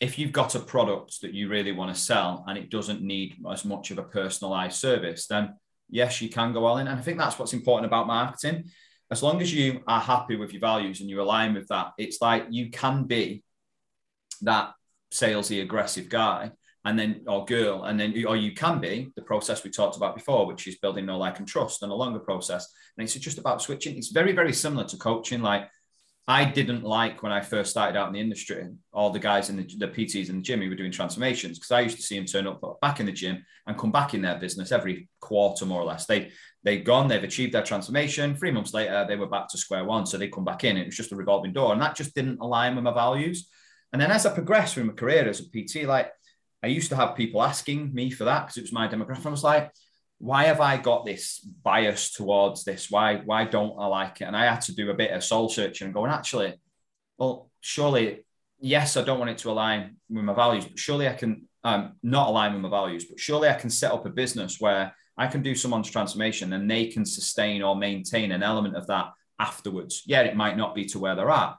if 0.00 0.18
you've 0.18 0.32
got 0.32 0.56
a 0.56 0.60
product 0.60 1.20
that 1.20 1.32
you 1.32 1.48
really 1.48 1.70
want 1.70 1.94
to 1.94 2.00
sell 2.00 2.44
and 2.48 2.58
it 2.58 2.68
doesn't 2.68 3.00
need 3.00 3.36
as 3.48 3.64
much 3.64 3.92
of 3.92 3.98
a 3.98 4.02
personalized 4.02 4.80
service, 4.80 5.28
then 5.28 5.54
yes, 5.88 6.20
you 6.20 6.28
can 6.28 6.52
go 6.52 6.64
all 6.64 6.78
in. 6.78 6.88
And 6.88 6.98
I 6.98 7.02
think 7.02 7.18
that's 7.18 7.38
what's 7.38 7.52
important 7.52 7.86
about 7.86 8.08
marketing. 8.08 8.64
As 9.12 9.22
long 9.22 9.40
as 9.40 9.54
you 9.54 9.82
are 9.86 10.00
happy 10.00 10.34
with 10.34 10.52
your 10.52 10.60
values 10.60 11.00
and 11.00 11.08
you 11.08 11.22
align 11.22 11.54
with 11.54 11.68
that, 11.68 11.92
it's 11.98 12.20
like 12.20 12.46
you 12.50 12.70
can 12.70 13.04
be 13.04 13.44
that 14.40 14.72
salesy, 15.12 15.62
aggressive 15.62 16.08
guy 16.08 16.52
and 16.84 16.98
then 16.98 17.22
or 17.26 17.44
girl, 17.44 17.84
and 17.84 17.98
then 17.98 18.12
or 18.26 18.36
you 18.36 18.52
can 18.52 18.80
be 18.80 19.12
the 19.14 19.22
process 19.22 19.62
we 19.62 19.70
talked 19.70 19.96
about 19.96 20.16
before, 20.16 20.46
which 20.46 20.66
is 20.66 20.78
building 20.78 21.06
know 21.06 21.18
like 21.18 21.38
and 21.38 21.46
trust 21.46 21.82
and 21.82 21.92
a 21.92 21.94
longer 21.94 22.18
process. 22.18 22.66
And 22.96 23.04
it's 23.04 23.14
just 23.14 23.38
about 23.38 23.62
switching. 23.62 23.96
It's 23.96 24.10
very, 24.10 24.32
very 24.32 24.52
similar 24.52 24.84
to 24.84 24.96
coaching. 24.96 25.42
Like 25.42 25.68
I 26.26 26.44
didn't 26.44 26.82
like 26.82 27.22
when 27.22 27.30
I 27.30 27.40
first 27.40 27.70
started 27.70 27.96
out 27.96 28.08
in 28.08 28.14
the 28.14 28.20
industry, 28.20 28.68
all 28.92 29.10
the 29.10 29.20
guys 29.20 29.48
in 29.48 29.56
the, 29.56 29.76
the 29.78 29.88
PTs 29.88 30.28
in 30.28 30.36
the 30.36 30.42
gym 30.42 30.60
who 30.60 30.68
were 30.68 30.74
doing 30.74 30.90
transformations, 30.90 31.58
because 31.58 31.70
I 31.70 31.80
used 31.82 31.96
to 31.96 32.02
see 32.02 32.16
them 32.16 32.26
turn 32.26 32.48
up 32.48 32.60
back 32.80 32.98
in 32.98 33.06
the 33.06 33.12
gym 33.12 33.44
and 33.66 33.78
come 33.78 33.92
back 33.92 34.14
in 34.14 34.22
their 34.22 34.38
business 34.38 34.72
every 34.72 35.08
quarter, 35.20 35.64
more 35.64 35.82
or 35.82 35.86
less. 35.86 36.06
They 36.06 36.32
they'd 36.64 36.84
gone, 36.84 37.06
they've 37.06 37.22
achieved 37.22 37.54
their 37.54 37.62
transformation. 37.62 38.34
Three 38.34 38.50
months 38.50 38.74
later, 38.74 39.04
they 39.08 39.16
were 39.16 39.28
back 39.28 39.48
to 39.50 39.58
square 39.58 39.84
one. 39.84 40.04
So 40.04 40.18
they 40.18 40.28
come 40.28 40.44
back 40.44 40.64
in. 40.64 40.76
It 40.76 40.86
was 40.86 40.96
just 40.96 41.12
a 41.12 41.16
revolving 41.16 41.52
door. 41.52 41.72
And 41.72 41.82
that 41.82 41.94
just 41.94 42.14
didn't 42.14 42.40
align 42.40 42.74
with 42.74 42.84
my 42.84 42.94
values. 42.94 43.48
And 43.92 44.00
then 44.00 44.10
as 44.10 44.24
I 44.26 44.34
progressed 44.34 44.74
through 44.74 44.84
my 44.84 44.92
career 44.92 45.28
as 45.28 45.40
a 45.40 45.44
PT, 45.44 45.86
like 45.86 46.10
I 46.62 46.68
used 46.68 46.90
to 46.90 46.96
have 46.96 47.16
people 47.16 47.42
asking 47.42 47.92
me 47.92 48.10
for 48.10 48.24
that 48.24 48.46
because 48.46 48.56
it 48.56 48.62
was 48.62 48.72
my 48.72 48.88
demographic. 48.88 49.26
I 49.26 49.30
was 49.30 49.44
like, 49.44 49.72
why 50.18 50.44
have 50.44 50.60
I 50.60 50.76
got 50.76 51.04
this 51.04 51.40
bias 51.40 52.12
towards 52.12 52.64
this? 52.64 52.90
Why 52.90 53.16
why 53.16 53.44
don't 53.44 53.74
I 53.78 53.86
like 53.86 54.20
it? 54.20 54.24
And 54.24 54.36
I 54.36 54.44
had 54.44 54.60
to 54.62 54.74
do 54.74 54.90
a 54.90 54.94
bit 54.94 55.10
of 55.10 55.24
soul 55.24 55.48
searching 55.48 55.86
and 55.86 55.94
going, 55.94 56.12
actually, 56.12 56.54
well, 57.18 57.50
surely, 57.60 58.24
yes, 58.60 58.96
I 58.96 59.02
don't 59.02 59.18
want 59.18 59.32
it 59.32 59.38
to 59.38 59.50
align 59.50 59.96
with 60.08 60.24
my 60.24 60.32
values, 60.32 60.64
but 60.64 60.78
surely 60.78 61.08
I 61.08 61.14
can 61.14 61.48
um, 61.64 61.94
not 62.02 62.28
align 62.28 62.52
with 62.52 62.62
my 62.62 62.70
values, 62.70 63.04
but 63.04 63.18
surely 63.18 63.48
I 63.48 63.54
can 63.54 63.70
set 63.70 63.92
up 63.92 64.06
a 64.06 64.10
business 64.10 64.60
where 64.60 64.94
I 65.16 65.26
can 65.26 65.42
do 65.42 65.54
someone's 65.54 65.90
transformation 65.90 66.52
and 66.52 66.70
they 66.70 66.86
can 66.86 67.04
sustain 67.04 67.62
or 67.62 67.76
maintain 67.76 68.32
an 68.32 68.42
element 68.42 68.76
of 68.76 68.86
that 68.86 69.10
afterwards. 69.38 70.02
Yeah, 70.06 70.22
it 70.22 70.36
might 70.36 70.56
not 70.56 70.74
be 70.74 70.84
to 70.86 70.98
where 70.98 71.14
they're 71.14 71.30
at, 71.30 71.56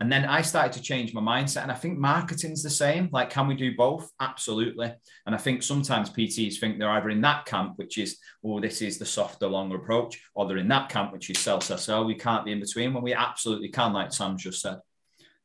and 0.00 0.10
then 0.10 0.24
I 0.24 0.40
started 0.40 0.72
to 0.72 0.82
change 0.82 1.12
my 1.12 1.20
mindset. 1.20 1.62
And 1.62 1.70
I 1.70 1.74
think 1.74 1.98
marketing's 1.98 2.62
the 2.62 2.70
same. 2.70 3.10
Like, 3.12 3.28
can 3.28 3.46
we 3.46 3.54
do 3.54 3.76
both? 3.76 4.10
Absolutely. 4.18 4.94
And 5.26 5.34
I 5.34 5.38
think 5.38 5.62
sometimes 5.62 6.08
PTs 6.08 6.58
think 6.58 6.78
they're 6.78 6.90
either 6.90 7.10
in 7.10 7.20
that 7.20 7.44
camp, 7.44 7.74
which 7.76 7.98
is, 7.98 8.16
oh, 8.42 8.60
this 8.60 8.80
is 8.80 8.98
the 8.98 9.04
softer, 9.04 9.46
longer 9.46 9.76
approach, 9.76 10.18
or 10.34 10.48
they're 10.48 10.56
in 10.56 10.68
that 10.68 10.88
camp, 10.88 11.12
which 11.12 11.28
is 11.28 11.38
sell, 11.38 11.60
sell, 11.60 11.76
sell. 11.76 12.06
We 12.06 12.14
can't 12.14 12.46
be 12.46 12.52
in 12.52 12.60
between 12.60 12.94
when 12.94 13.02
we 13.02 13.12
absolutely 13.12 13.68
can, 13.68 13.92
like 13.92 14.10
Sam 14.14 14.38
just 14.38 14.62
said. 14.62 14.78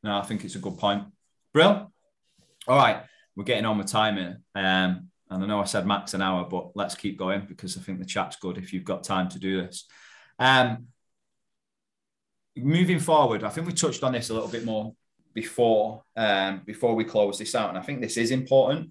No, 0.02 0.16
I 0.16 0.22
think 0.22 0.42
it's 0.42 0.54
a 0.54 0.60
good 0.60 0.78
point. 0.78 1.04
Brill. 1.52 1.92
All 2.66 2.78
right. 2.78 3.02
We're 3.36 3.44
getting 3.44 3.66
on 3.66 3.76
with 3.76 3.88
time 3.88 4.16
here. 4.16 4.40
Um, 4.54 5.10
and 5.28 5.44
I 5.44 5.46
know 5.46 5.60
I 5.60 5.64
said 5.64 5.86
max 5.86 6.14
an 6.14 6.22
hour, 6.22 6.46
but 6.48 6.70
let's 6.74 6.94
keep 6.94 7.18
going 7.18 7.44
because 7.46 7.76
I 7.76 7.82
think 7.82 7.98
the 7.98 8.06
chat's 8.06 8.36
good 8.36 8.56
if 8.56 8.72
you've 8.72 8.84
got 8.84 9.04
time 9.04 9.28
to 9.30 9.38
do 9.38 9.60
this. 9.60 9.86
Um, 10.38 10.86
moving 12.56 12.98
forward, 12.98 13.44
I 13.44 13.48
think 13.48 13.66
we 13.66 13.72
touched 13.72 14.02
on 14.02 14.12
this 14.12 14.30
a 14.30 14.34
little 14.34 14.48
bit 14.48 14.64
more 14.64 14.94
before 15.34 16.02
um, 16.16 16.62
before 16.64 16.94
we 16.94 17.04
close 17.04 17.38
this 17.38 17.54
out, 17.54 17.68
and 17.68 17.78
I 17.78 17.82
think 17.82 18.00
this 18.00 18.16
is 18.16 18.30
important. 18.30 18.90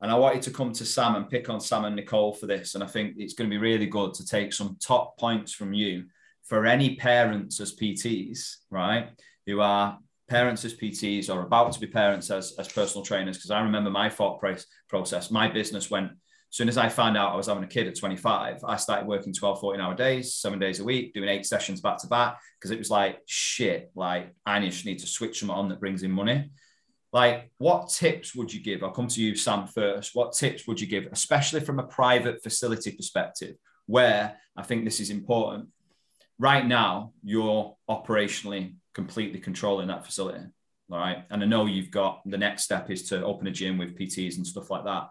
And 0.00 0.12
I 0.12 0.14
wanted 0.14 0.42
to 0.42 0.52
come 0.52 0.72
to 0.74 0.84
Sam 0.84 1.16
and 1.16 1.28
pick 1.28 1.48
on 1.48 1.60
Sam 1.60 1.84
and 1.84 1.96
Nicole 1.96 2.32
for 2.32 2.46
this, 2.46 2.74
and 2.74 2.84
I 2.84 2.86
think 2.86 3.14
it's 3.16 3.34
going 3.34 3.50
to 3.50 3.54
be 3.54 3.60
really 3.60 3.86
good 3.86 4.14
to 4.14 4.26
take 4.26 4.52
some 4.52 4.76
top 4.80 5.18
points 5.18 5.52
from 5.52 5.72
you 5.72 6.04
for 6.44 6.66
any 6.66 6.94
parents 6.96 7.60
as 7.60 7.74
PTs, 7.74 8.56
right, 8.70 9.08
who 9.46 9.60
are 9.60 9.98
parents 10.28 10.64
as 10.64 10.74
PTs 10.74 11.34
or 11.34 11.42
about 11.42 11.72
to 11.72 11.80
be 11.80 11.86
parents 11.86 12.30
as, 12.30 12.54
as 12.58 12.68
personal 12.68 13.04
trainers. 13.04 13.36
Because 13.36 13.50
I 13.50 13.60
remember 13.60 13.90
my 13.90 14.08
thought 14.08 14.40
process, 14.88 15.30
my 15.30 15.48
business 15.48 15.90
went 15.90 16.12
soon 16.50 16.68
as 16.68 16.78
I 16.78 16.88
found 16.88 17.16
out 17.16 17.32
I 17.32 17.36
was 17.36 17.46
having 17.46 17.64
a 17.64 17.68
kid 17.68 17.86
at 17.86 17.98
25, 17.98 18.64
I 18.64 18.76
started 18.76 19.06
working 19.06 19.32
12, 19.32 19.60
14 19.60 19.80
hour 19.80 19.94
days, 19.94 20.34
seven 20.34 20.58
days 20.58 20.80
a 20.80 20.84
week, 20.84 21.12
doing 21.12 21.28
eight 21.28 21.46
sessions 21.46 21.80
back 21.80 21.98
to 21.98 22.06
back 22.06 22.38
because 22.58 22.70
it 22.70 22.78
was 22.78 22.90
like, 22.90 23.20
shit, 23.26 23.90
like 23.94 24.34
I 24.46 24.60
just 24.60 24.86
need 24.86 24.98
to 25.00 25.06
switch 25.06 25.40
them 25.40 25.50
on 25.50 25.68
that 25.68 25.80
brings 25.80 26.02
in 26.02 26.10
money. 26.10 26.50
Like, 27.12 27.50
what 27.58 27.88
tips 27.88 28.34
would 28.34 28.52
you 28.52 28.60
give? 28.60 28.82
I'll 28.82 28.90
come 28.90 29.08
to 29.08 29.22
you, 29.22 29.34
Sam, 29.34 29.66
first. 29.66 30.14
What 30.14 30.32
tips 30.32 30.66
would 30.66 30.80
you 30.80 30.86
give, 30.86 31.08
especially 31.10 31.60
from 31.60 31.78
a 31.78 31.86
private 31.86 32.42
facility 32.42 32.92
perspective, 32.92 33.56
where 33.86 34.36
I 34.56 34.62
think 34.62 34.84
this 34.84 35.00
is 35.00 35.10
important? 35.10 35.68
Right 36.38 36.66
now, 36.66 37.12
you're 37.22 37.76
operationally 37.88 38.74
completely 38.94 39.40
controlling 39.40 39.88
that 39.88 40.04
facility. 40.04 40.44
All 40.90 40.98
right. 40.98 41.24
And 41.30 41.42
I 41.42 41.46
know 41.46 41.66
you've 41.66 41.90
got 41.90 42.20
the 42.24 42.38
next 42.38 42.64
step 42.64 42.90
is 42.90 43.08
to 43.08 43.24
open 43.24 43.46
a 43.46 43.50
gym 43.50 43.78
with 43.78 43.98
PTs 43.98 44.36
and 44.36 44.46
stuff 44.46 44.70
like 44.70 44.84
that. 44.84 45.08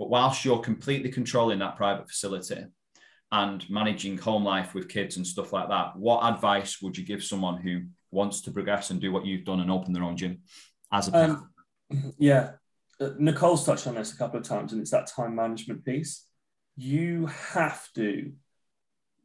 But 0.00 0.08
whilst 0.08 0.46
you're 0.46 0.60
completely 0.60 1.10
controlling 1.10 1.58
that 1.58 1.76
private 1.76 2.08
facility 2.08 2.64
and 3.30 3.68
managing 3.68 4.16
home 4.16 4.44
life 4.44 4.72
with 4.72 4.88
kids 4.88 5.18
and 5.18 5.26
stuff 5.26 5.52
like 5.52 5.68
that, 5.68 5.94
what 5.94 6.24
advice 6.24 6.80
would 6.80 6.96
you 6.96 7.04
give 7.04 7.22
someone 7.22 7.60
who 7.60 7.82
wants 8.10 8.40
to 8.40 8.50
progress 8.50 8.88
and 8.88 8.98
do 8.98 9.12
what 9.12 9.26
you've 9.26 9.44
done 9.44 9.60
and 9.60 9.70
open 9.70 9.92
their 9.92 10.02
own 10.02 10.16
gym 10.16 10.38
as 10.90 11.08
a 11.08 11.24
um, 11.24 11.50
yeah. 12.18 12.52
Uh, 12.98 13.10
nicole's 13.18 13.66
touched 13.66 13.86
on 13.86 13.94
this 13.94 14.14
a 14.14 14.16
couple 14.16 14.40
of 14.40 14.46
times 14.46 14.72
and 14.72 14.80
it's 14.80 14.90
that 14.90 15.06
time 15.06 15.34
management 15.34 15.84
piece. 15.84 16.24
You 16.78 17.26
have 17.26 17.86
to 17.96 18.32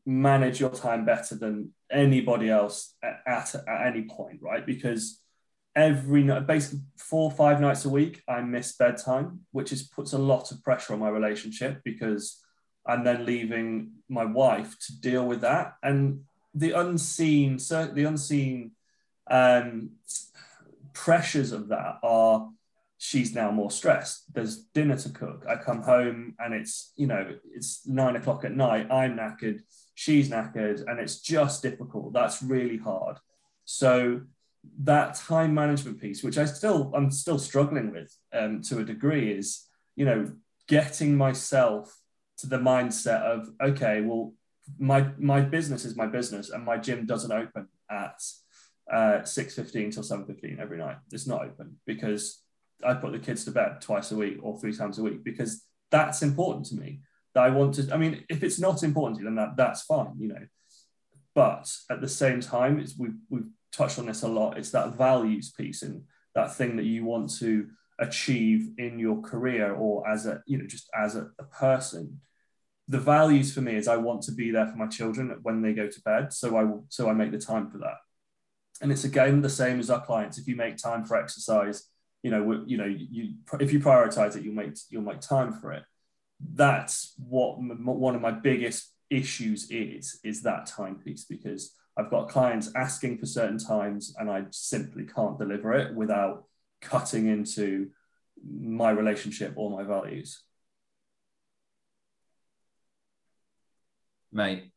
manage 0.05 0.59
your 0.59 0.71
time 0.71 1.05
better 1.05 1.35
than 1.35 1.71
anybody 1.89 2.49
else 2.49 2.95
at, 3.01 3.21
at, 3.25 3.55
at 3.55 3.87
any 3.87 4.03
point 4.03 4.39
right? 4.41 4.65
Because 4.65 5.21
every 5.75 6.23
night, 6.23 6.47
basically 6.47 6.79
four 6.97 7.23
or 7.23 7.31
five 7.31 7.59
nights 7.59 7.85
a 7.85 7.89
week, 7.89 8.23
I 8.27 8.41
miss 8.41 8.75
bedtime, 8.77 9.41
which 9.51 9.71
is 9.71 9.83
puts 9.83 10.13
a 10.13 10.17
lot 10.17 10.51
of 10.51 10.63
pressure 10.63 10.93
on 10.93 10.99
my 10.99 11.09
relationship 11.09 11.81
because 11.83 12.41
I'm 12.87 13.03
then 13.03 13.25
leaving 13.25 13.91
my 14.07 14.25
wife 14.25 14.77
to 14.87 14.99
deal 14.99 15.25
with 15.25 15.41
that. 15.41 15.75
And 15.83 16.21
the 16.53 16.71
unseen, 16.71 17.59
so 17.59 17.87
the 17.87 18.05
unseen 18.05 18.71
um, 19.29 19.91
pressures 20.93 21.51
of 21.51 21.67
that 21.69 21.97
are 22.03 22.49
she's 22.97 23.35
now 23.35 23.51
more 23.51 23.71
stressed. 23.71 24.33
There's 24.33 24.63
dinner 24.73 24.97
to 24.97 25.09
cook. 25.09 25.45
I 25.47 25.57
come 25.57 25.81
home 25.81 26.35
and 26.39 26.53
it's, 26.53 26.93
you 26.95 27.07
know, 27.07 27.35
it's 27.53 27.85
nine 27.85 28.15
o'clock 28.15 28.45
at 28.45 28.55
night. 28.55 28.91
I'm 28.91 29.17
knackered, 29.17 29.61
she's 29.93 30.29
knackered, 30.29 30.83
and 30.87 30.99
it's 30.99 31.19
just 31.19 31.61
difficult. 31.61 32.13
That's 32.13 32.41
really 32.41 32.77
hard. 32.77 33.17
So 33.65 34.21
that 34.79 35.15
time 35.15 35.53
management 35.53 35.99
piece, 36.01 36.23
which 36.23 36.37
I 36.37 36.45
still 36.45 36.91
I'm 36.95 37.11
still 37.11 37.39
struggling 37.39 37.91
with 37.91 38.15
um, 38.33 38.61
to 38.63 38.79
a 38.79 38.83
degree, 38.83 39.31
is 39.31 39.65
you 39.95 40.05
know 40.05 40.31
getting 40.67 41.15
myself 41.15 41.95
to 42.37 42.47
the 42.47 42.57
mindset 42.57 43.21
of 43.21 43.49
okay, 43.61 44.01
well 44.01 44.33
my 44.79 45.07
my 45.17 45.41
business 45.41 45.85
is 45.85 45.95
my 45.95 46.07
business, 46.07 46.49
and 46.49 46.63
my 46.63 46.77
gym 46.77 47.05
doesn't 47.05 47.31
open 47.31 47.67
at 47.89 48.21
uh, 48.91 49.23
six 49.23 49.55
fifteen 49.55 49.91
till 49.91 50.03
seven 50.03 50.25
fifteen 50.25 50.57
every 50.59 50.77
night. 50.77 50.97
It's 51.11 51.27
not 51.27 51.45
open 51.45 51.77
because 51.85 52.41
I 52.83 52.93
put 52.93 53.11
the 53.11 53.19
kids 53.19 53.45
to 53.45 53.51
bed 53.51 53.81
twice 53.81 54.11
a 54.11 54.15
week 54.15 54.39
or 54.41 54.59
three 54.59 54.75
times 54.75 54.99
a 54.99 55.03
week 55.03 55.23
because 55.23 55.63
that's 55.91 56.21
important 56.21 56.65
to 56.67 56.75
me. 56.75 57.01
That 57.33 57.43
I 57.43 57.49
want 57.49 57.75
to. 57.75 57.93
I 57.93 57.97
mean, 57.97 58.23
if 58.29 58.43
it's 58.43 58.59
not 58.59 58.83
important 58.83 59.17
to 59.17 59.23
you, 59.23 59.25
then 59.25 59.35
that 59.35 59.57
that's 59.57 59.83
fine, 59.83 60.13
you 60.19 60.29
know. 60.29 60.47
But 61.33 61.69
at 61.89 62.01
the 62.01 62.07
same 62.07 62.39
time, 62.39 62.79
it's 62.79 62.97
we've 62.97 63.17
we've 63.29 63.49
touched 63.75 63.99
on 63.99 64.05
this 64.05 64.23
a 64.23 64.27
lot. 64.27 64.57
It's 64.57 64.71
that 64.71 64.95
values 64.95 65.51
piece 65.51 65.81
and 65.81 66.03
that 66.33 66.55
thing 66.55 66.75
that 66.77 66.85
you 66.85 67.05
want 67.05 67.33
to 67.39 67.67
achieve 67.99 68.69
in 68.77 68.99
your 68.99 69.21
career 69.21 69.73
or 69.73 70.07
as 70.07 70.25
a, 70.25 70.41
you 70.45 70.57
know, 70.57 70.67
just 70.67 70.89
as 70.95 71.15
a, 71.15 71.29
a 71.39 71.43
person. 71.43 72.21
The 72.87 72.99
values 72.99 73.53
for 73.53 73.61
me 73.61 73.75
is 73.75 73.87
I 73.87 73.97
want 73.97 74.21
to 74.23 74.31
be 74.31 74.51
there 74.51 74.67
for 74.67 74.77
my 74.77 74.87
children 74.87 75.39
when 75.41 75.61
they 75.61 75.73
go 75.73 75.87
to 75.87 76.01
bed. 76.01 76.33
So 76.33 76.57
I 76.57 76.65
so 76.89 77.09
I 77.09 77.13
make 77.13 77.31
the 77.31 77.39
time 77.39 77.69
for 77.69 77.79
that. 77.79 77.97
And 78.81 78.91
it's 78.91 79.05
again 79.05 79.41
the 79.41 79.49
same 79.49 79.79
as 79.79 79.89
our 79.89 80.05
clients. 80.05 80.37
If 80.37 80.47
you 80.47 80.55
make 80.55 80.77
time 80.77 81.03
for 81.03 81.17
exercise, 81.17 81.87
you 82.21 82.31
know, 82.31 82.63
you 82.67 82.77
know, 82.77 82.85
you 82.85 83.35
if 83.59 83.73
you 83.73 83.79
prioritize 83.79 84.35
it, 84.35 84.43
you'll 84.43 84.53
make 84.53 84.75
you'll 84.89 85.01
make 85.01 85.21
time 85.21 85.53
for 85.53 85.71
it. 85.73 85.83
That's 86.39 87.13
what 87.17 87.57
one 87.59 88.15
of 88.15 88.21
my 88.21 88.31
biggest 88.31 88.91
issues 89.09 89.69
is 89.69 90.19
is 90.23 90.41
that 90.43 90.65
time 90.65 90.95
piece 90.95 91.25
because 91.25 91.71
I've 91.97 92.09
got 92.09 92.29
clients 92.29 92.71
asking 92.75 93.17
for 93.17 93.25
certain 93.25 93.57
times 93.57 94.13
and 94.17 94.29
I 94.29 94.45
simply 94.51 95.05
can't 95.05 95.39
deliver 95.39 95.73
it 95.73 95.95
without 95.95 96.45
cutting 96.81 97.27
into 97.27 97.89
my 98.45 98.91
relationship 98.91 99.53
or 99.55 99.69
my 99.69 99.83
values. 99.83 100.41
Mate, 104.31 104.71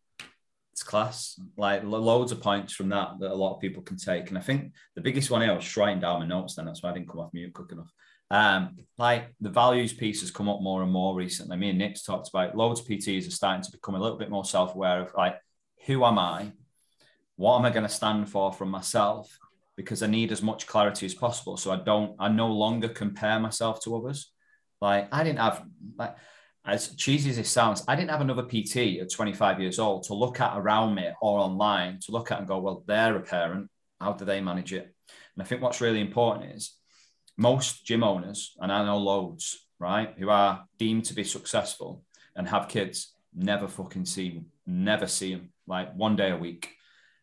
it's 0.73 0.85
class. 0.85 1.41
Like 1.57 1.83
loads 1.83 2.31
of 2.31 2.41
points 2.41 2.73
from 2.73 2.91
that 2.91 3.19
that 3.19 3.33
a 3.33 3.35
lot 3.35 3.55
of 3.55 3.61
people 3.61 3.83
can 3.83 3.97
take. 3.97 4.29
And 4.29 4.39
I 4.39 4.41
think 4.41 4.73
the 4.95 5.01
biggest 5.01 5.31
one 5.31 5.43
here 5.43 5.55
was 5.55 5.77
writing 5.77 6.01
down 6.01 6.21
my 6.21 6.27
notes 6.27 6.55
then. 6.55 6.67
That's 6.67 6.85
why 6.85 6.91
I 6.91 6.95
didn't 6.95 7.09
come 7.09 7.21
off 7.21 7.35
mute 7.35 7.53
quick 7.53 7.73
enough. 7.73 7.93
Um, 8.31 8.77
like 8.97 9.35
the 9.41 9.51
values 9.51 9.93
piece 9.93 10.21
has 10.21 10.31
come 10.31 10.49
up 10.49 10.61
more 10.61 10.83
and 10.83 10.93
more 10.93 11.17
recently. 11.17 11.57
Me 11.57 11.71
and 11.71 11.79
Nick's 11.79 12.03
talked 12.03 12.29
about 12.29 12.57
loads 12.57 12.81
of 12.81 12.87
PTs 12.87 13.27
are 13.27 13.33
starting 13.33 13.63
to 13.63 13.73
become 13.73 13.97
a 13.97 14.01
little 14.01 14.19
bit 14.19 14.31
more 14.31 14.45
self-aware 14.45 15.01
of 15.01 15.15
like, 15.17 15.37
who 15.87 16.05
am 16.05 16.19
I? 16.19 16.53
What 17.39 17.57
am 17.57 17.65
I 17.65 17.71
going 17.71 17.85
to 17.85 17.89
stand 17.89 18.29
for 18.29 18.53
from 18.53 18.69
myself? 18.69 19.39
Because 19.77 20.03
I 20.03 20.09
need 20.09 20.33
as 20.33 20.43
much 20.43 20.67
clarity 20.67 21.07
as 21.07 21.15
possible. 21.15 21.57
So 21.57 21.71
I 21.71 21.77
don't, 21.77 22.17
I 22.19 22.29
no 22.29 22.49
longer 22.49 22.89
compare 22.89 23.39
myself 23.39 23.81
to 23.85 23.97
others. 23.97 24.33
Like 24.81 25.09
I 25.13 25.23
didn't 25.23 25.39
have, 25.39 25.65
like, 25.97 26.17
as 26.67 26.97
cheesy 26.97 27.31
as 27.31 27.39
it 27.39 27.47
sounds, 27.47 27.85
I 27.87 27.95
didn't 27.95 28.11
have 28.11 28.21
another 28.21 28.43
PT 28.43 28.99
at 29.01 29.13
25 29.13 29.61
years 29.61 29.79
old 29.79 30.03
to 30.05 30.15
look 30.15 30.41
at 30.41 30.59
around 30.59 30.97
me 30.97 31.09
or 31.23 31.39
online 31.39 32.01
to 32.01 32.13
look 32.13 32.33
at 32.33 32.41
and 32.41 32.49
go, 32.49 32.59
well, 32.59 32.83
they're 32.89 33.17
a 33.17 33.21
parent. 33.21 33.71
How 34.01 34.15
do 34.15 34.25
they 34.25 34.41
manage 34.41 34.73
it? 34.73 34.93
And 35.37 35.43
I 35.43 35.45
think 35.45 35.63
what's 35.63 35.81
really 35.81 36.01
important 36.01 36.57
is 36.57 36.75
most 37.37 37.87
gym 37.87 38.03
owners, 38.03 38.57
and 38.59 38.73
I 38.73 38.85
know 38.85 38.99
loads, 38.99 39.65
right, 39.79 40.13
who 40.19 40.29
are 40.29 40.65
deemed 40.77 41.05
to 41.05 41.15
be 41.15 41.25
successful 41.25 42.03
and 42.35 42.49
have 42.49 42.69
kids, 42.69 43.15
never 43.33 43.69
fucking 43.69 44.07
see, 44.07 44.43
never 44.67 45.07
see 45.07 45.35
them 45.35 45.51
like 45.69 45.95
one 45.95 46.17
day 46.17 46.33
a 46.33 46.37
week 46.37 46.75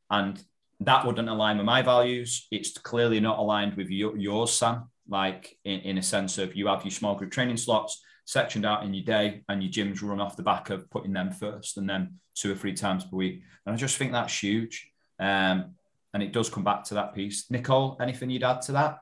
and 0.09 0.41
that 0.81 1.05
wouldn't 1.05 1.29
align 1.29 1.57
with 1.57 1.65
my 1.65 1.81
values. 1.81 2.47
It's 2.51 2.77
clearly 2.77 3.19
not 3.19 3.39
aligned 3.39 3.75
with 3.75 3.89
your, 3.89 4.17
yours, 4.17 4.51
Sam. 4.53 4.89
Like 5.07 5.57
in, 5.63 5.81
in 5.81 5.97
a 5.97 6.03
sense 6.03 6.37
of 6.37 6.55
you 6.55 6.67
have 6.67 6.83
your 6.83 6.91
small 6.91 7.15
group 7.15 7.31
training 7.31 7.57
slots 7.57 8.01
sectioned 8.25 8.65
out 8.65 8.83
in 8.83 8.93
your 8.93 9.05
day, 9.05 9.43
and 9.47 9.61
your 9.61 9.71
gyms 9.71 10.01
run 10.01 10.19
off 10.19 10.35
the 10.35 10.43
back 10.43 10.71
of 10.71 10.89
putting 10.89 11.13
them 11.13 11.31
first, 11.31 11.77
and 11.77 11.87
then 11.89 12.19
two 12.33 12.51
or 12.51 12.55
three 12.55 12.73
times 12.73 13.03
per 13.03 13.15
week. 13.15 13.43
And 13.65 13.73
I 13.73 13.77
just 13.77 13.97
think 13.97 14.11
that's 14.11 14.41
huge. 14.43 14.91
Um, 15.19 15.75
and 16.13 16.23
it 16.23 16.33
does 16.33 16.49
come 16.49 16.63
back 16.63 16.83
to 16.85 16.95
that 16.95 17.13
piece. 17.13 17.51
Nicole, 17.51 17.97
anything 18.01 18.29
you'd 18.29 18.43
add 18.43 18.61
to 18.63 18.71
that? 18.71 18.99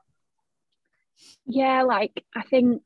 Yeah, 1.46 1.82
like 1.82 2.24
I 2.34 2.42
think 2.42 2.82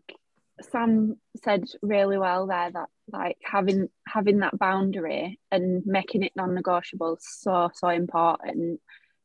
Sam 0.71 1.17
said 1.43 1.65
really 1.83 2.19
well 2.19 2.47
there 2.47 2.71
that 2.71 2.89
like 3.13 3.39
having 3.43 3.89
having 4.07 4.39
that 4.39 4.59
boundary 4.59 5.39
and 5.51 5.83
making 5.87 6.23
it 6.23 6.33
non-negotiable 6.37 7.19
so 7.21 7.71
so 7.75 7.89
important. 7.89 8.81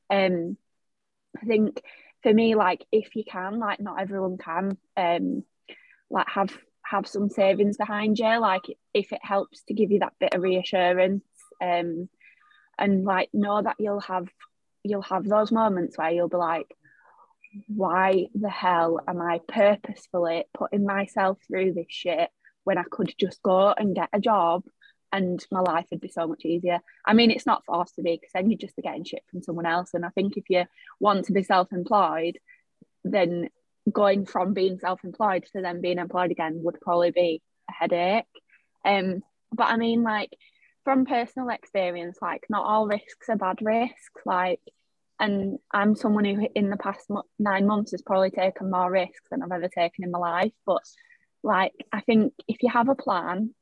Um, 0.09 0.57
I 1.41 1.45
think 1.45 1.81
for 2.21 2.33
me, 2.33 2.55
like 2.55 2.85
if 2.91 3.15
you 3.15 3.23
can, 3.23 3.59
like 3.59 3.79
not 3.79 3.99
everyone 3.99 4.37
can, 4.37 4.77
um, 4.95 5.43
like 6.09 6.27
have 6.29 6.55
have 6.85 7.07
some 7.07 7.29
savings 7.29 7.77
behind 7.77 8.19
you, 8.19 8.39
like 8.39 8.63
if 8.93 9.11
it 9.11 9.21
helps 9.23 9.63
to 9.63 9.73
give 9.73 9.91
you 9.91 9.99
that 9.99 10.13
bit 10.19 10.33
of 10.33 10.41
reassurance, 10.41 11.23
um, 11.61 12.09
and 12.77 13.03
like 13.03 13.29
know 13.33 13.61
that 13.61 13.75
you'll 13.79 14.01
have 14.01 14.27
you'll 14.83 15.01
have 15.01 15.25
those 15.25 15.51
moments 15.51 15.97
where 15.97 16.11
you'll 16.11 16.29
be 16.29 16.37
like, 16.37 16.73
why 17.67 18.27
the 18.35 18.49
hell 18.49 18.99
am 19.07 19.21
I 19.21 19.39
purposefully 19.47 20.45
putting 20.53 20.85
myself 20.85 21.39
through 21.47 21.73
this 21.73 21.85
shit 21.89 22.29
when 22.63 22.77
I 22.77 22.83
could 22.89 23.13
just 23.19 23.41
go 23.43 23.73
and 23.75 23.95
get 23.95 24.09
a 24.13 24.19
job 24.19 24.63
and 25.11 25.45
my 25.51 25.59
life 25.59 25.85
would 25.91 26.01
be 26.01 26.09
so 26.09 26.27
much 26.27 26.43
easier. 26.43 26.79
I 27.05 27.13
mean, 27.13 27.29
it's 27.29 27.45
not 27.45 27.63
forced 27.65 27.95
to 27.95 28.01
be 28.01 28.15
because 28.15 28.31
then 28.33 28.49
you're 28.49 28.57
just 28.57 28.75
getting 28.81 29.03
shit 29.03 29.23
from 29.29 29.43
someone 29.43 29.67
else. 29.67 29.93
And 29.93 30.03
I 30.03 30.09
think 30.09 30.37
if 30.37 30.49
you 30.49 30.65
want 30.99 31.25
to 31.25 31.33
be 31.33 31.43
self 31.43 31.71
employed, 31.71 32.39
then 33.03 33.49
going 33.91 34.25
from 34.25 34.53
being 34.53 34.79
self 34.79 35.03
employed 35.03 35.43
to 35.43 35.61
then 35.61 35.81
being 35.81 35.99
employed 35.99 36.31
again 36.31 36.61
would 36.63 36.81
probably 36.81 37.11
be 37.11 37.41
a 37.69 37.73
headache. 37.73 38.25
Um, 38.83 39.21
but 39.51 39.67
I 39.67 39.77
mean, 39.77 40.01
like 40.01 40.35
from 40.83 41.05
personal 41.05 41.49
experience, 41.49 42.17
like 42.21 42.45
not 42.49 42.65
all 42.65 42.87
risks 42.87 43.29
are 43.29 43.37
bad 43.37 43.59
risks. 43.61 44.21
Like 44.25 44.61
and 45.19 45.59
I'm 45.71 45.95
someone 45.95 46.25
who 46.25 46.47
in 46.55 46.69
the 46.71 46.77
past 46.77 47.09
nine 47.37 47.67
months 47.67 47.91
has 47.91 48.01
probably 48.01 48.31
taken 48.31 48.71
more 48.71 48.91
risks 48.91 49.29
than 49.29 49.43
I've 49.43 49.51
ever 49.51 49.69
taken 49.69 50.03
in 50.03 50.11
my 50.11 50.17
life. 50.17 50.53
But 50.65 50.81
like, 51.43 51.73
I 51.91 52.01
think 52.01 52.33
if 52.47 52.63
you 52.63 52.69
have 52.69 52.89
a 52.89 52.95
plan, 52.95 53.53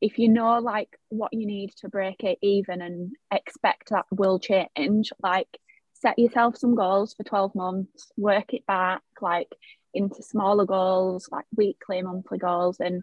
if 0.00 0.18
you 0.18 0.28
know 0.28 0.58
like 0.58 0.90
what 1.08 1.32
you 1.32 1.46
need 1.46 1.72
to 1.78 1.88
break 1.88 2.22
it 2.22 2.38
even 2.42 2.82
and 2.82 3.12
expect 3.32 3.90
that 3.90 4.04
will 4.10 4.38
change, 4.38 5.12
like 5.22 5.48
set 5.94 6.18
yourself 6.18 6.56
some 6.56 6.74
goals 6.74 7.14
for 7.14 7.24
12 7.24 7.54
months, 7.54 8.12
work 8.16 8.52
it 8.52 8.66
back 8.66 9.02
like 9.20 9.48
into 9.94 10.22
smaller 10.22 10.66
goals, 10.66 11.28
like 11.32 11.46
weekly, 11.56 12.02
monthly 12.02 12.38
goals, 12.38 12.78
and 12.80 13.02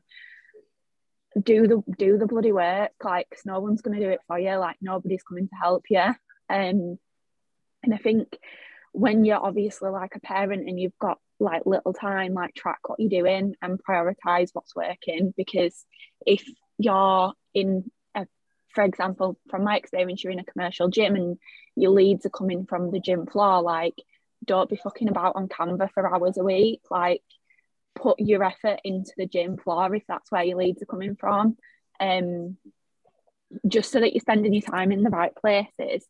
do 1.42 1.68
the 1.68 1.82
do 1.98 2.18
the 2.18 2.28
bloody 2.28 2.52
work. 2.52 2.92
Like, 3.04 3.28
no 3.46 3.60
one's 3.60 3.82
gonna 3.82 4.00
do 4.00 4.10
it 4.10 4.22
for 4.28 4.38
you. 4.38 4.56
Like, 4.58 4.78
nobody's 4.82 5.24
coming 5.24 5.48
to 5.48 5.56
help 5.56 5.86
you. 5.90 6.00
Um, 6.50 7.00
and 7.82 7.94
I 7.94 7.98
think 7.98 8.38
when 8.92 9.26
you're 9.26 9.44
obviously 9.44 9.90
like 9.90 10.16
a 10.16 10.20
parent 10.20 10.70
and 10.70 10.80
you've 10.80 10.98
got 11.00 11.18
like 11.44 11.66
little 11.66 11.94
time, 11.94 12.34
like 12.34 12.56
track 12.56 12.80
what 12.88 13.00
you're 13.00 13.22
doing 13.24 13.56
and 13.62 13.80
prioritize 13.84 14.50
what's 14.54 14.76
working. 14.76 15.34
Because 15.36 15.86
if 16.26 16.44
you're 16.78 17.34
in 17.54 17.92
a, 18.16 18.26
for 18.74 18.84
example, 18.84 19.38
from 19.50 19.64
my 19.64 19.78
experience, 19.78 20.24
you're 20.24 20.34
in 20.34 20.40
a 20.40 20.46
commercial 20.46 20.90
gym 20.90 21.16
and 21.16 21.38
your 21.76 21.92
leads 21.92 22.26
are 22.26 22.30
coming 22.30 22.66
from 22.66 22.92
the 22.92 23.00
gym 23.00 23.26
floor, 23.26 23.62
like 23.62 23.96
don't 24.46 24.70
be 24.70 24.76
fucking 24.76 25.10
about 25.10 25.36
on 25.36 25.48
Canva 25.48 25.92
for 25.94 26.14
hours 26.14 26.38
a 26.38 26.44
week. 26.44 26.82
Like 26.90 27.24
put 27.96 28.20
your 28.20 28.44
effort 28.44 28.80
into 28.84 29.12
the 29.18 29.28
gym 29.28 29.58
floor 29.58 29.94
if 29.96 30.04
that's 30.08 30.32
where 30.32 30.44
your 30.44 30.58
leads 30.58 30.82
are 30.82 30.88
coming 30.88 31.16
from. 31.16 31.58
Um, 32.00 32.58
just 33.68 33.92
so 33.92 34.00
that 34.00 34.14
you're 34.14 34.22
spending 34.22 34.54
your 34.54 34.64
time 34.64 34.92
in 34.92 35.04
the 35.04 35.12
right 35.12 35.34
places 35.36 36.08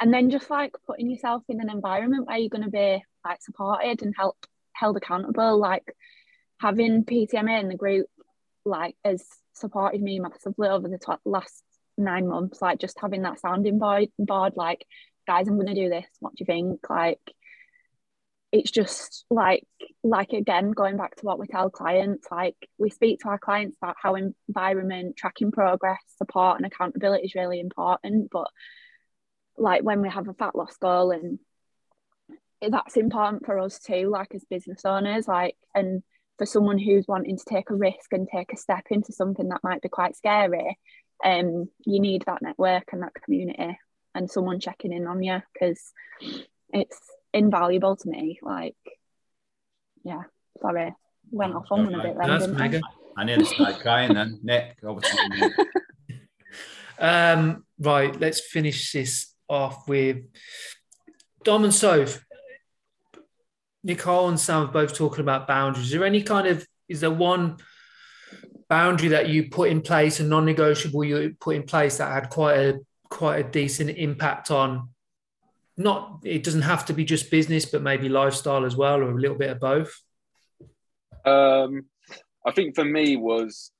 and 0.00 0.12
then 0.12 0.30
just 0.30 0.50
like 0.50 0.74
putting 0.86 1.10
yourself 1.10 1.42
in 1.48 1.60
an 1.60 1.70
environment 1.70 2.26
where 2.26 2.36
you're 2.36 2.50
going 2.50 2.64
to 2.64 2.70
be 2.70 3.02
like 3.24 3.42
supported 3.42 4.02
and 4.02 4.14
help 4.16 4.36
held 4.78 4.96
accountable 4.96 5.58
like 5.58 5.94
having 6.60 7.04
ptma 7.04 7.60
in 7.60 7.68
the 7.68 7.76
group 7.76 8.06
like 8.64 8.96
has 9.04 9.24
supported 9.52 10.02
me 10.02 10.18
massively 10.20 10.68
over 10.68 10.88
the 10.88 10.98
t- 10.98 11.12
last 11.24 11.62
nine 11.98 12.28
months 12.28 12.60
like 12.60 12.78
just 12.78 12.98
having 13.00 13.22
that 13.22 13.40
sounding 13.40 13.78
board 13.78 14.08
board 14.18 14.52
like 14.56 14.84
guys 15.26 15.48
i'm 15.48 15.56
going 15.56 15.66
to 15.66 15.74
do 15.74 15.88
this. 15.88 16.06
What 16.20 16.34
do 16.34 16.36
you 16.40 16.46
think? 16.46 16.80
Like 16.88 17.20
it's 18.52 18.70
just 18.70 19.24
like 19.28 19.64
like 20.04 20.32
again 20.32 20.70
going 20.70 20.96
back 20.96 21.16
to 21.16 21.26
what 21.26 21.38
we 21.38 21.46
tell 21.48 21.68
clients 21.68 22.28
like 22.30 22.54
we 22.78 22.88
speak 22.90 23.18
to 23.20 23.28
our 23.28 23.38
clients 23.38 23.76
about 23.82 23.96
how 24.00 24.14
environment 24.14 25.16
tracking 25.16 25.50
progress 25.50 25.98
support 26.16 26.56
and 26.56 26.64
accountability 26.64 27.24
is 27.24 27.34
really 27.34 27.58
important 27.58 28.30
but 28.30 28.46
like 29.58 29.82
when 29.82 30.00
we 30.00 30.08
have 30.08 30.28
a 30.28 30.34
fat 30.34 30.54
loss 30.54 30.76
goal 30.76 31.10
and 31.10 31.40
that's 32.68 32.96
important 32.96 33.44
for 33.44 33.58
us 33.58 33.78
too 33.78 34.08
like 34.10 34.34
as 34.34 34.44
business 34.48 34.84
owners 34.84 35.28
like 35.28 35.56
and 35.74 36.02
for 36.38 36.46
someone 36.46 36.78
who's 36.78 37.06
wanting 37.06 37.36
to 37.36 37.44
take 37.44 37.70
a 37.70 37.74
risk 37.74 38.12
and 38.12 38.28
take 38.28 38.52
a 38.52 38.56
step 38.56 38.84
into 38.90 39.12
something 39.12 39.48
that 39.48 39.62
might 39.62 39.82
be 39.82 39.88
quite 39.88 40.16
scary 40.16 40.78
um 41.24 41.68
you 41.84 42.00
need 42.00 42.22
that 42.26 42.42
network 42.42 42.84
and 42.92 43.02
that 43.02 43.14
community 43.24 43.78
and 44.14 44.30
someone 44.30 44.60
checking 44.60 44.92
in 44.92 45.06
on 45.06 45.22
you 45.22 45.40
because 45.52 45.92
it's 46.70 47.00
invaluable 47.32 47.96
to 47.96 48.08
me 48.08 48.38
like 48.42 48.76
yeah 50.04 50.22
sorry 50.60 50.94
went 51.30 51.54
off 51.54 51.66
on 51.70 51.84
one 51.84 51.94
a 51.94 52.02
bit 52.02 52.16
then 52.18 52.28
That's 52.28 52.48
mega. 52.48 52.80
I 53.16 53.24
nearly 53.24 53.46
started 53.46 53.80
crying 53.80 54.12
then. 54.12 54.40
Nick, 54.44 54.76
over 54.84 55.00
to 55.00 55.16
you. 55.36 55.50
Um, 56.98 57.64
right, 57.78 58.18
let's 58.18 58.40
finish 58.40 58.92
this 58.92 59.34
off 59.48 59.88
with 59.88 60.18
Dom 61.44 61.64
and 61.64 61.74
Soph. 61.74 62.24
Nicole 63.86 64.28
and 64.28 64.38
Sam 64.38 64.64
are 64.64 64.72
both 64.72 64.94
talking 64.94 65.20
about 65.20 65.46
boundaries. 65.46 65.86
Is 65.86 65.92
there 65.92 66.04
any 66.04 66.22
kind 66.22 66.48
of 66.48 66.66
is 66.88 67.00
there 67.00 67.10
one 67.10 67.56
boundary 68.68 69.08
that 69.10 69.28
you 69.28 69.48
put 69.48 69.70
in 69.70 69.80
place, 69.80 70.18
a 70.18 70.24
non-negotiable 70.24 71.04
you 71.04 71.36
put 71.40 71.54
in 71.54 71.62
place 71.62 71.98
that 71.98 72.12
had 72.12 72.28
quite 72.28 72.58
a 72.58 72.80
quite 73.08 73.38
a 73.38 73.48
decent 73.48 73.90
impact 73.90 74.50
on 74.50 74.88
not 75.76 76.20
it 76.24 76.42
doesn't 76.42 76.62
have 76.62 76.84
to 76.86 76.92
be 76.92 77.04
just 77.04 77.30
business, 77.30 77.64
but 77.64 77.80
maybe 77.80 78.08
lifestyle 78.08 78.64
as 78.64 78.74
well, 78.74 79.00
or 79.00 79.10
a 79.12 79.20
little 79.20 79.38
bit 79.38 79.50
of 79.50 79.60
both? 79.60 79.94
Um, 81.24 81.84
I 82.44 82.50
think 82.50 82.74
for 82.74 82.84
me 82.84 83.16
was 83.16 83.70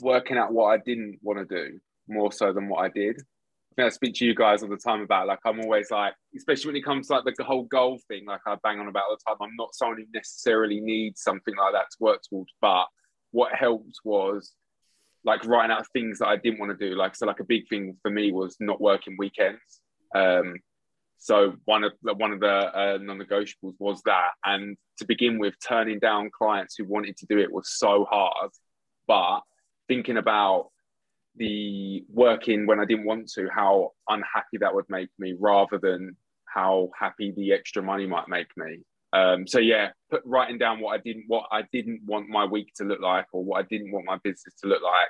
working 0.00 0.36
out 0.36 0.52
what 0.52 0.66
I 0.66 0.78
didn't 0.78 1.20
want 1.22 1.48
to 1.48 1.56
do 1.56 1.80
more 2.08 2.32
so 2.32 2.52
than 2.52 2.68
what 2.68 2.84
I 2.84 2.88
did. 2.88 3.22
I 3.74 3.82
think 3.82 3.86
I 3.86 3.90
speak 3.90 4.14
to 4.16 4.24
you 4.24 4.36
guys 4.36 4.62
all 4.62 4.68
the 4.68 4.76
time 4.76 5.00
about 5.00 5.26
like 5.26 5.40
I'm 5.44 5.58
always 5.58 5.90
like, 5.90 6.14
especially 6.36 6.68
when 6.68 6.76
it 6.76 6.84
comes 6.84 7.08
to 7.08 7.14
like 7.24 7.34
the 7.34 7.42
whole 7.42 7.64
goal 7.64 7.98
thing, 8.06 8.24
like 8.24 8.40
I 8.46 8.56
bang 8.62 8.78
on 8.78 8.86
about 8.86 9.04
all 9.10 9.16
the 9.16 9.24
time. 9.26 9.36
I'm 9.40 9.56
not 9.58 9.74
someone 9.74 9.98
who 9.98 10.04
necessarily 10.14 10.80
needs 10.80 11.22
something 11.22 11.56
like 11.56 11.72
that 11.72 11.90
to 11.90 11.96
work 11.98 12.20
towards, 12.28 12.52
but 12.60 12.86
what 13.32 13.52
helped 13.52 13.96
was 14.04 14.52
like 15.24 15.44
writing 15.44 15.72
out 15.72 15.86
things 15.92 16.20
that 16.20 16.28
I 16.28 16.36
didn't 16.36 16.60
want 16.60 16.78
to 16.78 16.88
do. 16.88 16.94
Like 16.94 17.16
so, 17.16 17.26
like 17.26 17.40
a 17.40 17.44
big 17.44 17.68
thing 17.68 17.96
for 18.00 18.12
me 18.12 18.30
was 18.30 18.56
not 18.60 18.80
working 18.80 19.16
weekends. 19.18 19.80
Um, 20.14 20.54
so 21.18 21.54
one 21.64 21.82
of 21.82 21.94
the, 22.04 22.14
one 22.14 22.30
of 22.30 22.38
the 22.38 22.46
uh, 22.46 22.98
non-negotiables 23.00 23.74
was 23.80 24.00
that, 24.04 24.30
and 24.44 24.76
to 24.98 25.04
begin 25.04 25.40
with, 25.40 25.54
turning 25.66 25.98
down 25.98 26.30
clients 26.30 26.76
who 26.76 26.84
wanted 26.84 27.16
to 27.16 27.26
do 27.26 27.38
it 27.38 27.52
was 27.52 27.70
so 27.70 28.06
hard. 28.08 28.50
But 29.08 29.40
thinking 29.88 30.16
about 30.16 30.68
the 31.36 32.04
working 32.08 32.66
when 32.66 32.80
I 32.80 32.84
didn't 32.84 33.06
want 33.06 33.28
to, 33.32 33.48
how 33.54 33.92
unhappy 34.08 34.58
that 34.60 34.74
would 34.74 34.84
make 34.88 35.08
me, 35.18 35.34
rather 35.38 35.78
than 35.78 36.16
how 36.46 36.90
happy 36.98 37.32
the 37.36 37.52
extra 37.52 37.82
money 37.82 38.06
might 38.06 38.28
make 38.28 38.48
me. 38.56 38.78
Um, 39.12 39.46
so 39.46 39.58
yeah, 39.58 39.90
put 40.10 40.22
writing 40.24 40.58
down 40.58 40.80
what 40.80 40.94
I 40.94 40.98
didn't 41.02 41.24
what 41.28 41.46
I 41.52 41.62
didn't 41.72 42.02
want 42.04 42.28
my 42.28 42.44
week 42.44 42.72
to 42.76 42.84
look 42.84 43.00
like, 43.00 43.26
or 43.32 43.44
what 43.44 43.60
I 43.60 43.66
didn't 43.68 43.92
want 43.92 44.06
my 44.06 44.18
business 44.22 44.54
to 44.62 44.68
look 44.68 44.82
like, 44.82 45.08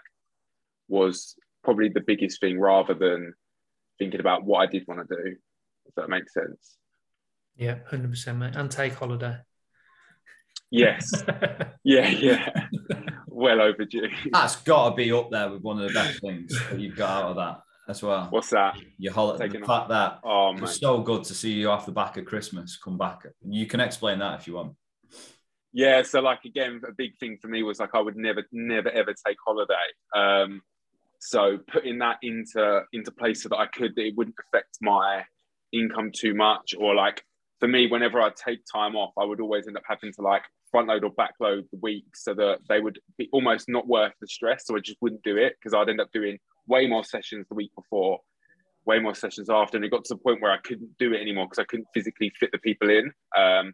was 0.88 1.36
probably 1.62 1.88
the 1.88 2.00
biggest 2.00 2.40
thing, 2.40 2.58
rather 2.58 2.94
than 2.94 3.34
thinking 3.98 4.20
about 4.20 4.44
what 4.44 4.58
I 4.58 4.66
did 4.66 4.84
want 4.86 5.08
to 5.08 5.16
do. 5.16 5.36
If 5.86 5.94
that 5.96 6.08
makes 6.08 6.32
sense. 6.32 6.76
Yeah, 7.56 7.76
hundred 7.88 8.10
percent, 8.10 8.38
mate. 8.38 8.56
And 8.56 8.70
take 8.70 8.94
holiday. 8.94 9.36
Yes. 10.74 11.12
yeah, 11.84 12.08
yeah. 12.08 12.66
well 13.28 13.60
overdue. 13.60 14.08
That's 14.32 14.56
got 14.56 14.90
to 14.90 14.96
be 14.96 15.12
up 15.12 15.30
there 15.30 15.48
with 15.48 15.62
one 15.62 15.80
of 15.80 15.86
the 15.86 15.94
best 15.94 16.20
things 16.20 16.52
that 16.68 16.80
you've 16.80 16.96
got 16.96 17.10
out 17.22 17.30
of 17.30 17.36
that 17.36 17.60
as 17.88 18.02
well. 18.02 18.26
What's 18.30 18.50
that? 18.50 18.76
Your 18.98 19.12
holiday, 19.12 19.46
the 19.46 19.52
Taking 19.52 19.66
fact 19.66 19.90
that 19.90 20.18
Oh 20.24 20.50
it 20.50 20.54
man. 20.54 20.62
was 20.62 20.80
so 20.80 21.00
good 21.00 21.22
to 21.24 21.34
see 21.34 21.52
you 21.52 21.70
off 21.70 21.86
the 21.86 21.92
back 21.92 22.16
of 22.16 22.24
Christmas 22.24 22.76
come 22.76 22.98
back. 22.98 23.24
You 23.48 23.66
can 23.66 23.78
explain 23.78 24.18
that 24.18 24.40
if 24.40 24.48
you 24.48 24.54
want. 24.54 24.74
Yeah, 25.72 26.02
so 26.02 26.20
like 26.20 26.44
again, 26.44 26.80
a 26.88 26.92
big 26.92 27.18
thing 27.18 27.38
for 27.40 27.46
me 27.46 27.62
was 27.62 27.78
like 27.78 27.90
I 27.94 28.00
would 28.00 28.16
never, 28.16 28.42
never, 28.50 28.90
ever 28.90 29.14
take 29.24 29.36
holiday. 29.46 29.74
Um, 30.14 30.60
so 31.20 31.58
putting 31.72 31.98
that 31.98 32.18
into 32.22 32.82
into 32.92 33.12
place 33.12 33.44
so 33.44 33.48
that 33.50 33.58
I 33.58 33.66
could, 33.66 33.94
that 33.94 34.06
it 34.06 34.14
wouldn't 34.16 34.36
affect 34.48 34.78
my 34.82 35.22
income 35.72 36.10
too 36.12 36.34
much 36.34 36.74
or 36.76 36.96
like 36.96 37.22
for 37.60 37.68
me, 37.68 37.86
whenever 37.86 38.20
I 38.20 38.30
take 38.30 38.60
time 38.70 38.96
off, 38.96 39.12
I 39.18 39.24
would 39.24 39.40
always 39.40 39.66
end 39.66 39.76
up 39.76 39.84
having 39.88 40.12
to 40.12 40.22
like 40.22 40.42
front 40.74 40.88
load 40.88 41.04
or 41.04 41.10
back 41.10 41.34
load 41.38 41.64
the 41.70 41.78
week 41.82 42.16
so 42.16 42.34
that 42.34 42.58
they 42.68 42.80
would 42.80 42.98
be 43.16 43.28
almost 43.30 43.68
not 43.68 43.86
worth 43.86 44.12
the 44.20 44.26
stress. 44.26 44.66
So 44.66 44.76
I 44.76 44.80
just 44.80 44.98
wouldn't 45.00 45.22
do 45.22 45.36
it 45.36 45.54
because 45.56 45.72
I'd 45.72 45.88
end 45.88 46.00
up 46.00 46.10
doing 46.12 46.36
way 46.66 46.88
more 46.88 47.04
sessions 47.04 47.46
the 47.48 47.54
week 47.54 47.70
before, 47.76 48.18
way 48.84 48.98
more 48.98 49.14
sessions 49.14 49.48
after. 49.48 49.76
And 49.76 49.84
it 49.84 49.92
got 49.92 50.04
to 50.06 50.14
the 50.14 50.18
point 50.18 50.42
where 50.42 50.50
I 50.50 50.56
couldn't 50.56 50.98
do 50.98 51.12
it 51.12 51.20
anymore 51.20 51.46
because 51.46 51.60
I 51.60 51.64
couldn't 51.64 51.86
physically 51.94 52.32
fit 52.40 52.50
the 52.50 52.58
people 52.58 52.90
in. 52.90 53.12
Um, 53.38 53.72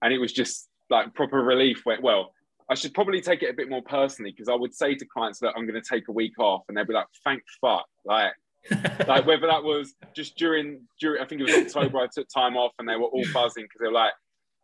and 0.00 0.14
it 0.14 0.16
was 0.16 0.32
just 0.32 0.70
like 0.88 1.12
proper 1.12 1.42
relief 1.42 1.82
where, 1.84 2.00
well, 2.00 2.32
I 2.70 2.74
should 2.76 2.94
probably 2.94 3.20
take 3.20 3.42
it 3.42 3.50
a 3.50 3.54
bit 3.54 3.68
more 3.68 3.82
personally 3.82 4.30
because 4.30 4.48
I 4.48 4.54
would 4.54 4.72
say 4.72 4.94
to 4.94 5.04
clients 5.04 5.38
that 5.40 5.52
I'm 5.54 5.66
going 5.66 5.80
to 5.80 5.86
take 5.86 6.08
a 6.08 6.12
week 6.12 6.38
off 6.38 6.62
and 6.68 6.78
they'd 6.78 6.86
be 6.86 6.94
like, 6.94 7.08
thank 7.24 7.42
fuck. 7.60 7.84
Like, 8.06 8.32
like 9.06 9.26
whether 9.26 9.48
that 9.48 9.62
was 9.62 9.94
just 10.14 10.38
during, 10.38 10.80
during, 10.98 11.22
I 11.22 11.26
think 11.26 11.42
it 11.42 11.44
was 11.44 11.76
October, 11.76 11.98
I 11.98 12.06
took 12.10 12.26
time 12.34 12.56
off 12.56 12.72
and 12.78 12.88
they 12.88 12.96
were 12.96 13.04
all 13.04 13.24
buzzing 13.34 13.64
because 13.64 13.80
they 13.80 13.88
were 13.88 13.92
like, 13.92 14.14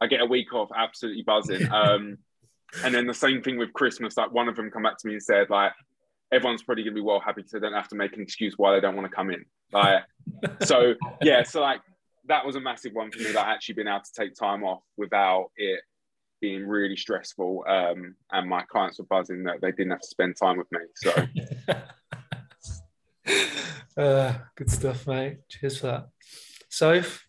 I 0.03 0.07
get 0.09 0.21
a 0.21 0.27
week 0.27 0.53
off, 0.53 0.71
absolutely 0.77 1.23
buzzing. 1.23 1.69
Um, 1.73 2.19
and 2.85 2.95
then 2.95 3.07
the 3.07 3.15
same 3.15 3.43
thing 3.43 3.59
with 3.59 3.73
Christmas, 3.75 4.17
like 4.17 4.33
one 4.33 4.49
of 4.49 4.57
them 4.57 4.71
come 4.71 4.83
back 4.83 4.97
to 4.99 5.07
me 5.07 5.13
and 5.15 5.23
said, 5.23 5.51
like, 5.51 5.73
everyone's 6.33 6.63
probably 6.63 6.83
gonna 6.83 6.95
be 6.95 7.03
well 7.03 7.21
happy 7.21 7.43
to 7.43 7.61
don't 7.61 7.75
have 7.75 7.89
to 7.89 7.95
make 7.95 8.15
an 8.15 8.23
excuse 8.23 8.55
why 8.57 8.73
they 8.75 8.81
don't 8.81 8.97
want 8.97 9.09
to 9.09 9.15
come 9.15 9.31
in. 9.31 9.45
Like, 9.73 10.05
so 10.63 10.95
yeah, 11.21 11.43
so 11.43 11.61
like 11.61 11.81
that 12.27 12.45
was 12.47 12.57
a 12.57 12.61
massive 12.61 12.95
one 12.95 13.11
for 13.11 13.19
me 13.19 13.33
that 13.33 13.47
actually 13.47 13.75
being 13.75 13.89
able 13.89 14.01
to 14.01 14.13
take 14.17 14.35
time 14.35 14.65
off 14.65 14.83
without 14.97 15.51
it 15.57 15.81
being 16.41 16.67
really 16.67 16.97
stressful. 16.97 17.65
Um, 17.69 18.17
and 18.33 18.49
my 18.49 18.63
clients 18.63 18.99
were 18.99 19.05
buzzing 19.05 19.45
that 19.45 19.61
they 19.61 19.71
didn't 19.73 19.91
have 19.91 20.01
to 20.01 20.09
spend 20.09 20.37
time 20.37 20.57
with 20.59 20.69
me. 20.73 20.81
So 20.97 21.13
uh, 24.03 24.35
good 24.57 24.71
stuff, 24.71 25.07
mate. 25.07 25.39
Cheers 25.49 25.79
for 25.79 25.87
that. 25.87 26.09
Soph, 26.69 27.25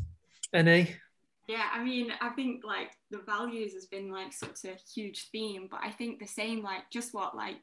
any? 0.53 0.95
Yeah, 1.53 1.67
I 1.71 1.83
mean, 1.83 2.11
I 2.19 2.29
think 2.29 2.63
like 2.63 2.93
the 3.11 3.19
values 3.19 3.73
has 3.73 3.85
been 3.85 4.11
like 4.11 4.33
such 4.33 4.65
a 4.65 4.75
huge 4.91 5.29
theme, 5.31 5.67
but 5.69 5.81
I 5.83 5.91
think 5.91 6.17
the 6.17 6.25
same, 6.25 6.63
like 6.63 6.89
just 6.91 7.13
what 7.13 7.35
like 7.35 7.61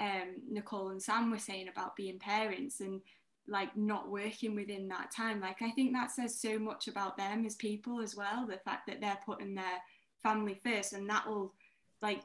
um, 0.00 0.36
Nicole 0.50 0.88
and 0.88 1.02
Sam 1.02 1.30
were 1.30 1.38
saying 1.38 1.68
about 1.68 1.94
being 1.94 2.18
parents 2.18 2.80
and 2.80 3.02
like 3.46 3.76
not 3.76 4.10
working 4.10 4.54
within 4.54 4.88
that 4.88 5.10
time. 5.14 5.42
Like, 5.42 5.60
I 5.60 5.72
think 5.72 5.92
that 5.92 6.10
says 6.10 6.40
so 6.40 6.58
much 6.58 6.88
about 6.88 7.18
them 7.18 7.44
as 7.44 7.54
people 7.56 8.00
as 8.00 8.16
well. 8.16 8.46
The 8.46 8.56
fact 8.64 8.86
that 8.86 9.02
they're 9.02 9.18
putting 9.26 9.54
their 9.54 9.78
family 10.22 10.58
first, 10.64 10.94
and 10.94 11.06
that 11.10 11.28
will 11.28 11.52
like 12.00 12.22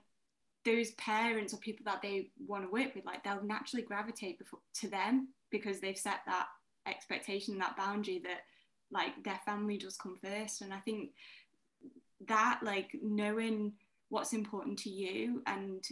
those 0.64 0.92
parents 0.92 1.54
or 1.54 1.58
people 1.58 1.84
that 1.84 2.02
they 2.02 2.30
want 2.48 2.64
to 2.64 2.72
work 2.72 2.96
with, 2.96 3.06
like 3.06 3.26
they'll 3.26 3.44
naturally 3.44 3.84
gravitate 3.84 4.40
before, 4.40 4.62
to 4.76 4.88
them 4.88 5.28
because 5.52 5.82
they've 5.82 5.98
set 5.98 6.22
that 6.28 6.48
expectation, 6.88 7.58
that 7.58 7.76
boundary 7.76 8.22
that 8.24 8.44
like 8.92 9.24
their 9.24 9.40
family 9.46 9.78
does 9.78 9.98
come 9.98 10.18
first. 10.22 10.62
And 10.62 10.74
I 10.74 10.80
think 10.80 11.12
that 12.28 12.60
like 12.64 12.90
knowing 13.02 13.74
what's 14.10 14.34
important 14.34 14.80
to 14.80 14.90
you 14.90 15.42
and 15.48 15.84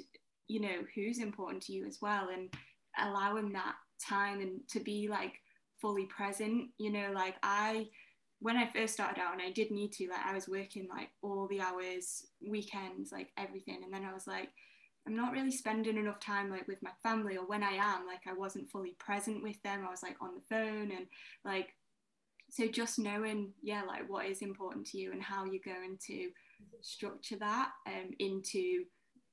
you 0.48 0.60
know 0.60 0.84
who's 0.94 1.20
important 1.20 1.62
to 1.64 1.74
you 1.74 1.86
as 1.86 2.00
well 2.02 2.30
and 2.34 2.54
allowing 3.00 3.52
that 3.52 3.76
time 4.02 4.42
and 4.42 4.60
to 4.70 4.80
be 4.80 5.08
like 5.08 5.34
fully 5.82 6.06
present 6.06 6.70
you 6.78 6.92
know 6.92 7.12
like 7.14 7.36
i 7.44 7.86
when 8.40 8.58
i 8.58 8.68
first 8.68 8.94
started 8.94 9.20
out 9.20 9.34
and 9.34 9.42
i 9.42 9.52
did 9.52 9.72
need 9.72 9.92
to 9.92 10.08
like 10.10 10.26
i 10.26 10.34
was 10.34 10.48
working 10.48 10.88
like 10.90 11.10
all 11.22 11.48
the 11.48 11.62
hours 11.62 12.26
weekends 12.48 13.12
like 13.12 13.30
everything 13.38 13.82
and 13.84 13.94
then 13.94 14.06
i 14.06 14.14
was 14.14 14.28
like 14.28 14.50
i'm 15.08 15.16
not 15.16 15.32
really 15.32 15.52
spending 15.52 15.98
enough 15.98 16.20
time 16.20 16.50
like 16.50 16.68
with 16.68 16.82
my 16.82 16.92
family 17.04 17.38
or 17.38 17.46
when 17.46 17.64
i 17.64 17.72
am 17.72 18.06
like 18.08 18.22
i 18.28 18.34
wasn't 18.34 18.70
fully 18.70 18.96
present 19.00 19.44
with 19.44 19.62
them 19.64 19.84
i 19.86 19.92
was 19.92 20.04
like 20.04 20.16
on 20.22 20.32
the 20.36 20.56
phone 20.56 20.92
and 20.92 21.08
like 21.44 21.70
so 22.56 22.68
just 22.68 23.00
knowing 23.00 23.52
yeah 23.62 23.82
like 23.88 24.10
what 24.10 24.26
is 24.26 24.42
important 24.42 24.86
to 24.88 24.98
you 24.98 25.12
and 25.12 25.22
how 25.22 25.44
you're 25.46 25.60
going 25.66 25.98
to 26.08 26.30
structure 26.82 27.38
that 27.38 27.70
um, 27.88 28.12
into 28.20 28.84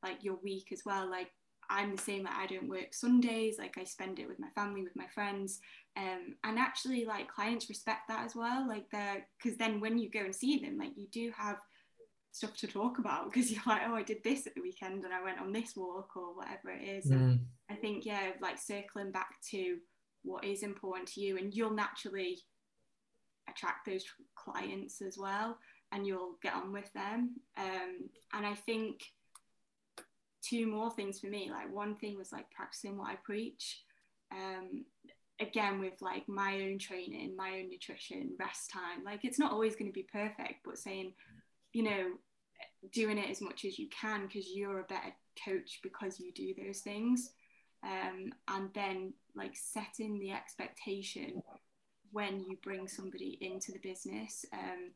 like 0.03 0.25
your 0.25 0.37
week 0.43 0.69
as 0.73 0.83
well. 0.85 1.09
Like 1.11 1.29
i'm 1.71 1.95
the 1.95 2.03
same 2.03 2.25
like 2.25 2.35
i 2.35 2.47
don't 2.47 2.69
work 2.69 2.93
sundays 2.93 3.57
like 3.57 3.79
i 3.79 3.85
spend 3.85 4.19
it 4.19 4.27
with 4.27 4.39
my 4.41 4.49
family 4.57 4.83
with 4.83 4.97
my 4.97 5.07
friends 5.15 5.61
um, 5.97 6.37
and 6.45 6.59
actually 6.59 7.05
like 7.05 7.29
clients 7.29 7.69
respect 7.69 8.09
that 8.09 8.25
as 8.25 8.35
well. 8.35 8.67
Like 8.67 8.87
they're 8.91 9.27
because 9.43 9.59
then 9.59 9.81
when 9.81 9.99
you 9.99 10.11
go 10.11 10.21
and 10.21 10.35
see 10.35 10.59
them 10.59 10.79
like 10.79 10.93
you 10.97 11.07
do 11.13 11.31
have 11.37 11.57
stuff 12.33 12.57
to 12.57 12.67
talk 12.67 12.99
about 12.99 13.31
because 13.31 13.51
you're 13.51 13.63
like 13.67 13.83
oh 13.87 13.95
i 13.95 14.03
did 14.03 14.25
this 14.25 14.47
at 14.47 14.55
the 14.55 14.63
weekend 14.63 15.05
and 15.05 15.13
i 15.13 15.23
went 15.23 15.39
on 15.39 15.53
this 15.53 15.77
walk 15.77 16.17
or 16.17 16.35
whatever 16.35 16.71
it 16.71 16.83
is. 16.83 17.11
Mm. 17.11 17.41
i 17.71 17.75
think 17.75 18.07
yeah 18.07 18.31
like 18.41 18.59
circling 18.59 19.13
back 19.13 19.35
to 19.51 19.77
what 20.23 20.45
is 20.45 20.63
important 20.63 21.07
to 21.09 21.21
you 21.21 21.37
and 21.37 21.53
you'll 21.53 21.75
naturally 21.75 22.39
attract 23.49 23.87
those 23.87 24.05
clients 24.35 25.03
as 25.03 25.19
well 25.19 25.59
and 25.93 26.07
you'll 26.07 26.37
get 26.43 26.55
on 26.55 26.73
with 26.73 26.91
them 26.93 27.35
um, 27.59 28.09
and 28.33 28.47
i 28.47 28.55
think 28.55 29.03
two 30.43 30.67
more 30.67 30.91
things 30.91 31.21
for 31.21 31.29
me. 31.29 31.51
Like 31.51 31.73
one 31.73 31.95
thing 31.95 32.19
was 32.19 32.33
like 32.33 32.51
practicing 32.51 32.99
what 32.99 33.09
I 33.09 33.17
preach. 33.25 33.83
Um, 34.31 34.85
again 35.41 35.81
with 35.81 35.95
like 36.01 36.29
my 36.29 36.55
own 36.63 36.79
training, 36.79 37.35
my 37.37 37.59
own 37.59 37.71
nutrition, 37.71 38.37
rest 38.39 38.71
time. 38.71 39.05
Like 39.05 39.25
it's 39.25 39.39
not 39.39 39.53
always 39.53 39.75
going 39.75 39.91
to 39.91 39.93
be 39.93 40.07
perfect, 40.13 40.61
but 40.65 40.79
saying, 40.79 41.15
you 41.73 41.83
know, 41.83 42.13
doing 42.93 43.19
it 43.19 43.31
as 43.31 43.41
much 43.41 43.65
as 43.65 43.79
you 43.79 43.89
can 43.89 44.27
because 44.27 44.51
you're 44.55 44.81
a 44.81 44.85
better 44.85 45.13
coach 45.45 45.81
because 45.83 46.21
you 46.21 46.33
do 46.33 46.55
those 46.65 46.81
things. 46.81 47.31
Um, 47.85 48.33
and 48.49 48.69
then 48.75 49.15
like 49.35 49.55
setting 49.55 50.19
the 50.21 50.31
expectation 50.31 51.43
when 52.13 52.41
you 52.41 52.57
bring 52.63 52.87
somebody 52.87 53.39
into 53.41 53.73
the 53.73 53.79
business. 53.79 54.45
Um, 54.53 54.93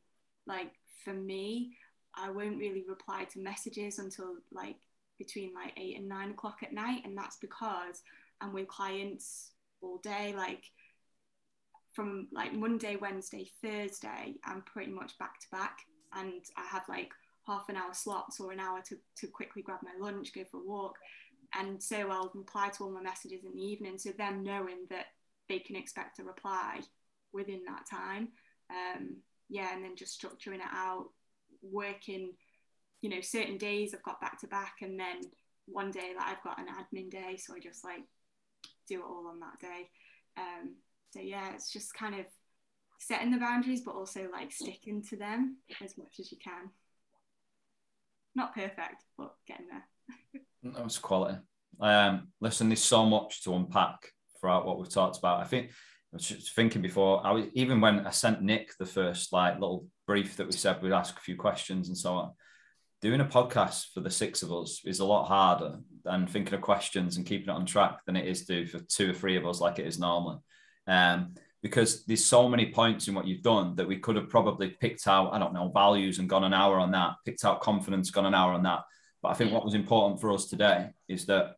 like 0.46 0.70
for 1.04 1.12
me, 1.12 1.76
I 2.14 2.30
won't 2.30 2.58
really 2.58 2.84
reply 2.88 3.24
to 3.32 3.40
messages 3.40 3.98
until 3.98 4.36
like 4.52 4.76
between 5.18 5.54
like 5.54 5.72
eight 5.76 5.98
and 5.98 6.08
nine 6.08 6.30
o'clock 6.30 6.58
at 6.62 6.72
night, 6.72 7.02
and 7.04 7.16
that's 7.16 7.36
because 7.36 8.02
I'm 8.40 8.52
with 8.52 8.68
clients 8.68 9.50
all 9.80 9.98
day. 9.98 10.34
Like 10.36 10.62
from 11.92 12.28
like 12.32 12.52
Monday, 12.52 12.96
Wednesday, 12.96 13.50
Thursday, 13.62 14.34
I'm 14.44 14.62
pretty 14.62 14.92
much 14.92 15.18
back 15.18 15.40
to 15.40 15.46
back, 15.50 15.78
and 16.14 16.42
I 16.56 16.66
have 16.70 16.82
like 16.88 17.10
half 17.46 17.68
an 17.68 17.76
hour 17.76 17.94
slots 17.94 18.40
or 18.40 18.52
an 18.52 18.60
hour 18.60 18.80
to, 18.88 18.96
to 19.16 19.26
quickly 19.28 19.62
grab 19.62 19.78
my 19.82 19.92
lunch, 20.04 20.34
go 20.34 20.42
for 20.50 20.58
a 20.58 20.64
walk. 20.64 20.96
And 21.54 21.80
so 21.80 22.10
I'll 22.10 22.32
reply 22.34 22.70
to 22.70 22.84
all 22.84 22.90
my 22.90 23.00
messages 23.00 23.44
in 23.44 23.52
the 23.52 23.64
evening. 23.64 23.98
So 23.98 24.10
them 24.10 24.42
knowing 24.42 24.86
that 24.90 25.06
they 25.48 25.60
can 25.60 25.76
expect 25.76 26.18
a 26.18 26.24
reply 26.24 26.80
within 27.32 27.62
that 27.66 27.84
time. 27.88 28.28
Um, 28.70 29.16
yeah, 29.48 29.74
and 29.74 29.84
then 29.84 29.96
just 29.96 30.20
structuring 30.20 30.56
it 30.56 30.72
out, 30.72 31.06
working 31.62 32.32
you 33.06 33.10
know, 33.10 33.20
certain 33.20 33.58
days 33.58 33.94
I've 33.94 34.02
got 34.02 34.20
back 34.20 34.40
to 34.40 34.46
back, 34.46 34.76
and 34.82 34.98
then 34.98 35.20
one 35.66 35.90
day 35.90 36.12
like 36.16 36.26
I've 36.26 36.42
got 36.42 36.58
an 36.58 36.66
admin 36.66 37.10
day, 37.10 37.36
so 37.36 37.54
I 37.54 37.60
just 37.60 37.84
like 37.84 38.02
do 38.88 39.00
it 39.00 39.04
all 39.04 39.28
on 39.28 39.40
that 39.40 39.60
day. 39.60 39.88
Um, 40.36 40.74
so 41.12 41.20
yeah, 41.20 41.52
it's 41.54 41.72
just 41.72 41.94
kind 41.94 42.14
of 42.14 42.26
setting 42.98 43.30
the 43.30 43.38
boundaries, 43.38 43.82
but 43.84 43.94
also 43.94 44.28
like 44.32 44.52
sticking 44.52 45.02
to 45.10 45.16
them 45.16 45.58
as 45.82 45.96
much 45.98 46.18
as 46.18 46.32
you 46.32 46.38
can. 46.42 46.70
Not 48.34 48.54
perfect, 48.54 49.04
but 49.16 49.34
getting 49.46 49.66
there. 49.68 50.42
that 50.72 50.84
was 50.84 50.98
quality. 50.98 51.38
Um, 51.80 52.28
listen, 52.40 52.68
there's 52.68 52.82
so 52.82 53.06
much 53.06 53.44
to 53.44 53.54
unpack 53.54 54.12
throughout 54.40 54.66
what 54.66 54.78
we've 54.78 54.92
talked 54.92 55.18
about. 55.18 55.40
I 55.40 55.44
think 55.44 55.70
I 56.12 56.16
was 56.16 56.28
just 56.28 56.54
thinking 56.54 56.82
before 56.82 57.26
I 57.26 57.32
was 57.32 57.44
even 57.52 57.80
when 57.80 58.06
I 58.06 58.10
sent 58.10 58.42
Nick 58.42 58.72
the 58.78 58.86
first 58.86 59.32
like 59.32 59.54
little 59.54 59.86
brief 60.06 60.36
that 60.36 60.46
we 60.46 60.52
said 60.52 60.80
we'd 60.80 60.92
ask 60.92 61.16
a 61.16 61.20
few 61.20 61.36
questions 61.36 61.88
and 61.88 61.96
so 61.96 62.14
on 62.14 62.32
doing 63.02 63.20
a 63.20 63.24
podcast 63.24 63.92
for 63.92 64.00
the 64.00 64.10
six 64.10 64.42
of 64.42 64.52
us 64.52 64.80
is 64.84 65.00
a 65.00 65.04
lot 65.04 65.26
harder 65.26 65.78
than 66.04 66.26
thinking 66.26 66.54
of 66.54 66.60
questions 66.60 67.16
and 67.16 67.26
keeping 67.26 67.48
it 67.48 67.56
on 67.56 67.66
track 67.66 68.00
than 68.06 68.16
it 68.16 68.26
is 68.26 68.46
to 68.46 68.66
for 68.66 68.78
two 68.80 69.10
or 69.10 69.14
three 69.14 69.36
of 69.36 69.46
us 69.46 69.60
like 69.60 69.78
it 69.78 69.86
is 69.86 69.98
normally. 69.98 70.38
Um, 70.86 71.34
because 71.62 72.04
there's 72.04 72.24
so 72.24 72.48
many 72.48 72.72
points 72.72 73.08
in 73.08 73.14
what 73.14 73.26
you've 73.26 73.42
done 73.42 73.74
that 73.76 73.88
we 73.88 73.98
could 73.98 74.16
have 74.16 74.28
probably 74.28 74.70
picked 74.70 75.08
out, 75.08 75.32
I 75.32 75.38
don't 75.38 75.52
know, 75.52 75.68
values 75.68 76.18
and 76.18 76.28
gone 76.28 76.44
an 76.44 76.54
hour 76.54 76.78
on 76.78 76.92
that, 76.92 77.14
picked 77.24 77.44
out 77.44 77.60
confidence, 77.60 78.10
gone 78.10 78.26
an 78.26 78.34
hour 78.34 78.52
on 78.52 78.62
that. 78.62 78.80
But 79.22 79.30
I 79.30 79.34
think 79.34 79.52
what 79.52 79.64
was 79.64 79.74
important 79.74 80.20
for 80.20 80.32
us 80.32 80.46
today 80.46 80.90
is 81.08 81.26
that 81.26 81.56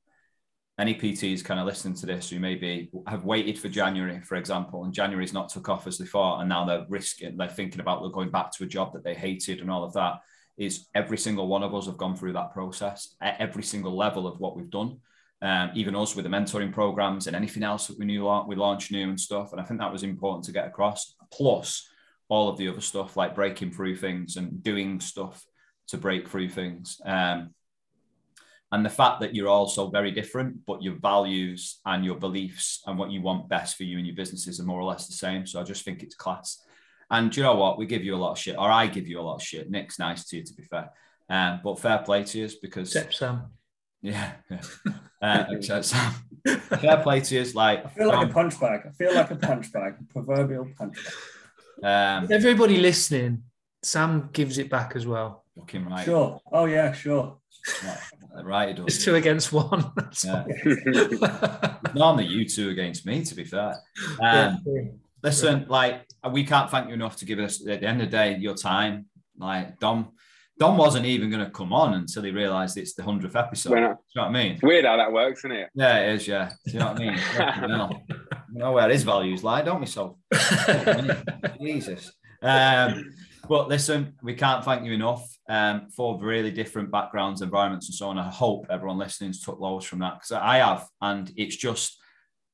any 0.79 0.95
PTs 0.95 1.45
kind 1.45 1.59
of 1.59 1.67
listening 1.67 1.95
to 1.95 2.07
this 2.07 2.31
who 2.31 2.39
maybe 2.39 2.91
have 3.09 3.25
waited 3.25 3.59
for 3.59 3.69
January, 3.69 4.21
for 4.21 4.37
example, 4.37 4.85
and 4.85 4.93
January's 4.93 5.33
not 5.33 5.49
took 5.49 5.69
off 5.69 5.87
as 5.87 5.99
they 5.99 6.07
thought, 6.07 6.41
and 6.41 6.49
now 6.49 6.65
they're 6.65 6.87
risking, 6.89 7.37
they're 7.37 7.49
thinking 7.49 7.81
about 7.81 8.13
going 8.13 8.31
back 8.31 8.53
to 8.53 8.65
a 8.65 8.69
job 8.69 8.93
that 8.93 9.03
they 9.03 9.15
hated 9.15 9.61
and 9.61 9.71
all 9.71 9.85
of 9.85 9.93
that 9.95 10.21
is 10.57 10.89
every 10.95 11.17
single 11.17 11.47
one 11.47 11.63
of 11.63 11.75
us 11.75 11.87
have 11.87 11.97
gone 11.97 12.17
through 12.17 12.33
that 12.33 12.53
process 12.53 13.15
at 13.21 13.41
every 13.41 13.63
single 13.63 13.97
level 13.97 14.27
of 14.27 14.41
what 14.41 14.57
we've 14.57 14.71
done. 14.71 14.99
Um, 15.41 15.71
even 15.75 15.95
us 15.95 16.17
with 16.17 16.25
the 16.25 16.31
mentoring 16.31 16.73
programs 16.73 17.29
and 17.29 17.37
anything 17.37 17.63
else 17.63 17.87
that 17.87 17.99
we 17.99 18.05
knew 18.05 18.29
we 18.49 18.57
launched 18.57 18.91
new 18.91 19.09
and 19.09 19.21
stuff. 19.21 19.53
And 19.53 19.61
I 19.61 19.65
think 19.65 19.79
that 19.79 19.93
was 19.93 20.03
important 20.03 20.45
to 20.47 20.53
get 20.53 20.67
across. 20.67 21.15
Plus 21.33 21.89
all 22.29 22.49
of 22.49 22.59
the 22.59 22.69
other 22.69 22.81
stuff 22.81 23.17
like 23.17 23.37
breaking 23.37 23.71
through 23.71 23.97
things 23.97 24.37
and 24.37 24.63
doing 24.63 24.99
stuff 24.99 25.45
to 25.89 25.97
break 25.97 26.29
through 26.29 26.49
things. 26.49 27.01
Um, 27.05 27.55
and 28.73 28.85
the 28.85 28.91
fact 28.91 29.21
that 29.21 29.35
you're 29.35 29.49
all 29.49 29.67
so 29.67 29.89
very 29.89 30.11
different, 30.11 30.65
but 30.67 30.83
your 30.83 30.95
values 31.01 31.81
and 31.87 32.05
your 32.05 32.17
beliefs 32.17 32.83
and 32.87 32.99
what 32.99 33.11
you 33.11 33.23
want 33.23 33.49
best 33.49 33.77
for 33.77 33.85
you 33.85 33.97
and 33.99 34.07
your 34.07 34.17
businesses 34.17 34.61
are 34.61 34.65
more 34.65 34.81
or 34.81 34.85
less 34.85 35.07
the 35.07 35.15
same. 35.15 35.47
So 35.47 35.59
I 35.61 35.65
just 35.65 35.85
think 35.85 36.03
it's 36.03 36.15
class. 36.15 36.63
And 37.11 37.31
do 37.31 37.41
you 37.41 37.45
know 37.45 37.55
what? 37.57 37.79
We 37.79 37.87
give 37.87 38.05
you 38.05 38.15
a 38.15 38.21
lot 38.25 38.33
of 38.33 38.39
shit, 38.39 38.57
or 38.59 38.71
I 38.71 38.87
give 38.87 39.09
you 39.09 39.19
a 39.21 39.23
lot 39.23 39.37
of 39.37 39.43
shit. 39.43 39.71
Nick's 39.71 39.99
nice 39.99 40.27
to 40.27 40.37
you, 40.37 40.45
to 40.45 40.53
be 40.55 40.65
fair. 40.65 40.91
Um, 41.31 41.61
but 41.65 41.79
fair 41.79 41.99
play 41.99 42.25
to 42.25 42.39
you 42.39 42.49
because 42.61 42.95
Except 42.95 43.15
Sam. 43.15 43.43
yeah, 44.03 44.33
yeah. 44.51 44.61
Uh, 45.21 45.45
except 45.51 45.85
Sam. 45.87 46.13
fair 46.47 46.99
play 47.03 47.21
to 47.21 47.35
you. 47.35 47.45
Like 47.53 47.85
I 47.85 47.89
feel 47.89 48.07
like 48.09 48.19
um, 48.19 48.31
a 48.31 48.33
punch 48.33 48.61
bag. 48.61 48.83
I 48.87 48.91
feel 48.91 49.15
like 49.15 49.31
a 49.33 49.37
punch 49.37 49.73
bag, 49.73 49.95
a 50.01 50.13
proverbial 50.13 50.69
punch 50.79 50.97
bag. 51.83 52.23
um, 52.23 52.29
Everybody 52.31 52.77
listening, 52.77 53.43
Sam 53.83 54.29
gives 54.33 54.59
it 54.59 54.71
back 54.71 54.93
as 54.95 55.07
well. 55.09 55.45
fucking 55.59 55.87
right, 55.87 56.05
Sure. 56.05 56.41
Oh 56.53 56.67
yeah, 56.67 56.93
sure. 56.93 57.39
right, 57.85 57.99
right. 58.45 58.69
He 58.69 58.75
does. 58.75 58.87
It's 58.87 59.05
two 59.05 59.15
against 59.17 59.53
one. 59.53 59.91
That's 59.97 60.25
Yeah. 60.25 60.45
Normally, 61.95 62.27
you 62.27 62.45
two 62.49 62.71
against 62.71 63.07
me. 63.07 63.25
To 63.25 63.35
be 63.35 63.45
fair. 63.45 63.71
Um, 63.71 64.17
Yeah, 64.21 64.57
true. 64.65 64.99
Listen, 65.23 65.67
like 65.69 66.07
we 66.33 66.45
can't 66.45 66.71
thank 66.71 66.89
you 66.89 66.95
enough 66.95 67.17
to 67.17 67.25
give 67.25 67.39
us 67.41 67.61
at 67.67 67.81
the 67.81 67.87
end 67.87 68.01
of 68.03 68.11
the 68.11 68.17
day 68.17 68.37
your 68.37 68.55
time. 68.55 69.07
Like 69.37 69.79
Dom, 69.81 70.13
Dom 70.59 70.77
wasn't 70.77 71.07
even 71.07 71.31
going 71.31 71.45
to 71.45 71.51
come 71.51 71.73
on 71.73 71.95
until 71.95 72.23
he 72.23 72.31
realised 72.31 72.77
it's 72.77 72.95
the 72.95 73.03
hundredth 73.03 73.35
episode. 73.37 73.71
Do 73.71 73.77
I- 73.77 73.81
you 73.81 73.85
know 73.89 73.97
what 74.15 74.25
I 74.25 74.31
mean? 74.31 74.53
It's 74.53 74.63
weird 74.63 74.85
how 74.85 74.97
that 74.97 75.13
works, 75.13 75.41
isn't 75.41 75.53
it? 75.53 75.71
Yeah, 75.75 75.99
it 75.99 76.15
is. 76.17 76.29
Yeah, 76.29 76.51
do 76.67 76.73
you 76.73 76.79
know 76.79 76.93
what 76.93 77.01
I 77.01 77.05
mean? 77.05 77.19
Fucking 77.37 77.71
hell. 77.71 78.03
we 78.53 78.59
know 78.61 78.73
where 78.73 78.89
his 78.89 79.03
values 79.03 79.43
lie, 79.45 79.63
don't 79.63 79.81
we? 79.81 79.87
So 79.87 80.19
Jesus. 81.61 82.13
Um, 82.43 83.13
but 83.49 83.69
listen, 83.69 84.15
we 84.23 84.35
can't 84.35 84.65
thank 84.65 84.85
you 84.85 84.93
enough 84.93 85.27
um, 85.49 85.89
for 85.91 86.19
really 86.21 86.51
different 86.51 86.91
backgrounds, 86.91 87.43
environments, 87.43 87.87
and 87.87 87.95
so 87.95 88.09
on. 88.09 88.19
I 88.19 88.29
hope 88.29 88.67
everyone 88.71 88.99
listening's 88.99 89.43
took 89.43 89.59
loads 89.59 89.87
from 89.87 90.01
that 90.01 90.15
because 90.15 90.33
I 90.33 90.59
have, 90.59 90.87
and 91.01 91.33
it's 91.37 91.57
just 91.57 91.99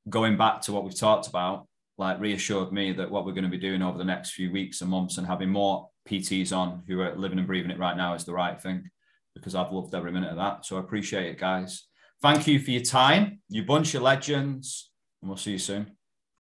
going 0.09 0.37
back 0.37 0.61
to 0.63 0.73
what 0.73 0.85
we've 0.85 0.99
talked 0.99 1.27
about. 1.27 1.67
Like 1.97 2.21
reassured 2.21 2.73
me 2.73 2.93
that 2.93 3.11
what 3.11 3.25
we're 3.25 3.33
going 3.33 3.45
to 3.45 3.51
be 3.51 3.59
doing 3.59 3.83
over 3.83 3.99
the 3.99 4.05
next 4.05 4.33
few 4.33 4.51
weeks 4.51 4.81
and 4.81 4.91
months, 4.91 5.19
and 5.19 5.27
having 5.27 5.51
more 5.51 5.89
PTs 6.09 6.57
on 6.57 6.83
who 6.87 7.01
are 7.01 7.17
living 7.17 7.39
and 7.39 7.47
breathing 7.47 7.71
it 7.71 7.79
right 7.79 7.97
now 7.97 8.15
is 8.15 8.25
the 8.25 8.33
right 8.33 8.61
thing 8.61 8.91
because 9.35 9.55
I've 9.55 9.73
loved 9.73 9.95
every 9.95 10.13
minute 10.13 10.31
of 10.31 10.37
that. 10.37 10.65
So 10.65 10.77
I 10.77 10.81
appreciate 10.81 11.27
it, 11.27 11.39
guys. 11.39 11.87
Thank 12.23 12.47
you 12.47 12.59
for 12.59 12.71
your 12.71 12.83
time, 12.83 13.41
you 13.49 13.65
bunch 13.65 13.95
of 13.95 14.03
legends, 14.03 14.91
and 15.21 15.29
we'll 15.29 15.37
see 15.37 15.53
you 15.53 15.59
soon. 15.59 15.97